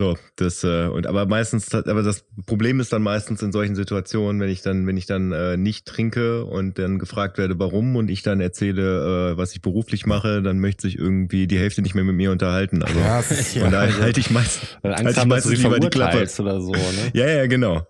So, 0.00 0.16
das 0.34 0.64
äh, 0.64 0.86
und 0.88 1.06
aber 1.06 1.26
meistens, 1.26 1.72
aber 1.72 2.02
das 2.02 2.24
Problem 2.46 2.80
ist 2.80 2.92
dann 2.92 3.02
meistens 3.02 3.40
in 3.40 3.52
solchen 3.52 3.76
Situationen, 3.76 4.40
wenn 4.40 4.48
ich 4.48 4.60
dann, 4.60 4.84
wenn 4.88 4.96
ich 4.96 5.06
dann 5.06 5.30
äh, 5.30 5.56
nicht 5.56 5.86
trinke 5.86 6.44
und 6.44 6.76
dann 6.80 6.98
gefragt 6.98 7.38
werde, 7.38 7.56
warum 7.60 7.94
und 7.94 8.10
ich 8.10 8.22
dann 8.22 8.40
erzähle, 8.40 9.32
äh, 9.34 9.36
was 9.36 9.52
ich 9.54 9.62
beruflich 9.62 10.04
mache, 10.04 10.42
dann 10.42 10.58
möchte 10.58 10.82
sich 10.88 10.98
irgendwie 10.98 11.46
die 11.46 11.56
Hälfte 11.56 11.82
nicht 11.82 11.94
mehr 11.94 12.02
mit 12.02 12.16
mir 12.16 12.32
unterhalten. 12.32 12.82
Also 12.82 12.98
Ja, 12.98 13.22
von 13.22 13.70
daher 13.70 13.90
also- 13.90 14.00
halte 14.02 14.18
ich 14.18 14.30
meist, 14.32 14.78
Weil 14.82 14.96
halte 14.96 15.10
ich 15.12 15.16
haben, 15.18 15.30
dass 15.30 15.44
du 15.44 15.50
meistens 15.50 15.62
lieber 15.62 15.78
die 15.78 15.88
Klappe. 15.90 16.26
oder 16.40 16.60
so, 16.60 16.72
ne? 16.72 16.78
Ja, 17.14 17.28
ja, 17.28 17.46
genau. 17.46 17.86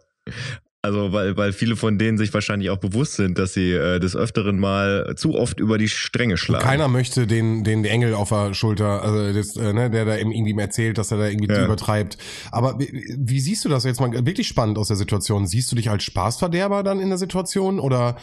Also 0.85 1.12
weil, 1.12 1.37
weil 1.37 1.53
viele 1.53 1.77
von 1.77 1.97
denen 1.97 2.18
sich 2.18 2.35
wahrscheinlich 2.35 2.71
auch 2.71 2.79
bewusst 2.79 3.14
sind, 3.14 3.38
dass 3.38 3.55
sie 3.55 3.71
äh, 3.71 4.01
des 4.01 4.16
Öfteren 4.16 4.59
mal 4.59 5.14
zu 5.16 5.37
oft 5.37 5.61
über 5.61 5.79
die 5.79 5.88
Stränge 5.88 6.37
schlagen. 6.37 6.64
Keiner 6.64 6.88
möchte 6.88 7.29
den, 7.29 7.62
den 7.62 7.85
Engel 7.85 8.14
auf 8.14 8.31
der 8.31 8.53
Schulter, 8.53 9.01
also 9.03 9.33
das, 9.33 9.55
äh, 9.57 9.73
ne, 9.73 9.90
der 9.90 10.05
da 10.07 10.16
ihm 10.16 10.33
irgendwie 10.33 10.61
erzählt, 10.61 10.99
dass 10.99 11.12
er 11.12 11.18
da 11.18 11.29
irgendwie 11.29 11.53
Ja. 11.53 11.64
übertreibt. 11.64 12.18
Aber 12.51 12.81
wie, 12.81 13.14
wie 13.16 13.38
siehst 13.38 13.64
du 13.64 13.68
das 13.68 13.85
jetzt 13.85 14.01
mal 14.01 14.11
wirklich 14.27 14.49
spannend 14.49 14.77
aus 14.77 14.88
der 14.88 14.97
Situation? 14.97 15.47
Siehst 15.47 15.71
du 15.71 15.77
dich 15.77 15.88
als 15.88 16.03
Spaßverderber 16.03 16.83
dann 16.83 16.99
in 16.99 17.11
der 17.11 17.18
Situation? 17.18 17.79
Oder 17.79 18.16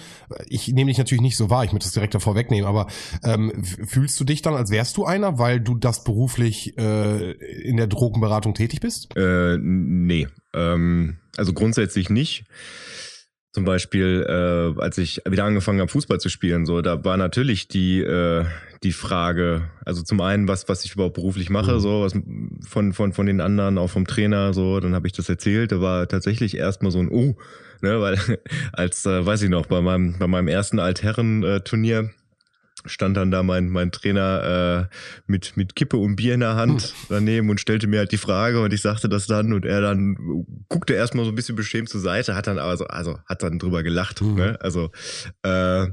ich 0.48 0.68
nehme 0.68 0.90
dich 0.90 0.98
natürlich 0.98 1.22
nicht 1.22 1.38
so 1.38 1.50
wahr, 1.50 1.64
ich 1.64 1.72
möchte 1.72 1.86
das 1.88 1.94
direkt 1.94 2.14
davor 2.14 2.36
wegnehmen, 2.36 2.66
aber 2.68 2.88
ähm, 3.24 3.64
fühlst 3.64 4.20
du 4.20 4.26
dich 4.26 4.42
dann, 4.42 4.56
als 4.56 4.70
wärst 4.70 4.98
du 4.98 5.06
einer, 5.06 5.40
weil 5.40 5.62
du 5.62 5.76
das 5.76 6.04
beruflich 6.04 6.78
äh, 6.78 7.32
in 7.32 7.78
der 7.78 7.88
Drogenberatung 7.88 8.54
tätig 8.54 8.82
bist? 8.82 9.16
Äh, 9.16 9.58
nee. 9.62 10.28
Ähm, 10.54 11.18
also 11.40 11.54
grundsätzlich 11.54 12.10
nicht. 12.10 12.44
Zum 13.52 13.66
Beispiel, 13.66 14.24
äh, 14.30 14.80
als 14.80 15.00
ich 15.00 15.22
wieder 15.28 15.44
angefangen 15.44 15.80
habe, 15.80 15.90
Fußball 15.90 16.20
zu 16.20 16.30
spielen, 16.30 16.68
so, 16.68 16.82
da 16.82 17.04
war 17.04 17.18
natürlich 17.18 17.68
die, 17.68 18.00
äh, 18.00 18.46
die 18.84 18.92
Frage, 18.92 19.64
also 19.84 20.04
zum 20.04 20.22
einen, 20.22 20.48
was, 20.48 20.70
was 20.70 20.86
ich 20.86 20.94
überhaupt 20.94 21.16
beruflich 21.16 21.50
mache, 21.50 21.74
Mhm. 21.74 21.80
so, 21.80 22.02
was 22.04 22.14
von, 22.68 22.94
von, 22.94 23.12
von 23.12 23.26
den 23.26 23.42
anderen, 23.42 23.80
auch 23.80 23.90
vom 23.90 24.06
Trainer, 24.06 24.54
so, 24.54 24.80
dann 24.80 24.94
habe 24.94 25.08
ich 25.08 25.14
das 25.14 25.30
erzählt, 25.30 25.72
da 25.72 25.82
war 25.82 26.08
tatsächlich 26.08 26.56
erstmal 26.58 26.92
so 26.92 27.00
ein 27.00 27.10
Oh, 27.10 27.36
ne, 27.82 28.00
weil 28.00 28.18
als, 28.72 29.08
äh, 29.08 29.26
weiß 29.26 29.42
ich 29.42 29.50
noch, 29.50 29.66
bei 29.66 29.82
meinem, 29.82 30.20
bei 30.20 30.28
meinem 30.28 30.48
ersten 30.48 30.78
Altherren-Turnier 30.80 32.12
stand 32.86 33.18
dann 33.18 33.32
da 33.32 33.44
mein, 33.44 33.70
mein 33.70 33.92
Trainer 33.92 34.90
äh, 34.92 34.96
mit, 35.28 35.58
mit 35.58 35.76
Kippe 35.76 35.98
und 35.98 36.16
Bier 36.16 36.34
in 36.34 36.40
der 36.40 36.56
Hand 36.56 36.94
daneben 37.10 37.50
und 37.50 37.60
stellte 37.60 37.88
mir 37.88 38.00
halt 38.00 38.12
die 38.12 38.18
Frage 38.18 38.62
und 38.62 38.74
ich 38.74 38.82
sagte 38.82 39.10
das 39.10 39.28
dann 39.28 39.54
und 39.54 39.66
er 39.66 39.82
dann 39.82 40.46
guckte 40.70 40.94
erstmal 40.94 41.26
so 41.26 41.32
ein 41.32 41.36
bisschen 41.36 41.56
beschämt 41.56 41.90
zur 41.90 42.02
Seite, 42.02 42.36
hat 42.36 42.48
dann 42.48 42.60
aber 42.60 42.78
so, 42.78 42.86
also 42.88 43.20
hat 43.26 43.44
dann 43.44 43.60
drüber 43.60 43.84
gelacht, 43.84 44.22
Mhm. 44.22 44.36
ne? 44.36 44.58
Also 44.62 44.92
äh, 45.44 45.88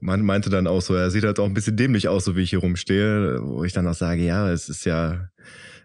man 0.00 0.22
meinte 0.22 0.50
dann 0.50 0.66
auch 0.66 0.80
so, 0.82 0.94
er 0.94 1.10
sieht 1.10 1.24
halt 1.24 1.38
auch 1.38 1.46
ein 1.46 1.54
bisschen 1.54 1.76
dämlich 1.76 2.08
aus, 2.08 2.24
so 2.24 2.36
wie 2.36 2.42
ich 2.42 2.50
hier 2.50 2.58
rumstehe, 2.58 3.38
wo 3.42 3.64
ich 3.64 3.72
dann 3.72 3.86
auch 3.86 3.94
sage, 3.94 4.22
ja, 4.22 4.50
es 4.50 4.68
ist 4.68 4.84
ja, 4.84 5.28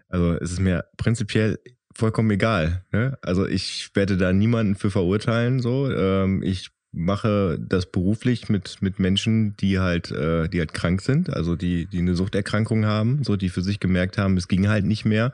also 0.08 0.32
es 0.34 0.52
ist 0.52 0.60
mir 0.60 0.84
prinzipiell 0.96 1.58
vollkommen 1.94 2.30
egal. 2.32 2.84
Ne? 2.90 3.16
Also 3.22 3.46
ich 3.46 3.90
werde 3.94 4.16
da 4.16 4.32
niemanden 4.32 4.74
für 4.74 4.90
verurteilen. 4.90 5.60
So, 5.60 5.88
ähm, 5.90 6.42
ich 6.42 6.70
mache 6.94 7.58
das 7.60 7.86
beruflich 7.86 8.48
mit 8.48 8.80
mit 8.80 8.98
Menschen, 8.98 9.56
die 9.56 9.78
halt 9.78 10.10
äh, 10.10 10.48
die 10.48 10.58
halt 10.58 10.72
krank 10.72 11.00
sind, 11.02 11.32
also 11.32 11.56
die 11.56 11.86
die 11.86 11.98
eine 11.98 12.14
Suchterkrankung 12.14 12.86
haben, 12.86 13.24
so 13.24 13.36
die 13.36 13.48
für 13.48 13.62
sich 13.62 13.80
gemerkt 13.80 14.18
haben, 14.18 14.36
es 14.36 14.48
ging 14.48 14.68
halt 14.68 14.84
nicht 14.84 15.04
mehr. 15.04 15.32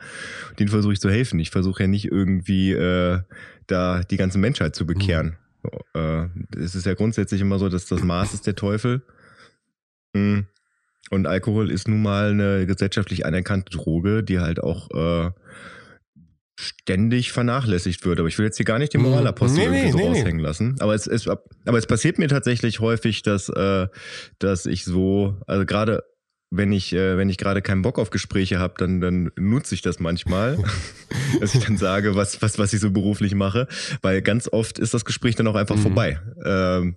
Denen 0.59 0.69
versuche 0.69 0.93
ich 0.93 1.01
zu 1.01 1.11
helfen. 1.11 1.39
Ich 1.39 1.51
versuche 1.51 1.85
ja 1.85 1.87
nicht 1.87 2.07
irgendwie 2.07 2.73
äh, 2.73 3.21
da 3.67 4.03
die 4.03 4.17
ganze 4.17 4.39
Menschheit 4.39 4.75
zu 4.75 4.87
bekehren. 4.87 5.37
So, 5.63 5.99
äh, 5.99 6.29
es 6.57 6.75
ist 6.75 6.87
ja 6.87 6.95
grundsätzlich 6.95 7.41
immer 7.41 7.59
so, 7.59 7.69
dass 7.69 7.87
das 7.87 8.03
Maß 8.03 8.35
ist 8.35 8.47
der 8.47 8.57
Teufel. 8.57 9.03
Mm. 10.15 10.41
Und 11.11 11.27
Alkohol 11.27 11.71
ist 11.71 11.89
nun 11.89 12.03
mal 12.03 12.31
eine 12.31 12.67
gesellschaftlich 12.67 13.27
anerkannte 13.27 13.77
Droge, 13.77 14.23
die 14.23 14.39
halt 14.39 14.63
auch 14.63 14.91
äh, 14.93 15.31
ständig 16.61 17.33
vernachlässigt 17.33 18.05
wird. 18.05 18.19
Aber 18.19 18.29
ich 18.29 18.37
will 18.39 18.45
jetzt 18.47 18.57
hier 18.59 18.67
gar 18.67 18.79
nicht 18.79 18.93
den 18.93 19.01
Mhm. 19.03 19.09
Moralapostel 19.09 19.59
Nee, 19.61 19.65
irgendwie 19.67 19.85
nee, 19.87 19.93
so 19.93 19.99
nee. 19.99 20.07
raushängen 20.09 20.41
lassen. 20.41 20.77
Aber 20.81 20.95
es, 20.95 21.07
es, 21.07 21.27
aber 21.27 21.79
es 21.79 21.87
passiert 21.87 22.19
mir 22.19 22.29
tatsächlich 22.29 22.81
häufig, 22.81 23.23
dass, 23.23 23.49
äh, 23.49 23.89
dass 24.39 24.67
ich 24.67 24.85
so, 24.85 25.37
also 25.47 25.65
gerade 25.65 26.03
wenn 26.53 26.73
ich, 26.73 26.93
äh, 26.93 27.17
wenn 27.17 27.31
ich 27.31 27.39
gerade 27.39 27.63
keinen 27.63 27.83
Bock 27.83 27.99
auf 27.99 28.11
Gespräche 28.11 28.59
habe, 28.59 28.75
dann, 28.79 29.01
dann 29.01 29.31
nutze 29.37 29.75
ich 29.75 29.83
das 29.83 30.01
manchmal, 30.01 30.59
dass 31.41 31.55
ich 31.55 31.65
dann 31.65 31.77
sage, 31.79 32.17
was, 32.17 32.43
was, 32.43 32.59
was 32.59 32.73
ich 32.73 32.81
so 32.81 32.91
beruflich 32.91 33.35
mache, 33.35 33.69
weil 34.03 34.21
ganz 34.21 34.49
oft 34.53 34.79
ist 34.79 34.93
das 34.93 35.05
Gespräch 35.05 35.37
dann 35.37 35.47
auch 35.47 35.55
einfach 35.55 35.77
Mhm. 35.77 35.83
vorbei. 35.83 36.21
Ähm, 36.45 36.97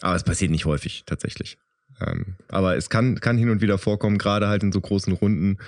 aber 0.00 0.16
es 0.16 0.24
passiert 0.24 0.50
nicht 0.50 0.64
häufig, 0.64 1.04
tatsächlich. 1.06 1.58
Ähm, 2.00 2.34
aber 2.48 2.76
es 2.76 2.90
kann, 2.90 3.18
kann 3.20 3.38
hin 3.38 3.50
und 3.50 3.60
wieder 3.60 3.78
vorkommen, 3.78 4.18
gerade 4.18 4.48
halt 4.48 4.62
in 4.62 4.70
so 4.72 4.80
großen 4.80 5.12
Runden, 5.12 5.58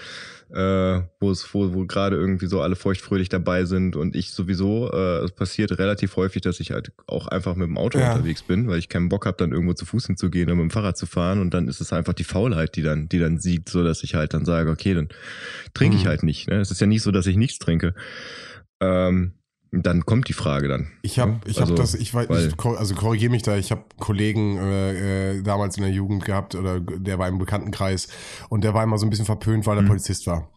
äh, 0.53 1.03
wo 1.21 1.31
es, 1.31 1.53
wo, 1.55 1.73
wo 1.75 1.87
gerade 1.87 2.17
irgendwie 2.17 2.47
so 2.47 2.61
alle 2.61 2.77
feuchtfröhlich 2.77 3.29
dabei 3.29 3.65
sind 3.65 3.97
und 3.97 4.17
ich 4.17 4.33
sowieso, 4.33 4.91
äh, 4.93 5.25
es 5.25 5.33
passiert 5.33 5.79
relativ 5.79 6.17
häufig, 6.17 6.43
dass 6.43 6.61
ich 6.61 6.73
halt 6.73 6.93
auch 7.07 7.27
einfach 7.29 7.55
mit 7.55 7.69
dem 7.69 7.79
Auto 7.79 7.99
Ja. 7.99 8.13
unterwegs 8.13 8.43
bin, 8.43 8.69
weil 8.69 8.79
ich 8.79 8.89
keinen 8.89 9.09
Bock 9.09 9.27
habe, 9.27 9.37
dann 9.37 9.53
irgendwo 9.53 9.75
zu 9.75 9.87
Fuß 9.87 10.07
hinzugehen 10.07 10.49
oder 10.49 10.57
mit 10.57 10.65
dem 10.65 10.71
Fahrrad 10.71 10.97
zu 10.97 11.07
fahren 11.07 11.41
und 11.41 11.55
dann 11.55 11.69
ist 11.69 11.81
es 11.81 11.93
einfach 11.93 12.13
die 12.15 12.25
Faulheit, 12.25 12.77
die 12.77 12.83
dann, 12.83 13.09
die 13.09 13.19
dann 13.19 13.39
siegt, 13.39 13.69
so 13.69 13.85
dass 13.85 14.03
ich 14.03 14.15
halt 14.15 14.35
dann 14.35 14.45
sage, 14.45 14.71
okay, 14.71 14.95
dann 14.95 15.09
trinke 15.75 15.97
ich 15.97 16.05
Mhm. 16.05 16.09
halt 16.09 16.23
nicht. 16.23 16.49
Ne? 16.49 16.57
Es 16.61 16.71
ist 16.71 16.81
ja 16.81 16.87
nicht 16.87 17.03
so, 17.03 17.11
dass 17.11 17.27
ich 17.27 17.37
nichts 17.37 17.59
trinke. 17.59 17.95
Ähm, 18.81 19.35
dann 19.73 20.05
kommt 20.05 20.29
die 20.29 20.33
Frage 20.33 20.67
dann. 20.69 20.89
Ich 21.03 21.19
habe, 21.19 21.33
Ja, 21.33 21.39
ich 21.47 21.57
habe 21.61 21.71
also, 21.71 21.75
das, 21.83 21.95
ich 21.95 22.13
weiß, 22.13 22.29
ich, 22.31 22.65
also 22.65 22.95
korrigiere 22.95 23.31
mich 23.31 23.43
da. 23.43 23.57
Ich 23.57 23.71
habe 23.71 23.85
Kollegen 23.99 24.59
äh, 24.59 25.37
äh, 25.39 25.43
damals 25.43 25.77
in 25.77 25.85
der 25.85 25.93
Jugend 25.93 26.25
gehabt 26.25 26.55
oder 26.57 26.81
der 26.81 27.19
war 27.19 27.29
im 27.29 27.39
Bekanntenkreis 27.39 28.09
und 28.49 28.65
der 28.65 28.75
war 28.75 28.83
immer 28.83 28.99
so 28.99 29.07
ein 29.07 29.11
bisschen 29.11 29.27
verpönt, 29.27 29.67
weil 29.67 29.77
er 29.77 29.83
Mhm. 29.83 29.89
Polizist 29.89 30.27
war. 30.27 30.49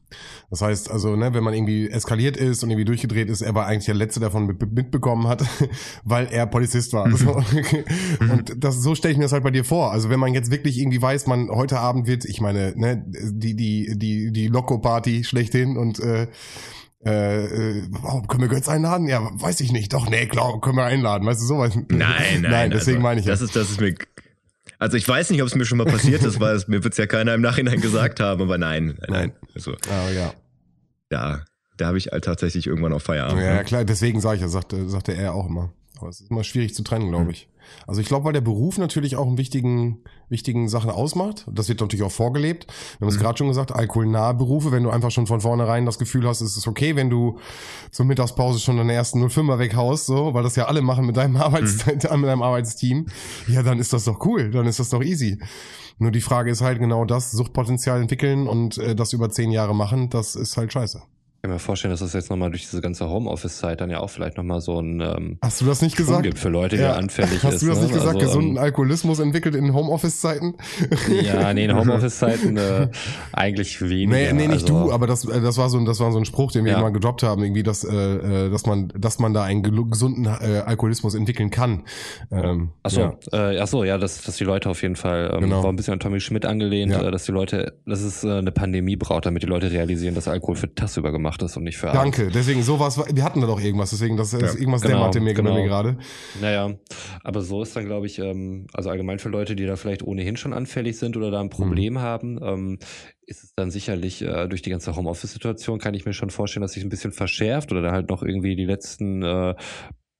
Das 0.52 0.62
heißt, 0.62 0.92
also 0.92 1.16
ne, 1.16 1.34
wenn 1.34 1.44
man 1.44 1.56
irgendwie 1.56 1.90
eskaliert 1.90 2.38
ist 2.38 2.64
und 2.64 2.70
irgendwie 2.70 2.86
durchgedreht 2.86 3.30
ist, 3.30 3.42
er 3.42 3.56
war 3.56 3.66
eigentlich 3.66 3.86
der 3.86 3.96
letzte, 3.96 4.20
der 4.20 4.30
davon 4.30 4.46
mit- 4.46 4.72
mitbekommen 4.72 5.28
hat, 5.28 5.44
weil 6.04 6.28
er 6.32 6.46
Polizist 6.46 6.94
war. 6.94 7.10
So. 7.18 7.42
Und 8.32 8.64
das 8.64 8.82
so 8.84 8.94
stelle 8.94 9.12
ich 9.14 9.18
mir 9.18 9.24
das 9.26 9.32
halt 9.32 9.44
bei 9.44 9.50
dir 9.50 9.64
vor. 9.66 9.92
Also 9.92 10.10
wenn 10.12 10.20
man 10.20 10.34
jetzt 10.36 10.52
wirklich 10.52 10.78
irgendwie 10.80 11.02
weiß, 11.02 11.26
man 11.26 11.50
heute 11.50 11.80
Abend 11.80 12.06
wird, 12.06 12.26
ich 12.26 12.42
meine, 12.42 12.74
ne, 12.76 13.04
die 13.08 13.56
die 13.56 13.98
die 13.98 14.32
die 14.32 14.48
Loco 14.50 14.78
Party 14.78 15.24
schlechthin 15.24 15.78
und 15.78 16.00
äh, 16.00 16.28
äh, 17.06 17.84
oh, 18.04 18.22
können 18.22 18.42
wir 18.42 18.48
Götz 18.48 18.70
einladen? 18.70 19.08
Ja, 19.08 19.30
weiß 19.34 19.60
ich 19.62 19.72
nicht. 19.72 19.94
Doch, 19.94 20.10
nee, 20.10 20.26
klar, 20.28 20.60
können 20.62 20.78
wir 20.78 20.86
einladen. 20.86 21.26
Weißt 21.28 21.42
du, 21.42 21.46
sowas. 21.46 21.76
Nein, 21.76 21.88
nein. 21.90 22.42
Nein, 22.42 22.72
deswegen 22.72 22.98
also, 22.98 23.04
meine 23.04 23.20
ich 23.20 23.26
ja. 23.26 23.34
Das 23.34 23.42
ist, 23.42 23.56
das 23.56 23.70
ist 23.72 23.82
mir. 23.82 23.96
Also 24.80 24.98
ich 24.98 25.08
weiß 25.08 25.30
nicht, 25.30 25.42
ob 25.42 25.48
es 25.48 25.56
mir 25.56 25.66
schon 25.66 25.78
mal 25.78 25.86
passiert 25.86 26.24
ist, 26.24 26.40
weil 26.40 26.56
es 26.56 26.68
mir 26.68 26.84
wird's 26.84 26.98
ja 26.98 27.06
keiner 27.06 27.34
im 27.34 27.42
Nachhinein 27.42 27.80
gesagt 27.80 28.20
haben, 28.20 28.42
aber 28.42 28.58
nein, 28.58 28.98
nein, 29.02 29.10
nein. 29.10 29.34
Also 29.56 29.74
Ah, 29.90 30.10
ja. 30.10 30.34
da, 31.10 31.46
da 31.78 31.88
habe 31.88 31.98
ich 31.98 32.08
halt 32.08 32.26
tatsächlich 32.26 32.68
irgendwann 32.68 32.92
auf 32.94 33.04
Feierabend. 33.04 33.42
Ja, 33.42 33.56
ne? 33.56 33.64
klar, 33.64 33.86
deswegen 33.86 34.20
sage 34.20 34.36
ich 34.38 34.42
ja, 34.42 34.48
sagte, 34.50 34.90
sagte 34.90 35.14
er 35.14 35.34
auch 35.34 35.48
immer. 35.48 35.72
Aber 36.00 36.10
es 36.10 36.20
ist 36.20 36.32
immer 36.32 36.44
schwierig 36.44 36.76
zu 36.76 36.84
trennen, 36.84 37.10
glaube 37.10 37.32
ich. 37.32 37.48
Also 37.88 38.02
ich 38.02 38.08
glaube, 38.08 38.26
weil 38.26 38.34
der 38.34 38.42
Beruf 38.42 38.78
natürlich 38.78 39.16
auch 39.16 39.28
einen 39.28 39.38
wichtigen, 39.38 40.00
wichtigen 40.30 40.68
Sachen 40.68 40.90
ausmacht. 40.90 41.46
Das 41.52 41.70
wird 41.70 41.82
natürlich 41.82 42.04
auch 42.04 42.12
vorgelebt. 42.12 42.68
Wir 42.98 43.06
haben 43.06 43.14
es 43.14 43.20
gerade 43.20 43.38
schon 43.38 43.48
gesagt, 43.48 43.72
alkoholnahe 43.72 44.34
Berufe, 44.34 44.72
wenn 44.72 44.84
du 44.84 44.90
einfach 44.90 45.12
schon 45.12 45.28
von 45.28 45.42
vornherein 45.42 45.86
das 45.86 46.00
Gefühl 46.00 46.28
hast, 46.28 46.42
es 46.42 46.58
ist 46.58 46.68
okay, 46.68 46.96
wenn 46.96 47.10
du 47.10 47.40
zur 47.92 48.06
Mittagspause 48.06 48.60
schon 48.60 48.78
deine 48.78 48.94
ersten 48.94 49.24
05er 49.24 49.60
weghaust, 49.60 50.06
so, 50.06 50.34
weil 50.34 50.44
das 50.44 50.56
ja 50.56 50.66
alle 50.66 50.82
machen 50.82 51.06
mit 51.06 51.18
deinem 51.18 51.38
Arbeits 51.38 51.86
mit 51.86 52.04
deinem 52.04 52.42
Arbeitsteam, 52.42 53.08
ja, 53.48 53.64
dann 53.64 53.80
ist 53.80 53.94
das 53.94 54.06
doch 54.06 54.26
cool, 54.26 54.52
dann 54.52 54.68
ist 54.68 54.80
das 54.80 54.90
doch 54.90 55.04
easy. 55.04 55.40
Nur 56.00 56.12
die 56.12 56.22
Frage 56.22 56.52
ist 56.52 56.62
halt 56.62 56.80
genau 56.80 57.06
das, 57.06 57.32
Suchtpotenzial 57.32 58.02
entwickeln 58.02 58.48
und 58.48 58.78
äh, 58.78 58.96
das 58.96 59.14
über 59.14 59.30
zehn 59.30 59.52
Jahre 59.52 59.76
machen, 59.76 60.10
das 60.10 60.36
ist 60.36 60.58
halt 60.58 60.74
scheiße. 60.74 61.02
Ich 61.46 61.50
kann 61.50 61.56
mir 61.56 61.60
vorstellen, 61.60 61.92
dass 61.92 62.00
das 62.00 62.14
jetzt 62.14 62.30
nochmal 62.30 62.52
durch 62.52 62.62
diese 62.62 62.80
ganze 62.80 63.10
Homeoffice-Zeit 63.10 63.82
dann 63.82 63.90
ja 63.90 64.00
auch 64.00 64.10
vielleicht 64.10 64.38
nochmal 64.38 64.62
so 64.62 64.80
ein 64.80 65.02
ähm, 65.02 65.38
Hast 65.42 65.60
du 65.60 65.66
das 65.66 65.82
nicht 65.82 65.98
gesagt? 65.98 66.24
gibt 66.24 66.40
für 66.40 66.48
Leute, 66.48 66.78
die 66.78 66.84
Ja. 66.84 66.94
anfällig 66.94 67.44
Hast 67.44 67.56
ist. 67.56 67.64
du 67.64 67.68
das 67.68 67.80
ne? 67.80 67.84
nicht 67.84 67.94
gesagt? 67.96 68.16
Also, 68.16 68.28
Gesunden 68.28 68.52
ähm, 68.52 68.58
Alkoholismus 68.64 69.20
entwickelt 69.20 69.54
in 69.56 69.74
Homeoffice-Zeiten? 69.74 70.54
Ja, 71.22 71.54
nee, 71.54 71.66
in 71.66 71.76
Homeoffice-Zeiten 71.76 72.56
äh, 72.56 72.88
eigentlich 73.34 73.82
weniger. 73.82 74.14
Nee, 74.14 74.32
nee, 74.32 74.48
nicht 74.48 74.62
also, 74.70 74.86
du, 74.86 74.92
aber 74.94 75.06
das, 75.06 75.26
äh, 75.28 75.42
das 75.42 75.58
war 75.58 75.68
so 75.70 75.78
ein, 75.80 75.84
das 75.86 76.00
war 76.00 76.14
so 76.14 76.18
ein 76.18 76.24
Spruch, 76.24 76.54
den 76.54 76.64
wir 76.64 76.72
Ja. 76.72 76.80
mal 76.82 76.94
gedroppt 76.94 77.24
haben, 77.24 77.44
irgendwie, 77.44 77.64
dass, 77.64 77.84
äh, 77.84 77.94
äh, 77.94 78.50
dass 78.50 78.66
man, 78.66 78.94
dass 78.98 79.20
man 79.20 79.34
da 79.34 79.44
einen 79.44 79.64
gesunden 79.90 80.24
äh, 80.24 80.60
Alkoholismus 80.66 81.14
entwickeln 81.14 81.50
kann. 81.50 81.84
Ähm, 82.32 82.70
Ach 82.84 82.90
so, 82.90 83.02
ja. 83.02 83.18
äh, 83.34 83.60
ach 83.60 83.68
so, 83.68 83.84
ja, 83.84 83.98
dass, 83.98 84.22
dass 84.22 84.38
die 84.38 84.46
Leute 84.46 84.70
auf 84.70 84.82
jeden 84.82 84.96
Fall, 84.96 85.30
ähm, 85.34 85.42
Genau. 85.42 85.62
war 85.62 85.74
ein 85.74 85.76
bisschen 85.76 85.92
an 85.96 86.00
Tommy 86.00 86.22
Schmidt 86.22 86.46
angelehnt, 86.46 86.94
Ja. 86.94 87.06
äh, 87.06 87.12
dass 87.12 87.26
die 87.26 87.34
Leute, 87.34 87.74
dass 87.86 88.00
es 88.00 88.24
äh, 88.24 88.30
eine 88.32 88.54
Pandemie 88.54 88.96
braucht, 88.96 89.26
damit 89.26 89.44
die 89.44 89.48
Leute 89.48 89.70
realisieren, 89.74 90.16
dass 90.16 90.30
Alkohol 90.30 90.56
für 90.56 90.74
tagsüber 90.74 91.12
gemacht 91.12 91.33
ist 91.42 91.58
und 91.58 91.64
nicht 91.64 91.78
für. 91.78 91.88
Danke. 91.88 92.30
Deswegen 92.30 92.64
sowas, 92.64 92.98
wir 93.12 93.24
hatten 93.24 93.42
da 93.42 93.48
doch 93.48 93.60
irgendwas, 93.60 93.90
deswegen 93.90 94.18
das 94.18 94.34
ist 94.34 94.42
Ja, 94.42 94.54
irgendwas 94.60 94.82
genau, 94.82 94.96
dämmerte 94.96 95.20
mir, 95.20 95.34
genau. 95.34 95.54
mir 95.56 95.64
gerade. 95.64 95.98
Naja, 96.42 96.76
aber 97.24 97.42
so 97.42 97.62
ist 97.62 97.76
dann, 97.76 97.86
glaube 97.86 98.06
ich, 98.06 98.20
ähm, 98.20 98.68
also 98.74 98.90
allgemein 98.90 99.20
für 99.20 99.30
Leute, 99.30 99.56
die 99.56 99.66
da 99.66 99.76
vielleicht 99.76 100.04
ohnehin 100.04 100.38
schon 100.38 100.54
anfällig 100.54 100.98
sind 100.98 101.18
oder 101.18 101.32
da 101.32 101.40
ein 101.42 101.50
Problem 101.50 102.00
haben, 102.00 102.40
ähm, 102.44 102.80
ist 103.26 103.44
es 103.44 103.54
dann 103.56 103.72
sicherlich 103.72 104.22
äh, 104.22 104.48
durch 104.48 104.62
die 104.62 104.70
ganze 104.70 104.96
Homeoffice-Situation, 104.96 105.80
kann 105.80 105.94
ich 105.94 106.06
mir 106.06 106.14
schon 106.14 106.30
vorstellen, 106.30 106.62
dass 106.62 106.74
sich 106.74 106.84
ein 106.84 106.90
bisschen 106.90 107.12
verschärft 107.12 107.72
oder 107.72 107.82
da 107.82 107.92
halt 107.92 108.10
noch 108.10 108.24
irgendwie 108.24 108.56
die 108.56 108.66
letzten 108.66 109.24
äh, 109.24 109.56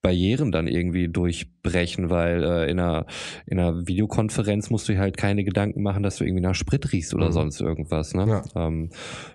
Barrieren 0.04 0.52
dann 0.52 0.68
irgendwie 0.68 1.08
durchbrechen, 1.08 2.10
weil 2.10 2.44
äh, 2.44 2.70
in, 2.70 2.80
einer, 2.80 3.06
in 3.48 3.58
einer 3.58 3.88
Videokonferenz 3.88 4.70
musst 4.70 4.88
du 4.90 4.94
dir 4.94 5.00
halt 5.00 5.16
keine 5.18 5.44
Gedanken 5.46 5.82
machen, 5.82 6.04
dass 6.04 6.18
du 6.18 6.26
irgendwie 6.26 6.44
nach 6.44 6.56
Sprit 6.56 6.92
riechst 6.92 7.14
oder 7.16 7.28
Mhm. 7.28 7.32
sonst 7.32 7.62
irgendwas. 7.62 8.14
Ne? 8.14 8.28
Ja. 8.54 8.68
Ähm, 8.68 8.90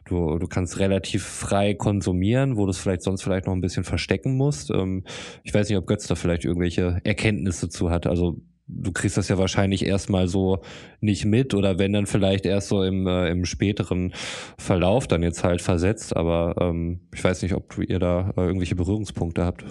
du, 0.07 0.39
du 0.39 0.47
kannst 0.47 0.79
relativ 0.79 1.25
frei 1.25 1.73
konsumieren, 1.75 2.57
wo 2.57 2.67
du 2.67 2.71
es 2.71 2.79
vielleicht 2.79 3.03
sonst 3.03 3.23
vielleicht 3.23 3.47
noch 3.47 3.55
ein 3.55 3.63
bisschen 3.63 3.83
verstecken 3.85 4.37
musst. 4.37 4.71
Ähm, 4.71 5.05
ich 5.43 5.55
weiß 5.55 5.69
nicht, 5.71 5.79
ob 5.79 5.87
Götz 5.87 6.07
da 6.07 6.15
vielleicht 6.15 6.45
irgendwelche 6.45 7.01
Erkenntnisse 7.03 7.71
zu 7.71 7.91
hat. 7.91 8.07
Also 8.07 8.37
du 8.67 8.93
kriegst 8.93 9.17
das 9.17 9.29
ja 9.31 9.39
wahrscheinlich 9.39 9.87
erstmal 9.87 10.29
so 10.29 10.59
nicht 11.01 11.25
mit 11.25 11.55
oder 11.55 11.79
wenn 11.79 11.95
dann 11.95 12.05
vielleicht 12.05 12.45
erst 12.45 12.69
so 12.69 12.83
im, 12.83 13.07
äh, 13.07 13.31
im 13.31 13.47
späteren 13.47 14.13
Verlauf 14.59 15.07
dann 15.07 15.23
jetzt 15.23 15.43
halt 15.45 15.63
versetzt. 15.63 16.15
Aber 16.15 16.55
ähm, 16.61 17.01
ich 17.15 17.25
weiß 17.25 17.41
nicht, 17.41 17.55
ob 17.55 17.79
ihr 17.79 17.99
da 17.99 18.35
äh, 18.37 18.43
irgendwelche 18.43 18.77
Berührungspunkte 18.77 19.43
habt. 19.47 19.65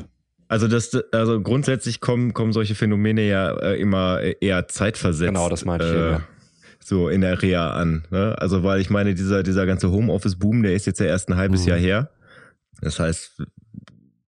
Also 0.49 0.67
das, 0.67 0.95
also 1.11 1.41
grundsätzlich 1.41 1.99
kommen, 1.99 2.33
kommen 2.33 2.53
solche 2.53 2.73
Phänomene 2.75 3.27
ja 3.27 3.51
äh, 3.57 3.79
immer 3.79 4.21
eher 4.21 4.67
zeitversetzt. 4.67 5.27
Genau, 5.33 5.49
das 5.49 5.65
meinte 5.65 5.85
ich 5.85 5.91
äh, 5.93 6.11
ja. 6.11 6.21
So 6.83 7.09
in 7.09 7.19
der 7.21 7.41
Reha 7.41 7.71
an. 7.71 8.05
Ne? 8.11 8.33
Also 8.39 8.63
weil 8.63 8.79
ich 8.79 8.89
meine, 8.89 9.13
dieser, 9.13 9.43
dieser 9.43 9.65
ganze 9.65 9.91
Homeoffice-Boom, 9.91 10.63
der 10.63 10.73
ist 10.73 10.85
jetzt 10.85 10.99
ja 11.01 11.05
erst 11.07 11.27
ein 11.29 11.35
halbes 11.35 11.63
Mhm. 11.63 11.67
Jahr 11.69 11.77
her. 11.79 12.09
Das 12.79 12.99
heißt, 12.99 13.43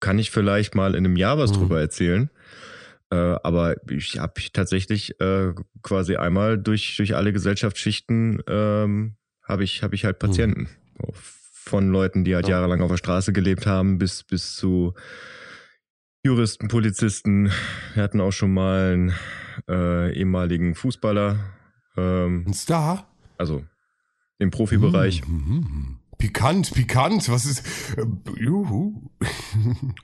kann 0.01 0.19
ich 0.19 0.31
vielleicht 0.33 0.75
mal 0.75 0.95
in 0.97 1.05
einem 1.05 1.17
Jahr 1.17 1.39
was 1.39 1.53
Mhm. 1.53 1.57
drüber 1.57 1.81
erzählen. 1.81 2.31
Äh, 3.11 3.17
aber 3.17 3.77
ich 3.89 4.19
habe 4.19 4.35
tatsächlich 4.53 5.21
äh, 5.21 5.53
quasi 5.83 6.17
einmal 6.17 6.59
durch, 6.59 6.97
durch 6.97 7.15
alle 7.15 7.33
Gesellschaftsschichten 7.33 8.43
ähm, 8.49 9.15
habe 9.45 9.63
ich, 9.65 9.83
hab 9.85 9.93
ich 9.95 10.05
halt 10.05 10.19
Patienten. 10.19 10.69
Von 11.13 11.91
Leuten, 11.91 12.25
die 12.25 12.35
halt 12.35 12.49
Ja. 12.49 12.57
jahrelang 12.57 12.81
auf 12.83 12.91
der 12.91 12.97
Straße 12.99 13.33
gelebt 13.33 13.67
haben, 13.67 13.99
bis, 13.99 14.25
bis 14.25 14.57
zu 14.57 14.95
Juristen, 16.29 16.69
Polizisten. 16.69 17.51
Wir 17.95 18.03
hatten 18.03 18.21
auch 18.21 18.33
schon 18.33 18.53
mal 18.53 18.93
einen 18.93 19.15
äh, 19.67 20.13
ehemaligen 20.13 20.75
Fußballer, 20.75 21.39
ähm, 21.97 22.45
Ein 22.47 22.53
Star? 22.53 23.09
also 23.39 23.65
im 24.39 24.51
Profibereich. 24.51 25.27
Mhm. 25.27 26.01
Pikant, 26.19 26.75
pikant, 26.75 27.31
was 27.31 27.47
ist, 27.47 27.65
äh, 27.97 28.05
juhu. 28.39 29.09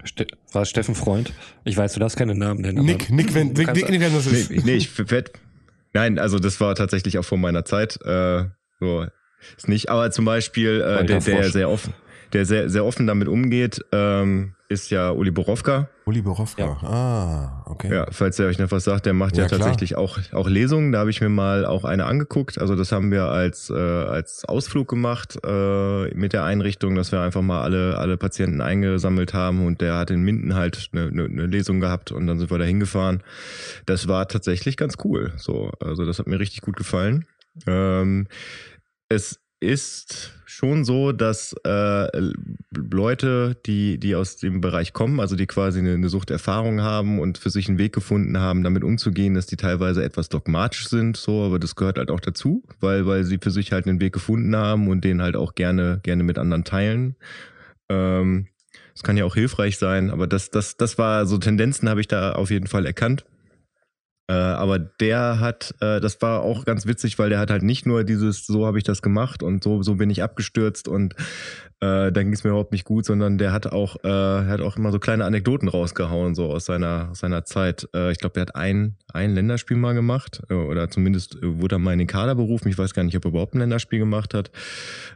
Ste 0.04 0.26
war 0.52 0.62
es 0.62 0.70
Steffen 0.70 0.94
Freund? 0.94 1.34
Ich 1.64 1.76
weiß, 1.76 1.92
du 1.92 2.00
darfst 2.00 2.16
keine 2.16 2.34
Namen 2.34 2.62
nennen. 2.62 2.86
Nick, 2.86 3.10
Nick, 3.10 3.34
wenn, 3.34 3.52
du 3.52 3.60
Nick, 3.60 3.74
Nick, 3.74 3.90
Nick, 3.90 4.00
wenn 4.00 4.14
das 4.14 4.26
ist. 4.26 4.50
Nee, 4.50 4.62
nee, 4.64 4.76
ich 4.76 5.10
werd, 5.10 5.32
Nein, 5.92 6.18
also 6.18 6.38
das 6.38 6.58
war 6.58 6.74
tatsächlich 6.74 7.18
auch 7.18 7.24
vor 7.24 7.36
meiner 7.36 7.66
Zeit. 7.66 8.00
Äh, 8.02 8.46
so 8.80 9.06
ist 9.58 9.68
nicht. 9.68 9.90
Aber 9.90 10.10
zum 10.10 10.24
Beispiel, 10.24 10.80
äh, 10.80 11.04
der, 11.04 11.20
der 11.20 11.50
sehr 11.50 11.68
offen, 11.68 11.92
der 12.34 12.44
sehr, 12.44 12.68
sehr 12.68 12.84
offen 12.84 13.06
damit 13.06 13.28
umgeht, 13.28 13.80
ähm, 13.92 14.54
ist 14.68 14.90
ja 14.90 15.12
Uli 15.12 15.30
Borowka. 15.30 15.88
Uli 16.04 16.20
Borowka. 16.20 16.64
Ja. 16.64 16.88
Ah, 16.88 17.64
okay. 17.66 17.94
Ja, 17.94 18.06
falls 18.10 18.38
er 18.40 18.48
euch 18.48 18.58
noch 18.58 18.70
was 18.72 18.84
sagt, 18.84 19.06
der 19.06 19.12
macht 19.12 19.36
ja, 19.36 19.44
Ja, 19.44 19.48
tatsächlich 19.48 19.96
auch, 19.96 20.18
auch 20.32 20.48
Lesungen. 20.48 20.90
Da 20.90 20.98
habe 20.98 21.10
ich 21.10 21.20
mir 21.20 21.28
mal 21.28 21.64
auch 21.64 21.84
eine 21.84 22.06
angeguckt. 22.06 22.58
Also 22.58 22.74
das 22.74 22.90
haben 22.90 23.12
wir 23.12 23.26
als, 23.26 23.70
äh, 23.70 23.74
als 23.74 24.44
Ausflug 24.44 24.88
gemacht 24.88 25.38
äh, 25.46 26.14
mit 26.14 26.32
der 26.32 26.44
Einrichtung, 26.44 26.96
dass 26.96 27.12
wir 27.12 27.20
einfach 27.20 27.42
mal 27.42 27.62
alle, 27.62 27.98
alle 27.98 28.16
Patienten 28.16 28.60
eingesammelt 28.60 29.32
haben 29.32 29.64
und 29.64 29.80
der 29.80 29.94
hat 29.94 30.10
in 30.10 30.22
Minden 30.22 30.54
halt 30.54 30.90
eine, 30.92 31.06
eine, 31.06 31.24
eine 31.24 31.46
Lesung 31.46 31.78
gehabt 31.78 32.10
und 32.10 32.26
dann 32.26 32.38
sind 32.38 32.50
wir 32.50 32.58
da 32.58 32.64
hingefahren. 32.64 33.22
Das 33.86 34.08
war 34.08 34.26
tatsächlich 34.26 34.76
ganz 34.76 34.96
cool. 35.04 35.32
So, 35.36 35.70
also 35.78 36.04
das 36.04 36.18
hat 36.18 36.26
mir 36.26 36.40
richtig 36.40 36.62
gut 36.62 36.76
gefallen. 36.76 37.26
Ähm, 37.68 38.26
es 39.08 39.38
ist 39.64 40.32
schon 40.46 40.84
so, 40.84 41.12
dass 41.12 41.54
äh, 41.64 42.32
Leute, 42.70 43.56
die, 43.66 43.98
die 43.98 44.14
aus 44.14 44.36
dem 44.36 44.60
Bereich 44.60 44.92
kommen, 44.92 45.18
also 45.20 45.36
die 45.36 45.46
quasi 45.46 45.80
eine, 45.80 45.94
eine 45.94 46.08
Suchterfahrung 46.08 46.80
haben 46.80 47.18
und 47.18 47.38
für 47.38 47.50
sich 47.50 47.68
einen 47.68 47.78
Weg 47.78 47.92
gefunden 47.92 48.38
haben, 48.38 48.62
damit 48.62 48.84
umzugehen, 48.84 49.34
dass 49.34 49.46
die 49.46 49.56
teilweise 49.56 50.04
etwas 50.04 50.28
dogmatisch 50.28 50.88
sind, 50.88 51.16
so, 51.16 51.42
aber 51.42 51.58
das 51.58 51.74
gehört 51.74 51.98
halt 51.98 52.10
auch 52.10 52.20
dazu, 52.20 52.62
weil, 52.80 53.06
weil 53.06 53.24
sie 53.24 53.38
für 53.40 53.50
sich 53.50 53.72
halt 53.72 53.86
einen 53.86 54.00
Weg 54.00 54.12
gefunden 54.12 54.54
haben 54.54 54.88
und 54.88 55.04
den 55.04 55.20
halt 55.20 55.36
auch 55.36 55.54
gerne, 55.54 56.00
gerne 56.02 56.22
mit 56.22 56.38
anderen 56.38 56.64
teilen. 56.64 57.16
Ähm, 57.88 58.46
das 58.92 59.02
kann 59.02 59.16
ja 59.16 59.24
auch 59.24 59.34
hilfreich 59.34 59.76
sein, 59.76 60.10
aber 60.10 60.26
das, 60.26 60.50
das, 60.50 60.76
das 60.76 60.98
war 60.98 61.26
so 61.26 61.38
Tendenzen 61.38 61.88
habe 61.88 62.00
ich 62.00 62.08
da 62.08 62.32
auf 62.32 62.50
jeden 62.50 62.68
Fall 62.68 62.86
erkannt. 62.86 63.24
Äh, 64.26 64.32
aber 64.32 64.78
der 64.78 65.40
hat, 65.40 65.74
äh, 65.80 66.00
das 66.00 66.20
war 66.22 66.40
auch 66.40 66.64
ganz 66.64 66.86
witzig, 66.86 67.18
weil 67.18 67.28
der 67.28 67.38
hat 67.38 67.50
halt 67.50 67.62
nicht 67.62 67.84
nur 67.84 68.04
dieses, 68.04 68.46
so 68.46 68.66
habe 68.66 68.78
ich 68.78 68.84
das 68.84 69.02
gemacht 69.02 69.42
und 69.42 69.62
so, 69.62 69.82
so 69.82 69.96
bin 69.96 70.08
ich 70.08 70.22
abgestürzt 70.22 70.88
und 70.88 71.14
äh, 71.84 72.12
dann 72.12 72.24
ging 72.24 72.32
es 72.32 72.44
mir 72.44 72.50
überhaupt 72.50 72.72
nicht 72.72 72.84
gut, 72.84 73.04
sondern 73.04 73.36
der 73.36 73.52
hat 73.52 73.66
auch, 73.66 74.02
äh, 74.04 74.08
hat 74.08 74.62
auch 74.62 74.76
immer 74.78 74.90
so 74.90 74.98
kleine 74.98 75.26
Anekdoten 75.26 75.68
rausgehauen, 75.68 76.34
so 76.34 76.46
aus 76.46 76.64
seiner, 76.64 77.08
aus 77.10 77.18
seiner 77.18 77.44
Zeit. 77.44 77.88
Äh, 77.94 78.12
ich 78.12 78.18
glaube, 78.18 78.34
der 78.34 78.42
hat 78.42 78.56
ein, 78.56 78.96
ein 79.12 79.34
Länderspiel 79.34 79.76
mal 79.76 79.92
gemacht, 79.92 80.40
äh, 80.48 80.54
oder 80.54 80.88
zumindest 80.88 81.36
äh, 81.36 81.60
wurde 81.60 81.76
er 81.76 81.78
mal 81.80 81.92
in 81.92 81.98
den 81.98 82.08
Kader 82.08 82.36
berufen. 82.36 82.68
Ich 82.68 82.78
weiß 82.78 82.94
gar 82.94 83.02
nicht, 83.02 83.16
ob 83.16 83.26
er 83.26 83.30
überhaupt 83.30 83.54
ein 83.54 83.58
Länderspiel 83.58 83.98
gemacht 83.98 84.32
hat. 84.32 84.48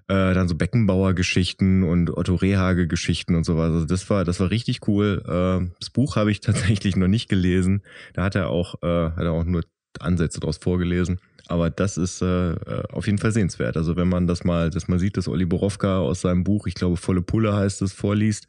Äh, 0.09 0.35
dann 0.35 0.49
so 0.49 0.57
Beckenbauer-Geschichten 0.57 1.85
und 1.85 2.15
Otto 2.15 2.35
Rehage-Geschichten 2.35 3.35
und 3.35 3.45
so 3.45 3.57
was. 3.57 3.73
Also 3.73 3.87
das 3.87 4.11
war, 4.11 4.25
das 4.25 4.41
war 4.41 4.51
richtig 4.51 4.87
cool. 4.89 5.23
Äh, 5.25 5.75
das 5.79 5.91
Buch 5.91 6.17
habe 6.17 6.31
ich 6.31 6.41
tatsächlich 6.43 6.97
noch 6.97 7.09
nicht 7.09 7.31
gelesen. 7.31 7.83
Da 8.13 8.25
hat 8.25 8.35
er 8.35 8.51
auch, 8.51 8.75
äh, 8.83 8.87
hat 9.17 9.25
er 9.25 9.33
auch 9.33 9.45
nur 9.45 9.63
Ansätze 10.01 10.41
daraus 10.41 10.59
vorgelesen. 10.59 11.19
Aber 11.49 11.71
das 11.71 11.97
ist 11.97 12.21
äh, 12.21 12.55
auf 12.93 13.07
jeden 13.07 13.19
Fall 13.19 13.33
sehenswert. 13.33 13.77
Also 13.77 13.97
wenn 13.97 14.09
man 14.09 14.27
das 14.27 14.45
mal, 14.45 14.69
das 14.71 14.87
mal 14.87 14.99
sieht, 14.99 15.17
dass 15.17 15.29
Olli 15.29 15.47
Borowka 15.47 15.99
aus 15.99 16.21
seinem 16.21 16.45
Buch, 16.45 16.67
ich 16.67 16.75
glaube 16.75 16.99
Volle 16.99 17.23
Pulle 17.23 17.55
heißt 17.55 17.81
es, 17.83 17.93
vorliest, 17.93 18.47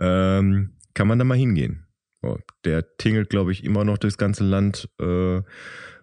ähm, 0.00 0.70
kann 0.94 1.08
man 1.08 1.18
da 1.18 1.24
mal 1.24 1.36
hingehen. 1.36 1.86
Oh, 2.22 2.38
der 2.64 2.96
tingelt, 2.96 3.30
glaube 3.30 3.52
ich, 3.52 3.64
immer 3.64 3.84
noch 3.84 3.98
durchs 3.98 4.16
ganze 4.16 4.44
Land, 4.44 4.88
äh, 5.00 5.42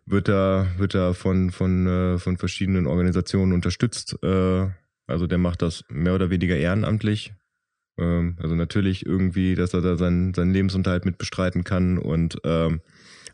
wird 0.06 0.28
da, 0.28 0.68
wird 0.78 0.94
da 0.94 1.14
von, 1.14 1.52
von, 1.52 1.88
äh, 1.88 2.18
von 2.20 2.38
verschiedenen 2.38 2.88
Organisationen 2.88 3.54
unterstützt. 3.54 4.18
Äh, 4.24 4.68
also 5.08 5.28
der 5.28 5.38
macht 5.38 5.62
das 5.62 5.84
mehr 5.90 6.14
oder 6.14 6.30
weniger 6.30 6.58
ehrenamtlich. 6.58 7.34
Ähm, 7.98 8.38
also 8.42 8.56
natürlich 8.56 9.06
irgendwie, 9.06 9.56
dass 9.56 9.74
er 9.74 9.82
da 9.82 9.98
seinen, 9.98 10.34
seinen 10.34 10.52
Lebensunterhalt 10.52 11.06
mit 11.06 11.18
bestreiten 11.18 11.64
kann 11.64 11.98
und 11.98 12.38
ähm, 12.44 12.82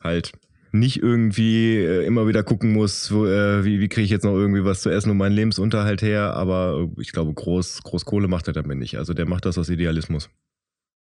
halt 0.01 0.33
nicht 0.71 1.01
irgendwie 1.01 1.77
äh, 1.77 2.05
immer 2.05 2.27
wieder 2.27 2.43
gucken 2.43 2.73
muss, 2.73 3.11
wo, 3.11 3.25
äh, 3.25 3.63
wie, 3.63 3.79
wie 3.79 3.87
kriege 3.87 4.05
ich 4.05 4.11
jetzt 4.11 4.25
noch 4.25 4.35
irgendwie 4.35 4.65
was 4.65 4.81
zu 4.81 4.89
essen 4.89 5.09
und 5.09 5.17
meinen 5.17 5.35
Lebensunterhalt 5.35 6.01
her, 6.01 6.33
aber 6.33 6.89
äh, 6.97 7.01
ich 7.01 7.11
glaube, 7.11 7.33
groß, 7.33 7.83
groß 7.83 8.05
Kohle 8.05 8.27
macht 8.27 8.47
er 8.47 8.53
damit 8.53 8.77
nicht. 8.77 8.97
Also 8.97 9.13
der 9.13 9.25
macht 9.25 9.45
das 9.45 9.57
aus 9.57 9.69
Idealismus. 9.69 10.29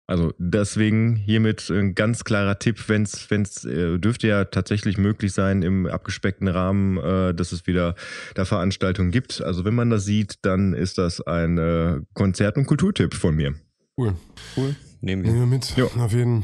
Also 0.07 0.34
deswegen 0.38 1.15
hiermit 1.15 1.69
ein 1.69 1.95
ganz 1.95 2.26
klarer 2.26 2.59
Tipp, 2.59 2.89
wenn 2.89 3.03
es, 3.03 3.30
wenn 3.30 3.43
es 3.43 3.63
äh, 3.63 3.97
dürfte 3.97 4.28
ja 4.28 4.43
tatsächlich 4.43 4.97
möglich 4.97 5.32
sein 5.32 5.61
im 5.61 5.86
abgespeckten 5.86 6.49
Rahmen, 6.49 6.97
äh, 6.97 7.34
dass 7.34 7.53
es 7.53 7.65
wieder 7.65 7.95
da 8.36 8.43
Veranstaltungen 8.43 9.11
gibt. 9.11 9.41
Also 9.41 9.63
wenn 9.63 9.76
man 9.76 9.89
das 9.89 10.03
sieht, 10.03 10.39
dann 10.41 10.74
ist 10.74 10.97
das 10.97 11.22
ein 11.22 11.57
äh, 11.57 12.01
Konzert- 12.13 12.57
und 12.57 12.65
Kulturtipp 12.65 13.13
von 13.13 13.36
mir. 13.36 13.53
Cool. 13.97 14.15
Cool. 14.57 14.76
Nehmen 14.99 15.24
wir. 15.24 15.32
Nehmen 15.32 15.49
wir 15.49 15.55
mit. 15.57 15.78
Jo. 15.78 15.89
Auf 15.97 16.11
jeden 16.11 16.43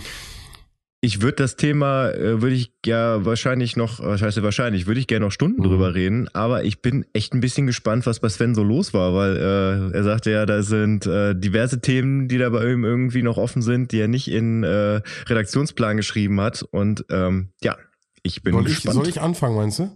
Ich 0.99 1.21
würde 1.21 1.35
das 1.35 1.55
Thema, 1.57 2.09
äh, 2.09 2.41
würde 2.41 2.55
ich 2.55 2.73
ja 2.85 3.23
wahrscheinlich 3.23 3.75
noch, 3.77 3.99
was 3.99 4.21
heißt 4.23 4.41
wahrscheinlich, 4.41 4.87
würde 4.87 4.99
ich 4.99 5.05
gerne 5.05 5.25
noch 5.27 5.31
Stunden 5.31 5.61
Mhm. 5.61 5.65
drüber 5.65 5.93
reden, 5.93 6.27
aber 6.33 6.63
ich 6.63 6.81
bin 6.81 7.05
echt 7.13 7.33
ein 7.35 7.39
bisschen 7.39 7.67
gespannt, 7.67 8.07
was 8.07 8.19
bei 8.19 8.29
Sven 8.29 8.55
so 8.55 8.63
los 8.63 8.95
war, 8.95 9.13
weil 9.13 9.37
äh, 9.37 9.95
er 9.95 10.03
sagte 10.03 10.31
ja, 10.31 10.45
da 10.47 10.63
sind 10.63 11.05
äh, 11.05 11.35
diverse 11.35 11.81
Themen, 11.81 12.27
die 12.27 12.39
da 12.39 12.49
bei 12.49 12.65
ihm 12.71 12.83
irgendwie 12.83 13.21
noch 13.21 13.37
offen 13.37 13.61
sind, 13.61 13.91
die 13.91 13.99
er 13.99 14.07
nicht 14.07 14.27
in 14.27 14.63
äh, 14.63 15.01
Redaktionsplan 15.27 15.97
geschrieben 15.97 16.41
hat 16.41 16.63
und 16.71 17.05
ähm, 17.11 17.49
ja, 17.61 17.77
ich 18.23 18.41
bin 18.41 18.53
Soll 18.53 18.63
ich, 18.63 18.67
gespannt. 18.75 18.95
soll 18.95 19.07
ich 19.07 19.21
anfangen, 19.21 19.55
meinst 19.55 19.77
du? 19.79 19.95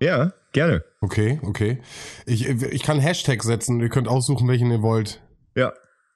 Ja, 0.00 0.34
gerne. 0.52 0.84
Okay, 1.00 1.40
okay. 1.44 1.78
Ich, 2.26 2.46
ich 2.46 2.82
kann 2.82 2.98
Hashtag 2.98 3.42
setzen. 3.42 3.80
Ihr 3.80 3.88
könnt 3.88 4.06
aussuchen, 4.08 4.46
welchen 4.48 4.70
ihr 4.70 4.82
wollt. 4.82 5.20
Ja. 5.56 5.72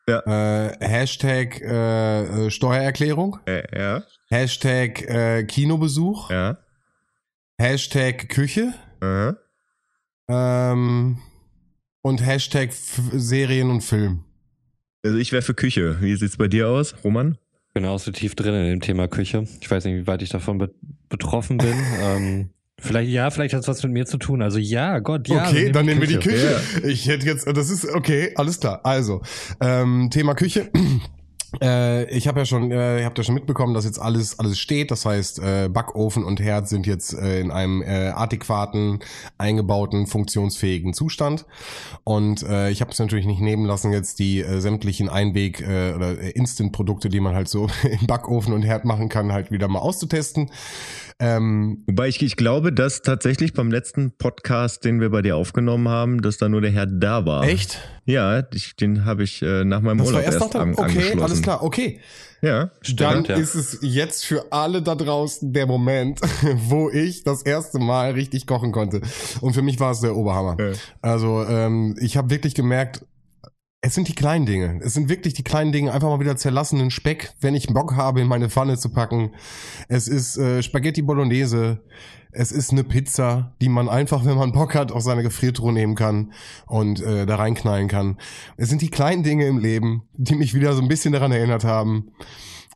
Ja. 0.09 0.21
Äh, 0.21 0.77
Hashtag 0.81 1.61
äh, 1.61 2.47
äh, 2.47 2.51
Steuererklärung. 2.51 3.39
Äh, 3.47 3.63
ja. 3.77 4.03
Hashtag 4.29 5.03
äh, 5.03 5.45
Kinobesuch. 5.45 6.31
Ja. 6.31 6.59
Hashtag 7.59 8.29
Küche. 8.29 8.75
Aha. 9.01 9.37
Ähm, 10.29 11.19
und 12.03 12.25
Hashtag 12.25 12.71
F 12.71 13.01
Serien 13.13 13.71
und 13.71 13.83
Film. 13.83 14.25
Also 15.05 15.19
ich 15.19 15.33
wäre 15.33 15.43
für 15.43 15.55
Küche. 15.55 16.01
Wie 16.01 16.15
sieht's 16.17 16.37
bei 16.37 16.49
dir 16.49 16.69
aus, 16.69 16.95
Roman? 17.05 17.39
bin 17.77 17.85
auch 17.85 17.99
so 17.99 18.11
tief 18.11 18.35
drin 18.35 18.55
in 18.55 18.71
dem 18.71 18.81
Thema 18.81 19.07
Küche. 19.07 19.47
Ich 19.61 19.71
weiß 19.71 19.85
nicht, 19.85 19.97
wie 19.97 20.07
weit 20.07 20.23
ich 20.23 20.31
davon 20.31 20.57
be 20.57 20.75
betroffen 21.11 21.59
bin. 21.59 21.75
ähm, 22.01 22.51
vielleicht, 22.87 23.11
ja, 23.11 23.31
vielleicht 23.31 23.55
hat 23.55 23.63
es 23.63 23.69
was 23.69 23.83
mit 23.83 23.93
mir 23.93 24.07
zu 24.07 24.19
tun. 24.19 24.43
Also 24.43 24.59
ja, 24.59 24.99
Gott, 25.01 25.29
ja. 25.29 25.49
okay, 25.49 25.71
dann 25.71 25.87
nehmen 25.87 26.01
wir 26.01 26.09
die 26.09 26.17
Küche. 26.17 26.61
Küche. 26.75 26.89
Ich 26.89 27.09
hätte 27.09 27.27
jetzt, 27.27 27.47
das 27.47 27.71
ist 27.71 27.89
okay, 27.89 28.33
alles 28.37 28.61
klar. 28.61 28.81
Also, 28.85 29.23
ähm, 29.61 30.09
Thema 30.11 30.35
Küche. 30.35 30.71
Äh, 31.61 32.11
ich 32.11 32.29
habe 32.29 32.41
ja 32.41 32.45
schon, 32.45 32.71
äh, 32.71 33.01
ihr 33.01 33.07
habt 33.07 33.17
ja 33.17 33.25
schon 33.25 33.35
mitbekommen, 33.35 33.73
dass 33.75 33.85
jetzt 33.85 34.01
alles 34.01 34.39
alles 34.39 34.59
steht. 34.59 34.91
Das 34.91 35.07
heißt, 35.07 35.39
äh, 35.39 35.69
Backofen 35.69 36.25
und 36.25 36.41
Herd 36.41 36.69
sind 36.69 36.87
jetzt 36.87 37.15
äh, 37.15 37.41
in 37.41 37.51
einem 37.51 37.83
äh, 37.83 38.09
adäquaten, 38.09 38.99
eingebauten, 39.39 40.07
funktionsfähigen 40.07 40.93
Zustand. 40.93 41.47
Und 42.05 42.43
äh, 42.43 42.71
ich 42.71 42.81
habe 42.81 42.91
es 42.91 42.99
natürlich 42.99 43.27
nicht 43.27 43.41
nehmen 43.41 43.65
lassen, 43.65 43.93
jetzt 43.93 44.19
die 44.19 44.41
äh, 44.41 44.61
sämtlichen 44.61 45.09
Einweg- 45.09 45.63
äh, 45.63 45.95
oder 45.95 46.21
äh, 46.21 46.31
Instant-Produkte, 46.31 47.09
die 47.09 47.21
man 47.21 47.35
halt 47.35 47.49
so 47.49 47.69
im 48.01 48.07
Backofen 48.07 48.53
und 48.53 48.63
Herd 48.63 48.85
machen 48.85 49.09
kann, 49.09 49.33
halt 49.33 49.51
wieder 49.51 49.69
mal 49.69 49.79
auszutesten. 49.81 50.51
Ähm, 51.19 51.83
Wobei 51.87 52.09
ich, 52.09 52.21
ich 52.23 52.37
glaube, 52.37 52.73
dass 52.73 53.01
tatsächlich 53.01 53.55
beim 53.55 53.71
letzten 53.71 54.13
Podcast, 54.19 54.85
den 54.85 55.01
wir 55.01 55.09
bei 55.11 55.23
dir 55.23 55.37
aufgenommen 55.37 55.89
haben, 55.89 56.21
dass 56.21 56.37
da 56.37 56.49
nur 56.49 56.61
der 56.61 56.71
Herr 56.73 56.87
da 56.87 57.25
war. 57.25 57.45
echt? 57.45 57.81
Ja, 58.05 58.43
ich, 58.53 58.77
den 58.77 59.05
habe 59.07 59.23
ich 59.23 59.41
äh, 59.43 59.65
nach 59.65 59.81
meinem 59.81 59.99
Das 59.99 60.09
war 60.09 60.15
Urlaub 60.15 60.25
erst 60.27 60.41
erst, 60.43 60.55
nach 60.55 60.61
an, 60.61 60.73
okay, 60.73 60.83
angeschlossen. 60.83 61.23
alles 61.23 61.43
klar, 61.43 61.63
okay. 61.63 62.01
Ja, 62.43 62.71
Dann 62.97 63.25
ja. 63.25 63.37
ist 63.37 63.55
es 63.55 63.79
jetzt 63.81 64.27
für 64.27 64.53
alle 64.53 64.83
da 64.83 64.95
draußen 64.95 65.53
der 65.55 65.67
Moment, 65.67 66.21
wo 66.69 66.91
ich 66.91 67.25
das 67.25 67.43
erste 67.43 67.79
Mal 67.79 68.13
richtig 68.13 68.47
kochen 68.47 68.73
konnte. 68.73 69.01
Und 69.41 69.55
für 69.55 69.63
mich 69.63 69.81
war 69.81 69.93
es 69.93 70.01
der 70.01 70.15
Oberhammer. 70.15 70.57
Ja. 70.61 70.73
Also 71.01 71.45
ähm, 71.45 71.97
ich 71.99 72.17
habe 72.19 72.29
wirklich 72.31 72.55
gemerkt, 72.55 73.05
es 73.87 73.95
sind 73.95 74.09
die 74.09 74.17
kleinen 74.17 74.47
Dinge. 74.47 74.81
Es 74.83 74.95
sind 74.95 75.09
wirklich 75.09 75.35
die 75.35 75.45
kleinen 75.45 75.71
Dinge. 75.71 75.93
Einfach 75.93 76.09
mal 76.09 76.19
wieder 76.19 76.37
zerlassenen 76.37 76.91
Speck, 76.91 77.33
wenn 77.41 77.55
ich 77.55 77.69
Bock 77.69 77.95
habe, 77.95 78.21
in 78.21 78.27
meine 78.27 78.51
Pfanne 78.51 78.77
zu 78.77 78.89
packen. 78.89 79.31
Es 79.87 80.09
ist 80.09 80.37
äh, 80.39 80.61
Spaghetti 80.61 81.03
Bolognese. 81.03 81.85
Es 82.33 82.51
ist 82.51 82.73
eine 82.73 82.83
Pizza, 82.83 83.55
die 83.61 83.69
man 83.69 83.89
einfach, 83.89 84.25
wenn 84.25 84.37
man 84.37 84.51
Bock 84.51 84.75
hat, 84.75 84.91
aus 84.91 85.05
seiner 85.05 85.23
Gefriertruhe 85.23 85.73
nehmen 85.73 85.95
kann 85.95 86.33
und 86.67 87.01
äh, 87.01 87.27
da 87.27 87.37
reinknallen 87.37 87.87
kann. 87.87 88.19
Es 88.57 88.69
sind 88.69 88.83
die 88.83 88.91
kleinen 88.91 89.23
Dinge 89.23 89.47
im 89.47 89.59
Leben, 89.59 90.03
die 90.15 90.35
mich 90.35 90.53
wieder 90.53 90.75
so 90.75 90.83
ein 90.83 90.89
bisschen 90.89 91.13
daran 91.13 91.31
erinnert 91.31 91.63
haben, 91.63 92.11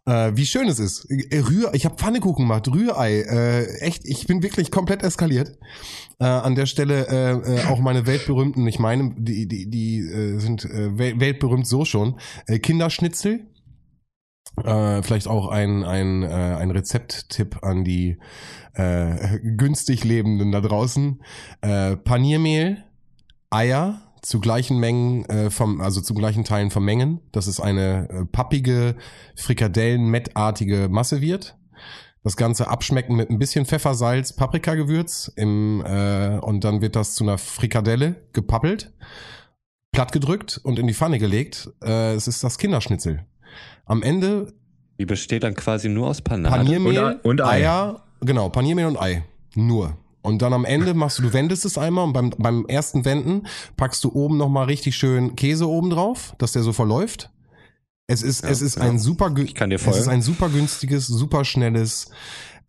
äh, 0.06 0.32
wie 0.34 0.46
schön 0.46 0.68
es 0.68 0.78
ist. 0.78 1.06
Äh, 1.10 1.40
Rühr, 1.40 1.72
ich 1.74 1.84
habe 1.84 1.96
Pfannekuchen 1.96 2.44
gemacht, 2.44 2.68
Rührei. 2.68 3.20
Äh, 3.20 3.80
echt, 3.80 4.04
ich 4.04 4.26
bin 4.26 4.42
wirklich 4.42 4.70
komplett 4.70 5.02
eskaliert. 5.02 5.58
Äh, 6.18 6.24
an 6.24 6.54
der 6.54 6.66
Stelle 6.66 7.06
äh, 7.08 7.60
äh, 7.60 7.64
auch 7.66 7.80
meine 7.80 8.06
weltberühmten, 8.06 8.66
ich 8.66 8.78
meine, 8.78 9.14
die, 9.16 9.46
die, 9.46 9.70
die 9.70 9.98
äh, 10.00 10.38
sind 10.38 10.64
äh, 10.64 10.90
wel- 10.98 11.20
weltberühmt 11.20 11.66
so 11.66 11.84
schon. 11.84 12.18
Äh, 12.46 12.58
Kinderschnitzel. 12.58 13.46
Äh, 14.64 15.02
vielleicht 15.02 15.28
auch 15.28 15.48
ein, 15.48 15.84
ein, 15.84 16.22
äh, 16.22 16.26
ein 16.26 16.70
Rezepttipp 16.70 17.62
an 17.62 17.84
die 17.84 18.18
äh, 18.74 19.38
günstig 19.40 20.04
Lebenden 20.04 20.50
da 20.52 20.60
draußen. 20.60 21.22
Äh, 21.60 21.96
Paniermehl, 21.96 22.84
Eier 23.48 24.09
zu 24.22 24.40
gleichen 24.40 24.78
Mengen, 24.78 25.24
äh, 25.26 25.50
vom, 25.50 25.80
also 25.80 26.00
zu 26.00 26.14
gleichen 26.14 26.44
Teilen 26.44 26.70
vermengen, 26.70 27.20
dass 27.32 27.46
es 27.46 27.60
eine 27.60 28.08
äh, 28.10 28.24
pappige, 28.26 28.96
frikadellen-mettartige 29.36 30.88
Masse 30.90 31.20
wird. 31.20 31.56
Das 32.22 32.36
Ganze 32.36 32.68
abschmecken 32.68 33.16
mit 33.16 33.30
ein 33.30 33.38
bisschen 33.38 33.64
Pfeffer, 33.64 33.94
Salz, 33.94 34.34
Paprikagewürz 34.34 35.32
im, 35.36 35.82
äh, 35.86 36.38
und 36.38 36.64
dann 36.64 36.82
wird 36.82 36.94
das 36.96 37.14
zu 37.14 37.24
einer 37.24 37.38
Frikadelle 37.38 38.16
gepappelt, 38.34 38.92
platt 39.92 40.12
gedrückt 40.12 40.60
und 40.62 40.78
in 40.78 40.86
die 40.86 40.92
Pfanne 40.94 41.18
gelegt. 41.18 41.70
Äh, 41.82 42.14
es 42.14 42.28
ist 42.28 42.44
das 42.44 42.58
Kinderschnitzel. 42.58 43.24
Am 43.86 44.02
Ende 44.02 44.52
Die 44.98 45.06
besteht 45.06 45.44
dann 45.44 45.54
quasi 45.54 45.88
nur 45.88 46.08
aus 46.08 46.20
Panade. 46.20 46.54
Paniermehl, 46.54 46.98
Und- 46.98 47.24
und 47.24 47.40
Ei. 47.40 47.62
Eier, 47.62 48.04
genau, 48.20 48.50
Paniermehl 48.50 48.86
und 48.86 49.00
Ei. 49.00 49.24
Nur. 49.54 49.96
Und 50.22 50.42
dann 50.42 50.52
am 50.52 50.64
Ende 50.64 50.94
machst 50.94 51.18
du, 51.18 51.22
du 51.22 51.32
wendest 51.32 51.64
es 51.64 51.78
einmal 51.78 52.04
und 52.04 52.12
beim, 52.12 52.30
beim 52.36 52.66
ersten 52.66 53.04
Wenden 53.04 53.46
packst 53.76 54.04
du 54.04 54.12
oben 54.12 54.36
nochmal 54.36 54.66
richtig 54.66 54.96
schön 54.96 55.34
Käse 55.34 55.66
oben 55.66 55.90
drauf, 55.90 56.34
dass 56.38 56.52
der 56.52 56.62
so 56.62 56.72
verläuft. 56.72 57.30
Es 58.06 58.22
ist, 58.22 58.44
es 58.44 58.60
ist 58.60 58.76
ein 58.76 58.98
super, 58.98 59.32
Ich 59.36 59.54
kann 59.54 59.70
dir 59.70 59.76
es 59.76 59.86
ist 59.96 60.08
ein 60.08 60.20
super 60.20 60.48
günstiges, 60.48 61.06
super 61.06 61.44
schnelles, 61.44 62.10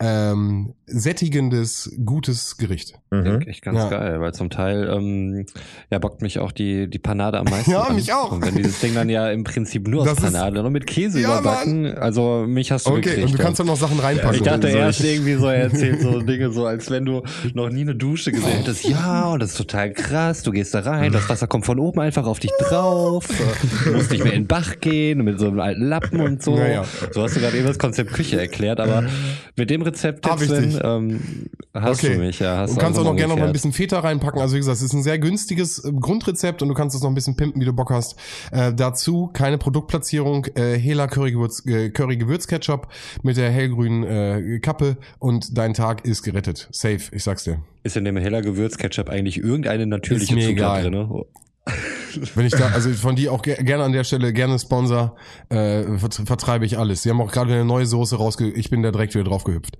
ähm, 0.01 0.73
sättigendes, 0.87 1.95
gutes 2.05 2.57
Gericht. 2.57 2.93
Mhm. 3.11 3.41
Echt 3.41 3.61
ganz 3.63 3.77
Ja. 3.77 3.89
geil, 3.89 4.19
weil 4.21 4.33
zum 4.33 4.49
Teil 4.49 4.89
ähm, 4.91 5.45
ja, 5.89 5.99
bockt 5.99 6.21
mich 6.21 6.39
auch 6.39 6.51
die, 6.51 6.89
die 6.89 6.99
Panade 6.99 7.37
am 7.39 7.45
meisten 7.45 7.71
Ja, 7.71 7.81
an. 7.83 7.95
mich 7.95 8.11
auch. 8.13 8.31
Und 8.31 8.45
wenn 8.45 8.55
dieses 8.55 8.79
Ding 8.79 8.93
dann 8.95 9.09
ja 9.09 9.29
im 9.29 9.43
Prinzip 9.43 9.87
nur 9.87 10.01
aus 10.01 10.07
Das 10.09 10.17
ist- 10.19 10.23
Panade 10.33 10.63
und 10.63 10.71
mit 10.71 10.87
Käse 10.87 11.19
Ja, 11.19 11.39
überbacken, 11.39 11.97
also 11.97 12.45
mich 12.47 12.71
hast 12.71 12.87
du 12.87 12.91
Okay, 12.91 13.01
gekriegt. 13.01 13.25
und 13.27 13.33
du 13.33 13.43
kannst 13.43 13.59
dann 13.59 13.67
noch 13.67 13.75
Sachen 13.77 13.99
reinpacken. 13.99 14.35
ich 14.35 14.41
dachte 14.41 14.69
erst 14.69 15.01
ich- 15.01 15.13
irgendwie 15.15 15.35
so, 15.35 15.47
er 15.47 15.63
erzählt 15.63 16.01
so 16.01 16.21
Dinge 16.21 16.51
so, 16.51 16.65
als 16.65 16.89
wenn 16.89 17.05
du 17.05 17.23
noch 17.53 17.69
nie 17.69 17.81
eine 17.81 17.95
Dusche 17.95 18.31
gesehen 18.31 18.49
hättest. 18.59 18.83
Ja, 18.87 19.29
und 19.31 19.41
das 19.41 19.51
ist 19.51 19.57
total 19.57 19.91
krass. 19.93 20.43
Du 20.43 20.51
gehst 20.51 20.73
da 20.73 20.79
rein, 20.79 21.11
das 21.11 21.27
Wasser 21.29 21.47
kommt 21.47 21.65
von 21.65 21.79
oben 21.79 21.99
einfach 21.99 22.25
auf 22.25 22.39
dich 22.39 22.51
drauf. 22.59 23.27
Du 23.85 23.91
musst 23.93 24.11
nicht 24.11 24.23
mehr 24.23 24.33
in 24.33 24.43
den 24.43 24.47
Bach 24.47 24.79
gehen 24.79 25.23
mit 25.23 25.39
so 25.39 25.47
einem 25.47 25.59
alten 25.59 25.83
Lappen 25.87 26.19
und 26.21 26.41
so. 26.41 26.55
Naja. 26.55 26.83
So 27.11 27.21
hast 27.23 27.35
du 27.35 27.39
gerade 27.39 27.57
eben 27.57 27.67
das 27.67 27.77
Konzept 27.79 28.13
Küche 28.13 28.39
erklärt, 28.39 28.79
aber 28.79 29.03
mit 29.55 29.69
dem 29.69 29.81
Rezept 29.91 30.25
Hab 30.27 30.39
jetzt, 30.41 30.51
ich 30.51 30.57
Sven, 30.57 30.69
dich. 30.71 30.81
ähm, 30.83 31.19
hast 31.73 32.03
Okay. 32.03 32.13
du 32.15 32.19
mich. 32.21 32.39
Ja, 32.39 32.57
hast 32.57 32.75
du 32.75 32.79
kannst 32.79 32.99
auch 32.99 33.03
noch 33.03 33.15
gerne 33.15 33.33
noch 33.33 33.39
mal 33.39 33.47
ein 33.47 33.53
bisschen 33.53 33.73
Feta 33.73 33.99
reinpacken. 33.99 34.41
Also 34.41 34.55
wie 34.55 34.59
gesagt, 34.59 34.77
es 34.77 34.81
ist 34.83 34.93
ein 34.93 35.03
sehr 35.03 35.19
günstiges 35.19 35.83
äh, 35.83 35.91
Grundrezept 35.91 36.61
und 36.61 36.67
du 36.69 36.73
kannst 36.73 36.95
es 36.95 37.01
noch 37.01 37.09
ein 37.09 37.15
bisschen 37.15 37.35
pimpen, 37.35 37.61
wie 37.61 37.65
du 37.65 37.73
Bock 37.73 37.91
hast. 37.91 38.15
Äh, 38.51 38.73
dazu 38.73 39.29
keine 39.33 39.57
Produktplatzierung, 39.57 40.45
äh, 40.55 40.77
Hela 40.77 41.07
Curry, 41.07 41.31
Gewürz, 41.31 41.65
äh, 41.65 41.89
Curry 41.89 42.17
Gewürzketchup 42.17 42.87
mit 43.23 43.37
der 43.37 43.49
hellgrünen 43.51 44.03
äh, 44.03 44.59
Kappe 44.59 44.97
und 45.19 45.57
dein 45.57 45.73
Tag 45.73 46.05
ist 46.05 46.23
gerettet. 46.23 46.67
Safe, 46.71 46.99
ich 47.11 47.23
sag's 47.23 47.43
dir. 47.43 47.61
Ist 47.83 47.97
in 47.97 48.05
dem 48.05 48.17
Heller 48.17 48.41
Gewürzketchup 48.41 49.09
eigentlich 49.09 49.37
irgendeine 49.37 49.87
natürliche 49.87 50.37
Zutat 50.37 50.83
drin? 50.83 50.95
Oh. 50.95 51.25
Wenn 52.35 52.45
ich 52.45 52.53
da, 52.53 52.71
also 52.73 52.89
von 52.91 53.15
die 53.15 53.29
auch 53.29 53.41
ge 53.41 53.55
gerne 53.63 53.83
an 53.83 53.91
der 53.91 54.03
Stelle, 54.03 54.33
gerne 54.33 54.57
Sponsor, 54.59 55.15
äh, 55.49 55.83
vert- 55.97 56.25
vertreibe 56.25 56.65
ich 56.65 56.77
alles. 56.77 57.03
Sie 57.03 57.09
haben 57.09 57.21
auch 57.21 57.31
gerade 57.31 57.53
eine 57.53 57.65
neue 57.65 57.85
Soße 57.85 58.15
rausge... 58.15 58.49
Ich 58.49 58.69
bin 58.69 58.81
da 58.81 58.91
direkt 58.91 59.13
wieder 59.13 59.23
drauf 59.23 59.43
gehüpft. 59.43 59.77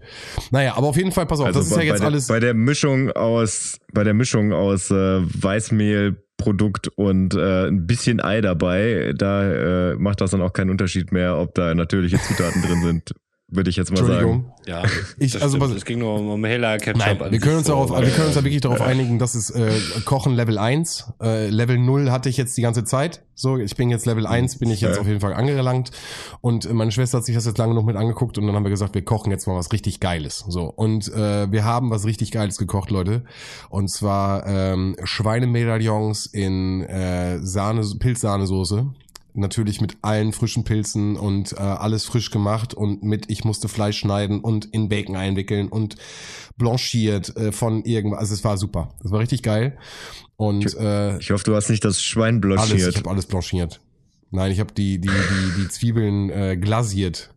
Naja, 0.52 0.76
aber 0.78 0.88
auf 0.88 0.96
jeden 0.98 1.12
Fall, 1.12 1.26
pass 1.26 1.40
auf, 1.40 1.52
das 1.52 1.66
ist 1.66 1.72
ja 1.72 1.78
bei, 1.78 1.86
jetzt 1.86 2.00
der, 2.00 2.08
alles... 2.08 2.28
bei 2.28 2.40
der 2.40 2.54
Mischung 2.54 3.12
aus 3.12 3.80
bei 3.92 4.04
der 4.04 4.14
Mischung 4.14 4.54
aus 4.54 4.92
äh, 4.92 4.94
Weißmehl 4.96 6.24
Produkt 6.38 6.88
und 6.96 7.36
äh, 7.36 7.68
ein 7.68 7.86
bisschen 7.86 8.20
Ei 8.22 8.42
dabei, 8.42 9.14
da 9.16 9.92
äh, 9.92 9.96
macht 9.96 10.22
das 10.22 10.32
dann 10.32 10.42
auch 10.42 10.54
keinen 10.54 10.70
Unterschied 10.72 11.12
mehr, 11.12 11.38
ob 11.38 11.54
da 11.54 11.76
natürliche 11.76 12.20
Zutaten 12.20 12.62
drin 12.64 12.82
sind, 12.82 13.14
würde 13.52 13.70
ich 13.70 13.76
jetzt 13.76 13.92
mal 13.92 13.98
sagen. 13.98 14.10
Entschuldigung. 14.12 14.52
Ja, 14.66 14.84
Ich- 15.20 15.34
das 15.34 15.42
also 15.42 15.58
stimmt. 15.58 15.72
was- 15.72 15.78
es 15.78 15.86
ging 15.86 16.00
nur 16.00 16.16
um, 16.20 16.30
um 16.30 16.44
Heller 16.46 16.78
Ketchup. 16.78 16.98
Nein, 17.20 17.20
wir 17.32 17.40
können 17.40 17.58
uns 17.58 17.68
darauf, 17.68 17.92
aber- 17.92 18.06
wir 18.06 18.12
können 18.12 18.28
uns 18.28 18.36
da 18.36 18.44
wirklich 18.44 18.62
darauf 18.62 18.82
einigen, 18.82 19.20
dass 19.20 19.36
es 19.36 19.50
äh, 19.50 19.72
Kochen 20.06 20.34
Level 20.34 20.58
1, 20.58 21.12
äh, 21.22 21.50
Level 21.50 21.78
0 21.78 22.12
hatte 22.12 22.30
ich 22.30 22.38
jetzt 22.38 22.58
die 22.58 22.62
ganze 22.62 22.84
Zeit. 22.84 23.22
So, 23.36 23.58
ich 23.58 23.76
bin 23.76 23.90
jetzt 23.90 24.06
Level 24.06 24.28
1, 24.28 24.60
bin 24.60 24.70
ich 24.70 24.82
jetzt 24.82 24.96
Ja. 24.96 25.02
auf 25.02 25.08
jeden 25.08 25.20
Fall 25.20 25.34
angelangt. 25.34 25.92
Und 26.42 26.66
äh, 26.66 26.74
meine 26.74 26.92
Schwester 26.92 27.18
hat 27.18 27.26
sich 27.26 27.34
das 27.36 27.46
jetzt 27.46 27.58
lange 27.58 27.74
noch 27.74 27.84
mit 27.84 27.96
angeguckt 27.96 28.38
und 28.38 28.46
dann 28.46 28.56
haben 28.56 28.64
wir 28.64 28.70
gesagt, 28.70 28.94
wir 28.94 29.04
kochen 29.04 29.32
jetzt 29.32 29.48
mal 29.48 29.56
was 29.56 29.72
richtig 29.72 30.00
Geiles. 30.00 30.46
So, 30.48 30.66
und 30.66 31.08
äh, 31.12 31.52
wir 31.52 31.64
haben 31.66 31.90
was 31.90 32.06
richtig 32.06 32.32
Geiles 32.32 32.58
gekocht, 32.58 32.92
Leute. 32.92 33.24
Und 33.70 33.90
zwar 33.90 34.46
ähm, 34.46 34.96
Schweinemedaillons 35.04 36.28
in 36.28 36.84
äh, 36.84 37.40
Sahne, 37.44 37.82
Pilzsahnesoße. 38.00 38.86
Natürlich 39.34 39.80
mit 39.82 39.98
allen 40.02 40.34
frischen 40.34 40.64
Pilzen 40.64 41.16
und 41.16 41.54
äh, 41.54 41.58
alles 41.58 42.06
frisch 42.06 42.32
gemacht 42.32 42.74
und 42.74 43.02
mit, 43.04 43.30
ich 43.30 43.44
musste 43.46 43.68
Fleisch 43.70 43.98
schneiden 44.00 44.42
und 44.42 44.66
in 44.66 44.90
Bacon 44.90 45.16
einwickeln 45.16 45.70
und 45.70 45.96
blanchiert 46.58 47.36
äh, 47.38 47.52
von 47.52 47.84
irgendwas. 47.86 48.20
Also 48.20 48.34
es 48.34 48.44
war 48.44 48.58
super. 48.58 48.94
Es 49.04 49.12
war 49.12 49.20
richtig 49.20 49.42
geil. 49.44 49.78
Und 50.36 50.76
äh, 50.78 51.18
Ich 51.20 51.32
hoffe, 51.32 51.44
du 51.46 51.56
hast 51.56 51.70
nicht 51.70 51.86
das 51.86 52.02
Schwein 52.02 52.42
alles, 52.44 52.64
ich 52.66 52.70
blanchiert. 52.72 52.98
habe 52.98 53.10
alles 53.10 53.26
blanchiert. 53.26 53.82
Nein, 54.32 54.52
ich 54.52 54.60
habe 54.60 54.74
die, 54.74 55.00
die, 55.00 55.08
die, 55.10 55.62
die 55.62 55.68
Zwiebeln 55.70 56.30
äh, 56.30 56.58
glasiert 56.58 57.34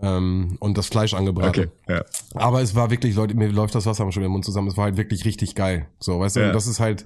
ähm, 0.00 0.56
und 0.60 0.76
das 0.78 0.86
Fleisch 0.86 1.14
angebraten. 1.14 1.48
Okay, 1.64 1.68
ja. 1.88 2.04
Aber 2.34 2.60
es 2.62 2.74
war 2.74 2.90
wirklich, 2.90 3.14
Leute, 3.14 3.34
mir 3.34 3.48
läuft 3.48 3.74
das 3.74 3.86
Wasser 3.86 4.10
schon 4.12 4.22
im 4.24 4.32
Mund 4.32 4.44
zusammen. 4.44 4.68
Es 4.68 4.76
war 4.76 4.84
halt 4.84 4.96
wirklich 4.96 5.24
richtig 5.24 5.54
geil. 5.54 5.88
So, 5.98 6.18
weißt 6.20 6.36
du, 6.36 6.40
Ja. 6.40 6.46
und 6.48 6.54
das 6.54 6.66
ist 6.66 6.80
halt, 6.80 7.04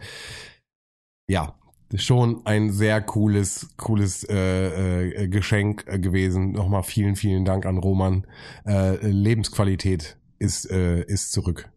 ja, 1.28 1.54
schon 1.96 2.42
ein 2.46 2.70
sehr 2.72 3.00
cooles, 3.00 3.68
cooles 3.76 4.24
äh, 4.28 5.24
äh, 5.24 5.28
Geschenk 5.28 5.84
äh, 5.86 5.98
gewesen. 5.98 6.52
Nochmal 6.52 6.82
vielen, 6.82 7.16
vielen 7.16 7.44
Dank 7.44 7.66
an 7.66 7.78
Roman. 7.78 8.26
Äh, 8.66 9.04
Lebensqualität 9.06 10.16
ist, 10.38 10.70
äh, 10.70 11.02
ist 11.02 11.32
zurück. 11.32 11.68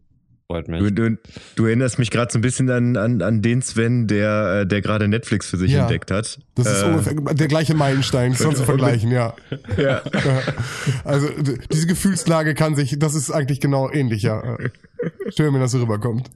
Freut 0.46 0.68
mich. 0.68 0.78
Du, 0.80 0.92
du, 0.92 1.18
du 1.56 1.64
erinnerst 1.66 1.98
mich 1.98 2.10
gerade 2.10 2.30
so 2.30 2.38
ein 2.38 2.42
bisschen 2.42 2.68
an, 2.70 2.96
an, 2.98 3.22
an 3.22 3.40
den 3.40 3.62
Sven, 3.62 4.06
der, 4.06 4.60
äh, 4.60 4.66
der 4.66 4.82
gerade 4.82 5.08
Netflix 5.08 5.48
für 5.48 5.56
sich 5.56 5.72
Ja. 5.72 5.80
entdeckt 5.82 6.10
hat. 6.10 6.38
Das 6.54 6.66
ist 6.66 6.82
Äh, 6.82 6.86
ungefähr 6.86 7.14
der 7.14 7.48
gleiche 7.48 7.74
Meilenstein, 7.74 8.34
sonst 8.34 8.58
zu 8.58 8.64
vergleichen, 8.64 9.10
ja. 9.10 9.34
Ja. 9.78 10.02
Also 11.04 11.28
diese 11.72 11.86
Gefühlslage 11.86 12.54
kann 12.54 12.76
sich, 12.76 12.98
das 12.98 13.14
ist 13.14 13.30
eigentlich 13.30 13.60
genau 13.60 13.90
ähnlich, 13.90 14.22
ja. 14.22 14.58
Schön, 15.34 15.52
wenn 15.54 15.60
das 15.60 15.72
so 15.72 15.80
rüberkommt. 15.80 16.30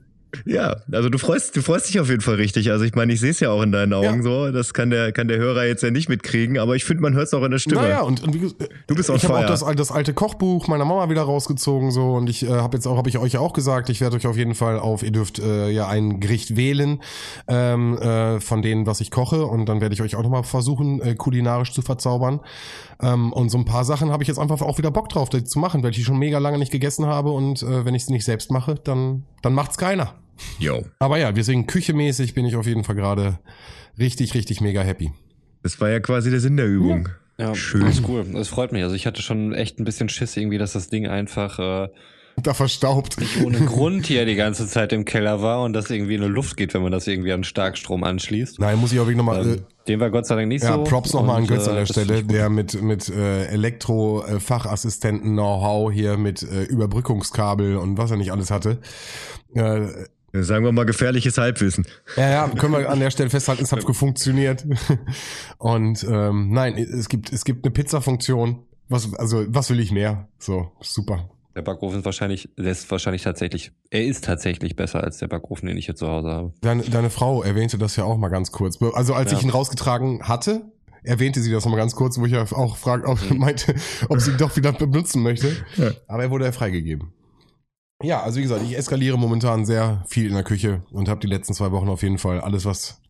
Ja, 0.45 0.77
also 0.91 1.09
du 1.09 1.17
freust, 1.17 1.55
du 1.55 1.61
freust 1.61 1.89
dich 1.89 1.99
auf 1.99 2.09
jeden 2.09 2.21
Fall 2.21 2.35
richtig. 2.35 2.69
Also 2.71 2.85
ich 2.85 2.93
meine, 2.93 3.13
ich 3.13 3.19
sehe 3.19 3.31
es 3.31 3.39
ja 3.39 3.49
auch 3.51 3.61
in 3.61 3.71
deinen 3.71 3.93
Augen 3.93 4.17
Ja. 4.17 4.21
so. 4.21 4.51
Das 4.51 4.73
kann 4.73 4.89
der, 4.89 5.11
kann 5.11 5.27
der 5.27 5.37
Hörer 5.37 5.65
jetzt 5.65 5.81
ja 5.81 5.91
nicht 5.91 6.07
mitkriegen, 6.09 6.57
aber 6.59 6.75
ich 6.75 6.85
finde, 6.85 7.01
man 7.01 7.13
hört 7.13 7.27
es 7.27 7.33
auch 7.33 7.43
in 7.43 7.51
der 7.51 7.57
Stimme. 7.59 7.81
Naja, 7.81 8.01
und, 8.01 8.23
und 8.23 8.33
wie, 8.33 8.53
Du 8.87 8.95
bist 8.95 9.09
on 9.09 9.15
ich 9.15 9.23
habe 9.23 9.37
auch 9.37 9.45
das, 9.45 9.65
das 9.75 9.91
alte 9.91 10.13
Kochbuch 10.13 10.67
meiner 10.67 10.85
Mama 10.85 11.09
wieder 11.09 11.23
rausgezogen 11.23 11.91
so 11.91 12.13
und 12.13 12.29
ich 12.29 12.43
äh, 12.43 12.49
habe 12.49 12.77
jetzt 12.77 12.85
auch 12.85 12.97
habe 12.97 13.09
ich 13.09 13.17
euch 13.17 13.33
ja 13.33 13.39
auch 13.39 13.53
gesagt, 13.53 13.89
ich 13.89 14.01
werde 14.01 14.15
euch 14.17 14.27
auf 14.27 14.37
jeden 14.37 14.55
Fall 14.55 14.79
auf 14.79 15.03
ihr 15.03 15.11
dürft 15.11 15.39
äh, 15.39 15.69
ja 15.69 15.87
ein 15.87 16.19
Gericht 16.19 16.55
wählen 16.55 17.01
ähm, 17.47 17.97
äh, 17.97 18.39
von 18.39 18.61
denen, 18.61 18.85
was 18.85 19.01
ich 19.01 19.11
koche 19.11 19.45
und 19.45 19.67
dann 19.67 19.81
werde 19.81 19.93
ich 19.93 20.01
euch 20.01 20.15
auch 20.15 20.23
nochmal 20.23 20.43
versuchen 20.43 21.01
äh, 21.01 21.15
kulinarisch 21.15 21.73
zu 21.73 21.81
verzaubern. 21.81 22.39
Ähm, 23.01 23.31
und 23.31 23.49
so 23.49 23.57
ein 23.57 23.65
paar 23.65 23.85
Sachen 23.85 24.11
habe 24.11 24.23
ich 24.23 24.27
jetzt 24.27 24.39
einfach 24.39 24.61
auch 24.61 24.77
wieder 24.77 24.91
Bock 24.91 25.09
drauf, 25.09 25.29
das 25.29 25.45
zu 25.45 25.59
machen, 25.59 25.83
weil 25.83 25.91
ich 25.91 25.97
die 25.97 26.03
schon 26.03 26.19
mega 26.19 26.37
lange 26.37 26.57
nicht 26.57 26.71
gegessen 26.71 27.05
habe 27.05 27.31
und 27.31 27.63
äh, 27.63 27.85
wenn 27.85 27.95
ich 27.95 28.03
es 28.03 28.09
nicht 28.09 28.25
selbst 28.25 28.51
mache, 28.51 28.75
dann 28.75 29.23
dann 29.41 29.53
macht's 29.53 29.77
keiner. 29.77 30.15
Yo. 30.59 30.85
Aber 30.99 31.17
ja, 31.17 31.31
deswegen 31.31 31.67
küchemäßig 31.67 32.33
bin 32.33 32.45
ich 32.45 32.55
auf 32.55 32.65
jeden 32.65 32.83
Fall 32.83 32.95
gerade 32.95 33.39
richtig 33.97 34.33
richtig 34.33 34.61
mega 34.61 34.81
happy. 34.81 35.11
Das 35.63 35.79
war 35.79 35.89
ja 35.89 35.99
quasi 35.99 36.29
der 36.29 36.39
Sinn 36.39 36.57
der 36.57 36.67
Übung. 36.67 37.09
Ja, 37.37 37.55
Schön. 37.55 37.81
Das 37.81 37.99
ist 37.99 38.07
cool. 38.07 38.25
Das 38.33 38.49
freut 38.49 38.73
mich. 38.73 38.83
Also 38.83 38.95
ich 38.95 39.05
hatte 39.05 39.21
schon 39.21 39.53
echt 39.53 39.79
ein 39.79 39.85
bisschen 39.85 40.09
Schiss 40.09 40.35
irgendwie, 40.35 40.57
dass 40.57 40.73
das 40.73 40.89
Ding 40.89 41.07
einfach 41.07 41.57
äh, 41.59 41.87
Da 42.43 42.53
verstaubt. 42.53 43.19
nicht 43.19 43.41
ohne 43.43 43.59
Grund 43.59 44.05
hier 44.05 44.25
die 44.25 44.35
ganze 44.35 44.67
Zeit 44.67 44.93
im 44.93 45.05
Keller 45.05 45.41
war 45.41 45.61
und 45.63 45.73
das 45.73 45.89
irgendwie 45.89 46.15
in 46.15 46.21
die 46.21 46.27
Luft 46.27 46.57
geht, 46.57 46.73
wenn 46.73 46.81
man 46.81 46.91
das 46.91 47.07
irgendwie 47.07 47.31
an 47.33 47.43
Starkstrom 47.43 48.03
anschließt. 48.03 48.59
Nein, 48.59 48.77
muss 48.79 48.91
ich 48.91 48.99
auch 48.99 49.03
wirklich 49.03 49.17
nochmal 49.17 49.45
äh, 49.45 49.51
Ähm, 49.53 49.65
dem 49.87 49.99
war 49.99 50.09
Gott 50.09 50.25
sei 50.27 50.35
Dank 50.35 50.47
nicht 50.47 50.63
Ja, 50.63 50.75
so. 50.75 50.83
Props 50.83 51.13
nochmal 51.13 51.37
an 51.37 51.47
Götz 51.47 51.67
an 51.67 51.75
äh, 51.75 51.79
der 51.79 51.85
Stelle, 51.85 52.23
der 52.23 52.49
mit, 52.49 52.81
mit 52.81 53.09
äh, 53.09 53.45
Elektro-Fachassistenten-Know-how 53.47 55.91
hier 55.91 56.17
mit 56.17 56.43
äh, 56.43 56.63
Überbrückungskabel 56.63 57.77
und 57.77 57.97
was 57.97 58.11
er 58.11 58.17
nicht 58.17 58.31
alles 58.31 58.51
hatte. 58.51 58.79
Äh, 59.53 59.87
Sagen 60.31 60.63
wir 60.63 60.71
mal 60.71 60.85
gefährliches 60.85 61.39
Halbwissen. 61.39 61.87
ja, 62.15 62.29
ja, 62.29 62.47
können 62.49 62.73
wir 62.73 62.87
an 62.87 62.99
der 62.99 63.09
Stelle 63.09 63.31
festhalten, 63.31 63.63
es 63.63 63.71
hat 63.71 63.83
gefunktioniert. 63.85 64.63
Und 65.57 66.05
ähm, 66.07 66.51
nein, 66.51 66.77
es 66.77 67.09
gibt, 67.09 67.33
es 67.33 67.43
gibt 67.45 67.65
eine 67.65 67.71
Pizza-Funktion. 67.71 68.59
Was, 68.89 69.11
also, 69.15 69.43
was 69.47 69.71
will 69.71 69.79
ich 69.79 69.91
mehr? 69.91 70.27
So, 70.37 70.71
super. 70.81 71.27
Der 71.55 71.61
Backofen 71.63 71.99
ist 71.99 72.05
wahrscheinlich, 72.05 72.49
lässt 72.55 72.89
wahrscheinlich 72.91 73.23
tatsächlich, 73.23 73.71
er 73.89 74.05
ist 74.05 74.23
tatsächlich 74.23 74.75
besser 74.75 75.03
als 75.03 75.17
der 75.17 75.27
Backofen, 75.27 75.67
den 75.67 75.77
ich 75.77 75.85
hier 75.85 75.95
zu 75.95 76.07
Hause 76.07 76.29
habe. 76.29 76.53
Deine, 76.61 76.83
deine 76.83 77.09
Frau 77.09 77.41
erwähnte 77.43 77.77
das 77.77 77.95
ja 77.95 78.03
auch 78.03 78.17
mal 78.17 78.29
ganz 78.29 78.51
kurz. 78.51 78.79
Also 78.93 79.13
als 79.13 79.31
Ja. 79.31 79.37
ich 79.37 79.43
ihn 79.43 79.49
rausgetragen 79.49 80.23
hatte, 80.27 80.61
erwähnte 81.03 81.41
sie 81.41 81.51
das 81.51 81.65
noch 81.65 81.71
mal 81.71 81.77
ganz 81.77 81.95
kurz, 81.95 82.19
wo 82.19 82.25
ich 82.25 82.33
ja 82.33 82.43
auch 82.51 82.77
frag, 82.77 83.07
ob, 83.07 83.19
meinte, 83.31 83.73
ob 84.09 84.19
sie 84.21 84.31
ihn 84.31 84.37
doch 84.37 84.55
wieder 84.55 84.71
benutzen 84.71 85.23
möchte. 85.23 85.51
Ja. 85.77 85.91
Aber 86.07 86.23
er 86.23 86.31
wurde 86.31 86.45
ja 86.45 86.51
freigegeben. 86.51 87.13
Ja, 88.01 88.21
also 88.21 88.37
wie 88.37 88.43
gesagt, 88.43 88.63
ich 88.63 88.77
eskaliere 88.77 89.17
momentan 89.17 89.65
sehr 89.65 90.05
viel 90.07 90.27
in 90.27 90.33
der 90.33 90.43
Küche 90.43 90.83
und 90.91 91.09
habe 91.09 91.19
die 91.19 91.27
letzten 91.27 91.53
zwei 91.53 91.71
Wochen 91.71 91.89
auf 91.89 92.01
jeden 92.03 92.17
Fall 92.17 92.39
alles, 92.39 92.63
was 92.63 93.01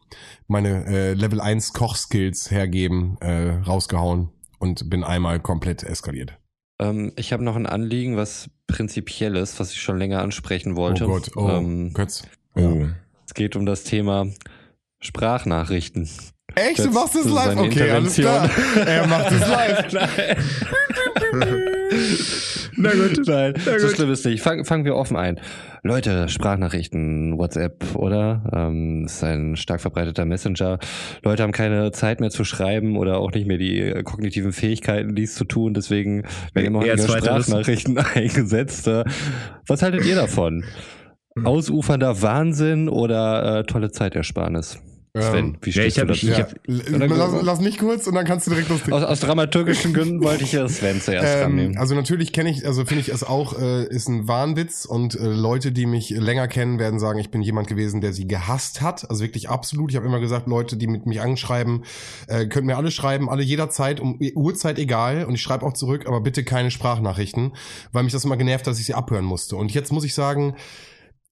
meine 0.48 0.86
äh, 0.88 1.14
Level 1.14 1.40
1 1.42 1.74
Kochskills 1.74 2.50
hergeben, 2.50 3.18
äh, 3.22 3.60
rausgehauen 3.68 4.30
und 4.58 4.90
bin 4.90 5.04
einmal 5.04 5.40
komplett 5.40 5.84
eskaliert. 5.84 6.39
Ähm, 6.80 7.12
ich 7.16 7.34
habe 7.34 7.44
noch 7.44 7.56
ein 7.56 7.66
Anliegen, 7.66 8.16
was 8.18 8.50
prinzipiell 8.68 9.36
ist, 9.36 9.60
was 9.60 9.72
ich 9.72 9.82
schon 9.82 9.98
länger 9.98 10.22
ansprechen 10.22 10.76
wollte. 10.76 11.06
Oh 11.06 11.10
Gott, 11.10 11.32
oh, 11.36 11.50
Ähm, 11.50 11.94
Götz. 11.94 12.24
Oh. 12.56 12.86
es 13.28 13.34
geht 13.34 13.56
um 13.56 13.66
das 13.66 13.84
Thema 13.84 14.28
Sprachnachrichten. 15.02 16.10
Echt, 16.56 16.80
du 16.80 16.84
Götz, 16.86 16.94
machst 16.94 17.16
es 17.16 17.26
live? 17.26 17.58
Okay, 17.58 17.92
alles 17.92 18.16
klar. 18.16 18.50
Er 18.86 19.08
macht 19.08 19.32
es 19.32 19.40
live. 19.48 19.94
Na 22.76 22.92
gut, 22.94 23.28
nein, 23.28 23.54
Na 23.66 23.80
so 23.80 23.88
gut. 23.88 23.96
schlimm 23.96 24.12
ist 24.12 24.26
nicht. 24.26 24.42
Fang, 24.42 24.64
fangen 24.66 24.86
wir 24.86 24.96
offen 24.96 25.18
ein. 25.18 25.40
Leute, 25.82 26.28
Sprachnachrichten, 26.28 27.38
WhatsApp, 27.38 27.96
oder? 27.96 28.44
Ähm, 28.54 29.06
ist 29.06 29.24
ein 29.24 29.56
stark 29.56 29.80
verbreiteter 29.80 30.26
Messenger. 30.26 30.78
Leute 31.24 31.44
haben 31.44 31.54
keine 31.54 31.92
Zeit 31.92 32.20
mehr 32.20 32.30
zu 32.30 32.44
schreiben 32.44 32.98
oder 32.98 33.20
auch 33.20 33.32
nicht 33.32 33.48
mehr 33.48 33.58
die 33.58 33.80
äh, 33.80 34.04
kognitiven 34.04 34.52
Fähigkeiten, 34.52 35.16
dies 35.16 35.36
zu 35.36 35.46
tun. 35.46 35.74
Deswegen 35.74 36.24
werden 36.54 36.68
immer 36.68 36.80
häufiger. 36.80 36.98
Sprachnachrichten 36.98 37.98
eingesetzt. 38.14 38.88
Äh, 38.88 39.06
Was 39.68 39.82
haltet 39.82 40.06
ihr 40.06 40.16
davon? 40.16 40.66
Ausufernder 41.44 42.22
Wahnsinn 42.22 42.90
oder 42.90 43.60
äh, 43.60 43.64
tolle 43.64 43.92
Zeitersparnis? 43.92 44.80
Sven, 45.18 45.46
Ähm, 45.46 45.58
wie 45.64 45.70
ja, 45.72 45.82
stehst 45.82 45.88
ich 45.88 45.94
du 45.96 46.02
hab- 46.02 46.08
dazu? 46.10 46.26
ich 46.28 46.38
Ja, 46.38 46.40
hab- 46.40 47.10
lass, 47.10 47.42
lass 47.42 47.62
mich 47.62 47.80
kurz 47.80 48.06
und 48.06 48.14
dann 48.14 48.26
kannst 48.26 48.46
du 48.46 48.52
direkt 48.52 48.70
los. 48.70 48.82
aus, 48.92 49.04
aus 49.04 49.20
dramaturgischen 49.22 49.92
Gründen 49.92 50.22
wollte 50.24 50.44
ich 50.44 50.52
ja 50.52 50.70
Sven 50.70 51.02
zuerst 51.02 51.34
Ähm, 51.36 51.42
rannehmen. 51.42 51.78
also 51.80 51.96
natürlich 51.96 52.32
kenne 52.32 52.52
ich, 52.52 52.64
also 52.68 52.86
finde 52.86 53.02
ich 53.02 53.10
es 53.10 53.24
auch, 53.24 53.60
äh, 53.60 53.86
ist 53.88 54.08
ein 54.08 54.28
Wahnwitz 54.28 54.86
und 54.86 55.16
äh, 55.16 55.26
Leute, 55.26 55.72
die 55.72 55.88
mich 55.88 56.12
länger 56.12 56.48
kennen, 56.48 56.78
werden 56.78 57.00
sagen, 57.00 57.18
ich 57.18 57.32
bin 57.32 57.42
jemand 57.42 57.68
gewesen, 57.68 58.02
der 58.02 58.14
sie 58.14 58.28
gehasst 58.28 58.82
hat. 58.82 59.10
Also 59.10 59.24
wirklich 59.24 59.50
absolut. 59.50 59.90
Ich 59.90 59.96
habe 59.98 60.06
immer 60.06 60.20
gesagt, 60.20 60.48
Leute, 60.48 60.78
die 60.78 60.86
mit 60.86 61.08
mich 61.08 61.22
anschreiben, 61.22 61.86
äh, 62.28 62.46
können 62.46 62.68
mir 62.68 62.78
alle 62.78 62.92
schreiben, 62.92 63.32
alle 63.32 63.42
jederzeit, 63.42 64.00
um 64.00 64.20
Uhrzeit 64.36 64.78
egal. 64.78 65.26
Und 65.26 65.34
ich 65.34 65.42
schreibe 65.42 65.66
auch 65.66 65.74
zurück, 65.74 66.06
aber 66.08 66.22
bitte 66.22 66.44
keine 66.44 66.70
Sprachnachrichten, 66.70 67.56
weil 67.92 68.04
mich 68.04 68.14
das 68.14 68.26
immer 68.26 68.38
genervt, 68.38 68.68
dass 68.68 68.80
ich 68.80 68.86
sie 68.86 68.94
abhören 68.94 69.26
musste. 69.26 69.56
Und 69.56 69.74
jetzt 69.74 69.92
muss 69.92 70.04
ich 70.04 70.14
sagen, 70.14 70.56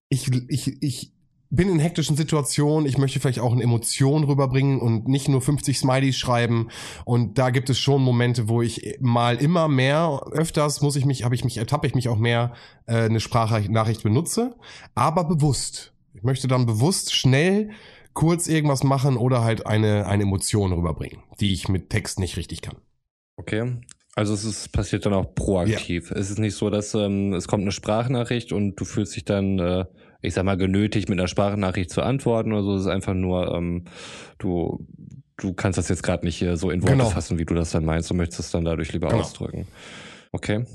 ich, 0.10 0.32
ich, 0.50 0.82
ich 0.82 1.14
bin 1.50 1.70
in 1.70 1.80
hektischen 1.80 2.18
Situationen, 2.18 2.88
ich 2.88 2.98
möchte 2.98 3.20
vielleicht 3.20 3.40
auch 3.40 3.54
eine 3.54 3.64
Emotion 3.64 4.24
rüberbringen 4.24 4.80
und 4.80 5.08
nicht 5.08 5.30
nur 5.30 5.42
50 5.42 5.80
Smileys 5.80 6.18
schreiben. 6.18 6.70
Und 7.06 7.38
da 7.38 7.50
gibt 7.50 7.70
es 7.70 7.80
schon 7.80 8.02
Momente, 8.02 8.50
wo 8.50 8.62
ich 8.62 8.98
mal 9.00 9.38
immer 9.38 9.68
mehr, 9.68 10.22
öfters 10.32 10.82
muss 10.82 10.96
ich 10.96 11.06
mich, 11.06 11.24
habe 11.24 11.36
ich 11.36 11.44
mich, 11.44 11.58
ertappe 11.58 11.88
ich 11.88 11.96
mich 11.96 12.10
auch 12.10 12.18
mehr, 12.18 12.54
äh, 12.86 13.04
eine 13.04 13.20
Sprachnachricht 13.20 14.04
benutze, 14.04 14.56
aber 14.96 15.24
bewusst. 15.24 15.94
Ich 16.14 16.24
möchte 16.24 16.48
dann 16.48 16.66
bewusst 16.66 17.14
schnell 17.14 17.70
kurz 18.14 18.48
irgendwas 18.48 18.84
machen 18.84 19.16
oder 19.16 19.44
halt 19.44 19.68
eine, 19.68 20.08
eine 20.08 20.24
Emotion 20.24 20.74
rüberbringen, 20.74 21.20
die 21.40 21.54
ich 21.54 21.70
mit 21.70 21.90
Text 21.92 22.20
nicht 22.20 22.36
richtig 22.36 22.62
kann. 22.62 22.78
Okay. 23.38 23.78
Also 24.16 24.34
es 24.34 24.44
ist, 24.44 24.72
passiert 24.72 25.06
dann 25.06 25.14
auch 25.14 25.36
proaktiv. 25.36 26.10
Es 26.10 26.32
ist 26.32 26.40
nicht 26.40 26.56
so, 26.56 26.72
dass 26.72 26.96
ähm, 26.96 27.34
es 27.34 27.48
kommt 27.48 27.62
eine 27.62 27.72
Sprachnachricht 27.72 28.52
und 28.52 28.76
du 28.76 28.84
fühlst 28.86 29.16
dich 29.16 29.26
dann, 29.26 29.60
äh, 29.60 29.86
ich 30.22 30.34
sag 30.34 30.44
mal, 30.46 30.58
genötigt, 30.58 31.10
mit 31.10 31.20
einer 31.20 31.28
Sprachnachricht 31.28 31.90
zu 31.90 32.02
antworten 32.02 32.54
oder 32.54 32.64
so. 32.64 32.76
Es 32.76 32.82
ist 32.82 32.88
einfach 32.88 33.14
nur, 33.14 33.54
ähm, 33.56 33.86
du, 34.40 34.86
du 35.38 35.54
kannst 35.54 35.78
das 35.78 35.90
jetzt 35.90 36.04
gerade 36.04 36.26
nicht 36.26 36.42
äh, 36.42 36.58
so 36.58 36.72
in 36.72 36.82
Worte 36.82 36.94
Genau. 36.94 37.10
fassen, 37.10 37.38
wie 37.40 37.46
du 37.46 37.54
das 37.54 37.72
dann 37.72 37.86
meinst. 37.86 38.10
Du 38.10 38.14
möchtest 38.14 38.40
es 38.40 38.52
dann 38.52 38.66
dadurch 38.66 38.92
lieber 38.94 39.08
Genau. 39.10 39.22
ausdrücken. 39.22 39.68
Okay. 40.32 40.66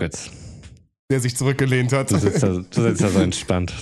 Jetzt. 0.00 0.30
Der 1.10 1.20
sich 1.20 1.36
zurückgelehnt 1.36 1.92
hat. 1.92 2.10
Du 2.10 2.18
sitzt 2.18 2.42
da, 2.42 2.48
du 2.48 2.82
sitzt 2.82 3.02
da 3.02 3.08
so 3.08 3.20
entspannt. 3.20 3.72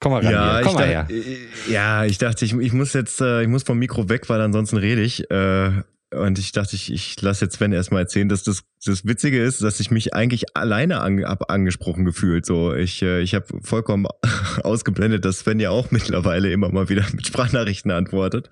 Komm 0.00 0.12
mal 0.12 0.22
ran 0.22 0.32
Ja, 0.32 0.50
hier. 0.52 0.60
ich 0.60 0.66
Komm 0.66 0.74
mal 0.74 0.86
her. 0.86 1.02
dachte, 1.04 1.72
ja, 1.72 2.04
ich 2.04 2.18
dachte, 2.18 2.44
ich, 2.44 2.52
ich 2.54 2.72
muss 2.72 2.92
jetzt, 2.92 3.20
äh, 3.20 3.42
ich 3.42 3.48
muss 3.48 3.62
vom 3.62 3.78
Mikro 3.78 4.08
weg, 4.08 4.28
weil 4.28 4.40
ansonsten 4.40 4.76
rede 4.78 5.02
ich. 5.02 5.30
Äh, 5.30 5.82
und 6.14 6.38
ich 6.38 6.52
dachte, 6.52 6.76
ich, 6.76 6.92
ich 6.92 7.20
lasse 7.20 7.46
jetzt 7.46 7.56
Sven 7.56 7.72
erstmal 7.72 8.02
erzählen, 8.02 8.28
dass 8.28 8.44
das, 8.44 8.62
das 8.84 9.04
Witzige 9.04 9.42
ist, 9.42 9.62
dass 9.62 9.80
ich 9.80 9.90
mich 9.90 10.14
eigentlich 10.14 10.56
alleine 10.56 11.00
an, 11.00 11.24
ab, 11.24 11.50
angesprochen 11.50 12.04
gefühlt. 12.04 12.46
So, 12.46 12.74
ich, 12.74 13.02
äh, 13.02 13.20
ich 13.20 13.34
habe 13.34 13.46
vollkommen 13.62 14.06
ausgeblendet, 14.62 15.24
dass 15.24 15.40
Sven 15.40 15.58
ja 15.58 15.70
auch 15.70 15.90
mittlerweile 15.90 16.50
immer 16.52 16.70
mal 16.70 16.88
wieder 16.88 17.04
mit 17.12 17.26
Sprachnachrichten 17.26 17.90
antwortet. 17.90 18.50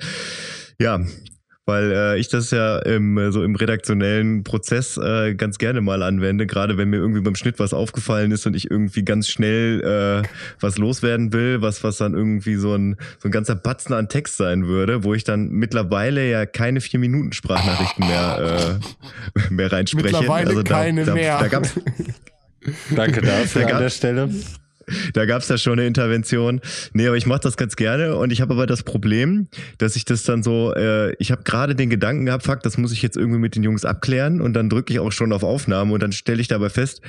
Ja, 0.81 1.01
weil 1.67 1.93
äh, 1.93 2.19
ich 2.19 2.29
das 2.29 2.51
ja 2.51 2.79
im, 2.79 3.17
äh, 3.19 3.33
so 3.33 3.43
im 3.43 3.57
redaktionellen 3.57 4.45
Prozess 4.45 4.97
äh, 4.97 5.35
ganz 5.35 5.59
gerne 5.59 5.81
mal 5.81 6.03
anwende, 6.03 6.47
gerade 6.47 6.77
wenn 6.77 6.91
mir 6.91 6.97
irgendwie 6.97 7.21
beim 7.21 7.35
Schnitt 7.35 7.59
was 7.59 7.73
aufgefallen 7.73 8.33
ist 8.33 8.47
und 8.47 8.55
ich 8.55 8.71
irgendwie 8.71 9.05
ganz 9.05 9.29
schnell 9.29 10.23
äh, 10.25 10.29
was 10.61 10.79
loswerden 10.79 11.33
will, 11.33 11.63
was 11.63 11.83
was 11.83 11.99
dann 11.99 12.15
irgendwie 12.15 12.57
so 12.57 12.75
ein 12.75 12.97
so 13.19 13.29
ein 13.29 13.33
ganzer 13.33 13.55
Batzen 13.55 13.95
an 13.95 14.09
Text 14.09 14.37
sein 14.37 14.67
würde, 14.67 15.05
wo 15.05 15.15
ich 15.15 15.25
dann 15.25 15.49
mittlerweile 15.51 16.29
ja 16.29 16.47
keine 16.47 16.81
vier 16.81 17.01
Minuten 17.01 17.33
Sprachnachrichten 17.33 18.07
mehr 18.07 18.81
äh, 19.41 19.51
mehr 19.51 19.73
reinspreche. 19.73 20.07
Mittlerweile 20.07 20.51
Also 20.51 20.63
da, 20.63 20.75
keine 20.75 21.05
da, 21.05 21.15
mehr. 21.15 21.39
Da 21.39 21.49
gab's, 21.49 21.75
Danke 22.95 23.21
dafür 23.21 23.63
Da 23.63 23.77
an 23.77 23.83
der 23.83 23.91
Stelle. 23.91 24.31
Da 25.13 25.25
gab's 25.27 25.49
ja 25.49 25.59
schon 25.59 25.75
eine 25.75 25.87
Intervention. 25.87 26.61
Nee, 26.93 27.07
aber 27.07 27.17
ich 27.17 27.27
mache 27.27 27.41
das 27.41 27.57
ganz 27.57 27.77
gerne 27.77 28.17
und 28.17 28.33
ich 28.33 28.41
habe 28.41 28.55
aber 28.55 28.67
das 28.67 28.83
Problem, 28.83 29.49
dass 29.79 29.97
ich 29.97 30.05
das 30.05 30.23
dann 30.25 30.43
so, 30.43 30.75
äh, 30.75 31.15
ich 31.19 31.31
habe 31.33 31.43
gerade 31.45 31.75
den 31.75 31.91
Gedanken 31.91 32.27
gehabt, 32.27 32.45
fuck, 32.45 32.63
das 32.63 32.79
muss 32.79 32.93
ich 32.93 33.03
jetzt 33.03 33.17
irgendwie 33.17 33.39
mit 33.41 33.57
den 33.57 33.63
Jungs 33.63 33.85
abklären 33.85 34.41
und 34.41 34.53
dann 34.55 34.69
drücke 34.71 34.93
ich 34.93 35.01
auch 35.01 35.13
schon 35.13 35.33
auf 35.33 35.43
Aufnahme 35.43 35.93
und 35.95 36.03
dann 36.03 36.13
stelle 36.13 36.41
ich 36.41 36.49
dabei 36.49 36.69
fest, 36.69 37.01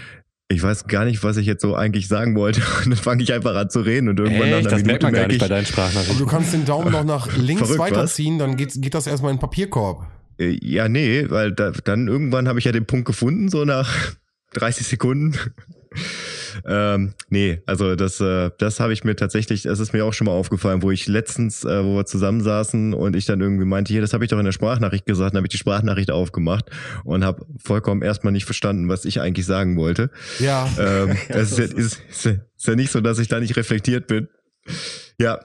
ich 0.48 0.62
weiß 0.62 0.86
gar 0.86 1.06
nicht, 1.06 1.24
was 1.24 1.38
ich 1.38 1.48
jetzt 1.48 1.64
so 1.64 1.76
eigentlich 1.76 2.08
sagen 2.08 2.36
wollte 2.36 2.62
und 2.86 2.92
dann 2.92 2.98
fange 2.98 3.24
ich 3.24 3.34
einfach 3.34 3.56
an 3.56 3.70
zu 3.70 3.82
reden 3.82 4.10
und 4.10 4.20
irgendwann 4.20 4.52
nach 4.52 4.58
Echt? 4.58 4.68
einer 4.68 4.78
Das 4.78 4.86
merkt 4.86 5.02
Minute 5.02 5.06
man 5.06 5.14
gar 5.14 5.20
merke 5.22 5.28
nicht 5.34 5.42
ich, 5.42 5.50
bei 5.50 5.56
deinen 5.56 5.66
Sprachnachrichten. 5.66 6.18
du 6.20 6.26
kannst 6.28 6.54
den 6.54 6.66
Daumen 6.66 6.92
noch 6.92 7.04
nach 7.04 7.36
links 7.38 7.62
Verrückt, 7.64 7.80
weiterziehen, 7.80 8.38
dann 8.38 8.56
geht, 8.56 8.74
geht 8.80 8.94
das 8.94 9.08
erstmal 9.08 9.32
in 9.32 9.38
den 9.38 9.42
Papierkorb. 9.42 10.06
äh, 10.38 10.56
ja, 10.62 10.88
nee, 10.88 11.26
weil 11.30 11.52
da, 11.52 11.72
dann 11.72 12.08
irgendwann 12.08 12.48
habe 12.48 12.60
ich 12.60 12.66
ja 12.66 12.72
den 12.72 12.86
Punkt 12.86 13.06
gefunden, 13.06 13.50
so 13.50 13.66
nach 13.66 13.92
30 14.54 14.86
Sekunden. 14.86 15.36
Ähm, 16.68 17.14
nee, 17.30 17.62
also 17.66 17.96
das, 17.96 18.20
äh, 18.20 18.50
das 18.58 18.80
habe 18.80 18.92
ich 18.94 19.04
mir 19.04 19.16
tatsächlich, 19.16 19.64
das 19.64 19.80
ist 19.80 19.94
mir 19.94 20.04
auch 20.04 20.14
schon 20.14 20.26
mal 20.26 20.32
aufgefallen, 20.32 20.82
wo 20.82 20.90
ich 20.90 21.08
letztens, 21.08 21.64
äh, 21.64 21.84
wo 21.84 21.96
wir 21.96 22.06
zusammensaßen 22.06 22.94
und 22.94 23.16
ich 23.16 23.26
dann 23.26 23.40
irgendwie 23.40 23.66
meinte, 23.66 23.94
hier, 23.94 24.02
das 24.02 24.14
habe 24.14 24.24
ich 24.24 24.32
doch 24.32 24.40
in 24.40 24.46
der 24.46 24.52
Sprachnachricht 24.52 25.06
gesagt, 25.06 25.34
dann 25.34 25.38
habe 25.38 25.48
ich 25.48 25.52
die 25.52 25.58
Sprachnachricht 25.58 26.10
aufgemacht 26.10 26.72
und 27.04 27.24
habe 27.24 27.46
vollkommen 27.64 28.02
erstmal 28.02 28.34
nicht 28.34 28.46
verstanden, 28.46 28.90
was 28.90 29.06
ich 29.06 29.22
eigentlich 29.22 29.46
sagen 29.46 29.78
wollte. 29.78 30.10
Ja. 30.40 30.68
Ähm, 30.80 31.16
es 31.28 31.52
ist, 31.52 31.58
ja, 31.60 31.66
ist, 31.66 32.02
ist, 32.10 32.26
ist 32.26 32.68
ja 32.68 32.76
nicht 32.76 32.92
so, 32.92 33.00
dass 33.02 33.20
ich 33.20 33.28
da 33.28 33.40
nicht 33.40 33.56
reflektiert 33.58 34.08
bin. 34.08 34.28
Ja, 35.20 35.40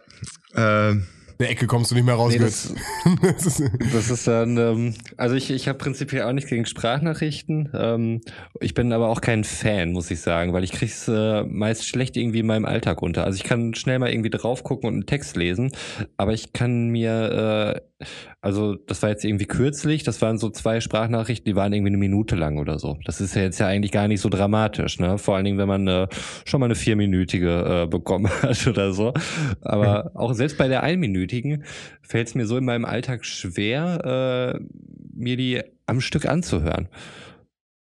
ähm, 0.55 1.05
Der 1.41 1.51
Ecke 1.51 1.67
kommst 1.67 1.91
du 1.91 1.95
nicht 1.97 2.05
mehr 2.05 2.15
raus, 2.15 2.33
Nee, 2.33 2.39
das- 2.39 2.73
Das 3.93 4.11
ist- 4.11 4.27
dann, 4.29 4.57
ähm, 4.59 4.95
also 5.17 5.35
ich, 5.35 5.51
ich 5.51 5.67
habe 5.69 5.79
prinzipiell 5.79 6.23
auch 6.23 6.33
nichts 6.33 6.51
gegen 6.51 6.67
Sprachnachrichten. 6.67 7.71
Ähm, 7.75 8.21
ich 8.61 8.75
bin 8.75 8.93
aber 8.93 9.09
auch 9.09 9.21
kein 9.23 9.43
Fan, 9.45 9.93
muss 9.93 10.11
ich 10.11 10.21
sagen, 10.21 10.53
weil 10.53 10.63
ich 10.65 10.73
krieg's 10.73 11.09
äh, 11.09 11.43
meist 11.45 11.87
schlecht 11.89 12.17
irgendwie 12.17 12.41
in 12.41 12.47
meinem 12.47 12.67
Alltag 12.67 13.01
unter. 13.03 13.25
Also 13.25 13.37
ich 13.37 13.45
kann 13.45 13.75
schnell 13.75 13.99
mal 13.99 14.11
irgendwie 14.11 14.31
drauf 14.31 14.63
gucken 14.63 14.87
und 14.89 14.95
einen 14.95 15.07
Text 15.07 15.37
lesen, 15.37 15.73
aber 16.19 16.33
ich 16.35 16.53
kann 16.53 16.89
mir, 16.91 17.81
äh, 18.03 18.07
also 18.43 18.75
das 18.75 19.03
war 19.03 19.11
jetzt 19.11 19.25
irgendwie 19.25 19.45
kürzlich, 19.45 20.03
das 20.03 20.23
waren 20.23 20.39
so 20.39 20.49
zwei 20.49 20.81
Sprachnachrichten, 20.81 21.45
die 21.45 21.57
waren 21.57 21.73
irgendwie 21.75 21.91
eine 21.91 21.99
Minute 21.99 22.37
lang 22.37 22.59
oder 22.59 22.79
so. 22.79 22.97
Das 23.05 23.21
ist 23.21 23.35
ja 23.35 23.43
jetzt 23.43 23.61
ja 23.61 23.67
eigentlich 23.67 23.93
gar 23.93 24.09
nicht 24.09 24.23
so 24.23 24.31
dramatisch, 24.31 24.99
ne? 24.99 25.19
Vor 25.19 25.37
allen 25.37 25.45
Dingen, 25.45 25.59
wenn 25.59 25.69
man 25.69 25.87
äh, 25.87 26.09
schon 26.47 26.61
mal 26.61 26.67
eine 26.67 26.75
vierminütige 26.75 27.83
äh, 27.83 27.87
bekommen 27.87 28.31
hat 28.43 28.67
oder 28.67 28.93
so. 28.93 29.13
Aber 29.61 30.13
auch 30.15 30.33
selbst 30.33 30.57
bei 30.57 30.69
der 30.69 30.83
einminütigen 30.83 31.65
fällt 32.01 32.29
es 32.29 32.35
mir 32.35 32.47
so 32.47 32.57
in 32.57 32.65
meinem 32.65 32.87
Alltag 32.87 33.27
schwer, 33.27 34.55
äh, 34.57 34.61
mir 35.13 35.37
die 35.37 35.63
am 35.85 36.01
Stück 36.01 36.25
anzuhören. 36.25 36.89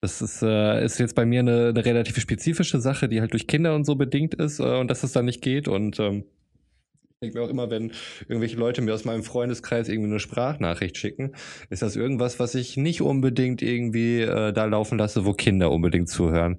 Das 0.01 0.23
ist, 0.23 0.43
äh, 0.43 0.85
ist 0.85 0.99
jetzt 0.99 1.15
bei 1.15 1.27
mir 1.27 1.41
eine, 1.41 1.69
eine 1.69 1.85
relativ 1.85 2.19
spezifische 2.19 2.81
Sache, 2.81 3.09
die 3.09 3.21
halt 3.21 3.33
durch 3.33 3.47
Kinder 3.47 3.75
und 3.75 3.85
so 3.85 3.97
bedingt 3.97 4.35
ist 4.35 4.61
äh, 4.61 4.79
und 4.79 4.91
dass 4.91 5.03
es 5.03 5.13
dann 5.13 5.27
nicht 5.27 5.43
geht. 5.43 5.69
Und 5.69 6.01
ähm, 6.01 6.25
ich 7.27 7.33
denke 7.33 7.39
mir 7.39 7.45
auch 7.45 7.51
immer, 7.51 7.71
wenn 7.71 7.93
irgendwelche 8.29 8.57
Leute 8.57 8.83
mir 8.83 8.95
aus 8.95 9.05
meinem 9.05 9.23
Freundeskreis 9.23 9.89
irgendwie 9.89 10.11
eine 10.11 10.21
Sprachnachricht 10.21 10.97
schicken, 10.97 11.33
ist 11.71 11.83
das 11.83 11.97
irgendwas, 11.97 12.39
was 12.39 12.55
ich 12.55 12.77
nicht 12.77 13.03
unbedingt 13.03 13.63
irgendwie 13.63 14.21
äh, 14.21 14.53
da 14.53 14.65
laufen 14.65 14.99
lasse, 14.99 15.25
wo 15.25 15.33
Kinder 15.33 15.71
unbedingt 15.71 16.09
zuhören. 16.09 16.59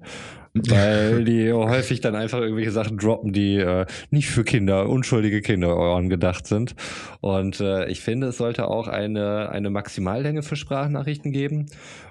Weil 0.68 1.24
die 1.24 1.52
häufig 1.52 2.00
dann 2.00 2.14
einfach 2.14 2.40
irgendwelche 2.40 2.70
Sachen 2.70 2.96
droppen, 2.96 3.32
die 3.32 3.56
äh, 3.56 3.86
nicht 4.10 4.28
für 4.28 4.44
Kinder, 4.44 4.88
unschuldige 4.88 5.40
Kinderohren 5.40 6.08
gedacht 6.08 6.46
sind. 6.46 6.74
Und 7.20 7.60
äh, 7.60 7.88
ich 7.88 8.00
finde, 8.00 8.28
es 8.28 8.38
sollte 8.38 8.68
auch 8.68 8.88
eine, 8.88 9.50
eine 9.50 9.70
Maximallänge 9.70 10.42
für 10.42 10.56
Sprachnachrichten 10.56 11.32
geben. 11.32 11.66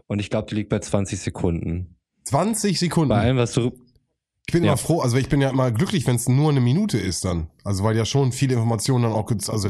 Und 0.06 0.20
ich 0.20 0.30
glaube, 0.30 0.48
die 0.50 0.56
liegt 0.56 0.70
bei 0.70 0.80
20 0.80 1.20
Sekunden. 1.20 1.98
20 2.26 2.80
Sekunden. 2.80 3.10
Bei 3.10 3.22
allem, 3.22 3.38
was 3.38 3.54
du. 3.54 3.72
Ich 4.50 4.54
bin 4.54 4.64
Ja. 4.64 4.72
immer 4.72 4.78
froh, 4.78 5.02
also 5.02 5.18
ich 5.18 5.28
bin 5.28 5.42
ja 5.42 5.50
immer 5.50 5.72
glücklich, 5.72 6.08
wenn 6.08 6.16
es 6.16 6.30
nur 6.30 6.50
eine 6.50 6.62
Minute 6.62 6.98
ist 6.98 7.26
dann. 7.26 7.48
Also 7.66 7.84
weil 7.84 7.98
ja 7.98 8.06
schon 8.06 8.32
viele 8.32 8.54
Informationen 8.56 9.04
dann 9.04 9.12
auch, 9.12 9.30
also 9.30 9.70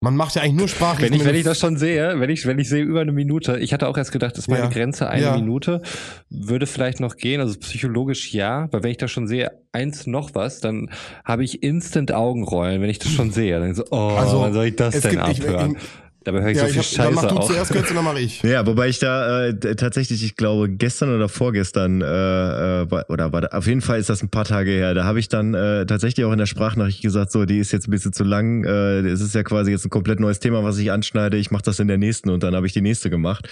man 0.00 0.16
macht 0.16 0.34
ja 0.34 0.42
eigentlich 0.42 0.54
nur 0.54 0.68
Sprachnachrichten. 0.68 1.12
Wenn 1.12 1.20
ich, 1.20 1.26
wenn 1.26 1.34
ich 1.36 1.44
das 1.44 1.58
schon 1.58 1.76
sehe, 1.76 2.18
wenn 2.18 2.30
ich, 2.30 2.46
wenn 2.46 2.58
ich 2.58 2.68
sehe 2.70 2.82
über 2.82 3.00
eine 3.02 3.12
Minute, 3.12 3.58
ich 3.58 3.74
hatte 3.74 3.88
auch 3.88 3.96
erst 3.98 4.12
gedacht, 4.12 4.32
das 4.32 4.40
ist 4.44 4.48
meine 4.48 4.64
Ja. 4.64 4.68
Grenze, 4.70 5.08
eine 5.10 5.22
Ja. 5.24 5.36
Minute, 5.36 5.82
würde 6.30 6.66
vielleicht 6.66 7.00
noch 7.00 7.16
gehen, 7.16 7.40
also 7.42 7.58
psychologisch 7.58 8.32
ja, 8.32 8.68
weil 8.72 8.82
wenn 8.82 8.90
ich 8.92 8.98
das 8.98 9.10
schon 9.10 9.26
sehe, 9.28 9.50
eins 9.72 10.06
noch 10.06 10.34
was, 10.34 10.60
dann 10.60 10.90
habe 11.24 11.44
ich 11.44 11.62
instant 11.62 12.12
Augenrollen, 12.12 12.80
wenn 12.80 12.88
ich 12.90 12.98
das 12.98 13.10
schon 13.12 13.30
sehe. 13.30 13.58
Dann 13.60 13.74
so, 13.74 13.84
oh, 13.90 13.96
Also, 14.16 14.40
wann 14.40 14.54
soll 14.54 14.66
ich 14.66 14.76
das 14.76 15.00
denn 15.00 15.16
gibt- 15.16 15.28
ich- 15.38 15.42
abhören? 15.48 15.76
ich- 15.76 15.82
Dabei 16.26 16.42
höre 16.42 16.50
ich 16.50 16.56
ja, 16.56 16.66
so 16.66 16.72
viel 16.72 16.80
ich 16.80 16.98
hab, 16.98 17.04
dann 17.06 17.14
mach 17.14 17.22
Scheiße 17.22 17.34
du 17.34 17.40
auch. 17.40 17.46
zuerst 17.46 17.70
und 17.70 17.96
dann 17.96 18.04
mache 18.04 18.18
ich. 18.20 18.42
Ja, 18.42 18.66
wobei 18.66 18.88
ich 18.88 18.98
da 18.98 19.46
äh, 19.46 19.54
tatsächlich, 19.76 20.24
ich 20.24 20.34
glaube, 20.34 20.68
gestern 20.68 21.14
oder 21.14 21.28
vorgestern, 21.28 22.00
äh, 22.00 22.04
äh, 22.04 22.90
war- 22.90 23.08
oder 23.08 23.32
war 23.32 23.42
da, 23.42 23.48
auf 23.56 23.68
jeden 23.68 23.80
Fall 23.80 24.00
ist 24.00 24.08
das 24.08 24.24
ein 24.24 24.28
paar 24.28 24.44
Tage 24.44 24.72
her, 24.72 24.92
da 24.94 25.04
habe 25.04 25.20
ich 25.20 25.28
dann 25.28 25.54
äh, 25.54 25.86
tatsächlich 25.86 26.26
auch 26.26 26.32
in 26.32 26.38
der 26.38 26.46
Sprachnachricht 26.46 27.00
gesagt, 27.00 27.30
so, 27.30 27.44
die 27.44 27.60
ist 27.60 27.70
jetzt 27.70 27.86
ein 27.86 27.92
bisschen 27.92 28.12
zu 28.12 28.24
lang, 28.24 28.64
äh, 28.64 29.02
es 29.02 29.20
ist 29.20 29.36
ja 29.36 29.44
quasi 29.44 29.70
jetzt 29.70 29.86
ein 29.86 29.90
komplett 29.90 30.18
neues 30.18 30.40
Thema, 30.40 30.64
was 30.64 30.78
ich 30.78 30.90
anschneide, 30.90 31.36
ich 31.36 31.52
mache 31.52 31.62
das 31.62 31.78
in 31.78 31.86
der 31.86 31.98
nächsten 31.98 32.28
und 32.30 32.42
dann 32.42 32.56
habe 32.56 32.66
ich 32.66 32.72
die 32.72 32.80
nächste 32.80 33.08
gemacht. 33.08 33.48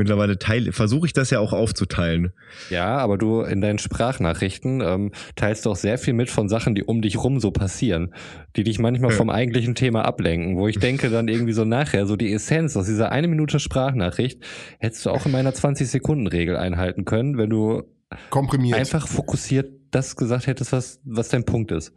Mittlerweile 0.00 0.38
teile, 0.38 0.70
versuche 0.70 1.06
ich 1.06 1.12
das 1.12 1.30
ja 1.30 1.40
auch 1.40 1.52
aufzuteilen. 1.52 2.32
Ja, 2.70 2.98
aber 2.98 3.18
du 3.18 3.40
in 3.42 3.60
deinen 3.60 3.80
Sprachnachrichten 3.80 4.80
ähm, 4.80 5.10
teilst 5.34 5.66
du 5.66 5.70
auch 5.72 5.76
sehr 5.76 5.98
viel 5.98 6.14
mit 6.14 6.30
von 6.30 6.48
Sachen, 6.48 6.76
die 6.76 6.84
um 6.84 7.02
dich 7.02 7.16
rum 7.18 7.40
so 7.40 7.50
passieren, 7.50 8.14
die 8.54 8.62
dich 8.62 8.78
manchmal 8.78 9.10
Ja. 9.10 9.16
vom 9.16 9.28
eigentlichen 9.28 9.74
Thema 9.74 10.04
ablenken, 10.04 10.56
wo 10.56 10.68
ich 10.68 10.78
denke 10.78 11.10
dann 11.10 11.26
irgendwie 11.26 11.52
so 11.52 11.64
nachher, 11.64 12.06
so 12.06 12.14
die 12.14 12.32
Essenz 12.32 12.76
aus 12.76 12.86
dieser 12.86 13.10
eine 13.10 13.26
Minute 13.26 13.58
Sprachnachricht 13.58 14.40
hättest 14.78 15.04
du 15.04 15.10
auch 15.10 15.26
in 15.26 15.32
meiner 15.32 15.50
20-Sekunden-Regel 15.50 16.56
einhalten 16.56 17.04
können, 17.04 17.36
wenn 17.36 17.50
du 17.50 17.82
Komprimiert. 18.30 18.78
einfach 18.78 19.08
fokussiert 19.08 19.72
das 19.90 20.14
gesagt 20.14 20.46
hättest, 20.46 20.70
was, 20.70 21.00
was 21.04 21.28
dein 21.28 21.44
Punkt 21.44 21.72
ist. 21.72 21.92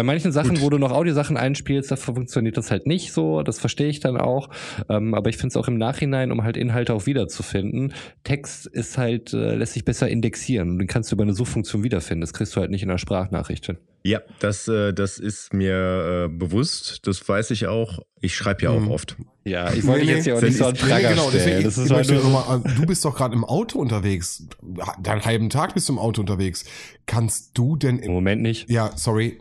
Bei 0.00 0.04
manchen 0.04 0.32
Sachen, 0.32 0.52
Gut. 0.54 0.62
wo 0.62 0.70
du 0.70 0.78
noch 0.78 0.92
Audiosachen 0.92 1.36
einspielst, 1.36 1.90
da 1.90 1.96
funktioniert 1.96 2.56
das 2.56 2.70
halt 2.70 2.86
nicht 2.86 3.12
so. 3.12 3.42
Das 3.42 3.58
verstehe 3.58 3.88
ich 3.88 4.00
dann 4.00 4.16
auch. 4.16 4.48
Ähm, 4.88 5.12
aber 5.12 5.28
ich 5.28 5.36
finde 5.36 5.48
es 5.48 5.56
auch 5.58 5.68
im 5.68 5.76
Nachhinein, 5.76 6.32
um 6.32 6.42
halt 6.42 6.56
Inhalte 6.56 6.94
auch 6.94 7.04
wiederzufinden. 7.04 7.92
Text 8.24 8.66
ist 8.66 8.96
halt, 8.96 9.34
äh, 9.34 9.56
lässt 9.56 9.74
sich 9.74 9.84
besser 9.84 10.08
indexieren 10.08 10.70
und 10.70 10.78
den 10.78 10.88
kannst 10.88 11.10
du 11.12 11.16
über 11.16 11.24
eine 11.24 11.34
Suchfunktion 11.34 11.82
wiederfinden. 11.82 12.22
Das 12.22 12.32
kriegst 12.32 12.56
du 12.56 12.60
halt 12.62 12.70
nicht 12.70 12.82
in 12.82 12.88
einer 12.88 12.96
Sprachnachricht 12.98 13.66
hin. 13.66 13.76
Ja, 14.02 14.20
das, 14.38 14.66
äh, 14.68 14.94
das 14.94 15.18
ist 15.18 15.52
mir 15.52 16.24
äh, 16.24 16.28
bewusst, 16.34 17.06
das 17.06 17.28
weiß 17.28 17.50
ich 17.50 17.66
auch. 17.66 17.98
Ich 18.22 18.34
schreibe 18.34 18.62
ja 18.62 18.70
auch 18.70 18.80
Mhm. 18.80 18.90
oft. 18.90 19.16
Ja, 19.44 19.70
ich 19.74 19.86
wollte 19.86 20.06
Nee, 20.06 20.14
dich 20.14 20.16
jetzt 20.16 20.26
nee. 20.26 20.32
hier 20.32 20.36
auch 20.38 20.42
nicht 20.42 20.56
so 20.56 20.64
an 20.64 20.72
Nee, 20.72 20.78
Prager 20.88 21.08
genau, 21.10 21.28
stellen. 21.28 21.44
deswegen, 21.44 21.64
Das 21.64 21.76
ich 21.76 21.84
ist 21.84 21.90
halt 21.90 21.98
möchte 22.08 22.14
nur, 22.14 22.22
noch 22.32 22.48
mal, 22.48 22.74
du 22.74 22.86
bist 22.86 23.04
doch 23.04 23.14
gerade 23.14 23.34
im 23.34 23.44
Auto 23.44 23.78
unterwegs. 23.78 24.46
Deinen 25.02 25.24
halben 25.26 25.50
Tag 25.50 25.74
bist 25.74 25.90
du 25.90 25.92
im 25.92 25.98
Auto 25.98 26.22
unterwegs. 26.22 26.64
Kannst 27.04 27.58
du 27.58 27.76
denn 27.76 27.98
im 27.98 28.12
Moment 28.12 28.40
nicht. 28.40 28.70
Ja, 28.70 28.92
sorry. 28.96 29.38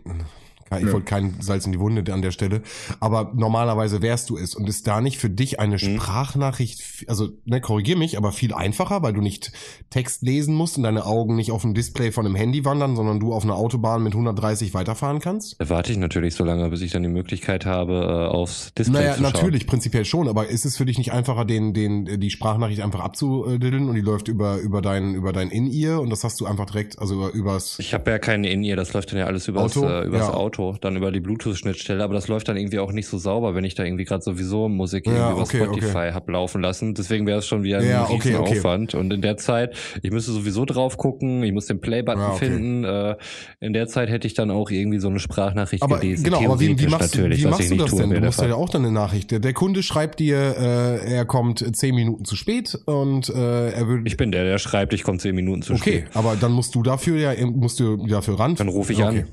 Ich 0.77 0.85
Ja. 0.85 0.91
wollte 0.93 1.05
kein 1.05 1.35
Salz 1.41 1.65
in 1.65 1.71
die 1.71 1.79
Wunde 1.79 2.13
an 2.13 2.21
der 2.21 2.31
Stelle. 2.31 2.61
Aber 2.99 3.31
normalerweise 3.35 4.01
wärst 4.01 4.29
du 4.29 4.37
es. 4.37 4.55
Und 4.55 4.69
ist 4.69 4.85
da 4.87 5.01
nicht 5.01 5.17
für 5.17 5.29
dich 5.29 5.59
eine 5.59 5.75
Mhm. 5.75 5.79
Sprachnachricht, 5.79 7.05
also, 7.07 7.29
ne, 7.45 7.61
korrigier 7.61 7.97
mich, 7.97 8.17
aber 8.17 8.31
viel 8.31 8.53
einfacher, 8.53 9.01
weil 9.01 9.13
du 9.13 9.21
nicht 9.21 9.51
Text 9.89 10.21
lesen 10.21 10.53
musst 10.55 10.77
und 10.77 10.83
deine 10.83 11.05
Augen 11.05 11.35
nicht 11.35 11.51
auf 11.51 11.61
dem 11.61 11.73
Display 11.73 12.11
von 12.11 12.25
einem 12.25 12.35
Handy 12.35 12.65
wandern, 12.65 12.95
sondern 12.95 13.19
du 13.19 13.33
auf 13.33 13.43
einer 13.43 13.55
Autobahn 13.55 14.03
mit 14.03 14.13
130 14.13 14.73
weiterfahren 14.73 15.19
kannst? 15.19 15.55
Warte 15.59 15.91
ich 15.91 15.97
natürlich 15.97 16.35
so 16.35 16.43
lange, 16.43 16.69
bis 16.69 16.81
ich 16.81 16.91
dann 16.91 17.03
die 17.03 17.09
Möglichkeit 17.09 17.65
habe, 17.65 17.93
äh, 17.93 18.33
aufs 18.33 18.73
Display 18.73 18.99
Naja, 18.99 19.13
zu 19.15 19.21
schauen. 19.23 19.31
natürlich, 19.33 19.65
prinzipiell 19.67 20.05
schon, 20.05 20.27
aber 20.27 20.47
ist 20.47 20.65
es 20.65 20.77
für 20.77 20.85
dich 20.85 20.97
nicht 20.97 21.11
einfacher, 21.13 21.45
den, 21.45 21.73
den, 21.73 22.19
die 22.19 22.29
Sprachnachricht 22.29 22.81
einfach 22.81 22.99
abzudiddeln 22.99 23.87
und 23.89 23.95
die 23.95 24.01
läuft 24.01 24.27
über, 24.27 24.57
über 24.57 24.81
dein, 24.81 25.13
über 25.15 25.33
dein 25.33 25.49
In-Ear 25.49 26.01
und 26.01 26.09
das 26.09 26.23
hast 26.23 26.39
du 26.41 26.45
einfach 26.45 26.65
direkt, 26.65 26.99
also 26.99 27.15
über, 27.15 27.31
übers, 27.33 27.79
Ich 27.79 27.93
habe 27.93 28.11
ja 28.11 28.19
keine 28.19 28.49
In-Ear, 28.49 28.75
das 28.75 28.93
läuft 28.93 29.11
dann 29.11 29.19
ja 29.19 29.25
alles 29.25 29.47
übers, 29.47 29.77
Auto? 29.77 29.87
Äh, 29.87 30.05
übers 30.05 30.27
Ja. 30.27 30.33
Auto, 30.33 30.58
dann 30.81 30.95
über 30.95 31.11
die 31.11 31.19
Bluetooth-Schnittstelle, 31.19 32.03
aber 32.03 32.13
das 32.13 32.27
läuft 32.27 32.47
dann 32.47 32.57
irgendwie 32.57 32.79
auch 32.79 32.91
nicht 32.91 33.07
so 33.07 33.17
sauber, 33.17 33.55
wenn 33.55 33.63
ich 33.63 33.75
da 33.75 33.83
irgendwie 33.83 34.05
gerade 34.05 34.23
sowieso 34.23 34.69
Musik 34.69 35.07
Ja, 35.07 35.13
irgendwie 35.13 35.31
über 35.33 35.41
okay, 35.41 35.63
Spotify 35.63 35.97
okay. 35.97 36.11
hab 36.13 36.29
laufen 36.29 36.61
lassen. 36.61 36.93
Deswegen 36.93 37.25
wäre 37.25 37.39
es 37.39 37.47
schon 37.47 37.63
wieder 37.63 37.79
ein 37.79 37.87
Ja, 37.87 38.03
riesen 38.03 38.15
okay, 38.15 38.35
okay. 38.35 38.57
Aufwand. 38.59 38.95
Und 38.95 39.11
in 39.13 39.21
der 39.21 39.37
Zeit, 39.37 39.75
ich 40.01 40.11
müsste 40.11 40.31
sowieso 40.31 40.65
drauf 40.65 40.97
gucken, 40.97 41.43
ich 41.43 41.51
muss 41.51 41.65
den 41.65 41.79
Play-Button 41.79 42.21
Ja, 42.21 42.29
okay. 42.33 42.45
finden. 42.45 42.83
Äh, 42.83 43.15
in 43.59 43.73
der 43.73 43.87
Zeit 43.87 44.09
hätte 44.09 44.27
ich 44.27 44.33
dann 44.33 44.51
auch 44.51 44.69
irgendwie 44.69 44.99
so 44.99 45.09
eine 45.09 45.19
Sprachnachricht 45.19 45.83
Aber 45.83 45.99
gelesen. 45.99 46.23
genau, 46.23 46.43
aber 46.43 46.59
wie, 46.59 46.79
wie 46.79 46.87
machst, 46.87 47.17
wie 47.17 47.45
machst 47.45 47.61
ich 47.61 47.69
du 47.69 47.75
nicht 47.75 47.91
das 47.91 47.95
denn? 47.95 48.09
Du 48.09 48.19
musst 48.19 48.41
ja 48.41 48.55
auch 48.55 48.69
dann 48.69 48.83
eine 48.83 48.93
Nachricht. 48.93 49.31
Der, 49.31 49.39
der 49.39 49.53
Kunde 49.53 49.83
schreibt 49.83 50.19
dir, 50.19 50.37
äh, 50.37 51.13
er 51.13 51.25
kommt 51.25 51.75
zehn 51.75 51.95
Minuten 51.95 52.25
zu 52.25 52.35
spät 52.35 52.77
und 52.85 53.29
äh, 53.29 53.71
er 53.71 53.87
würde. 53.87 54.03
Ich 54.05 54.17
bin 54.17 54.31
der, 54.31 54.43
der 54.43 54.57
schreibt, 54.57 54.93
ich 54.93 55.03
komme 55.03 55.17
zehn 55.19 55.35
Minuten 55.35 55.61
zu 55.61 55.73
okay, 55.73 56.01
spät. 56.01 56.15
aber 56.15 56.35
dann 56.35 56.51
musst 56.51 56.75
du 56.75 56.83
dafür 56.83 57.17
ja 57.17 57.45
musst 57.45 57.79
du 57.79 57.97
dafür 58.07 58.39
ran. 58.39 58.55
Dann 58.55 58.67
rufe 58.67 58.93
ich 58.93 59.03
okay. 59.03 59.19
an. 59.19 59.27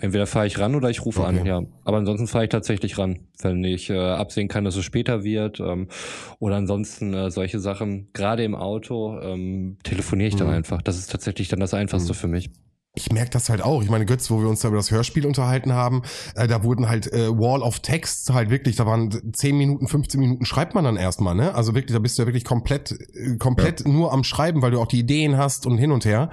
Entweder 0.00 0.26
fahre 0.26 0.46
ich 0.46 0.58
ran 0.58 0.74
oder 0.74 0.90
ich 0.90 1.04
rufe 1.04 1.20
Okay. 1.22 1.40
an, 1.40 1.46
ja. 1.46 1.62
Aber 1.84 1.96
ansonsten 1.98 2.26
fahre 2.26 2.44
ich 2.44 2.50
tatsächlich 2.50 2.98
ran, 2.98 3.20
wenn 3.40 3.64
ich 3.64 3.90
äh, 3.90 3.98
absehen 3.98 4.48
kann, 4.48 4.64
dass 4.64 4.76
es 4.76 4.84
später 4.84 5.24
wird. 5.24 5.60
Ähm, 5.60 5.88
oder 6.38 6.56
ansonsten 6.56 7.14
äh, 7.14 7.30
solche 7.30 7.58
Sachen, 7.58 8.08
gerade 8.12 8.44
im 8.44 8.54
Auto, 8.54 9.18
ähm, 9.20 9.78
telefoniere 9.82 10.28
ich 10.28 10.36
dann 10.36 10.48
Mhm. 10.48 10.54
einfach. 10.54 10.82
Das 10.82 10.98
ist 10.98 11.10
tatsächlich 11.10 11.48
dann 11.48 11.60
das 11.60 11.74
Einfachste 11.74 12.12
Mhm. 12.12 12.16
für 12.16 12.28
mich. 12.28 12.50
Ich 12.98 13.12
merke 13.12 13.30
das 13.30 13.50
halt 13.50 13.60
auch. 13.60 13.82
Ich 13.82 13.90
meine, 13.90 14.06
Götz, 14.06 14.30
wo 14.30 14.40
wir 14.40 14.48
uns 14.48 14.60
da 14.60 14.68
über 14.68 14.78
das 14.78 14.90
Hörspiel 14.90 15.26
unterhalten 15.26 15.74
haben, 15.74 16.02
äh, 16.34 16.48
da 16.48 16.64
wurden 16.64 16.88
halt 16.88 17.12
äh, 17.12 17.28
Wall 17.28 17.60
of 17.60 17.80
Text 17.80 18.32
halt 18.32 18.48
wirklich, 18.48 18.76
da 18.76 18.86
waren 18.86 19.34
10 19.34 19.56
Minuten, 19.56 19.86
15 19.86 20.18
Minuten 20.18 20.46
schreibt 20.46 20.74
man 20.74 20.84
dann 20.84 20.96
erstmal, 20.96 21.34
ne? 21.34 21.54
Also 21.54 21.74
wirklich, 21.74 21.92
da 21.92 21.98
bist 21.98 22.16
du 22.16 22.22
ja 22.22 22.26
wirklich 22.26 22.44
komplett, 22.44 22.92
äh, 22.92 23.36
komplett 23.36 23.86
nur 23.86 24.14
am 24.14 24.24
Schreiben, 24.24 24.62
weil 24.62 24.70
du 24.70 24.80
auch 24.80 24.86
die 24.86 25.00
Ideen 25.00 25.36
hast 25.36 25.66
und 25.66 25.76
hin 25.76 25.92
und 25.92 26.06
her. 26.06 26.30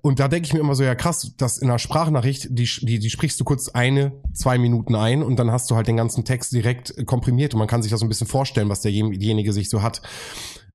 Und 0.00 0.20
da 0.20 0.28
denke 0.28 0.46
ich 0.46 0.54
mir 0.54 0.60
immer 0.60 0.76
so, 0.76 0.84
ja 0.84 0.94
krass, 0.94 1.32
dass 1.36 1.58
in 1.58 1.68
einer 1.68 1.80
Sprachnachricht, 1.80 2.46
die, 2.50 2.70
die, 2.82 3.00
die 3.00 3.10
sprichst 3.10 3.40
du 3.40 3.44
kurz 3.44 3.68
eine, 3.68 4.12
zwei 4.32 4.58
Minuten 4.58 4.94
ein 4.94 5.24
und 5.24 5.36
dann 5.40 5.50
hast 5.50 5.72
du 5.72 5.74
halt 5.74 5.88
den 5.88 5.96
ganzen 5.96 6.24
Text 6.24 6.52
direkt 6.52 6.96
äh, 6.96 7.04
komprimiert 7.04 7.52
und 7.52 7.58
man 7.58 7.68
kann 7.68 7.82
sich 7.82 7.90
das 7.90 7.98
so 7.98 8.06
ein 8.06 8.08
bisschen 8.08 8.28
vorstellen, 8.28 8.68
was 8.68 8.80
derjenige 8.80 9.52
sich 9.52 9.68
so 9.68 9.82
hat. 9.82 10.02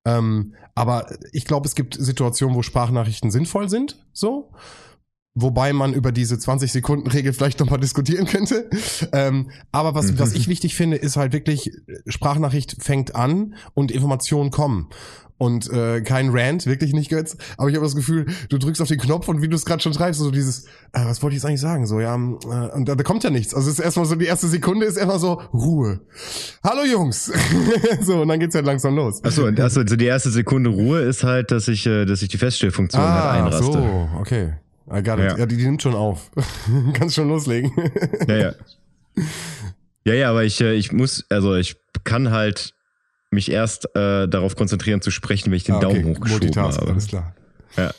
Ähm, 0.04 0.56
aber 0.76 1.08
ich 1.32 1.46
glaube, 1.46 1.68
es 1.68 1.76
gibt 1.76 1.96
Situationen, 1.96 2.56
wo 2.56 2.64
Sprachnachrichten 2.64 3.32
sinnvoll 3.32 3.70
sind, 3.70 4.06
so. 4.14 4.52
Wobei 5.34 5.72
man 5.72 5.94
über 5.94 6.12
diese 6.12 6.36
20-Sekunden-Regel 6.36 7.32
vielleicht 7.32 7.60
nochmal 7.62 7.80
diskutieren 7.80 8.26
könnte. 8.26 8.70
Ähm, 9.14 9.50
aber 9.72 9.96
was, 9.96 10.12
Mhm. 10.12 10.20
was 10.20 10.34
ich 10.34 10.50
wichtig 10.50 10.76
finde, 10.76 10.98
ist 10.98 11.16
halt 11.16 11.32
wirklich, 11.32 11.72
Sprachnachricht 12.06 12.76
fängt 12.84 13.16
an 13.16 13.56
und 13.74 13.92
Informationen 13.92 14.52
kommen. 14.52 14.90
Und 15.38 15.72
äh, 15.72 16.02
kein 16.02 16.30
Rant, 16.32 16.68
wirklich 16.68 16.94
nicht, 16.94 17.10
Götz. 17.10 17.36
Aber 17.58 17.68
ich 17.70 17.76
habe 17.76 17.84
das 17.84 17.96
Gefühl, 17.96 18.28
du 18.50 18.60
drückst 18.60 18.80
auf 18.80 18.90
den 18.90 19.00
Knopf 19.00 19.28
und 19.28 19.42
wie 19.42 19.48
du 19.48 19.56
es 19.56 19.66
gerade 19.66 19.82
schon 19.82 19.92
schreibst, 19.94 20.20
so 20.20 20.30
dieses, 20.30 20.66
äh, 20.94 21.04
was 21.06 21.24
wollte 21.24 21.36
ich 21.36 21.42
jetzt 21.42 21.48
eigentlich 21.48 21.62
sagen? 21.62 21.88
So, 21.88 22.00
ja, 22.00 22.14
äh, 22.14 22.18
und 22.76 22.88
da, 22.88 22.94
da 22.94 23.02
kommt 23.04 23.24
ja 23.24 23.32
nichts. 23.32 23.56
Also 23.56 23.72
es 23.72 23.80
ist 23.80 23.84
erstmal 23.84 24.06
so, 24.06 24.14
die 24.16 24.26
erste 24.26 24.48
Sekunde 24.48 24.86
ist 24.86 24.98
erstmal 24.98 25.18
so, 25.18 25.42
Ruhe. 25.52 26.02
Hallo 26.64 26.84
Jungs. 26.84 27.32
so, 28.02 28.22
und 28.22 28.28
dann 28.28 28.40
geht's 28.40 28.54
halt 28.54 28.66
langsam 28.68 28.96
los. 28.96 29.24
Achso, 29.24 29.46
also 29.46 29.84
die 29.84 30.06
erste 30.06 30.30
Sekunde 30.30 30.70
Ruhe 30.70 31.00
ist 31.02 31.24
halt, 31.24 31.50
dass 31.50 31.68
ich, 31.70 31.88
äh, 31.88 32.06
dass 32.06 32.22
ich 32.22 32.28
die 32.30 32.38
Feststellfunktion 32.38 33.02
halt 33.02 33.12
ah, 33.24 33.32
einraste. 33.32 33.64
so, 33.64 34.10
okay. 34.20 34.54
I 34.94 35.02
got 35.04 35.20
it. 35.20 35.26
Ja. 35.32 35.38
Ja, 35.38 35.46
die, 35.46 35.58
die 35.58 35.64
nimmt 35.66 35.82
schon 35.82 35.96
auf. 35.96 36.32
Kannst 36.94 37.16
schon 37.16 37.28
loslegen. 37.30 37.72
Ja, 38.28 38.36
ja. 38.38 38.52
Ja, 40.04 40.16
ja, 40.16 40.30
aber 40.32 40.44
ich, 40.46 40.60
äh, 40.62 40.74
ich 40.74 40.92
muss, 40.92 41.26
also 41.30 41.54
ich 41.56 41.76
kann 42.04 42.32
halt 42.32 42.74
mich 43.30 43.52
erst 43.52 43.86
äh, 43.96 44.28
darauf 44.28 44.56
konzentrieren 44.56 45.00
zu 45.02 45.12
sprechen, 45.12 45.52
wenn 45.52 45.58
ich 45.58 45.64
den 45.66 45.76
Ah, 45.76 45.80
Daumen 45.80 45.98
okay. 46.00 46.06
hochgeschoben 46.10 46.48
Multitask, 46.48 46.82
habe. 46.82 46.92
alles 46.92 47.08
klar. 47.08 47.36
Ja. 47.78 47.92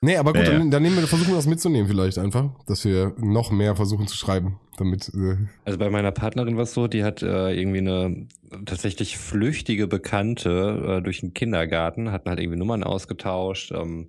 Nee, 0.00 0.16
aber 0.16 0.32
gut, 0.32 0.44
Ja, 0.44 0.52
ja. 0.52 0.58
Dann, 0.60 0.70
dann 0.70 0.82
nehmen 0.82 0.96
wir, 0.96 1.06
versuchen 1.08 1.30
wir 1.30 1.34
das 1.36 1.46
mitzunehmen 1.46 1.88
vielleicht 1.88 2.18
einfach, 2.18 2.50
dass 2.66 2.84
wir 2.84 3.14
noch 3.18 3.50
mehr 3.50 3.74
versuchen 3.74 4.06
zu 4.06 4.16
schreiben, 4.16 4.60
damit, 4.78 5.08
äh, 5.12 5.36
Also 5.64 5.76
bei 5.78 5.90
meiner 5.90 6.12
Partnerin 6.12 6.54
war 6.56 6.62
es 6.62 6.72
so, 6.72 6.86
die 6.86 7.02
hat 7.02 7.20
äh, 7.22 7.52
irgendwie 7.52 7.78
eine 7.80 8.28
tatsächlich 8.64 9.18
flüchtige 9.18 9.88
Bekannte 9.88 10.98
äh, 11.00 11.02
durch 11.02 11.18
den 11.20 11.34
Kindergarten, 11.34 12.12
hatten 12.12 12.28
halt 12.28 12.38
irgendwie 12.38 12.58
Nummern 12.60 12.84
ausgetauscht. 12.84 13.72
Ähm, 13.72 14.06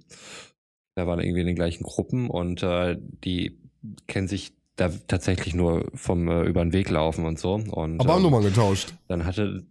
da 0.96 1.08
waren 1.08 1.20
irgendwie 1.20 1.42
in 1.42 1.48
den 1.48 1.56
gleichen 1.56 1.84
Gruppen 1.84 2.30
und 2.30 2.64
äh, 2.64 2.98
die 3.00 3.60
kennen 4.08 4.28
sich 4.28 4.54
da 4.76 4.90
tatsächlich 5.08 5.54
nur 5.54 5.90
vom 5.94 6.28
äh, 6.28 6.44
über 6.44 6.64
den 6.64 6.74
Weg 6.74 6.90
laufen 6.90 7.26
und 7.26 7.40
so. 7.40 7.54
Und, 7.54 8.00
aber 8.00 8.14
haben 8.14 8.18
ähm, 8.18 8.24
Nummern 8.24 8.44
getauscht. 8.44 8.94
Dann 9.08 9.26
hatte 9.26 9.64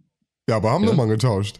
Ja, 0.49 0.57
aber 0.57 0.71
haben 0.71 0.83
Ja. 0.83 0.91
Nummern 0.91 1.09
getauscht. 1.09 1.59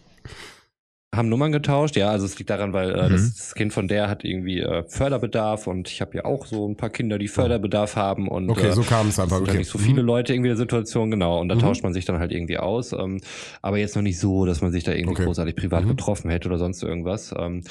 Haben 1.14 1.28
Nummern 1.28 1.52
getauscht, 1.52 1.94
ja, 1.96 2.08
also 2.10 2.24
es 2.24 2.38
liegt 2.38 2.48
daran, 2.48 2.72
weil 2.72 2.90
äh, 2.90 3.08
Mhm. 3.08 3.12
das, 3.12 3.34
das 3.36 3.54
Kind 3.54 3.74
von 3.74 3.86
der 3.86 4.08
hat 4.08 4.24
irgendwie 4.24 4.60
äh, 4.60 4.82
Förderbedarf 4.88 5.66
und 5.66 5.88
ich 5.90 6.00
habe 6.00 6.16
ja 6.16 6.24
auch 6.24 6.46
so 6.46 6.66
ein 6.66 6.74
paar 6.76 6.88
Kinder, 6.88 7.18
die 7.18 7.28
Förderbedarf 7.28 7.96
haben 7.96 8.28
und 8.28 8.48
Okay, 8.48 8.68
äh, 8.68 8.72
so 8.72 8.82
kam 8.82 9.08
es 9.08 9.18
einfach. 9.18 9.42
Okay. 9.42 9.58
nicht 9.58 9.68
so 9.68 9.78
viele 9.78 10.00
Mhm. 10.00 10.06
Leute 10.06 10.32
irgendwie 10.32 10.48
in 10.48 10.56
der 10.56 10.62
Situation, 10.62 11.10
genau. 11.10 11.38
Und 11.38 11.50
da 11.50 11.54
Mhm. 11.54 11.60
tauscht 11.60 11.82
man 11.82 11.92
sich 11.92 12.06
dann 12.06 12.18
halt 12.18 12.32
irgendwie 12.32 12.56
aus. 12.56 12.92
Ähm, 12.92 13.20
aber 13.60 13.76
jetzt 13.76 13.94
noch 13.94 14.00
nicht 14.02 14.18
so, 14.18 14.46
dass 14.46 14.62
man 14.62 14.72
sich 14.72 14.84
da 14.84 14.92
irgendwie 14.92 15.12
Okay. 15.16 15.24
großartig 15.26 15.54
privat 15.54 15.84
Mhm. 15.84 15.88
getroffen 15.88 16.30
hätte 16.30 16.48
oder 16.48 16.56
sonst 16.56 16.82
irgendwas. 16.82 17.34
Ähm, 17.38 17.62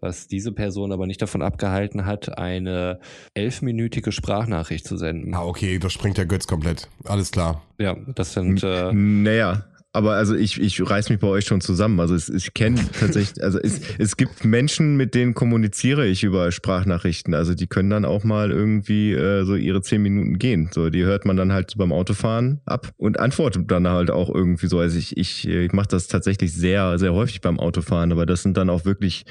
was 0.00 0.26
diese 0.26 0.52
Person 0.52 0.90
aber 0.90 1.06
nicht 1.06 1.20
davon 1.20 1.42
abgehalten 1.42 2.06
hat, 2.06 2.38
eine 2.38 2.98
elfminütige 3.34 4.10
Sprachnachricht 4.10 4.86
zu 4.86 4.96
senden. 4.96 5.34
Ah, 5.34 5.44
okay, 5.44 5.78
das 5.78 5.92
springt 5.92 6.16
der 6.16 6.24
Götz 6.26 6.46
komplett. 6.46 6.88
Alles 7.04 7.30
klar. 7.30 7.62
Ja, 7.78 7.94
das 8.14 8.32
sind 8.32 8.62
äh, 8.62 8.90
Naja, 8.94 9.64
aber 9.96 10.12
also 10.12 10.34
ich, 10.34 10.60
ich 10.60 10.78
reiß 10.88 11.08
mich 11.08 11.18
bei 11.18 11.26
euch 11.26 11.46
schon 11.46 11.62
zusammen. 11.62 11.98
Also 12.00 12.14
es, 12.14 12.28
ich 12.28 12.52
kenne 12.52 12.78
tatsächlich, 13.00 13.42
also 13.42 13.58
es, 13.58 13.80
es 13.98 14.18
gibt 14.18 14.44
Menschen, 14.44 14.96
mit 14.96 15.14
denen 15.14 15.32
kommuniziere 15.32 16.06
ich 16.06 16.22
über 16.22 16.52
Sprachnachrichten. 16.52 17.32
Also 17.32 17.54
die 17.54 17.66
können 17.66 17.88
dann 17.88 18.04
auch 18.04 18.22
mal 18.22 18.50
irgendwie 18.50 19.14
äh, 19.14 19.44
so 19.44 19.54
ihre 19.54 19.80
zehn 19.80 20.02
Minuten 20.02 20.38
gehen. 20.38 20.68
So, 20.70 20.90
die 20.90 21.04
hört 21.04 21.24
man 21.24 21.38
dann 21.38 21.52
halt 21.52 21.74
beim 21.78 21.92
Autofahren 21.92 22.60
ab 22.66 22.90
und 22.98 23.18
antwortet 23.18 23.70
dann 23.70 23.88
halt 23.88 24.10
auch 24.10 24.32
irgendwie 24.32 24.66
so. 24.66 24.78
Also 24.78 24.98
ich, 24.98 25.16
ich, 25.16 25.48
ich 25.48 25.72
mache 25.72 25.88
das 25.88 26.08
tatsächlich 26.08 26.52
sehr, 26.52 26.98
sehr 26.98 27.14
häufig 27.14 27.40
beim 27.40 27.58
Autofahren, 27.58 28.12
aber 28.12 28.26
das 28.26 28.42
sind 28.42 28.58
dann 28.58 28.68
auch 28.68 28.84
wirklich 28.84 29.24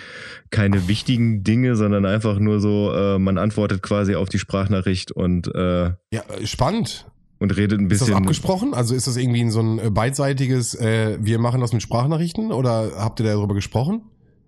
keine 0.50 0.88
wichtigen 0.88 1.44
Dinge, 1.44 1.76
sondern 1.76 2.08
einfach 2.08 2.40
nur 2.40 2.60
so, 2.60 2.92
äh, 2.92 3.20
man 3.20 3.38
antwortet 3.38 3.84
quasi 3.84 4.16
auf 4.16 4.30
die 4.30 4.40
Sprachnachricht 4.40 5.12
und, 5.12 5.54
äh, 5.54 5.92
Ja, 6.12 6.24
äh, 6.40 6.48
spannend. 6.48 7.06
Und 7.40 7.56
redet 7.56 7.80
ein 7.80 7.90
Ist 7.90 8.02
das 8.02 8.08
bisschen. 8.08 8.22
abgesprochen? 8.22 8.74
Also 8.74 8.96
ist 8.96 9.08
das 9.08 9.18
irgendwie 9.18 9.50
so 9.50 9.62
ein 9.62 9.80
äh, 9.80 9.90
beidseitiges, 9.90 10.76
äh, 10.76 11.18
wir 11.22 11.40
machen 11.40 11.62
das 11.62 11.74
mit 11.74 11.82
Sprachnachrichten 11.82 12.52
oder 12.52 12.92
habt 12.98 13.20
ihr 13.20 13.26
darüber 13.26 13.54
gesprochen? 13.54 14.02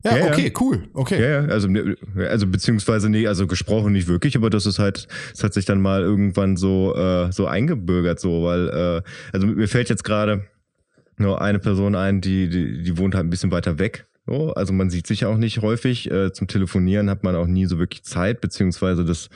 Ja, 0.03 0.15
Ja, 0.15 0.25
ja. 0.25 0.31
okay, 0.31 0.53
cool. 0.59 0.87
Okay. 0.93 1.21
Ja, 1.21 1.41
ja, 1.41 1.47
also, 1.49 1.67
also 2.29 2.47
beziehungsweise 2.47 3.09
nee, 3.09 3.27
also 3.27 3.47
gesprochen 3.47 3.93
nicht 3.93 4.07
wirklich, 4.07 4.37
aber 4.37 4.49
das 4.49 4.65
ist 4.65 4.79
halt, 4.79 5.07
es 5.33 5.43
hat 5.43 5.53
sich 5.53 5.65
dann 5.65 5.81
mal 5.81 6.01
irgendwann 6.01 6.55
so, 6.55 6.95
äh, 6.95 7.31
so 7.31 7.47
eingebürgert, 7.47 8.19
so, 8.19 8.43
weil, 8.43 8.69
äh, 8.69 9.01
also 9.33 9.47
mir 9.47 9.67
fällt 9.67 9.89
jetzt 9.89 10.03
gerade 10.03 10.45
nur 11.17 11.41
eine 11.41 11.59
Person 11.59 11.95
ein, 11.95 12.21
die, 12.21 12.47
die, 12.47 12.83
die 12.83 12.97
wohnt 12.97 13.15
halt 13.15 13.25
ein 13.25 13.29
bisschen 13.29 13.51
weiter 13.51 13.79
weg. 13.79 14.05
So, 14.27 14.53
also 14.53 14.73
man 14.73 14.89
sieht 14.89 15.07
sich 15.07 15.25
auch 15.25 15.37
nicht 15.37 15.61
häufig. 15.61 16.11
Äh, 16.11 16.31
zum 16.33 16.47
Telefonieren 16.47 17.09
hat 17.09 17.23
man 17.23 17.35
auch 17.35 17.47
nie 17.47 17.65
so 17.65 17.79
wirklich 17.79 18.03
Zeit, 18.03 18.41
beziehungsweise 18.41 19.03
das, 19.05 19.29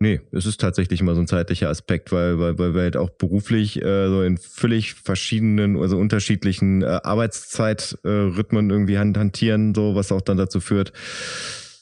nee, 0.00 0.20
es 0.32 0.46
ist 0.46 0.60
tatsächlich 0.60 1.00
immer 1.00 1.14
so 1.14 1.20
ein 1.20 1.26
zeitlicher 1.26 1.68
Aspekt, 1.68 2.12
weil, 2.12 2.38
weil, 2.38 2.58
weil 2.58 2.74
wir 2.74 2.82
halt 2.82 2.96
auch 2.96 3.10
beruflich 3.10 3.80
äh, 3.82 4.08
so 4.08 4.22
in 4.22 4.38
völlig 4.38 4.94
verschiedenen, 4.94 5.78
also 5.78 5.96
unterschiedlichen 5.98 6.82
äh, 6.82 7.00
Arbeitszeitrhythmen 7.02 8.70
irgendwie 8.70 8.98
hand- 8.98 9.18
hantieren, 9.18 9.74
so, 9.74 9.94
was 9.94 10.12
auch 10.12 10.22
dann 10.22 10.36
dazu 10.36 10.60
führt, 10.60 10.92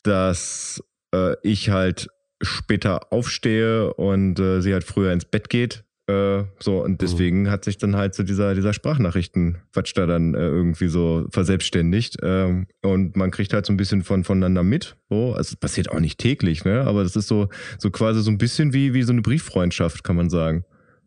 dass 0.02 0.82
äh, 1.14 1.36
ich 1.42 1.70
halt 1.70 2.08
später 2.42 3.12
aufstehe 3.12 3.92
und 3.94 4.38
äh, 4.38 4.60
sie 4.60 4.72
halt 4.72 4.84
früher 4.84 5.12
ins 5.12 5.24
Bett 5.24 5.48
geht. 5.48 5.84
Äh, 6.06 6.44
so, 6.60 6.84
und 6.84 7.00
deswegen 7.00 7.50
hat 7.50 7.64
sich 7.64 7.78
dann 7.78 7.96
halt 7.96 8.14
so 8.14 8.22
dieser, 8.22 8.54
dieser 8.54 8.74
Sprachnachrichten-Quatsch 8.74 9.92
da 9.96 10.04
dann 10.04 10.34
äh, 10.34 10.38
irgendwie 10.38 10.88
so 10.88 11.26
verselbstständigt. 11.30 12.18
Ähm, 12.22 12.66
und 12.82 13.16
man 13.16 13.30
kriegt 13.30 13.54
halt 13.54 13.64
so 13.64 13.72
ein 13.72 13.78
bisschen 13.78 14.02
von 14.02 14.22
voneinander 14.22 14.62
mit. 14.62 14.96
So, 15.08 15.32
also 15.32 15.52
es 15.52 15.56
passiert 15.56 15.90
auch 15.90 16.00
nicht 16.00 16.18
täglich, 16.18 16.64
ne? 16.64 16.82
Aber 16.82 17.02
das 17.02 17.16
ist 17.16 17.28
so, 17.28 17.48
so 17.78 17.90
quasi 17.90 18.20
so 18.20 18.30
ein 18.30 18.38
bisschen 18.38 18.74
wie, 18.74 18.92
wie 18.92 19.02
so 19.02 19.12
eine 19.12 19.22
Brieffreundschaft, 19.22 20.04
kann 20.04 20.16
man 20.16 20.28
sagen. 20.28 20.64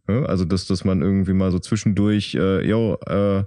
Ja, 0.09 0.23
also, 0.23 0.45
dass, 0.45 0.65
dass 0.65 0.83
man 0.83 1.01
irgendwie 1.01 1.33
mal 1.33 1.51
so 1.51 1.59
zwischendurch, 1.59 2.33
äh, 2.33 2.67
yo, 2.67 2.97
äh, 3.05 3.43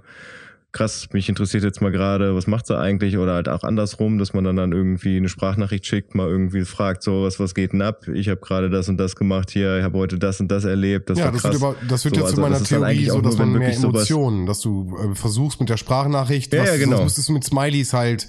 krass, 0.73 1.09
mich 1.11 1.27
interessiert 1.27 1.63
jetzt 1.63 1.81
mal 1.81 1.91
gerade, 1.91 2.33
was 2.35 2.47
macht 2.47 2.67
sie 2.67 2.77
eigentlich? 2.77 3.17
Oder 3.17 3.33
halt 3.33 3.49
auch 3.49 3.63
andersrum, 3.63 4.17
dass 4.17 4.33
man 4.33 4.43
dann, 4.43 4.55
dann 4.55 4.71
irgendwie 4.71 5.17
eine 5.17 5.27
Sprachnachricht 5.27 5.85
schickt, 5.85 6.15
mal 6.15 6.27
irgendwie 6.29 6.63
fragt, 6.65 7.03
so, 7.03 7.23
was, 7.23 7.39
was 7.39 7.53
geht 7.55 7.73
denn 7.73 7.81
ab? 7.81 8.07
Ich 8.07 8.29
habe 8.29 8.39
gerade 8.39 8.69
das 8.69 8.87
und 8.87 8.97
das 8.97 9.15
gemacht 9.15 9.51
hier, 9.51 9.77
ich 9.79 9.83
habe 9.83 9.97
heute 9.97 10.17
das 10.17 10.39
und 10.39 10.49
das 10.49 10.63
erlebt. 10.63 11.09
Das 11.09 11.19
ja, 11.19 11.25
war 11.25 11.31
das 11.33 11.41
krass. 11.41 11.61
wird, 11.61 11.61
über, 11.61 11.75
das 11.89 12.05
wird 12.05 12.15
So, 12.15 12.21
ja 12.21 12.27
zu 12.27 12.31
also 12.31 12.41
meiner 12.41 12.63
Theorie 12.63 13.05
so, 13.05 13.21
dass 13.21 13.37
nur, 13.37 13.45
man 13.45 13.51
mehr 13.57 13.61
wirklich 13.67 13.79
sowas- 13.79 14.09
Emotionen, 14.09 14.45
dass 14.45 14.59
du 14.61 14.97
äh, 14.97 15.15
versuchst 15.15 15.59
mit 15.59 15.69
der 15.69 15.77
Sprachnachricht, 15.77 16.53
Ja, 16.53 16.61
was, 16.61 16.69
ja, 16.69 16.77
genau. 16.77 16.91
sonst 16.97 17.03
müsstest 17.03 17.29
du 17.29 17.33
mit 17.33 17.43
Smileys 17.43 17.93
halt 17.93 18.27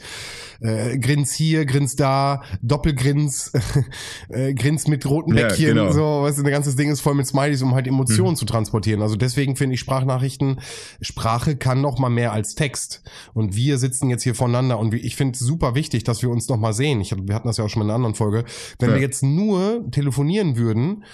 äh, 0.63 0.99
grins 0.99 1.33
hier, 1.33 1.65
grins 1.67 1.97
da, 1.97 2.43
Doppelgrins, 2.63 3.53
äh, 4.29 4.55
grins 4.55 4.89
mit 4.89 5.05
roten 5.07 5.37
Ja, 5.37 5.49
Bäckchen, 5.49 5.75
genau. 5.75 5.93
so, 5.93 6.23
weißt 6.23 6.39
du, 6.39 6.43
der 6.43 6.53
ganze 6.53 6.75
Ding 6.77 6.91
ist 6.91 7.01
voll 7.01 7.15
mit 7.15 7.27
Smileys, 7.27 7.63
um 7.63 7.75
halt 7.75 7.87
Emotionen 7.87 8.31
Mhm. 8.33 8.37
zu 8.37 8.45
transportieren. 8.47 9.03
Also 9.03 9.17
deswegen 9.17 9.57
finde 9.57 9.75
ich 9.75 9.81
Sprachnachrichten, 9.81 10.61
Sprache 11.01 11.57
kann 11.57 11.81
noch 11.81 11.99
mal 11.99 12.09
mehr 12.11 12.33
als 12.33 12.55
Text. 12.55 13.03
Und 13.35 13.57
wir 13.57 13.79
sitzen 13.79 14.09
jetzt 14.11 14.23
hier 14.23 14.35
voneinander 14.35 14.79
und 14.79 14.95
ich 14.95 15.17
finde 15.17 15.33
es 15.35 15.41
super 15.41 15.75
wichtig, 15.75 16.05
dass 16.05 16.23
wir 16.23 16.31
uns 16.31 16.49
noch 16.49 16.59
mal 16.59 16.73
sehen. 16.73 17.01
Ich, 17.01 17.15
wir 17.17 17.35
hatten 17.35 17.49
das 17.49 17.57
ja 17.57 17.65
auch 17.65 17.69
schon 17.69 17.81
mal 17.81 17.85
in 17.87 17.91
einer 17.91 17.97
anderen 17.97 18.15
Folge. 18.15 18.45
Wenn 18.79 18.91
Ja. 18.91 18.95
wir 18.97 19.03
jetzt 19.03 19.23
nur 19.23 19.91
telefonieren 19.91 20.57
würden, 20.57 21.05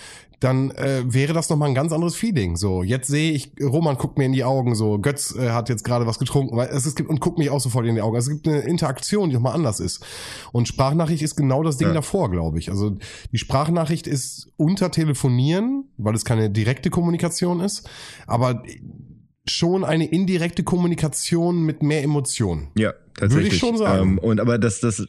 dann 0.40 0.70
äh, 0.72 1.02
wäre 1.04 1.32
das 1.32 1.48
nochmal 1.50 1.68
ein 1.68 1.74
ganz 1.74 1.92
anderes 1.92 2.14
Feeling. 2.14 2.56
So, 2.56 2.82
jetzt 2.82 3.08
sehe 3.08 3.32
ich, 3.32 3.52
Roman 3.60 3.96
guckt 3.96 4.18
mir 4.18 4.24
in 4.24 4.32
die 4.32 4.44
Augen, 4.44 4.74
so, 4.74 4.98
Götz 4.98 5.34
äh, 5.34 5.50
hat 5.50 5.68
jetzt 5.68 5.82
gerade 5.82 6.06
was 6.06 6.18
getrunken, 6.18 6.56
weil 6.56 6.68
es, 6.68 6.86
es 6.86 6.94
gibt, 6.94 7.10
und 7.10 7.20
guckt 7.20 7.38
mich 7.38 7.50
auch 7.50 7.60
sofort 7.60 7.86
in 7.86 7.96
die 7.96 8.00
Augen. 8.00 8.14
Also 8.14 8.30
es 8.30 8.36
gibt 8.36 8.48
eine 8.48 8.60
Interaktion, 8.62 9.30
die 9.30 9.34
nochmal 9.34 9.54
anders 9.54 9.80
ist. 9.80 10.04
Und 10.52 10.68
Sprachnachricht 10.68 11.22
ist 11.22 11.34
genau 11.36 11.62
das 11.62 11.76
Ding 11.76 11.88
Ja. 11.88 11.94
davor, 11.94 12.30
glaube 12.30 12.58
ich. 12.58 12.70
Also 12.70 12.96
die 13.32 13.38
Sprachnachricht 13.38 14.06
ist 14.06 14.52
unter 14.56 14.90
Telefonieren, 14.90 15.84
weil 15.96 16.14
es 16.14 16.24
keine 16.24 16.50
direkte 16.50 16.90
Kommunikation 16.90 17.60
ist, 17.60 17.88
aber 18.26 18.62
schon 19.48 19.84
eine 19.84 20.06
indirekte 20.06 20.62
Kommunikation 20.62 21.62
mit 21.62 21.82
mehr 21.82 22.02
Emotionen. 22.02 22.68
Ja, 22.76 22.92
tatsächlich. 23.14 23.34
Würde 23.34 23.54
ich 23.54 23.58
schon 23.58 23.76
sagen. 23.76 24.02
Ähm, 24.02 24.18
und 24.18 24.40
aber 24.40 24.58
das, 24.58 24.80
das, 24.80 25.06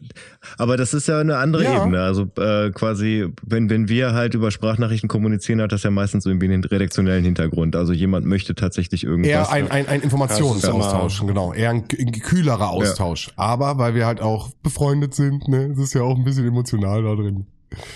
aber 0.57 0.77
das 0.77 0.93
ist 0.93 1.07
ja 1.07 1.19
eine 1.19 1.37
andere 1.37 1.63
Ja. 1.63 1.81
Ebene. 1.81 2.01
Also 2.01 2.27
äh, 2.37 2.71
quasi, 2.71 3.27
wenn 3.45 3.69
wenn 3.69 3.89
wir 3.89 4.13
halt 4.13 4.33
über 4.33 4.51
Sprachnachrichten 4.51 5.09
kommunizieren, 5.09 5.61
hat 5.61 5.71
das 5.71 5.83
ja 5.83 5.91
meistens 5.91 6.25
irgendwie 6.25 6.45
einen 6.45 6.63
redaktionellen 6.63 7.23
Hintergrund. 7.23 7.75
Also 7.75 7.93
jemand 7.93 8.25
möchte 8.25 8.55
tatsächlich 8.55 9.03
irgendwas. 9.03 9.31
Eher 9.31 9.51
ein, 9.51 9.69
ein, 9.71 9.87
ein 9.87 10.01
Informationsaustausch, 10.01 11.21
Ja, 11.21 11.27
genau. 11.27 11.53
Eher 11.53 11.69
ein, 11.71 11.83
ein 11.97 12.11
kühlerer 12.11 12.69
Austausch. 12.69 13.31
Aber 13.35 13.77
weil 13.77 13.95
wir 13.95 14.05
halt 14.05 14.21
auch 14.21 14.49
befreundet 14.63 15.13
sind, 15.13 15.47
ne, 15.47 15.71
es 15.73 15.79
ist 15.79 15.93
ja 15.93 16.01
auch 16.01 16.17
ein 16.17 16.23
bisschen 16.23 16.47
emotional 16.47 17.03
da 17.03 17.15
drin. 17.15 17.45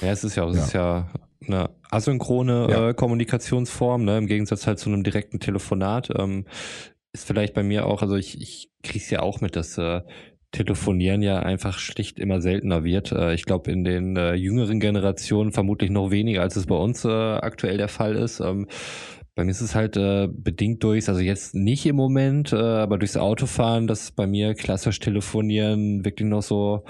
Ja, 0.01 0.11
es 0.11 0.23
ist 0.23 0.35
ja, 0.35 0.47
es 0.49 0.57
ist 0.57 0.73
ja 0.73 1.09
eine 1.47 1.69
asynchrone 1.91 2.67
Ja. 2.69 2.89
äh, 2.89 2.93
Kommunikationsform, 2.93 4.05
ne, 4.05 4.17
im 4.17 4.27
Gegensatz 4.27 4.67
halt 4.67 4.79
zu 4.79 4.89
einem 4.89 5.03
direkten 5.03 5.39
Telefonat. 5.39 6.09
Ähm, 6.17 6.45
ist 7.13 7.27
vielleicht 7.27 7.53
bei 7.53 7.63
mir 7.63 7.85
auch, 7.85 8.01
also 8.01 8.15
ich, 8.15 8.41
ich 8.41 8.71
krieg's 8.81 9.09
ja 9.09 9.21
auch 9.21 9.41
mit, 9.41 9.55
dass 9.55 9.77
äh, 9.77 10.01
Telefonieren 10.51 11.23
ja 11.23 11.39
einfach 11.39 11.79
schlicht 11.79 12.19
immer 12.19 12.39
seltener 12.39 12.83
wird. 12.83 13.11
Äh, 13.11 13.33
ich 13.33 13.45
glaube, 13.45 13.71
in 13.71 13.83
den 13.83 14.15
äh, 14.17 14.35
jüngeren 14.35 14.79
Generationen 14.79 15.51
vermutlich 15.51 15.89
noch 15.89 16.11
weniger, 16.11 16.41
als 16.43 16.55
es 16.55 16.67
bei 16.67 16.75
uns 16.75 17.03
äh, 17.05 17.09
aktuell 17.09 17.77
der 17.77 17.87
Fall 17.87 18.15
ist. 18.15 18.39
Ähm, 18.39 18.67
bei 19.33 19.43
mir 19.45 19.49
ist 19.49 19.61
es 19.61 19.73
halt 19.73 19.97
äh, 19.97 20.27
bedingt 20.31 20.83
durchs, 20.83 21.09
also 21.09 21.21
jetzt 21.21 21.55
nicht 21.55 21.87
im 21.87 21.95
Moment, 21.95 22.53
äh, 22.53 22.57
aber 22.57 22.99
durchs 22.99 23.17
Autofahren, 23.17 23.87
dass 23.87 24.11
bei 24.11 24.27
mir 24.27 24.53
klassisch 24.53 24.99
telefonieren 24.99 26.05
wirklich 26.05 26.29
noch 26.29 26.43
so 26.43 26.85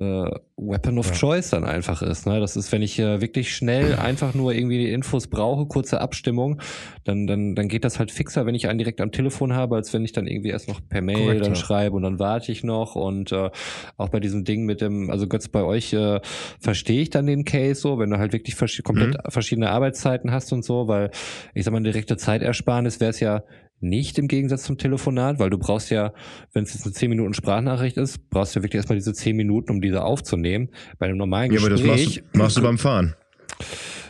äh, 0.00 0.30
Weapon 0.56 0.98
of 0.98 1.08
Ja. 1.08 1.14
Choice 1.14 1.50
dann 1.50 1.64
einfach 1.64 2.02
ist. 2.02 2.26
Ne? 2.26 2.40
Das 2.40 2.56
ist, 2.56 2.72
wenn 2.72 2.82
ich 2.82 2.98
äh, 2.98 3.20
wirklich 3.20 3.54
schnell 3.54 3.94
einfach 3.96 4.34
nur 4.34 4.52
irgendwie 4.52 4.78
die 4.78 4.90
Infos 4.90 5.26
brauche, 5.26 5.66
kurze 5.66 6.00
Abstimmung, 6.00 6.60
dann, 7.04 7.26
dann, 7.26 7.54
dann 7.54 7.68
geht 7.68 7.84
das 7.84 7.98
halt 7.98 8.10
fixer, 8.10 8.46
wenn 8.46 8.54
ich 8.54 8.68
einen 8.68 8.78
direkt 8.78 9.00
am 9.00 9.12
Telefon 9.12 9.54
habe, 9.54 9.76
als 9.76 9.92
wenn 9.92 10.04
ich 10.04 10.12
dann 10.12 10.26
irgendwie 10.26 10.50
erst 10.50 10.68
noch 10.68 10.80
per 10.88 11.02
Mail 11.02 11.18
Korrekt, 11.18 11.44
dann 11.44 11.52
ja. 11.52 11.56
schreibe 11.56 11.96
und 11.96 12.02
dann 12.02 12.18
warte 12.18 12.50
ich 12.50 12.64
noch. 12.64 12.96
Und 12.96 13.32
äh, 13.32 13.50
auch 13.96 14.08
bei 14.08 14.20
diesem 14.20 14.44
Ding 14.44 14.64
mit 14.64 14.80
dem, 14.80 15.10
also 15.10 15.26
Götz, 15.26 15.48
bei 15.48 15.62
euch 15.62 15.92
äh, 15.92 16.20
verstehe 16.58 17.02
ich 17.02 17.10
dann 17.10 17.26
den 17.26 17.44
Case 17.44 17.80
so, 17.80 17.98
wenn 17.98 18.10
du 18.10 18.18
halt 18.18 18.32
wirklich 18.32 18.54
vers 18.54 18.80
komplett 18.82 19.16
verschiedene 19.28 19.70
Arbeitszeiten 19.70 20.30
hast 20.32 20.52
und 20.52 20.64
so, 20.64 20.88
weil 20.88 21.10
ich 21.54 21.64
sag 21.64 21.72
mal, 21.72 21.82
direkte 21.82 22.16
Zeitersparnis 22.16 23.00
wäre 23.00 23.10
es 23.10 23.20
ja 23.20 23.42
nicht 23.80 24.18
im 24.18 24.28
Gegensatz 24.28 24.62
zum 24.64 24.78
Telefonat, 24.78 25.38
weil 25.38 25.50
du 25.50 25.58
brauchst 25.58 25.90
ja, 25.90 26.12
wenn 26.52 26.64
es 26.64 26.74
jetzt 26.74 26.84
eine 26.84 26.92
10 26.92 27.10
Minuten 27.10 27.34
Sprachnachricht 27.34 27.96
ist, 27.96 28.28
brauchst 28.30 28.54
du 28.54 28.60
ja 28.60 28.62
wirklich 28.64 28.78
erstmal 28.78 28.98
diese 28.98 29.12
10 29.12 29.36
Minuten, 29.36 29.70
um 29.70 29.80
diese 29.80 30.02
aufzunehmen. 30.04 30.68
Bei 30.98 31.06
einem 31.06 31.18
normalen 31.18 31.52
Ja, 31.52 31.60
aber 31.60 31.70
das 31.70 31.80
Gespräch. 31.82 32.06
machst 32.06 32.34
du, 32.34 32.38
machst 32.38 32.56
du 32.58 32.62
beim 32.62 32.78
Fahren. 32.78 33.14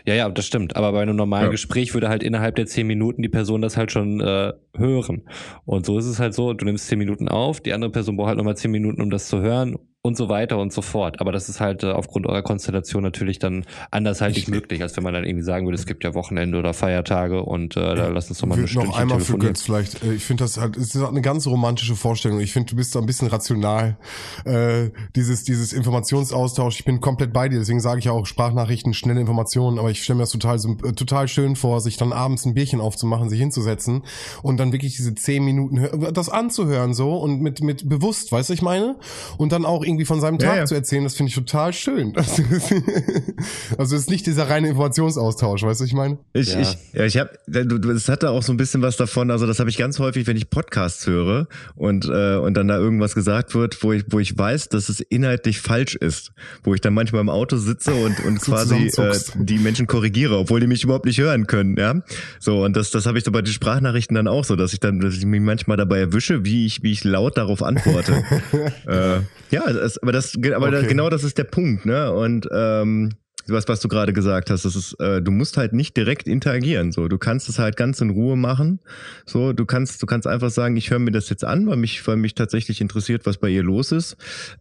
Ja, 0.07 0.15
ja, 0.15 0.29
das 0.31 0.47
stimmt. 0.47 0.77
Aber 0.77 0.93
bei 0.93 1.03
einem 1.03 1.17
normalen 1.17 1.47
Ja. 1.47 1.51
Gespräch 1.51 1.93
würde 1.95 2.09
halt 2.09 2.23
innerhalb 2.23 2.57
der 2.57 2.67
zehn 2.67 2.87
Minuten 2.87 3.23
die 3.23 3.29
Person 3.29 3.61
das 3.63 3.77
halt 3.77 3.93
schon 3.93 4.21
äh, 4.21 4.53
hören. 4.77 5.23
Und 5.65 5.87
so 5.87 5.99
ist 5.99 6.07
es 6.07 6.19
halt 6.19 6.35
so, 6.35 6.53
du 6.55 6.65
nimmst 6.65 6.87
zehn 6.89 6.99
Minuten 6.99 7.29
auf, 7.29 7.61
die 7.61 7.73
andere 7.73 7.91
Person 7.91 8.17
braucht 8.17 8.29
halt 8.29 8.39
nochmal 8.39 8.57
zehn 8.57 8.71
Minuten, 8.71 9.03
um 9.03 9.11
das 9.11 9.29
zu 9.29 9.41
hören 9.41 9.77
und 10.03 10.17
so 10.17 10.31
weiter 10.31 10.59
und 10.59 10.73
so 10.73 10.81
fort. 10.81 11.21
Aber 11.21 11.31
das 11.31 11.51
ist 11.51 11.61
halt 11.61 11.83
äh, 11.83 11.91
aufgrund 11.91 12.27
eurer 12.27 12.43
Konstellation 12.43 13.03
natürlich 13.03 13.39
dann 13.39 13.67
anders 13.91 14.23
halt 14.23 14.35
nicht 14.35 14.49
möglich, 14.49 14.81
als 14.81 14.97
wenn 14.97 15.05
man 15.05 15.13
dann 15.13 15.25
irgendwie 15.25 15.45
sagen 15.45 15.67
würde, 15.67 15.77
es 15.77 15.85
gibt 15.85 16.05
ja 16.05 16.15
Wochenende 16.15 16.59
oder 16.59 16.73
Feiertage 16.73 17.43
und 17.43 17.77
äh, 17.77 17.95
da 17.95 18.09
lass 18.09 18.31
uns 18.31 18.39
doch 18.39 18.47
mal 18.47 18.57
eine 18.57 18.67
noch 18.73 18.97
einmal 18.97 19.21
für. 19.21 19.37
Götz 19.37 19.63
vielleicht. 19.63 20.03
Äh, 20.03 20.15
Ich 20.15 20.25
finde 20.25 20.45
das 20.45 20.57
halt, 20.59 20.79
es 20.79 20.95
ist 20.95 21.03
halt 21.03 21.11
eine 21.11 21.21
ganz 21.21 21.47
romantische 21.47 21.97
Vorstellung. 21.97 22.41
Ich 22.41 22.53
finde, 22.53 22.71
du 22.71 22.77
bist 22.77 22.95
da 22.95 23.01
ein 23.01 23.07
bisschen 23.07 23.29
rational. 23.29 23.99
Äh, 24.45 24.89
dieses, 25.17 25.45
dieses 25.45 25.75
Informationsaustausch, 25.75 26.79
ich 26.79 26.85
bin 26.87 27.01
komplett 27.01 27.35
bei 27.35 27.51
dir, 27.51 27.59
deswegen 27.59 27.81
sage 27.81 27.99
ich 27.99 28.09
auch 28.09 28.25
Sprachnachrichten, 28.25 28.95
schnelle 28.95 29.21
Informationen, 29.21 29.79
aber 29.79 29.91
ich 29.91 30.03
stelle 30.03 30.17
mir 30.17 30.23
das 30.23 30.31
total, 30.31 30.57
äh, 30.57 30.93
total 30.93 31.29
schön 31.29 31.57
vor, 31.57 31.83
sich 31.83 31.99
dann 31.99 32.15
abends 32.15 32.47
ein 32.47 32.55
Bierchen 32.55 32.81
aufzumachen, 32.81 33.29
sich 33.29 33.39
hinzusetzen 33.39 34.05
und 34.43 34.57
dann 34.57 34.73
wirklich 34.73 34.97
diese 34.97 35.15
zehn 35.15 35.45
Minuten 35.45 36.15
das 36.15 36.31
anzuhören 36.31 36.95
so 36.95 37.19
und 37.19 37.43
mit, 37.43 37.63
mit 37.63 37.87
bewusst, 37.87 38.33
weißt 38.33 38.49
du, 38.49 38.55
ich 38.55 38.63
meine? 38.63 38.97
Und 39.37 39.53
dann 39.53 39.67
auch 39.67 39.85
irgendwie 39.91 40.05
von 40.07 40.21
seinem 40.21 40.39
Ja, 40.39 40.49
Tag 40.49 40.57
ja. 40.57 40.65
zu 40.67 40.75
erzählen, 40.75 41.05
das 41.05 41.15
finde 41.15 41.29
ich 41.31 41.35
total 41.35 41.73
schön. 41.73 42.15
also 43.79 43.97
es 43.97 44.03
ist 44.03 44.11
nicht 44.11 44.27
dieser 44.27 44.49
reine 44.49 44.69
Informationsaustausch, 44.69 45.63
weißt 45.63 45.81
du, 45.81 45.85
ich 45.85 45.93
meine? 45.93 46.19
Ich, 46.33 46.53
Ja. 46.53 46.61
ich, 46.61 46.79
ja, 46.93 47.05
ich 47.05 47.17
habe, 47.19 47.31
du, 47.47 47.79
du, 47.79 47.91
es 47.91 48.09
hatte 48.09 48.31
auch 48.31 48.43
so 48.43 48.53
ein 48.53 48.57
bisschen 48.57 48.83
was 48.83 48.97
davon. 48.97 49.31
Also 49.31 49.47
das 49.47 49.59
habe 49.61 49.71
ich 49.71 49.77
ganz 49.77 49.99
häufig, 49.99 50.27
wenn 50.27 50.37
ich 50.37 50.51
Podcasts 50.51 51.07
höre 51.07 51.49
und 51.75 52.07
äh, 52.07 52.37
und 52.37 52.55
dann 52.55 52.69
da 52.69 52.77
irgendwas 52.79 53.15
gesagt 53.15 53.55
wird, 53.55 53.83
wo 53.83 53.93
ich, 53.93 54.05
wo 54.09 54.19
ich 54.19 54.37
weiß, 54.37 54.69
dass 54.69 54.89
es 54.89 55.01
inhaltlich 55.01 55.61
falsch 55.61 55.95
ist, 55.95 56.33
wo 56.63 56.75
ich 56.75 56.81
dann 56.81 56.95
manchmal 56.95 57.21
im 57.21 57.29
Auto 57.29 57.57
sitze 57.57 57.93
und 57.95 58.21
und 58.25 58.41
So 58.45 58.53
quasi 58.53 58.87
äh, 58.97 59.19
die 59.37 59.59
Menschen 59.59 59.87
korrigiere, 59.87 60.39
obwohl 60.39 60.61
die 60.61 60.67
mich 60.67 60.85
überhaupt 60.85 61.05
nicht 61.07 61.19
hören 61.21 61.47
können. 61.47 61.77
Ja, 61.77 61.95
so 62.39 62.65
und 62.65 62.77
das, 62.77 62.91
das 62.91 63.07
habe 63.07 63.19
ich 63.19 63.25
so 63.25 63.33
bei 63.33 63.43
den 63.43 63.53
Sprachnachrichten 63.53 64.15
dann 64.15 64.29
auch 64.29 64.45
so, 64.45 64.57
dass 64.57 64.73
ich 64.73 64.81
dann, 64.81 65.01
dass 65.01 65.15
ich 65.15 65.25
mich 65.27 65.41
manchmal 65.41 65.77
dabei 65.77 65.99
erwische, 66.01 66.45
wie 66.45 66.67
ich, 66.67 66.83
wie 66.83 66.93
ich 66.93 67.05
laut 67.05 67.37
darauf 67.37 67.63
antworte. 67.63 68.25
äh, 68.87 69.21
ja, 69.55 69.63
das, 69.81 69.99
aber 69.99 70.13
das, 70.13 70.37
aber 70.37 70.71
das, 70.71 70.81
Okay. 70.81 70.89
genau 70.89 71.11
das 71.11 71.25
ist 71.25 71.39
der 71.39 71.45
Punkt, 71.45 71.87
ne? 71.87 72.13
Und 72.13 72.49
ähm, 72.53 73.11
was, 73.49 73.67
was 73.69 73.81
du 73.81 73.89
gerade 73.89 74.13
gesagt 74.13 74.51
hast, 74.51 74.65
das 74.65 74.77
ist, 74.77 74.95
äh, 75.01 75.21
du 75.21 75.31
musst 75.31 75.57
halt 75.57 75.73
nicht 75.73 75.97
direkt 75.97 76.29
interagieren. 76.29 76.93
So, 76.93 77.09
du 77.09 77.19
kannst 77.19 77.49
es 77.49 77.59
halt 77.59 77.77
ganz 77.77 78.01
in 78.01 78.11
Ruhe 78.11 78.37
machen. 78.37 78.81
So, 79.27 79.53
du 79.53 79.67
kannst, 79.67 80.03
du 80.03 80.07
kannst 80.07 80.27
einfach 80.27 80.51
sagen, 80.51 80.77
ich 80.77 80.91
höre 80.91 80.99
mir 80.99 81.11
das 81.11 81.29
jetzt 81.31 81.45
an, 81.45 81.67
weil 81.67 81.77
mich, 81.77 82.07
weil 82.07 82.17
mich 82.17 82.35
tatsächlich 82.35 82.81
interessiert, 82.81 83.27
was 83.27 83.39
bei 83.39 83.49
ihr 83.49 83.63
los 83.63 83.93
ist. 83.93 84.17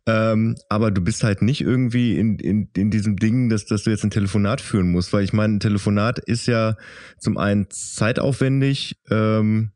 Ähm, 0.08 0.56
aber 0.70 0.92
du 0.92 1.02
bist 1.02 1.24
halt 1.24 1.42
nicht 1.42 1.62
irgendwie 1.62 2.18
in, 2.18 2.40
in, 2.40 2.70
in 2.76 2.90
diesem 2.90 3.18
Ding, 3.18 3.50
dass, 3.50 3.66
dass 3.66 3.84
du 3.84 3.92
jetzt 3.92 4.04
ein 4.04 4.12
Telefonat 4.12 4.62
führen 4.62 4.92
musst, 4.92 5.14
weil 5.14 5.24
ich 5.24 5.34
meine, 5.34 5.56
ein 5.56 5.60
Telefonat 5.60 6.20
ist 6.20 6.48
ja 6.48 6.76
zum 7.18 7.38
einen 7.38 7.68
zeitaufwendig. 7.70 8.96
Ähm, 9.10 9.72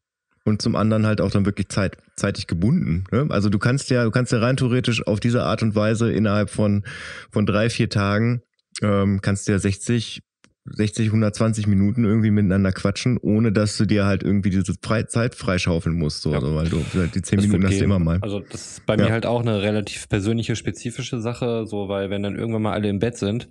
und 0.45 0.61
zum 0.61 0.75
anderen 0.75 1.05
halt 1.05 1.21
auch 1.21 1.31
dann 1.31 1.45
wirklich 1.45 1.69
zeit, 1.69 1.97
zeitig 2.15 2.47
gebunden. 2.47 3.05
Ne? 3.11 3.27
Also 3.29 3.49
du 3.49 3.59
kannst 3.59 3.89
ja, 3.89 4.03
du 4.03 4.11
kannst 4.11 4.31
ja 4.31 4.39
rein 4.39 4.57
theoretisch 4.57 5.05
auf 5.07 5.19
diese 5.19 5.43
Art 5.43 5.63
und 5.63 5.75
Weise 5.75 6.11
innerhalb 6.11 6.49
von, 6.49 6.83
von 7.31 7.45
drei, 7.45 7.69
vier 7.69 7.89
Tagen 7.89 8.41
ähm, 8.81 9.21
kannst 9.21 9.47
du 9.47 9.51
ja 9.53 9.59
60, 9.59 10.21
60, 10.65 11.07
120 11.07 11.67
Minuten 11.67 12.05
irgendwie 12.05 12.31
miteinander 12.31 12.71
quatschen, 12.71 13.17
ohne 13.17 13.51
dass 13.51 13.77
du 13.77 13.85
dir 13.85 14.05
halt 14.05 14.23
irgendwie 14.23 14.49
diese 14.49 14.73
Frei 14.81 15.03
Zeit 15.03 15.35
freischaufeln 15.35 15.95
musst, 15.97 16.21
so, 16.21 16.31
Ja. 16.31 16.39
also, 16.39 16.55
weil 16.55 16.69
du 16.69 16.83
die 17.07 17.21
zehn 17.21 17.37
Das 17.37 17.47
Minuten 17.47 17.67
hast 17.67 17.79
du 17.79 17.83
immer 17.83 17.99
mal. 17.99 18.19
Also 18.21 18.39
das 18.39 18.71
ist 18.71 18.85
bei 18.85 18.95
Ja. 18.97 19.05
mir 19.05 19.11
halt 19.11 19.25
auch 19.25 19.41
eine 19.41 19.61
relativ 19.61 20.07
persönliche, 20.09 20.55
spezifische 20.55 21.19
Sache, 21.21 21.65
so 21.67 21.87
weil 21.89 22.09
wenn 22.09 22.23
dann 22.23 22.35
irgendwann 22.35 22.61
mal 22.63 22.73
alle 22.73 22.89
im 22.89 22.99
Bett 22.99 23.17
sind, 23.17 23.47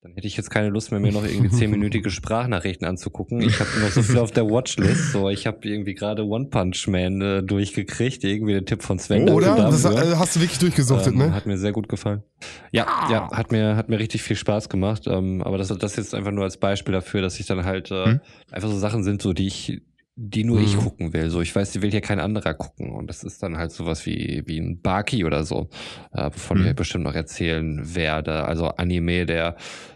dann 0.00 0.14
hätte 0.14 0.28
ich 0.28 0.36
jetzt 0.36 0.50
keine 0.50 0.68
Lust 0.68 0.92
mehr, 0.92 1.00
mir 1.00 1.10
noch 1.10 1.24
irgendwie 1.24 1.50
zehnminütige 1.50 2.08
Sprachnachrichten 2.10 2.86
anzugucken. 2.86 3.40
Ich 3.40 3.58
habe 3.58 3.68
noch 3.80 3.90
so 3.90 4.02
viel 4.02 4.18
auf 4.18 4.30
der 4.30 4.48
Watchlist. 4.48 5.10
So, 5.12 5.28
ich 5.28 5.46
habe 5.46 5.58
irgendwie 5.68 5.94
gerade 5.94 6.24
One 6.24 6.46
Punch 6.46 6.86
Man 6.86 7.20
äh, 7.20 7.42
durchgekriegt, 7.42 8.22
irgendwie 8.22 8.52
den 8.52 8.64
Tipp 8.64 8.84
von 8.84 9.00
Sven. 9.00 9.28
Oder? 9.28 9.56
danke 9.56 9.62
Das 9.72 9.84
äh, 9.84 10.14
hast 10.16 10.36
du 10.36 10.40
wirklich 10.40 10.60
durchgesuchtet, 10.60 11.14
Ähm, 11.14 11.18
ne? 11.18 11.34
Hat 11.34 11.46
mir 11.46 11.58
sehr 11.58 11.72
gut 11.72 11.88
gefallen. 11.88 12.22
Ja, 12.70 12.86
ja, 13.10 13.28
hat 13.32 13.50
mir, 13.50 13.74
hat 13.74 13.88
mir 13.88 13.98
richtig 13.98 14.22
viel 14.22 14.36
Spaß 14.36 14.68
gemacht. 14.68 15.02
Ähm, 15.08 15.42
aber 15.42 15.58
das, 15.58 15.68
das 15.68 15.96
jetzt 15.96 16.14
einfach 16.14 16.30
nur 16.30 16.44
als 16.44 16.58
Beispiel 16.58 16.92
dafür, 16.92 17.20
dass 17.20 17.40
ich 17.40 17.46
dann 17.46 17.64
halt 17.64 17.90
äh, 17.90 18.04
Hm? 18.04 18.20
einfach 18.52 18.68
so 18.68 18.78
Sachen 18.78 19.02
sind, 19.02 19.20
so 19.20 19.32
die 19.32 19.48
ich, 19.48 19.80
die 20.20 20.42
nur 20.42 20.58
ich 20.60 20.74
Mhm. 20.76 20.80
gucken 20.80 21.12
will. 21.12 21.30
So, 21.30 21.40
ich 21.40 21.54
weiß, 21.54 21.70
die 21.70 21.80
will 21.80 21.92
hier 21.92 22.00
kein 22.00 22.18
anderer 22.18 22.52
gucken. 22.52 22.90
Und 22.90 23.06
das 23.08 23.22
ist 23.22 23.40
dann 23.40 23.56
halt 23.56 23.70
sowas 23.70 24.04
wie, 24.04 24.42
wie 24.46 24.58
ein 24.58 24.80
Baki 24.80 25.24
oder 25.24 25.44
so, 25.44 25.68
äh, 26.12 26.24
wovon 26.26 26.58
Mhm. 26.58 26.66
ich 26.66 26.74
bestimmt 26.74 27.04
noch 27.04 27.14
erzählen 27.14 27.94
werde. 27.94 28.42
Also 28.44 28.66
Anime, 28.66 29.26
der 29.26 29.54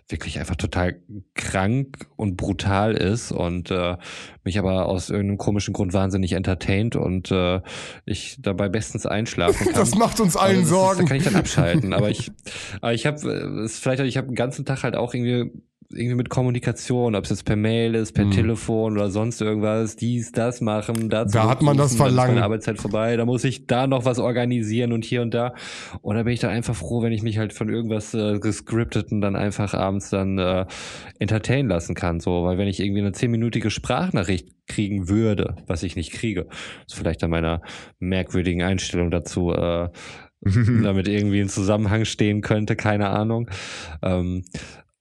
wirklich 0.08 0.38
einfach 0.38 0.54
total 0.54 1.00
krank 1.34 2.06
und 2.14 2.36
brutal 2.36 2.92
ist 2.94 3.32
und 3.32 3.72
äh, 3.72 3.96
mich 4.44 4.58
aber 4.60 4.86
aus 4.86 5.10
irgendeinem 5.10 5.38
komischen 5.38 5.74
Grund 5.74 5.92
wahnsinnig 5.92 6.34
entertaint 6.34 6.94
und 6.94 7.32
äh, 7.32 7.60
ich 8.04 8.36
dabei 8.40 8.68
bestens 8.68 9.06
einschlafen 9.06 9.64
kann. 9.72 9.74
Das 9.74 9.96
macht 9.96 10.20
uns 10.20 10.36
allen 10.36 10.62
ist, 10.62 10.68
Sorgen. 10.68 11.00
Da 11.00 11.06
kann 11.06 11.16
ich 11.16 11.24
dann 11.24 11.34
abschalten. 11.34 11.92
Aber 11.94 12.10
ich, 12.10 12.30
aber 12.80 12.92
ich 12.94 13.06
habe, 13.06 13.16
es 13.16 13.72
ist 13.72 13.78
vielleicht, 13.82 14.00
ich 14.02 14.16
habe 14.16 14.28
den 14.28 14.36
ganzen 14.36 14.64
Tag 14.64 14.84
halt 14.84 14.94
auch 14.94 15.14
irgendwie 15.14 15.50
irgendwie 15.92 16.16
mit 16.16 16.28
Kommunikation, 16.28 17.14
ob 17.14 17.24
es 17.24 17.30
jetzt 17.30 17.44
per 17.44 17.56
Mail 17.56 17.94
ist, 17.94 18.12
per 18.12 18.24
Hm. 18.24 18.30
Telefon 18.30 18.94
oder 18.94 19.10
sonst 19.10 19.40
irgendwas, 19.40 19.96
dies, 19.96 20.32
das 20.32 20.60
machen, 20.60 21.08
dazu. 21.08 21.38
Da 21.38 21.48
hat 21.48 21.62
man 21.62 21.76
das 21.76 21.94
Verlangen. 21.96 22.34
Meine 22.34 22.44
Arbeitszeit 22.44 22.78
vorbei, 22.78 23.16
da 23.16 23.24
muss 23.24 23.44
ich 23.44 23.66
da 23.66 23.86
noch 23.86 24.04
was 24.04 24.18
organisieren 24.18 24.92
und 24.92 25.04
hier 25.04 25.22
und 25.22 25.34
da. 25.34 25.54
Und 26.00 26.16
da 26.16 26.22
bin 26.22 26.32
ich 26.32 26.40
dann 26.40 26.50
einfach 26.50 26.74
froh, 26.74 27.02
wenn 27.02 27.12
ich 27.12 27.22
mich 27.22 27.38
halt 27.38 27.52
von 27.52 27.68
irgendwas 27.68 28.14
äh, 28.14 28.38
gescripteten 28.38 29.20
dann 29.20 29.36
einfach 29.36 29.74
abends 29.74 30.10
dann 30.10 30.38
äh, 30.38 30.66
entertain 31.18 31.68
lassen 31.68 31.94
kann, 31.94 32.20
so, 32.20 32.44
weil 32.44 32.58
wenn 32.58 32.68
ich 32.68 32.80
irgendwie 32.80 33.00
eine 33.00 33.12
zehnminütige 33.12 33.70
Sprachnachricht 33.70 34.48
kriegen 34.66 35.08
würde, 35.08 35.56
was 35.66 35.82
ich 35.82 35.96
nicht 35.96 36.12
kriege, 36.12 36.46
ist 36.86 36.94
vielleicht 36.94 37.22
an 37.24 37.30
meiner 37.30 37.62
merkwürdigen 37.98 38.62
Einstellung 38.62 39.10
dazu 39.10 39.52
äh, 39.52 39.88
damit 40.82 41.06
irgendwie 41.06 41.40
in 41.40 41.48
Zusammenhang 41.48 42.04
stehen 42.04 42.40
könnte, 42.40 42.74
keine 42.74 43.10
Ahnung. 43.10 43.48
Ähm, 44.02 44.44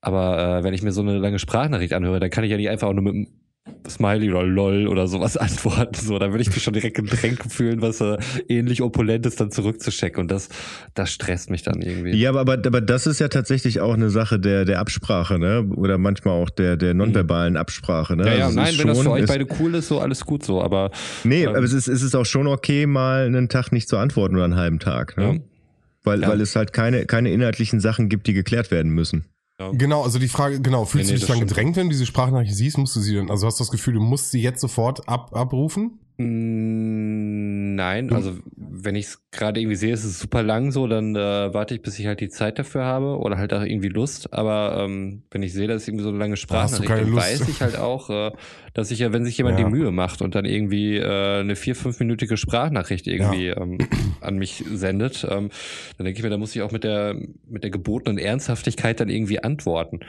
aber 0.01 0.59
äh, 0.59 0.63
wenn 0.63 0.73
ich 0.73 0.81
mir 0.83 0.91
so 0.91 1.01
eine 1.01 1.17
lange 1.17 1.39
Sprachnachricht 1.39 1.93
anhöre, 1.93 2.19
dann 2.19 2.29
kann 2.29 2.43
ich 2.43 2.51
ja 2.51 2.57
nicht 2.57 2.69
einfach 2.69 2.87
auch 2.87 2.93
nur 2.93 3.03
mit 3.03 3.13
einem 3.13 3.27
Smiley 3.87 4.31
oder 4.31 4.43
LOL 4.43 4.87
oder 4.87 5.07
sowas 5.07 5.37
antworten. 5.37 5.93
So, 5.95 6.17
da 6.17 6.31
würde 6.31 6.41
ich 6.41 6.47
mich 6.53 6.63
schon 6.63 6.73
direkt 6.73 6.97
gedrängt 6.97 7.41
fühlen, 7.49 7.81
was 7.81 8.01
äh, 8.01 8.17
ähnlich 8.47 8.81
opulent 8.81 9.25
ist, 9.27 9.39
dann 9.39 9.51
zurückzuchecken. 9.51 10.21
Und 10.21 10.31
das, 10.31 10.49
das 10.95 11.11
stresst 11.11 11.51
mich 11.51 11.61
dann 11.61 11.79
irgendwie. 11.81 12.15
Ja, 12.15 12.29
aber, 12.31 12.39
aber, 12.41 12.53
aber 12.53 12.81
das 12.81 13.05
ist 13.05 13.19
ja 13.19 13.27
tatsächlich 13.27 13.79
auch 13.79 13.93
eine 13.93 14.09
Sache 14.09 14.39
der, 14.39 14.65
der 14.65 14.79
Absprache, 14.79 15.37
ne? 15.37 15.69
Oder 15.75 15.99
manchmal 15.99 16.41
auch 16.41 16.49
der, 16.49 16.75
der 16.75 16.95
nonverbalen 16.95 17.55
Absprache, 17.55 18.15
ne? 18.15 18.25
ja, 18.25 18.33
ja, 18.33 18.45
Also 18.45 18.59
nein, 18.59 18.73
wenn 18.79 18.87
das 18.87 18.99
für 18.99 19.11
euch 19.11 19.25
beide 19.27 19.45
cool 19.59 19.75
ist, 19.75 19.87
so 19.89 19.99
alles 19.99 20.25
gut 20.25 20.43
so, 20.43 20.61
aber 20.61 20.89
Nee, 21.23 21.43
Ähm, 21.43 21.49
aber 21.49 21.63
es 21.63 21.73
ist, 21.73 21.87
es 21.87 22.01
ist 22.01 22.15
auch 22.15 22.25
schon 22.25 22.47
okay, 22.47 22.87
mal 22.87 23.25
einen 23.25 23.47
Tag 23.49 23.71
nicht 23.71 23.87
zu 23.87 23.97
antworten 23.97 24.35
oder 24.35 24.45
einen 24.45 24.55
halben 24.55 24.79
Tag, 24.79 25.17
ne? 25.17 25.23
Ja. 25.35 25.39
Weil, 26.03 26.21
Ja. 26.21 26.29
weil 26.29 26.41
es 26.41 26.55
halt 26.55 26.73
keine, 26.73 27.05
keine 27.05 27.31
inhaltlichen 27.31 27.79
Sachen 27.79 28.09
gibt, 28.09 28.25
die 28.25 28.33
geklärt 28.33 28.71
werden 28.71 28.91
müssen. 28.91 29.25
Genau, 29.71 30.03
also 30.03 30.19
die 30.19 30.27
Frage, 30.27 30.59
genau, 30.61 30.85
fühlst 30.85 31.07
Nee, 31.07 31.13
du 31.13 31.19
dich 31.19 31.27
dann 31.27 31.37
stimmt. 31.37 31.49
gedrängt, 31.51 31.75
wenn 31.77 31.87
du 31.87 31.91
diese 31.91 32.05
Sprachnachricht 32.05 32.55
siehst, 32.55 32.77
musst 32.77 32.95
du 32.95 32.99
sie 32.99 33.15
dann, 33.15 33.29
also 33.29 33.47
hast 33.47 33.59
du 33.59 33.63
das 33.63 33.71
Gefühl, 33.71 33.93
du 33.93 34.01
musst 34.01 34.31
sie 34.31 34.41
jetzt 34.41 34.59
sofort 34.61 35.07
ab, 35.07 35.35
abrufen? 35.35 35.99
Mm, 36.17 37.75
Nein, 37.75 38.11
also 38.13 38.37
wenn 38.55 38.95
ich 38.95 39.05
es 39.05 39.21
gerade 39.31 39.59
irgendwie 39.59 39.75
sehe, 39.75 39.93
ist 39.93 40.03
es 40.03 40.19
super 40.19 40.43
lang 40.43 40.71
so, 40.71 40.87
dann 40.87 41.15
äh, 41.15 41.53
warte 41.53 41.73
ich, 41.73 41.81
bis 41.81 41.97
ich 41.99 42.05
halt 42.05 42.19
die 42.19 42.29
Zeit 42.29 42.59
dafür 42.59 42.83
habe 42.85 43.17
oder 43.17 43.37
halt 43.37 43.53
auch 43.53 43.63
irgendwie 43.63 43.87
Lust. 43.87 44.33
Aber 44.33 44.77
ähm, 44.83 45.23
wenn 45.31 45.41
ich 45.41 45.53
sehe, 45.53 45.67
dass 45.67 45.83
es 45.83 45.87
irgendwie 45.87 46.03
so 46.03 46.09
eine 46.09 46.17
lange 46.17 46.37
Sprachnachricht, 46.37 46.87
keine 46.87 47.01
dann 47.03 47.11
Lust. 47.11 47.25
weiß 47.25 47.47
ich 47.49 47.61
halt 47.61 47.77
auch, 47.77 48.09
äh, 48.09 48.31
dass 48.73 48.91
ich 48.91 48.99
ja, 48.99 49.13
wenn 49.13 49.25
sich 49.25 49.37
jemand 49.37 49.57
Ja. 49.59 49.65
die 49.65 49.71
Mühe 49.71 49.91
macht 49.91 50.21
und 50.21 50.35
dann 50.35 50.45
irgendwie 50.45 50.97
äh, 50.97 51.39
eine 51.39 51.55
vier, 51.55 51.75
fünfminütige 51.75 52.37
Sprachnachricht 52.37 53.07
irgendwie 53.07 53.47
ähm, 53.47 53.77
an 54.21 54.37
mich 54.37 54.63
sendet, 54.71 55.23
ähm, 55.29 55.49
dann 55.97 56.05
denke 56.05 56.19
ich 56.19 56.23
mir, 56.23 56.29
da 56.29 56.37
muss 56.37 56.55
ich 56.55 56.61
auch 56.61 56.71
mit 56.71 56.83
der 56.83 57.15
mit 57.49 57.63
der 57.63 57.71
gebotenen 57.71 58.17
Ernsthaftigkeit 58.17 58.99
dann 58.99 59.09
irgendwie 59.09 59.43
antworten. 59.43 60.01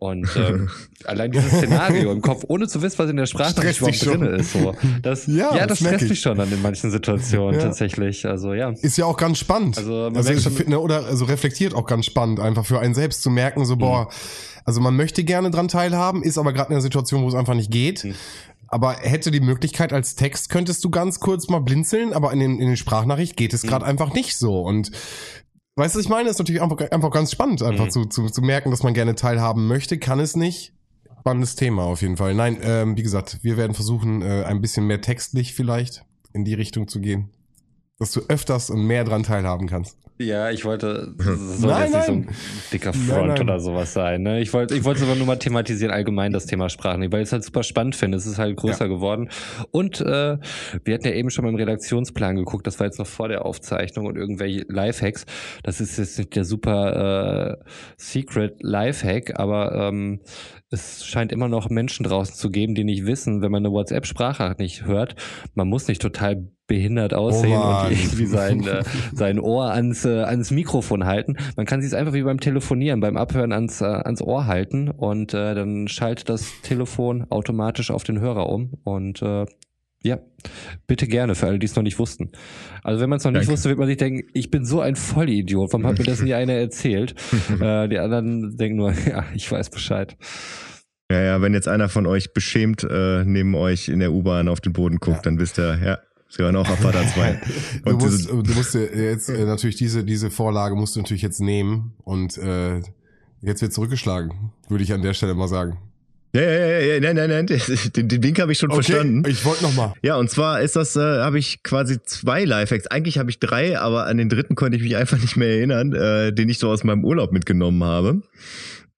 Und 0.00 0.28
ähm, 0.36 0.70
allein 1.04 1.32
dieses 1.32 1.50
Szenario 1.50 2.12
im 2.12 2.22
Kopf, 2.22 2.44
ohne 2.46 2.68
zu 2.68 2.82
wissen, 2.82 2.98
was 3.00 3.10
in 3.10 3.16
der 3.16 3.26
Sprachnachricht 3.26 3.80
überhaupt 3.80 4.06
drin 4.06 4.22
ist, 4.22 4.52
so. 4.52 4.74
Das, 5.02 5.26
Ja, 5.26 5.56
ja, 5.56 5.66
das 5.66 5.78
das, 5.78 5.78
stresst 5.80 6.04
ich. 6.04 6.10
mich 6.10 6.20
schon 6.20 6.38
dann 6.38 6.52
in 6.52 6.62
manchen 6.62 6.90
Situationen 6.92 7.58
Ja. 7.58 7.66
tatsächlich. 7.66 8.24
Also 8.24 8.54
ja. 8.54 8.70
Ist 8.70 8.96
ja 8.96 9.06
auch 9.06 9.16
ganz 9.16 9.38
spannend. 9.38 9.76
Also, 9.76 9.90
man 10.12 10.16
also 10.16 10.38
schon- 10.38 10.52
finde- 10.52 10.80
oder 10.80 11.04
also 11.06 11.24
reflektiert 11.24 11.74
auch 11.74 11.86
ganz 11.86 12.06
spannend, 12.06 12.38
einfach 12.38 12.64
für 12.64 12.78
einen 12.78 12.94
selbst 12.94 13.22
zu 13.22 13.30
merken, 13.30 13.64
so 13.64 13.76
boah, 13.76 14.08
also 14.64 14.80
man 14.80 14.94
möchte 14.94 15.24
gerne 15.24 15.50
dran 15.50 15.66
teilhaben, 15.66 16.22
ist 16.22 16.38
aber 16.38 16.52
gerade 16.52 16.68
in 16.68 16.74
einer 16.74 16.82
Situation, 16.82 17.22
wo 17.22 17.28
es 17.28 17.34
einfach 17.34 17.54
nicht 17.54 17.70
geht. 17.72 18.04
Mhm. 18.04 18.14
Aber 18.70 18.92
hätte 19.00 19.30
die 19.30 19.40
Möglichkeit 19.40 19.92
als 19.94 20.14
Text, 20.14 20.50
könntest 20.50 20.84
du 20.84 20.90
ganz 20.90 21.20
kurz 21.20 21.48
mal 21.48 21.60
blinzeln, 21.60 22.12
aber 22.12 22.32
in 22.34 22.38
den, 22.38 22.60
in 22.60 22.66
den 22.68 22.76
Sprachnachricht 22.76 23.34
geht 23.36 23.54
es 23.54 23.62
gerade 23.62 23.84
einfach 23.86 24.12
nicht 24.12 24.36
so. 24.36 24.60
Und 24.60 24.90
weißt 25.78 25.94
du, 25.94 25.98
was 25.98 26.04
ich 26.04 26.10
meine? 26.10 26.28
Ist 26.28 26.38
natürlich 26.38 26.60
einfach, 26.62 26.78
einfach 26.90 27.10
ganz 27.10 27.30
spannend, 27.32 27.62
einfach 27.62 27.86
Mhm. 27.86 27.90
zu, 27.90 28.04
zu, 28.06 28.26
zu 28.28 28.42
merken, 28.42 28.70
dass 28.70 28.82
man 28.82 28.94
gerne 28.94 29.14
teilhaben 29.14 29.66
möchte, 29.66 29.98
kann 29.98 30.20
es 30.20 30.36
nicht. 30.36 30.74
Spannendes 31.20 31.56
Thema 31.56 31.82
auf 31.84 32.02
jeden 32.02 32.16
Fall. 32.16 32.34
Nein, 32.34 32.58
ähm, 32.62 32.96
wie 32.96 33.02
gesagt, 33.02 33.38
wir 33.42 33.56
werden 33.56 33.74
versuchen, 33.74 34.22
äh, 34.22 34.44
ein 34.44 34.60
bisschen 34.60 34.86
mehr 34.86 35.00
textlich 35.00 35.54
vielleicht 35.54 36.04
in 36.32 36.44
die 36.44 36.54
Richtung 36.54 36.88
zu 36.88 37.00
gehen. 37.00 37.30
Dass 37.98 38.12
du 38.12 38.20
öfters 38.28 38.70
und 38.70 38.86
mehr 38.86 39.04
dran 39.04 39.24
teilhaben 39.24 39.66
kannst. 39.66 39.98
Ja, 40.18 40.50
ich 40.50 40.64
wollte, 40.64 41.14
das 41.16 41.26
soll 41.60 41.70
Nein, 41.70 41.82
jetzt 41.82 41.94
nicht 41.94 42.06
so 42.06 42.12
nein. 42.12 42.28
ein 42.28 42.36
dicker 42.72 42.90
Nein, 42.92 43.06
Front 43.06 43.28
nein. 43.28 43.40
oder 43.42 43.60
sowas 43.60 43.92
sein. 43.92 44.22
Ne? 44.22 44.40
Ich 44.40 44.52
wollte 44.52 44.74
ich 44.74 44.84
wollte 44.84 45.02
es 45.02 45.06
aber 45.06 45.16
nur 45.16 45.26
mal 45.26 45.38
thematisieren, 45.38 45.92
allgemein 45.92 46.32
das 46.32 46.46
Thema 46.46 46.68
Sprachen, 46.68 47.00
weil 47.12 47.22
ich 47.22 47.28
es 47.28 47.32
halt 47.32 47.44
super 47.44 47.62
spannend 47.62 47.94
finde. 47.94 48.18
Es 48.18 48.26
ist 48.26 48.38
halt 48.38 48.56
größer 48.56 48.88
geworden. 48.88 49.28
Und 49.70 50.00
äh, 50.00 50.38
wir 50.84 50.94
hatten 50.94 51.06
ja 51.06 51.12
eben 51.12 51.30
schon 51.30 51.44
mal 51.44 51.50
im 51.50 51.56
Redaktionsplan 51.56 52.36
geguckt, 52.36 52.66
das 52.66 52.80
war 52.80 52.86
jetzt 52.86 52.98
noch 52.98 53.06
vor 53.06 53.28
der 53.28 53.44
Aufzeichnung 53.44 54.06
und 54.06 54.16
irgendwelche 54.16 54.64
Lifehacks. 54.68 55.24
Das 55.62 55.80
ist 55.80 55.98
jetzt 55.98 56.18
nicht 56.18 56.34
der 56.34 56.44
super 56.44 57.58
äh, 57.60 57.64
Secret 57.96 58.56
Lifehack, 58.60 59.38
aber 59.38 59.72
ähm, 59.88 60.20
es 60.70 61.04
scheint 61.06 61.32
immer 61.32 61.48
noch 61.48 61.70
Menschen 61.70 62.04
draußen 62.04 62.34
zu 62.34 62.50
geben, 62.50 62.74
die 62.74 62.84
nicht 62.84 63.06
wissen, 63.06 63.40
wenn 63.40 63.50
man 63.50 63.64
eine 63.64 63.72
WhatsApp-Sprache 63.72 64.54
nicht 64.58 64.84
hört, 64.84 65.16
man 65.54 65.68
muss 65.68 65.88
nicht 65.88 66.02
total 66.02 66.48
behindert 66.66 67.14
aussehen 67.14 67.58
Oh 67.58 67.86
und 67.86 67.92
irgendwie 67.92 68.26
sein, 68.26 68.66
äh, 68.66 68.84
sein 69.14 69.40
Ohr 69.40 69.70
ans, 69.70 70.04
äh, 70.04 70.22
ans 70.24 70.50
Mikrofon 70.50 71.06
halten. 71.06 71.36
Man 71.56 71.64
kann 71.64 71.80
sich 71.80 71.88
es 71.88 71.94
einfach 71.94 72.12
wie 72.12 72.22
beim 72.22 72.40
Telefonieren, 72.40 73.00
beim 73.00 73.16
Abhören 73.16 73.52
ans, 73.52 73.80
äh, 73.80 73.86
ans 73.86 74.20
Ohr 74.20 74.46
halten 74.46 74.90
und 74.90 75.32
äh, 75.32 75.54
dann 75.54 75.88
schaltet 75.88 76.28
das 76.28 76.46
Telefon 76.62 77.26
automatisch 77.30 77.90
auf 77.90 78.04
den 78.04 78.20
Hörer 78.20 78.50
um 78.50 78.74
und 78.84 79.22
äh, 79.22 79.46
ja, 80.02 80.18
bitte 80.86 81.06
gerne 81.08 81.34
für 81.34 81.46
alle, 81.48 81.58
die 81.58 81.66
es 81.66 81.74
noch 81.74 81.82
nicht 81.82 81.98
wussten. 81.98 82.30
Also 82.84 83.00
wenn 83.00 83.10
man 83.10 83.16
es 83.18 83.24
noch 83.24 83.32
nicht 83.32 83.40
Danke. 83.42 83.52
wusste, 83.52 83.68
wird 83.68 83.78
man 83.78 83.88
sich 83.88 83.96
denken, 83.96 84.28
ich 84.32 84.50
bin 84.50 84.64
so 84.64 84.80
ein 84.80 84.94
Vollidiot, 84.96 85.72
warum 85.72 85.86
hat 85.86 85.98
mir 85.98 86.04
das 86.04 86.22
nie 86.22 86.34
einer 86.34 86.52
erzählt? 86.54 87.14
äh, 87.60 87.88
die 87.88 87.98
anderen 87.98 88.56
denken 88.56 88.76
nur, 88.76 88.92
ja, 89.08 89.24
ich 89.34 89.50
weiß 89.50 89.70
Bescheid. 89.70 90.16
Ja, 91.10 91.20
ja, 91.22 91.42
wenn 91.42 91.54
jetzt 91.54 91.68
einer 91.68 91.88
von 91.88 92.06
euch 92.06 92.32
beschämt 92.34 92.84
äh, 92.84 93.24
neben 93.24 93.54
euch 93.54 93.88
in 93.88 93.98
der 93.98 94.12
U-Bahn 94.12 94.48
auf 94.48 94.60
den 94.60 94.72
Boden 94.74 94.98
guckt, 94.98 95.16
Ja. 95.16 95.22
dann 95.22 95.38
wisst 95.40 95.58
ihr, 95.58 95.78
ja, 95.82 95.98
sie 96.28 96.42
hören 96.42 96.54
auch 96.56 96.68
Abfahrt 96.68 96.94
2. 96.94 97.40
Du 97.84 97.90
Und 97.90 98.02
musst, 98.02 98.28
du 98.30 98.36
musst 98.54 98.74
dir 98.74 98.94
jetzt 98.94 99.28
äh, 99.30 99.44
natürlich 99.46 99.76
diese, 99.76 100.04
diese 100.04 100.30
Vorlage 100.30 100.74
musst 100.76 100.94
du 100.96 101.00
natürlich 101.00 101.22
jetzt 101.22 101.40
nehmen 101.40 101.94
und 102.04 102.36
äh, 102.38 102.82
jetzt 103.40 103.62
wird 103.62 103.72
zurückgeschlagen, 103.72 104.52
würde 104.68 104.84
ich 104.84 104.92
an 104.92 105.02
der 105.02 105.14
Stelle 105.14 105.34
mal 105.34 105.48
sagen. 105.48 105.78
Ja, 106.34 106.40
ja, 106.42 106.50
ja, 106.50 106.78
ja, 106.80 107.00
nein, 107.00 107.16
nein, 107.16 107.46
nein, 107.46 107.46
den, 107.96 108.08
den 108.08 108.22
Wink 108.22 108.40
habe 108.40 108.52
ich 108.52 108.58
schon 108.58 108.70
verstanden. 108.70 109.22
ich 109.26 109.44
wollte 109.44 109.62
noch 109.62 109.74
mal. 109.74 109.94
Ja, 110.02 110.16
und 110.16 110.30
zwar 110.30 110.60
ist 110.60 110.76
das, 110.76 110.94
äh, 110.96 111.00
habe 111.00 111.38
ich 111.38 111.62
quasi 111.62 112.02
zwei 112.02 112.44
Lifehacks. 112.44 112.86
Eigentlich 112.86 113.18
habe 113.18 113.30
ich 113.30 113.38
drei, 113.38 113.78
aber 113.78 114.06
an 114.06 114.18
den 114.18 114.28
dritten 114.28 114.54
konnte 114.54 114.76
ich 114.76 114.82
mich 114.82 114.96
einfach 114.96 115.18
nicht 115.18 115.36
mehr 115.36 115.48
erinnern, 115.48 115.92
äh, 115.94 116.32
den 116.32 116.48
ich 116.48 116.58
so 116.58 116.68
aus 116.70 116.84
meinem 116.84 117.04
Urlaub 117.04 117.32
mitgenommen 117.32 117.82
habe. 117.84 118.22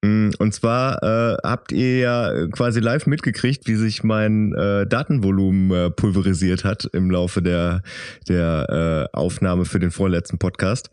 Mm, 0.03 0.31
Und 0.39 0.53
zwar 0.53 1.01
äh, 1.03 1.37
habt 1.43 1.71
ihr 1.71 1.99
ja 1.99 2.47
quasi 2.47 2.79
live 2.79 3.05
mitgekriegt, 3.05 3.67
wie 3.67 3.75
sich 3.75 4.03
mein 4.03 4.53
äh, 4.53 4.87
Datenvolumen 4.87 5.71
äh, 5.71 5.89
pulverisiert 5.91 6.65
hat 6.65 6.89
im 6.93 7.11
Laufe 7.11 7.41
der, 7.41 7.81
der 8.27 9.09
äh, 9.13 9.17
Aufnahme 9.17 9.65
für 9.65 9.79
den 9.79 9.91
vorletzten 9.91 10.37
Podcast. 10.37 10.89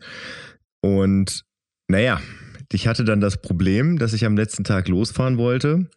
Und 0.81 1.43
naja, 1.87 2.21
ich 2.71 2.87
hatte 2.87 3.03
dann 3.03 3.19
das 3.19 3.41
Problem, 3.41 3.97
dass 3.97 4.13
ich 4.13 4.25
am 4.25 4.37
letzten 4.37 4.63
Tag 4.63 4.87
losfahren 4.87 5.37
wollte. 5.37 5.87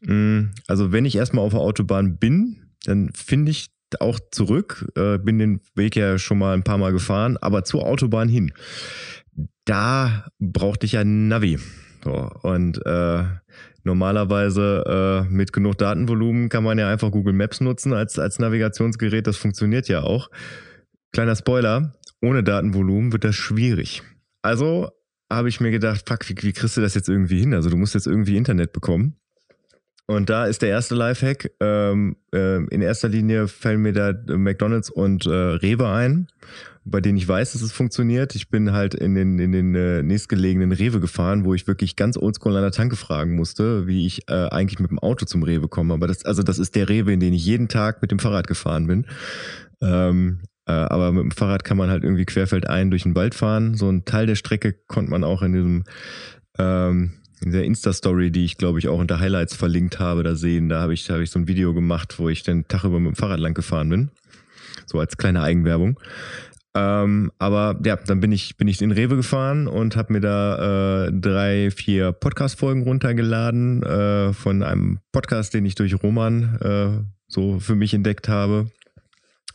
Mm, 0.00 0.50
Also 0.66 0.92
wenn 0.92 1.04
ich 1.04 1.16
erstmal 1.16 1.44
auf 1.44 1.52
der 1.52 1.60
Autobahn 1.60 2.18
bin, 2.18 2.70
dann 2.84 3.10
finde 3.14 3.50
ich 3.50 3.70
auch 3.98 4.20
zurück, 4.30 4.86
äh, 4.96 5.18
bin 5.18 5.38
den 5.38 5.60
Weg 5.74 5.96
ja 5.96 6.18
schon 6.18 6.38
mal 6.38 6.54
ein 6.54 6.62
paar 6.62 6.78
Mal 6.78 6.92
gefahren, 6.92 7.36
aber 7.38 7.64
zur 7.64 7.84
Autobahn 7.84 8.28
hin. 8.28 8.52
Da 9.64 10.28
brauchte 10.38 10.86
ich 10.86 10.96
ein 10.96 11.28
Navi. 11.28 11.58
So, 12.04 12.30
und 12.42 12.84
äh, 12.86 13.24
normalerweise 13.84 15.26
äh, 15.28 15.32
mit 15.32 15.52
genug 15.52 15.78
Datenvolumen 15.78 16.48
kann 16.48 16.64
man 16.64 16.78
ja 16.78 16.88
einfach 16.90 17.10
Google 17.10 17.34
Maps 17.34 17.60
nutzen 17.60 17.92
als, 17.92 18.18
als 18.18 18.38
Navigationsgerät. 18.38 19.26
Das 19.26 19.36
funktioniert 19.36 19.88
ja 19.88 20.02
auch. 20.02 20.30
Kleiner 21.12 21.36
Spoiler, 21.36 21.92
ohne 22.22 22.42
Datenvolumen 22.42 23.12
wird 23.12 23.24
das 23.24 23.34
schwierig. 23.34 24.02
Also 24.42 24.90
habe 25.30 25.48
ich 25.48 25.60
mir 25.60 25.70
gedacht, 25.70 26.08
fuck, 26.08 26.28
wie, 26.28 26.34
wie 26.42 26.52
kriegst 26.52 26.76
du 26.76 26.80
das 26.80 26.94
jetzt 26.94 27.08
irgendwie 27.08 27.40
hin? 27.40 27.54
Also 27.54 27.70
du 27.70 27.76
musst 27.76 27.94
jetzt 27.94 28.06
irgendwie 28.06 28.36
Internet 28.36 28.72
bekommen. 28.72 29.16
Und 30.10 30.28
da 30.28 30.46
ist 30.46 30.60
der 30.62 30.70
erste 30.70 30.96
Lifehack. 30.96 31.52
Ähm, 31.60 32.16
ähm, 32.32 32.66
in 32.72 32.82
erster 32.82 33.08
Linie 33.08 33.46
fallen 33.46 33.80
mir 33.80 33.92
da 33.92 34.12
McDonalds 34.36 34.90
und 34.90 35.24
äh, 35.24 35.30
Rewe 35.30 35.88
ein, 35.88 36.26
bei 36.84 37.00
denen 37.00 37.16
ich 37.16 37.28
weiß, 37.28 37.52
dass 37.52 37.62
es 37.62 37.70
funktioniert. 37.70 38.34
Ich 38.34 38.50
bin 38.50 38.72
halt 38.72 38.94
in 38.94 39.14
den, 39.14 39.38
in 39.38 39.52
den 39.52 39.72
äh, 39.76 40.02
nächstgelegenen 40.02 40.72
Rewe 40.72 40.98
gefahren, 40.98 41.44
wo 41.44 41.54
ich 41.54 41.68
wirklich 41.68 41.94
ganz 41.94 42.16
oldschool 42.16 42.56
an 42.56 42.62
der 42.62 42.72
Tanke 42.72 42.96
fragen 42.96 43.36
musste, 43.36 43.86
wie 43.86 44.04
ich 44.04 44.28
äh, 44.28 44.48
eigentlich 44.48 44.80
mit 44.80 44.90
dem 44.90 44.98
Auto 44.98 45.26
zum 45.26 45.44
Rewe 45.44 45.68
komme. 45.68 45.94
Aber 45.94 46.08
das, 46.08 46.24
also 46.24 46.42
das 46.42 46.58
ist 46.58 46.74
der 46.74 46.88
Rewe, 46.88 47.12
in 47.12 47.20
den 47.20 47.32
ich 47.32 47.46
jeden 47.46 47.68
Tag 47.68 48.02
mit 48.02 48.10
dem 48.10 48.18
Fahrrad 48.18 48.48
gefahren 48.48 48.88
bin. 48.88 49.06
Ähm, 49.80 50.40
äh, 50.66 50.72
aber 50.72 51.12
mit 51.12 51.22
dem 51.22 51.30
Fahrrad 51.30 51.62
kann 51.62 51.76
man 51.76 51.88
halt 51.88 52.02
irgendwie 52.02 52.26
querfeldein 52.26 52.90
durch 52.90 53.04
den 53.04 53.14
Wald 53.14 53.36
fahren. 53.36 53.76
So 53.76 53.88
ein 53.88 54.04
Teil 54.04 54.26
der 54.26 54.34
Strecke 54.34 54.74
konnte 54.88 55.12
man 55.12 55.22
auch 55.22 55.42
in 55.42 55.52
diesem 55.52 55.84
ähm, 56.58 57.12
in 57.42 57.52
der 57.52 57.64
Insta-Story, 57.64 58.30
die 58.30 58.44
ich 58.44 58.58
glaube 58.58 58.78
ich 58.78 58.88
auch 58.88 58.98
unter 58.98 59.20
Highlights 59.20 59.54
verlinkt 59.56 59.98
habe, 59.98 60.22
da 60.22 60.34
sehen. 60.34 60.68
Da 60.68 60.80
habe 60.80 60.94
ich, 60.94 61.06
da 61.06 61.14
habe 61.14 61.22
ich 61.22 61.30
so 61.30 61.38
ein 61.38 61.48
Video 61.48 61.74
gemacht, 61.74 62.18
wo 62.18 62.28
ich 62.28 62.42
den 62.42 62.68
Tag 62.68 62.84
über 62.84 63.00
mit 63.00 63.14
dem 63.14 63.16
Fahrrad 63.16 63.40
lang 63.40 63.54
gefahren 63.54 63.88
bin. 63.88 64.10
So 64.86 64.98
als 64.98 65.16
kleine 65.16 65.42
Eigenwerbung. 65.42 65.98
Ähm, 66.72 67.32
aber 67.38 67.80
ja, 67.84 67.96
dann 67.96 68.20
bin 68.20 68.30
ich, 68.30 68.56
bin 68.56 68.68
ich 68.68 68.80
in 68.80 68.92
Rewe 68.92 69.16
gefahren 69.16 69.66
und 69.66 69.96
habe 69.96 70.12
mir 70.12 70.20
da 70.20 71.06
äh, 71.06 71.12
drei, 71.12 71.70
vier 71.70 72.12
Podcast-Folgen 72.12 72.82
runtergeladen 72.82 73.82
äh, 73.82 74.32
von 74.32 74.62
einem 74.62 75.00
Podcast, 75.10 75.52
den 75.52 75.66
ich 75.66 75.74
durch 75.74 76.00
Roman 76.00 76.58
äh, 76.60 77.04
so 77.26 77.58
für 77.58 77.74
mich 77.74 77.92
entdeckt 77.92 78.28
habe. 78.28 78.70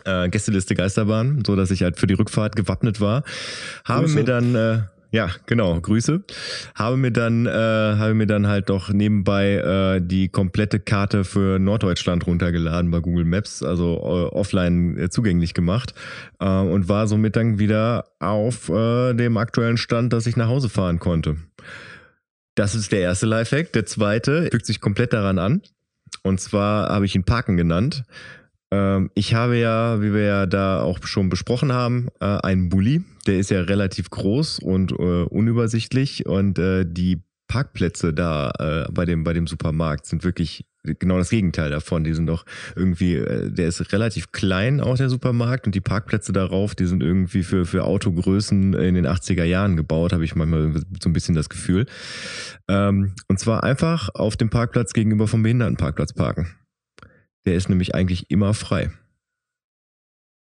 Äh, 0.04 0.30
Gästeliste 0.30 0.76
Geisterbahn, 0.76 1.44
so 1.48 1.56
dass 1.56 1.72
ich 1.72 1.84
halt 1.84 1.98
für 1.98 2.08
die 2.08 2.14
Rückfahrt 2.16 2.56
gewappnet 2.56 3.00
war. 3.00 3.24
Habe 3.86 4.06
Grüße. 4.06 4.16
mir 4.16 4.24
dann 4.26 4.56
äh, 4.56 4.82
ja, 5.16 5.30
genau, 5.46 5.80
Grüße. 5.80 6.26
Habe 6.76 6.98
mir 6.98 7.12
dann, 7.12 7.46
äh, 7.46 7.50
habe 7.50 8.14
mir 8.14 8.28
dann 8.28 8.48
halt 8.48 8.70
doch 8.70 8.90
nebenbei 8.90 9.54
äh, 9.54 10.02
die 10.02 10.28
komplette 10.28 10.82
Karte 10.82 11.24
für 11.24 11.58
Norddeutschland 11.58 12.28
runtergeladen 12.28 12.92
bei 12.92 13.00
Google 13.00 13.24
Maps, 13.24 13.64
also 13.64 13.96
äh, 13.96 14.36
offline 14.36 14.98
äh, 14.98 15.10
zugänglich 15.10 15.54
gemacht 15.54 15.94
äh, 16.42 16.46
und 16.46 16.90
war 16.90 17.08
somit 17.08 17.38
dann 17.38 17.60
wieder 17.60 18.08
auf 18.20 18.68
äh, 18.68 19.14
dem 19.14 19.38
aktuellen 19.38 19.78
Stand, 19.78 20.12
dass 20.12 20.28
ich 20.28 20.36
nach 20.36 20.50
Hause 20.50 20.68
fahren 20.68 21.00
konnte. 21.00 21.38
Das 22.56 22.76
ist 22.76 22.92
der 22.92 23.00
erste 23.00 23.26
Lifehack. 23.26 23.72
Der 23.72 23.86
zweite 23.86 24.50
fügt 24.52 24.66
sich 24.66 24.82
komplett 24.82 25.14
daran 25.14 25.40
an. 25.40 25.62
Und 26.24 26.42
zwar 26.42 26.90
habe 26.90 27.06
ich 27.06 27.16
ihn 27.16 27.24
Parken 27.24 27.56
genannt. 27.56 28.04
Ähm, 28.72 29.12
ich 29.14 29.34
habe 29.34 29.58
ja, 29.58 30.02
wie 30.02 30.14
wir 30.14 30.24
ja 30.24 30.46
da 30.46 30.82
auch 30.82 31.06
schon 31.06 31.30
besprochen 31.30 31.72
haben, 31.72 32.08
äh, 32.20 32.26
einen 32.26 32.70
Bulli. 32.70 33.04
Der 33.28 33.38
ist 33.38 33.52
ja 33.52 33.62
relativ 33.62 34.10
groß 34.10 34.60
und 34.60 34.92
äh, 34.92 34.96
unübersichtlich 34.96 36.26
und 36.26 36.60
äh, 36.60 36.86
die 36.88 37.22
Parkplätze 37.48 38.12
da 38.12 38.88
bei 38.92 39.06
dem 39.06 39.24
bei 39.24 39.32
dem 39.32 39.46
Supermarkt 39.46 40.08
sind 40.08 40.24
wirklich 40.24 40.66
genau 40.98 41.20
das 41.20 41.30
Gegenteil 41.30 41.70
davon. 41.70 42.04
Die 42.04 42.16
sind 42.16 42.26
doch 42.26 42.44
irgendwie, 42.76 43.24
der 43.24 43.68
ist 43.68 43.94
relativ 43.94 44.32
klein 44.32 44.82
auch 44.82 44.98
der 44.98 45.10
Supermarkt 45.10 45.68
und 45.68 45.76
die 45.76 45.80
Parkplätze 45.80 46.34
darauf, 46.34 46.74
die 46.74 46.88
sind 46.88 47.04
irgendwie 47.04 47.44
für 47.44 47.66
für 47.66 47.84
Autogrößen 47.84 48.74
in 48.74 48.96
den 48.96 49.06
80er 49.06 49.44
Jahren 49.44 49.78
gebaut, 49.78 50.12
habe 50.12 50.26
ich 50.26 50.36
manchmal 50.36 50.74
so 51.00 51.08
ein 51.08 51.14
bisschen 51.14 51.36
das 51.36 51.50
Gefühl. 51.50 51.86
Ähm, 52.68 53.14
und 53.28 53.40
zwar 53.40 53.64
einfach 53.64 54.10
auf 54.16 54.36
dem 54.38 54.50
Parkplatz 54.50 54.94
gegenüber 54.94 55.28
vom 55.28 55.44
Behindertenparkplatz 55.44 56.14
parken. 56.14 56.48
Der 57.46 57.56
ist 57.56 57.70
nämlich 57.70 57.94
eigentlich 57.96 58.30
immer 58.32 58.54
frei. 58.54 58.90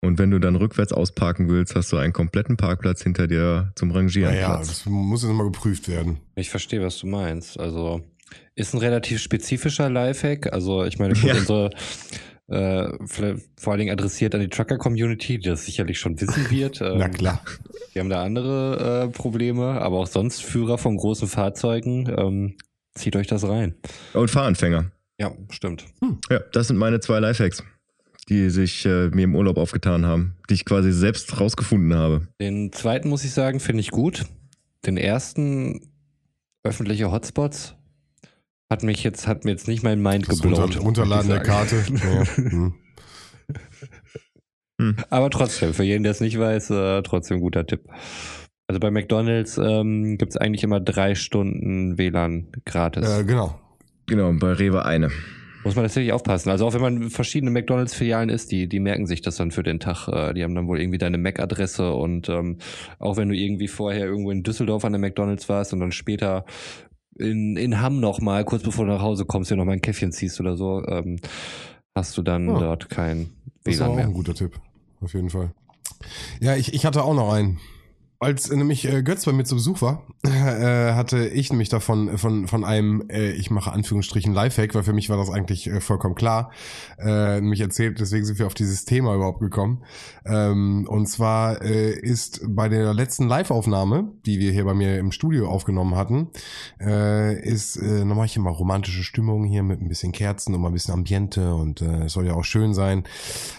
Und 0.03 0.17
wenn 0.17 0.31
du 0.31 0.39
dann 0.39 0.55
rückwärts 0.55 0.93
ausparken 0.93 1.47
willst, 1.47 1.75
hast 1.75 1.91
du 1.91 1.97
einen 1.97 2.11
kompletten 2.11 2.57
Parkplatz 2.57 3.03
hinter 3.03 3.27
dir 3.27 3.71
zum 3.75 3.91
Rangieren. 3.91 4.33
Naja, 4.33 4.55
Platz. 4.55 4.67
das 4.67 4.85
muss 4.87 5.21
jetzt 5.23 5.31
mal 5.31 5.43
geprüft 5.43 5.87
werden. 5.87 6.17
Ich 6.35 6.49
verstehe, 6.49 6.81
was 6.81 6.97
du 6.97 7.07
meinst. 7.07 7.59
Also 7.59 8.01
ist 8.55 8.73
ein 8.73 8.79
relativ 8.79 9.19
spezifischer 9.21 9.89
Lifehack. 9.89 10.51
Also 10.53 10.83
ich 10.85 10.97
meine, 10.97 11.13
Ja. 11.15 11.35
unsere 11.35 11.69
äh, 12.47 12.89
vor 13.57 13.71
allen 13.73 13.79
Dingen 13.79 13.91
adressiert 13.93 14.33
an 14.35 14.41
die 14.41 14.49
Trucker-Community, 14.49 15.37
die 15.37 15.47
das 15.49 15.65
sicherlich 15.65 15.99
schon 15.99 16.19
wissen 16.19 16.49
wird. 16.49 16.81
Ähm, 16.81 16.97
Na 16.97 17.07
klar. 17.07 17.41
Wir 17.93 18.01
haben 18.01 18.09
da 18.09 18.23
andere 18.23 19.05
äh, 19.05 19.11
Probleme, 19.11 19.79
aber 19.81 19.99
auch 19.99 20.07
sonst 20.07 20.41
Führer 20.41 20.77
von 20.79 20.97
großen 20.97 21.27
Fahrzeugen. 21.27 22.11
Ähm, 22.17 22.57
Zieht 22.95 23.15
euch 23.15 23.27
das 23.27 23.47
rein. 23.47 23.75
Und 24.13 24.29
Fahranfänger. 24.31 24.91
Ja, 25.21 25.31
stimmt. 25.51 25.85
Ja, 26.31 26.39
das 26.51 26.69
sind 26.69 26.77
meine 26.77 26.99
zwei 26.99 27.19
Lifehacks, 27.19 27.63
die 28.27 28.49
sich 28.49 28.87
äh, 28.87 29.09
mir 29.09 29.25
im 29.25 29.35
Urlaub 29.35 29.57
aufgetan 29.57 30.03
haben, 30.03 30.35
die 30.49 30.55
ich 30.55 30.65
quasi 30.65 30.91
selbst 30.91 31.39
rausgefunden 31.39 31.93
habe. 31.93 32.27
Den 32.41 32.71
zweiten 32.71 33.07
muss 33.07 33.23
ich 33.23 33.31
sagen, 33.31 33.59
finde 33.59 33.81
ich 33.81 33.91
gut. 33.91 34.25
Den 34.83 34.97
ersten 34.97 35.91
öffentliche 36.63 37.11
Hotspots 37.11 37.75
hat 38.67 38.81
mich 38.81 39.03
jetzt, 39.03 39.27
hat 39.27 39.45
mir 39.45 39.51
jetzt 39.51 39.67
nicht 39.67 39.83
mein 39.83 40.01
Mind 40.01 40.27
Das 40.27 40.41
geblowt. 40.41 40.59
Runter, 40.59 40.79
Runterladen 40.79 41.29
der 41.29 41.43
Karte. 41.43 41.85
Ja. 41.93 42.71
Hm. 44.79 44.95
Aber 45.11 45.29
trotzdem, 45.29 45.75
für 45.75 45.83
jeden, 45.83 46.01
der 46.01 46.13
es 46.13 46.21
nicht 46.21 46.39
weiß, 46.39 46.71
äh, 46.71 47.03
trotzdem 47.03 47.41
guter 47.41 47.67
Tipp. 47.67 47.87
Also 48.65 48.79
bei 48.79 48.89
McDonalds 48.89 49.59
ähm, 49.59 50.17
gibt 50.17 50.31
es 50.31 50.37
eigentlich 50.37 50.63
immer 50.63 50.79
drei 50.79 51.13
Stunden 51.13 51.99
WLAN 51.99 52.47
gratis. 52.65 53.07
Äh, 53.07 53.23
genau. 53.25 53.60
Genau, 54.11 54.33
bei 54.33 54.51
Rewe 54.51 54.83
eine. 54.83 55.09
Muss 55.63 55.75
man 55.75 55.85
tatsächlich 55.85 56.11
aufpassen. 56.11 56.49
Also 56.49 56.67
auch 56.67 56.73
wenn 56.73 56.81
man 56.81 57.01
in 57.03 57.09
verschiedene 57.09 57.49
McDonalds-Filialen 57.49 58.27
ist, 58.27 58.51
die, 58.51 58.67
die 58.67 58.81
merken 58.81 59.05
sich 59.07 59.21
das 59.21 59.37
dann 59.37 59.51
für 59.51 59.63
den 59.63 59.79
Tag. 59.79 60.09
Äh, 60.09 60.33
Die 60.33 60.43
haben 60.43 60.53
dann 60.53 60.67
wohl 60.67 60.81
irgendwie 60.81 60.97
deine 60.97 61.17
MAC-Adresse 61.17 61.93
und 61.93 62.27
ähm, 62.27 62.57
auch 62.99 63.15
wenn 63.15 63.29
du 63.29 63.35
irgendwie 63.35 63.69
vorher 63.69 64.05
irgendwo 64.05 64.31
in 64.31 64.43
Düsseldorf 64.43 64.83
an 64.83 64.91
der 64.91 64.99
McDonalds 64.99 65.47
warst 65.47 65.71
und 65.71 65.79
dann 65.79 65.93
später 65.93 66.43
in, 67.17 67.55
in 67.55 67.79
Hamm 67.79 68.01
nochmal, 68.01 68.43
kurz 68.43 68.63
bevor 68.63 68.85
du 68.85 68.91
nach 68.91 69.01
Hause 69.01 69.23
kommst, 69.23 69.49
dir 69.49 69.55
nochmal 69.55 69.75
ein 69.75 69.81
Käffchen 69.81 70.11
ziehst 70.11 70.41
oder 70.41 70.57
so, 70.57 70.83
ähm, 70.87 71.19
hast 71.95 72.17
du 72.17 72.21
dann 72.21 72.47
Ja. 72.47 72.59
dort 72.59 72.89
kein 72.89 73.29
Das 73.63 73.79
war 73.79 73.85
WLAN 73.87 73.91
auch 73.91 73.95
mehr. 73.95 74.05
ein 74.07 74.13
guter 74.13 74.33
Tipp. 74.33 74.59
Auf 74.99 75.13
jeden 75.13 75.29
Fall. 75.29 75.51
Ja, 76.41 76.57
ich, 76.57 76.73
ich 76.73 76.85
hatte 76.85 77.03
auch 77.03 77.13
noch 77.15 77.31
einen. 77.31 77.59
Als 78.21 78.51
äh, 78.51 78.55
nämlich 78.55 78.87
äh, 78.87 79.01
Götz 79.01 79.25
bei 79.25 79.31
mir 79.31 79.45
zu 79.45 79.55
Besuch 79.55 79.81
war, 79.81 80.03
äh, 80.23 80.93
hatte 80.93 81.27
ich 81.27 81.49
nämlich 81.49 81.69
davon 81.69 82.19
von 82.19 82.47
von 82.47 82.63
einem, 82.63 83.09
äh, 83.09 83.31
ich 83.31 83.49
mache 83.49 83.71
Anführungsstrichen 83.71 84.31
Lifehack, 84.31 84.75
weil 84.75 84.83
für 84.83 84.93
mich 84.93 85.09
war 85.09 85.17
das 85.17 85.31
eigentlich 85.31 85.65
äh, 85.65 85.81
vollkommen 85.81 86.13
klar, 86.13 86.51
äh, 86.99 87.41
nämlich 87.41 87.61
erzählt, 87.61 87.99
deswegen 87.99 88.23
sind 88.23 88.37
wir 88.37 88.45
auf 88.45 88.53
dieses 88.53 88.85
Thema 88.85 89.15
überhaupt 89.15 89.39
gekommen. 89.39 89.83
Ähm, 90.23 90.85
und 90.87 91.07
zwar 91.07 91.63
äh, 91.63 91.93
ist 91.93 92.41
bei 92.47 92.69
der 92.69 92.93
letzten 92.93 93.27
Live-Aufnahme, 93.27 94.11
die 94.27 94.39
wir 94.39 94.51
hier 94.51 94.65
bei 94.65 94.75
mir 94.75 94.99
im 94.99 95.11
Studio 95.11 95.49
aufgenommen 95.49 95.95
hatten, 95.95 96.27
äh, 96.79 97.41
ist, 97.41 97.75
äh, 97.77 98.05
nochmal 98.05 98.27
hier 98.27 98.43
mal 98.43 98.51
romantische 98.51 99.03
Stimmung 99.03 99.45
hier 99.45 99.63
mit 99.63 99.81
ein 99.81 99.87
bisschen 99.87 100.11
Kerzen 100.11 100.53
und 100.53 100.61
mal 100.61 100.67
ein 100.69 100.73
bisschen 100.73 100.93
Ambiente 100.93 101.55
und 101.55 101.81
äh, 101.81 102.03
es 102.03 102.13
soll 102.13 102.27
ja 102.27 102.35
auch 102.35 102.45
schön 102.45 102.75
sein. 102.75 103.03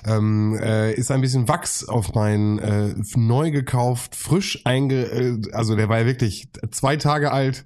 Ähm, 0.07 0.57
äh, 0.63 0.93
ist 0.95 1.11
ein 1.11 1.21
bisschen 1.21 1.49
Wachs 1.49 1.83
auf 1.89 2.15
mein 2.15 2.61
äh, 2.61 2.95
neu 3.17 3.51
gekauft, 3.51 4.15
frisch 4.15 4.52
einge... 4.65 5.03
Äh, 5.05 5.39
also 5.53 5.77
der 5.77 5.89
war 5.89 6.01
ja 6.01 6.07
wirklich 6.07 6.49
zwei 6.70 6.97
Tage 6.97 7.33
alt. 7.33 7.65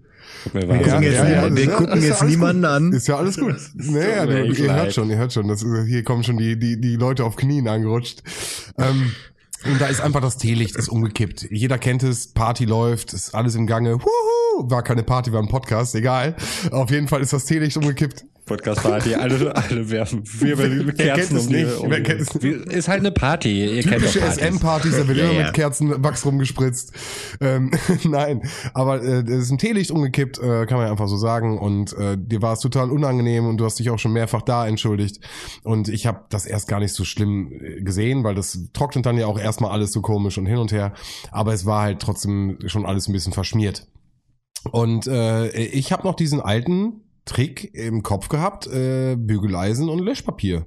Wir 0.52 0.66
gucken 0.66 1.02
jetzt, 1.02 1.14
ja, 1.14 1.28
ja, 1.28 1.54
wir 1.56 1.68
gucken 1.70 2.02
jetzt 2.02 2.22
niemanden 2.24 2.62
gut. 2.62 2.70
an. 2.70 2.92
Ist 2.92 3.06
ja 3.08 3.16
alles 3.16 3.36
gut. 3.38 3.56
Naja, 3.74 4.26
du, 4.26 4.44
echt 4.44 4.58
ihr 4.58 4.74
hört 4.74 4.92
schon, 4.92 5.08
ihr 5.10 5.16
hört 5.16 5.32
schon. 5.32 5.48
Das, 5.48 5.62
ist- 5.62 5.86
hier 5.86 6.02
kommen 6.02 6.24
schon 6.24 6.36
die, 6.36 6.58
die, 6.58 6.80
die 6.80 6.96
Leute 6.96 7.24
auf 7.24 7.36
Knien 7.36 7.68
angerutscht. 7.68 8.22
Ähm, 8.78 9.12
und 9.64 9.80
da 9.80 9.86
ist 9.86 10.00
einfach 10.00 10.20
das 10.20 10.36
Teelicht 10.36 10.76
ist 10.76 10.88
umgekippt. 10.88 11.48
Jeder 11.50 11.78
kennt 11.78 12.02
es, 12.02 12.32
Party 12.32 12.64
läuft, 12.64 13.12
ist 13.12 13.34
alles 13.34 13.54
im 13.54 13.66
Gange. 13.66 13.94
Wuhu! 14.00 14.70
War 14.70 14.82
keine 14.82 15.02
Party, 15.02 15.32
war 15.32 15.42
ein 15.42 15.48
Podcast, 15.48 15.94
egal. 15.94 16.36
Auf 16.70 16.90
jeden 16.90 17.08
Fall 17.08 17.20
ist 17.20 17.32
das 17.32 17.44
Teelicht 17.44 17.76
umgekippt. 17.76 18.24
Podcast-Party, 18.47 19.14
alle, 19.16 19.55
alle 19.56 19.90
werfen 19.90 20.23
Wirbel, 20.40 20.86
Wer 20.86 20.94
kennt 20.94 20.98
Kerzen 21.16 21.36
es 21.36 21.47
um 21.47 21.52
die, 21.52 21.64
nicht? 21.64 21.78
um 21.78 21.90
die, 21.90 22.43
Wie- 22.43 22.73
Ist 22.74 22.89
halt 22.89 23.01
eine 23.01 23.10
Party. 23.10 23.77
Ihr 23.77 23.82
kennt 23.82 23.97
Typische. 24.05 24.20
SM-Partys, 24.20 24.97
da 24.97 25.09
wird 25.09 25.18
immer 25.18 25.32
mit 25.32 25.52
Kerzenwachs 25.52 26.24
rumgespritzt. 26.24 26.93
Ähm, 27.40 27.73
nein, 28.05 28.43
aber 28.73 29.02
äh, 29.02 29.23
es 29.23 29.44
ist 29.44 29.51
ein 29.51 29.59
Teelicht 29.59 29.90
umgekippt, 29.90 30.39
äh, 30.39 30.64
kann 30.66 30.78
man 30.78 30.86
ja 30.86 30.93
einfach 30.93 31.09
so 31.09 31.16
sagen. 31.16 31.59
Und 31.59 31.93
äh, 31.98 32.16
dir 32.18 32.40
war 32.40 32.52
es 32.52 32.60
total 32.60 32.90
unangenehm 32.90 33.47
und 33.47 33.59
du 33.59 33.64
hast 33.64 33.78
dich 33.78 33.90
auch 33.90 33.98
schon 33.98 34.12
mehrfach 34.12 34.43
da 34.43 34.66
entschuldigt. 34.66 35.20
Und 35.64 35.89
ich 35.89 36.06
habe 36.06 36.20
das 36.31 36.47
erst 36.47 36.68
gar 36.68 36.78
nicht 36.81 36.93
so 36.94 37.05
schlimm 37.05 37.51
äh, 37.52 37.82
gesehen, 37.82 38.23
weil 38.24 38.36
das 38.36 38.59
trocknet 38.73 39.06
dann 39.06 39.18
ja 39.18 39.27
auch 39.27 39.39
erstmal 39.40 39.73
alles 39.73 39.93
so 39.93 40.01
komisch 40.02 40.39
und 40.39 40.47
hin 40.47 40.59
und 40.59 40.70
her. 40.73 40.93
Aber 41.32 41.52
es 41.52 41.66
war 41.66 41.82
halt 41.82 42.01
trotzdem 42.01 42.59
schon 42.66 42.86
alles 42.86 43.09
ein 43.09 43.12
bisschen 43.12 43.32
verschmiert. 43.32 43.89
Und 44.70 45.06
äh, 45.06 45.48
ich 45.51 45.93
habe 45.93 46.06
noch 46.06 46.14
diesen 46.14 46.40
alten 46.40 47.02
Trick 47.26 47.74
im 47.74 48.02
Kopf 48.02 48.28
gehabt, 48.28 48.66
äh, 48.66 49.16
Bügeleisen 49.16 49.90
und 49.90 49.98
Löschpapier. 49.98 50.64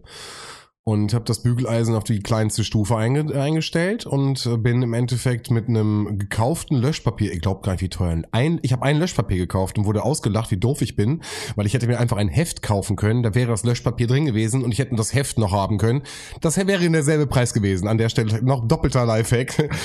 Und 0.89 1.13
habe 1.13 1.23
das 1.23 1.43
Bügeleisen 1.43 1.93
auf 1.93 2.03
die 2.03 2.17
kleinste 2.19 2.63
Stufe 2.63 2.97
einge 2.97 3.39
eingestellt 3.39 4.07
und 4.07 4.43
äh, 4.47 4.57
bin 4.57 4.81
im 4.81 4.95
Endeffekt 4.95 5.51
mit 5.51 5.69
einem 5.69 6.17
gekauften 6.17 6.75
Löschpapier, 6.75 7.31
ich 7.31 7.41
glaube 7.41 7.61
gar 7.61 7.73
nicht 7.73 7.81
wie 7.81 7.89
teuer, 7.89 8.23
ein, 8.31 8.59
ich 8.63 8.71
habe 8.71 8.81
ein 8.81 8.97
Löschpapier 8.97 9.37
gekauft 9.37 9.77
und 9.77 9.85
wurde 9.85 10.03
ausgelacht, 10.03 10.49
wie 10.49 10.57
doof 10.57 10.81
ich 10.81 10.95
bin, 10.95 11.21
weil 11.55 11.67
ich 11.67 11.75
hätte 11.75 11.85
mir 11.85 11.99
einfach 11.99 12.17
ein 12.17 12.27
Heft 12.27 12.63
kaufen 12.63 12.95
können, 12.95 13.21
da 13.21 13.35
wäre 13.35 13.51
das 13.51 13.63
Löschpapier 13.63 14.07
drin 14.07 14.25
gewesen 14.25 14.63
und 14.63 14.71
ich 14.71 14.79
hätte 14.79 14.95
das 14.95 15.13
Heft 15.13 15.37
noch 15.37 15.51
haben 15.51 15.77
können. 15.77 16.01
Das 16.41 16.57
wäre 16.57 16.83
in 16.83 16.93
derselbe 16.93 17.27
Preis 17.27 17.53
gewesen. 17.53 17.87
An 17.87 17.99
der 17.99 18.09
Stelle 18.09 18.43
noch 18.43 18.67
doppelter 18.67 19.05
Lifehack. 19.05 19.69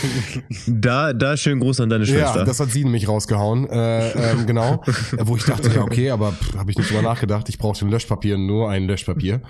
Da, 0.67 1.13
da 1.13 1.37
schönen 1.37 1.61
Gruß 1.61 1.81
an 1.81 1.91
deine 1.91 2.07
Schwester. 2.07 2.39
Ja, 2.39 2.45
das 2.45 2.61
hat 2.61 2.71
sie 2.71 2.85
nämlich 2.85 3.09
rausgehauen, 3.09 3.69
äh, 3.69 4.11
ähm, 4.11 4.47
genau. 4.47 4.83
Wo 5.19 5.37
ich 5.37 5.45
dachte, 5.45 5.71
ja 5.75 5.83
okay, 5.83 6.11
aber 6.11 6.35
habe 6.57 6.71
ich 6.71 6.79
nicht 6.79 6.91
drüber 6.91 7.03
nachgedacht. 7.03 7.49
Ich 7.49 7.59
brauche 7.59 7.79
dem 7.79 7.89
Löschpapier 7.89 8.39
nur 8.39 8.71
ein 8.71 8.87
Löschpapier. 8.87 9.41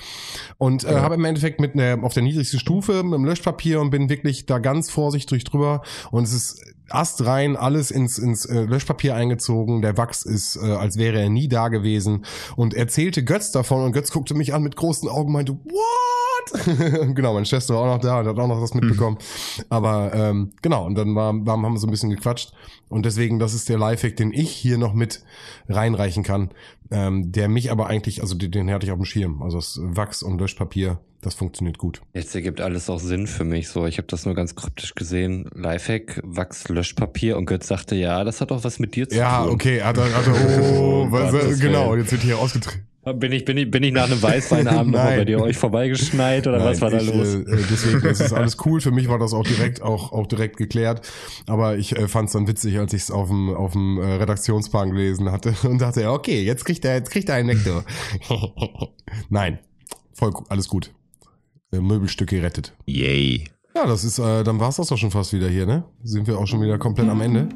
Und 0.58 0.84
äh, 0.84 0.94
habe 0.96 1.14
im 1.14 1.24
Endeffekt 1.24 1.43
mit 1.60 1.74
einer, 1.74 2.02
auf 2.02 2.14
der 2.14 2.22
niedrigsten 2.22 2.58
Stufe 2.58 3.02
mit 3.02 3.14
dem 3.14 3.24
Löschpapier 3.24 3.80
und 3.80 3.90
bin 3.90 4.08
wirklich 4.08 4.46
da 4.46 4.58
ganz 4.58 4.90
vorsichtig 4.90 5.44
drüber. 5.44 5.82
Und 6.10 6.24
es 6.24 6.32
ist 6.32 6.74
astrein 6.90 7.56
alles 7.56 7.90
ins, 7.90 8.18
ins 8.18 8.44
äh, 8.44 8.62
Löschpapier 8.62 9.14
eingezogen. 9.14 9.82
Der 9.82 9.96
Wachs 9.96 10.24
ist, 10.24 10.56
äh, 10.56 10.72
als 10.72 10.96
wäre 10.96 11.18
er 11.18 11.30
nie 11.30 11.48
da 11.48 11.68
gewesen. 11.68 12.24
Und 12.56 12.74
erzählte 12.74 13.24
Götz 13.24 13.52
davon 13.52 13.84
und 13.84 13.92
Götz 13.92 14.10
guckte 14.10 14.34
mich 14.34 14.54
an 14.54 14.62
mit 14.62 14.76
großen 14.76 15.08
Augen 15.08 15.28
und 15.28 15.32
meinte, 15.32 15.52
what? 15.52 16.14
genau, 17.14 17.34
meine 17.34 17.46
Schwester 17.46 17.74
war 17.74 17.82
auch 17.82 17.94
noch 17.96 18.00
da 18.00 18.20
und 18.20 18.26
hat 18.26 18.38
auch 18.38 18.46
noch 18.46 18.60
das 18.60 18.74
mitbekommen. 18.74 19.18
Aber 19.70 20.12
ähm, 20.14 20.52
genau, 20.62 20.86
und 20.86 20.94
dann 20.94 21.14
war, 21.14 21.34
war, 21.46 21.60
haben 21.60 21.72
wir 21.72 21.78
so 21.78 21.86
ein 21.86 21.90
bisschen 21.90 22.10
gequatscht. 22.10 22.52
Und 22.88 23.06
deswegen, 23.06 23.38
das 23.38 23.54
ist 23.54 23.68
der 23.68 23.78
Lifehack, 23.78 24.16
den 24.16 24.32
ich 24.32 24.50
hier 24.50 24.78
noch 24.78 24.92
mit 24.92 25.24
reinreichen 25.68 26.22
kann. 26.22 26.50
Ähm, 26.90 27.32
der 27.32 27.48
mich 27.48 27.70
aber 27.72 27.86
eigentlich, 27.86 28.20
also 28.20 28.34
den, 28.34 28.50
den 28.50 28.70
hatte 28.70 28.86
ich 28.86 28.92
auf 28.92 28.98
dem 28.98 29.06
Schirm. 29.06 29.42
Also 29.42 29.56
das 29.56 29.80
Wachs 29.82 30.22
und 30.22 30.38
Löschpapier, 30.38 31.00
das 31.22 31.34
funktioniert 31.34 31.78
gut. 31.78 32.02
Jetzt 32.12 32.34
ergibt 32.34 32.60
alles 32.60 32.90
auch 32.90 33.00
Sinn 33.00 33.26
für 33.26 33.44
mich 33.44 33.68
so. 33.68 33.86
Ich 33.86 33.96
habe 33.96 34.06
das 34.06 34.26
nur 34.26 34.34
ganz 34.34 34.54
kryptisch 34.54 34.94
gesehen. 34.94 35.48
Lifehack, 35.54 36.20
Wachs, 36.22 36.68
Löschpapier 36.74 37.36
und 37.36 37.46
Götz 37.46 37.68
sagte, 37.68 37.94
ja, 37.94 38.24
das 38.24 38.40
hat 38.40 38.52
auch 38.52 38.64
was 38.64 38.78
mit 38.78 38.94
dir 38.94 39.08
zu 39.08 39.16
Ja, 39.16 39.44
tun. 39.44 39.54
okay, 39.54 39.82
hat 39.82 39.96
er, 39.96 40.04
hat 40.14 40.26
er, 40.26 40.34
oh, 40.80 41.02
Um 41.02 41.12
was, 41.12 41.58
genau, 41.60 41.96
jetzt 41.96 42.12
wird 42.12 42.22
hier 42.22 42.38
ausgetreten. 42.38 42.86
Bin 43.16 43.32
ich, 43.32 43.44
bin 43.44 43.58
ich, 43.58 43.70
bin 43.70 43.82
ich 43.82 43.92
nach 43.92 44.04
einem 44.06 44.22
Weißweinabend 44.22 44.92
nochmal 44.92 45.10
Nein. 45.10 45.18
bei 45.18 45.24
dir 45.26 45.42
euch 45.42 45.58
vorbeigeschneit 45.58 46.46
oder 46.46 46.64
was 46.64 46.80
war 46.80 46.88
da 46.88 47.00
ich, 47.00 47.06
los? 47.14 47.34
Äh, 47.34 47.44
deswegen, 47.70 48.00
das 48.00 48.18
ist 48.18 48.32
alles 48.32 48.56
cool. 48.64 48.80
Für 48.80 48.92
mich 48.92 49.08
war 49.08 49.18
das 49.18 49.34
auch 49.34 49.42
direkt, 49.44 49.82
auch, 49.82 50.12
auch 50.12 50.26
direkt 50.26 50.56
geklärt. 50.56 51.06
Aber 51.46 51.76
ich 51.76 51.94
äh, 51.98 52.08
fand 52.08 52.28
es 52.28 52.32
dann 52.32 52.48
witzig, 52.48 52.78
als 52.78 52.94
ich 52.94 53.02
es 53.02 53.10
auf 53.10 53.28
dem, 53.28 53.50
auf 53.54 53.72
dem 53.72 53.98
äh, 53.98 54.06
Redaktionsplan 54.06 54.88
gelesen 54.92 55.30
hatte 55.30 55.54
und 55.68 55.82
dachte, 55.82 56.00
ja, 56.00 56.12
okay, 56.12 56.42
jetzt 56.42 56.64
kriegt 56.64 56.82
er, 56.86 56.94
jetzt 56.94 57.10
kriegt 57.10 57.28
er 57.28 57.34
einen 57.34 57.48
Nektar. 57.48 57.84
Nein, 59.28 59.58
voll, 60.14 60.32
alles 60.48 60.68
gut. 60.68 60.90
Äh, 61.72 61.80
Möbelstück 61.80 62.30
gerettet. 62.30 62.72
Yay. 62.86 63.44
Ja, 63.76 63.86
das 63.86 64.04
ist, 64.04 64.20
äh, 64.20 64.44
dann 64.44 64.60
war's 64.60 64.76
das 64.76 64.86
doch 64.86 64.96
schon 64.96 65.10
fast 65.10 65.32
wieder 65.32 65.48
hier, 65.48 65.66
ne? 65.66 65.82
Sind 66.04 66.28
wir 66.28 66.38
auch 66.38 66.46
schon 66.46 66.60
wieder 66.62 66.78
komplett 66.78 67.08
am 67.08 67.20
Ende. 67.20 67.48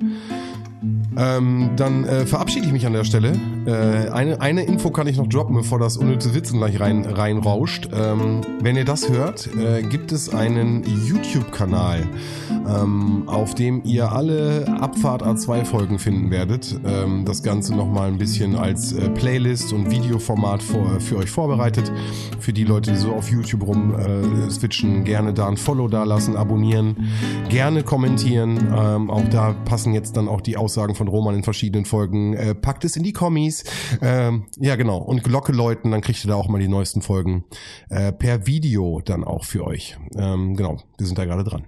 Ähm, 1.17 1.71
dann 1.77 2.05
äh, 2.05 2.27
verabschiede 2.27 2.67
ich 2.67 2.73
mich 2.73 2.87
an 2.87 2.93
der 2.93 3.05
Stelle. 3.05 3.33
Äh, 3.67 4.11
eine, 4.11 4.41
eine 4.41 4.63
Info 4.63 4.91
kann 4.91 5.07
ich 5.09 5.17
noch 5.17 5.27
droppen, 5.27 5.57
bevor 5.57 5.79
das 5.79 5.97
unnütze 5.97 6.35
Witzen 6.35 6.59
gleich 6.59 6.79
rein, 6.79 7.05
reinrauscht. 7.05 7.89
Ähm, 7.93 8.43
wenn 8.61 8.77
ihr 8.77 8.85
das 8.85 9.09
hört, 9.09 9.49
äh, 9.57 9.83
gibt 9.83 10.13
es 10.13 10.33
einen 10.33 10.85
YouTube-Kanal, 10.85 12.07
ähm, 12.51 13.25
auf 13.27 13.55
dem 13.55 13.83
ihr 13.85 14.13
alle 14.13 14.67
Abfahrt 14.81 15.23
A2-Folgen 15.23 15.99
finden 15.99 16.31
werdet. 16.31 16.79
Ähm, 16.85 17.25
das 17.25 17.43
Ganze 17.43 17.75
nochmal 17.75 18.09
ein 18.09 18.19
bisschen 18.19 18.55
als 18.55 18.93
äh, 18.93 19.09
Playlist 19.11 19.73
und 19.73 19.91
Videoformat 19.91 20.63
vor, 20.63 21.01
für 21.01 21.17
euch 21.17 21.31
vorbereitet. 21.31 21.91
Für 22.39 22.53
die 22.53 22.65
Leute, 22.65 22.93
die 22.93 22.99
so 22.99 23.13
auf 23.13 23.31
YouTube 23.31 23.67
rum 23.67 23.95
äh, 23.95 24.51
switchen, 24.51 25.05
gerne 25.05 25.35
da 25.35 25.49
ein 25.49 25.57
Follow 25.57 25.89
da 25.89 26.05
lassen, 26.05 26.37
abonnieren, 26.37 27.09
gerne 27.49 27.83
kommentieren. 27.83 28.59
Ähm, 28.77 29.11
auch 29.11 29.29
da 29.31 29.55
passen 29.65 29.93
jetzt 29.93 30.17
dann 30.17 30.29
auch 30.29 30.41
die 30.41 30.57
Aussagen 30.69 30.95
von 30.95 31.09
Roman 31.09 31.35
in 31.35 31.43
verschiedenen 31.45 31.87
Folgen. 31.87 32.35
Äh, 32.35 32.55
packt 32.55 32.85
es 32.85 32.95
in 32.95 33.03
die 33.03 33.15
Kommis. 33.15 33.65
Ähm, 34.03 34.49
ja, 34.59 34.77
genau. 34.77 34.99
Und 34.99 35.25
Glocke 35.25 35.53
läuten, 35.53 35.93
dann 35.93 36.03
kriegt 36.03 36.23
ihr 36.23 36.29
da 36.29 36.35
auch 36.35 36.49
mal 36.49 36.61
die 36.61 36.69
neuesten 36.69 37.01
Folgen 37.01 37.45
äh, 37.89 38.13
per 38.13 38.47
Video 38.47 39.01
dann 39.03 39.25
auch 39.25 39.45
für 39.45 39.67
euch. 39.67 39.97
Ähm, 40.15 40.57
genau, 40.57 40.77
wir 40.99 41.07
sind 41.07 41.17
da 41.19 41.25
gerade 41.25 41.43
dran. 41.43 41.65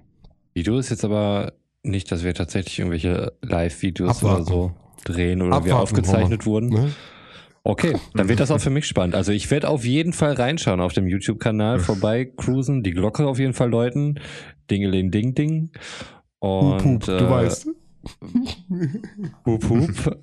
Video 0.53 0.77
ist 0.77 0.91
jetzt 0.91 1.03
aber 1.03 1.53
nicht, 1.81 2.11
dass 2.11 2.23
wir 2.23 2.35
tatsächlich 2.35 2.77
irgendwelche 2.77 3.33
Live-Videos 3.41 4.23
oder 4.23 4.43
so 4.43 4.71
drehen 5.03 5.41
oder 5.41 5.51
wir 5.51 5.73
Abwarten, 5.73 5.81
aufgezeichnet 5.81 6.45
wurden. 6.45 6.69
Ne? 6.69 6.91
Okay, 7.63 7.95
dann 8.13 8.29
wird 8.29 8.39
das 8.39 8.51
auch 8.51 8.59
für 8.59 8.69
mich 8.69 8.85
spannend. 8.85 9.15
Also 9.15 9.31
ich 9.31 9.49
werde 9.49 9.69
auf 9.69 9.83
jeden 9.83 10.13
Fall 10.13 10.33
reinschauen 10.33 10.79
auf 10.79 10.93
dem 10.93 11.07
YouTube-Kanal, 11.07 11.79
vorbei 11.79 12.25
cruisen, 12.25 12.83
die 12.83 12.91
Glocke 12.91 13.25
auf 13.25 13.39
jeden 13.39 13.53
Fall 13.53 13.69
läuten, 13.69 14.19
Dingeling 14.69 15.09
Ding 15.09 15.33
Ding. 15.33 15.71
Und 16.39 16.83
hup, 16.83 17.05
du 17.05 17.11
äh, 17.11 17.29
weißt. 17.29 17.67
Hup, 19.45 19.69
hup. 19.69 20.17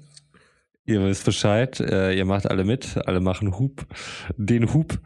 Ihr 0.84 1.04
wisst 1.04 1.24
Bescheid, 1.26 1.78
äh, 1.80 2.14
ihr 2.16 2.24
macht 2.24 2.50
alle 2.50 2.64
mit, 2.64 2.96
alle 3.06 3.20
machen 3.20 3.58
Hub. 3.58 3.86
Den 4.36 4.72
Hub, 4.72 4.98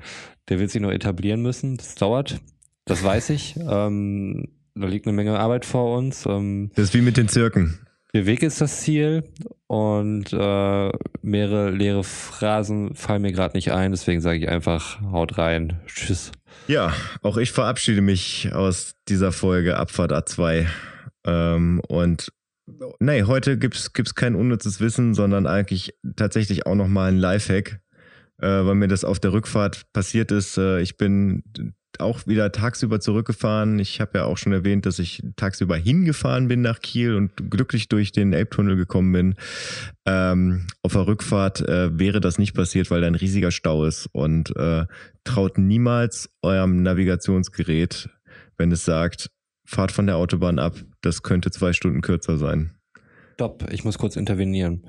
der 0.48 0.60
wird 0.60 0.70
sich 0.70 0.80
noch 0.80 0.92
etablieren 0.92 1.42
müssen. 1.42 1.76
Das 1.76 1.96
dauert, 1.96 2.40
das 2.84 3.02
weiß 3.02 3.30
ich. 3.30 3.56
Ähm, 3.56 4.48
da 4.74 4.86
liegt 4.86 5.06
eine 5.06 5.16
Menge 5.16 5.38
Arbeit 5.38 5.64
vor 5.64 5.96
uns. 5.98 6.24
Ähm, 6.26 6.70
Das 6.76 6.84
ist 6.84 6.94
wie 6.94 7.00
mit 7.02 7.16
den 7.16 7.28
Zirken. 7.28 7.80
der 8.14 8.26
Weg 8.26 8.42
ist 8.44 8.60
das 8.60 8.80
Ziel 8.82 9.24
und 9.66 10.32
äh, 10.32 10.90
mehrere 11.22 11.70
leere 11.70 12.04
Phrasen 12.04 12.94
fallen 12.94 13.22
mir 13.22 13.32
gerade 13.32 13.56
nicht 13.56 13.72
ein, 13.72 13.90
deswegen 13.90 14.20
sage 14.20 14.38
ich 14.38 14.48
einfach, 14.48 15.00
haut 15.10 15.36
rein. 15.36 15.80
Tschüss. 15.86 16.30
Ja, 16.68 16.92
auch 17.22 17.38
ich 17.38 17.50
verabschiede 17.50 18.02
mich 18.02 18.52
aus 18.52 18.94
dieser 19.08 19.32
Folge 19.32 19.78
Abfahrt 19.78 20.12
A2. 20.12 20.66
Ähm, 21.24 21.80
und 21.88 22.32
nee, 23.00 23.22
heute 23.24 23.58
gibt's 23.58 23.92
gibt's 23.92 24.14
kein 24.14 24.34
unnützes 24.34 24.80
Wissen, 24.80 25.14
sondern 25.14 25.46
eigentlich 25.46 25.94
tatsächlich 26.16 26.66
auch 26.66 26.74
nochmal 26.74 27.12
ein 27.12 27.18
Lifehack, 27.18 27.80
äh, 28.38 28.46
weil 28.46 28.74
mir 28.74 28.88
das 28.88 29.04
auf 29.04 29.20
der 29.20 29.32
Rückfahrt 29.32 29.92
passiert 29.92 30.30
ist. 30.30 30.58
Äh, 30.58 30.80
ich 30.80 30.96
bin 30.96 31.42
auch 31.98 32.26
wieder 32.26 32.52
tagsüber 32.52 33.00
zurückgefahren. 33.00 33.78
Ich 33.78 34.00
habe 34.00 34.18
ja 34.18 34.24
auch 34.24 34.38
schon 34.38 34.52
erwähnt, 34.52 34.86
dass 34.86 34.98
ich 34.98 35.22
tagsüber 35.36 35.76
hingefahren 35.76 36.48
bin 36.48 36.62
nach 36.62 36.80
Kiel 36.80 37.14
und 37.14 37.50
glücklich 37.50 37.88
durch 37.88 38.12
den 38.12 38.32
Elbtunnel 38.32 38.76
gekommen 38.76 39.12
bin. 39.12 39.34
Ähm, 40.06 40.66
auf 40.82 40.92
der 40.92 41.06
Rückfahrt 41.06 41.60
äh, 41.68 41.98
wäre 41.98 42.20
das 42.20 42.38
nicht 42.38 42.54
passiert, 42.54 42.90
weil 42.90 43.00
da 43.00 43.06
ein 43.06 43.14
riesiger 43.14 43.50
Stau 43.50 43.84
ist. 43.84 44.08
Und 44.12 44.54
äh, 44.56 44.86
traut 45.24 45.58
niemals 45.58 46.30
eurem 46.42 46.82
Navigationsgerät, 46.82 48.08
wenn 48.56 48.72
es 48.72 48.84
sagt, 48.84 49.30
fahrt 49.64 49.92
von 49.92 50.06
der 50.06 50.16
Autobahn 50.16 50.58
ab. 50.58 50.74
Das 51.02 51.22
könnte 51.22 51.50
zwei 51.50 51.72
Stunden 51.72 52.00
kürzer 52.00 52.38
sein. 52.38 52.72
Stopp, 53.34 53.66
ich 53.70 53.84
muss 53.84 53.98
kurz 53.98 54.16
intervenieren. 54.16 54.86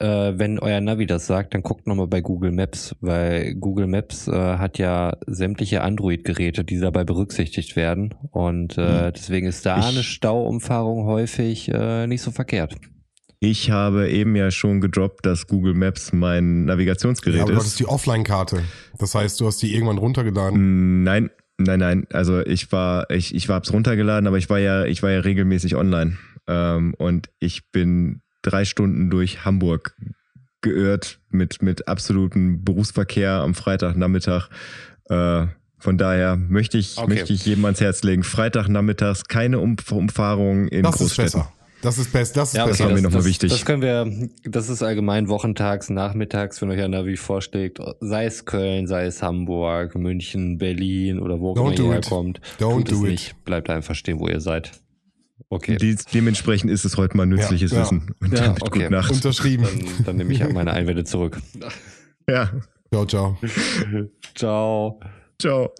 Äh, 0.00 0.32
wenn 0.36 0.58
euer 0.58 0.80
Navi 0.80 1.06
das 1.06 1.26
sagt, 1.26 1.54
dann 1.54 1.62
guckt 1.62 1.86
nochmal 1.86 2.08
bei 2.08 2.20
Google 2.20 2.50
Maps, 2.50 2.96
weil 3.00 3.54
Google 3.54 3.86
Maps 3.86 4.26
äh, 4.26 4.32
hat 4.32 4.76
ja 4.78 5.16
sämtliche 5.26 5.82
Android-Geräte, 5.82 6.64
die 6.64 6.80
dabei 6.80 7.04
berücksichtigt 7.04 7.76
werden. 7.76 8.12
Und 8.32 8.76
äh, 8.76 9.12
deswegen 9.12 9.46
ist 9.46 9.64
da 9.64 9.78
Ich- 9.78 9.84
eine 9.86 10.02
Stauumfahrung 10.02 11.06
häufig 11.06 11.68
äh, 11.72 12.06
nicht 12.08 12.22
so 12.22 12.32
verkehrt. 12.32 12.76
Ich 13.40 13.70
habe 13.70 14.10
eben 14.10 14.34
ja 14.36 14.50
schon 14.50 14.80
gedroppt, 14.80 15.26
dass 15.26 15.46
Google 15.46 15.74
Maps 15.74 16.12
mein 16.12 16.64
Navigationsgerät 16.64 17.36
Ja, 17.36 17.42
aber 17.42 17.52
du 17.52 17.56
hattest 17.58 17.74
ist. 17.74 17.80
die 17.80 17.86
Offline-Karte. 17.86 18.62
Das 18.98 19.14
heißt, 19.14 19.38
du 19.40 19.46
hast 19.46 19.62
die 19.62 19.74
irgendwann 19.74 19.98
runtergeladen. 19.98 21.00
Mm, 21.00 21.02
Nein, 21.04 21.30
nein, 21.58 21.78
nein. 21.80 22.06
Also 22.12 22.40
ich 22.44 22.70
war, 22.72 23.10
ich, 23.10 23.34
ich 23.34 23.48
war 23.48 23.56
hab's 23.56 23.72
runtergeladen, 23.72 24.26
aber 24.26 24.38
ich 24.38 24.48
war 24.50 24.58
ja, 24.58 24.84
ich 24.84 25.02
war 25.02 25.10
ja 25.10 25.20
regelmäßig 25.20 25.76
online. 25.76 26.18
Ähm, 26.46 26.94
und 26.94 27.30
ich 27.38 27.70
bin 27.70 28.20
drei 28.42 28.64
Stunden 28.64 29.10
durch 29.10 29.44
Hamburg 29.44 29.96
geirrt 30.60 31.20
mit, 31.30 31.62
mit 31.62 31.88
absolutem 31.88 32.64
Berufsverkehr 32.64 33.32
am 33.32 33.54
Freitagnachmittag. 33.54 34.48
Äh, 35.08 35.46
von 35.78 35.98
daher 35.98 36.36
möchte 36.36 36.78
ich, 36.78 36.96
Okay. 36.96 37.08
möchte 37.10 37.32
ich 37.34 37.44
jedem 37.44 37.64
ans 37.66 37.80
Herz 37.80 38.02
legen. 38.02 38.22
Freitagnachmittags 38.22 39.24
keine 39.24 39.58
um 39.58 39.76
Umfahrung 39.90 40.68
in 40.68 40.82
Das 40.82 40.94
ist 40.94 40.98
Großstädten. 41.16 41.40
besser. 41.40 41.52
Das 41.84 41.98
ist 41.98 42.12
besser. 42.12 42.34
Das 42.34 42.48
ist 42.48 42.56
Ja, 42.56 42.66
das 42.66 42.78
besser. 42.78 42.90
noch 42.94 43.02
mal 43.02 43.10
das, 43.18 43.24
wichtig. 43.26 43.50
Das 43.50 43.64
können 43.64 43.82
wir, 43.82 44.28
das 44.44 44.68
ist 44.68 44.82
allgemein 44.82 45.28
wochentags, 45.28 45.90
nachmittags, 45.90 46.60
wenn 46.62 46.70
euch 46.70 46.80
ein 46.80 46.90
Navi 46.92 47.16
vorschlägt, 47.16 47.78
sei 48.00 48.24
es 48.24 48.44
Köln, 48.46 48.86
sei 48.86 49.04
es 49.04 49.22
Hamburg, 49.22 49.94
München, 49.94 50.58
Berlin 50.58 51.18
oder 51.20 51.38
wo 51.40 51.50
auch 51.52 51.56
Don't 51.56 51.76
immer 51.78 51.86
ihr 51.88 51.92
herkommt. 51.92 52.40
Don't 52.58 52.76
Tut 52.78 52.92
es 52.92 52.98
do 52.98 53.04
it. 53.04 53.10
nicht. 53.12 53.44
Bleibt 53.44 53.68
einfach 53.70 53.94
stehen, 53.94 54.18
wo 54.18 54.28
ihr 54.28 54.40
seid. 54.40 54.72
Okay. 55.50 55.76
Dies, 55.76 56.04
dementsprechend 56.06 56.70
ist 56.70 56.84
es 56.84 56.96
heute 56.96 57.16
mal 57.16 57.26
nützliches 57.26 57.70
Ja, 57.72 57.76
ja. 57.78 57.82
Wissen. 57.84 58.14
Und 58.20 58.32
Ja, 58.32 58.40
damit 58.46 58.62
okay. 58.62 58.78
gute 58.80 58.90
Nacht. 58.90 59.10
Unterschrieben. 59.12 59.64
Dann, 59.98 60.04
dann 60.06 60.16
nehme 60.16 60.32
ich 60.32 60.48
meine 60.52 60.72
Einwände 60.72 61.04
zurück. 61.04 61.40
Ja. 62.28 62.50
Ciao, 62.90 63.04
ciao. 63.06 63.38
Ciao. 64.34 65.00
Ciao. 65.38 65.74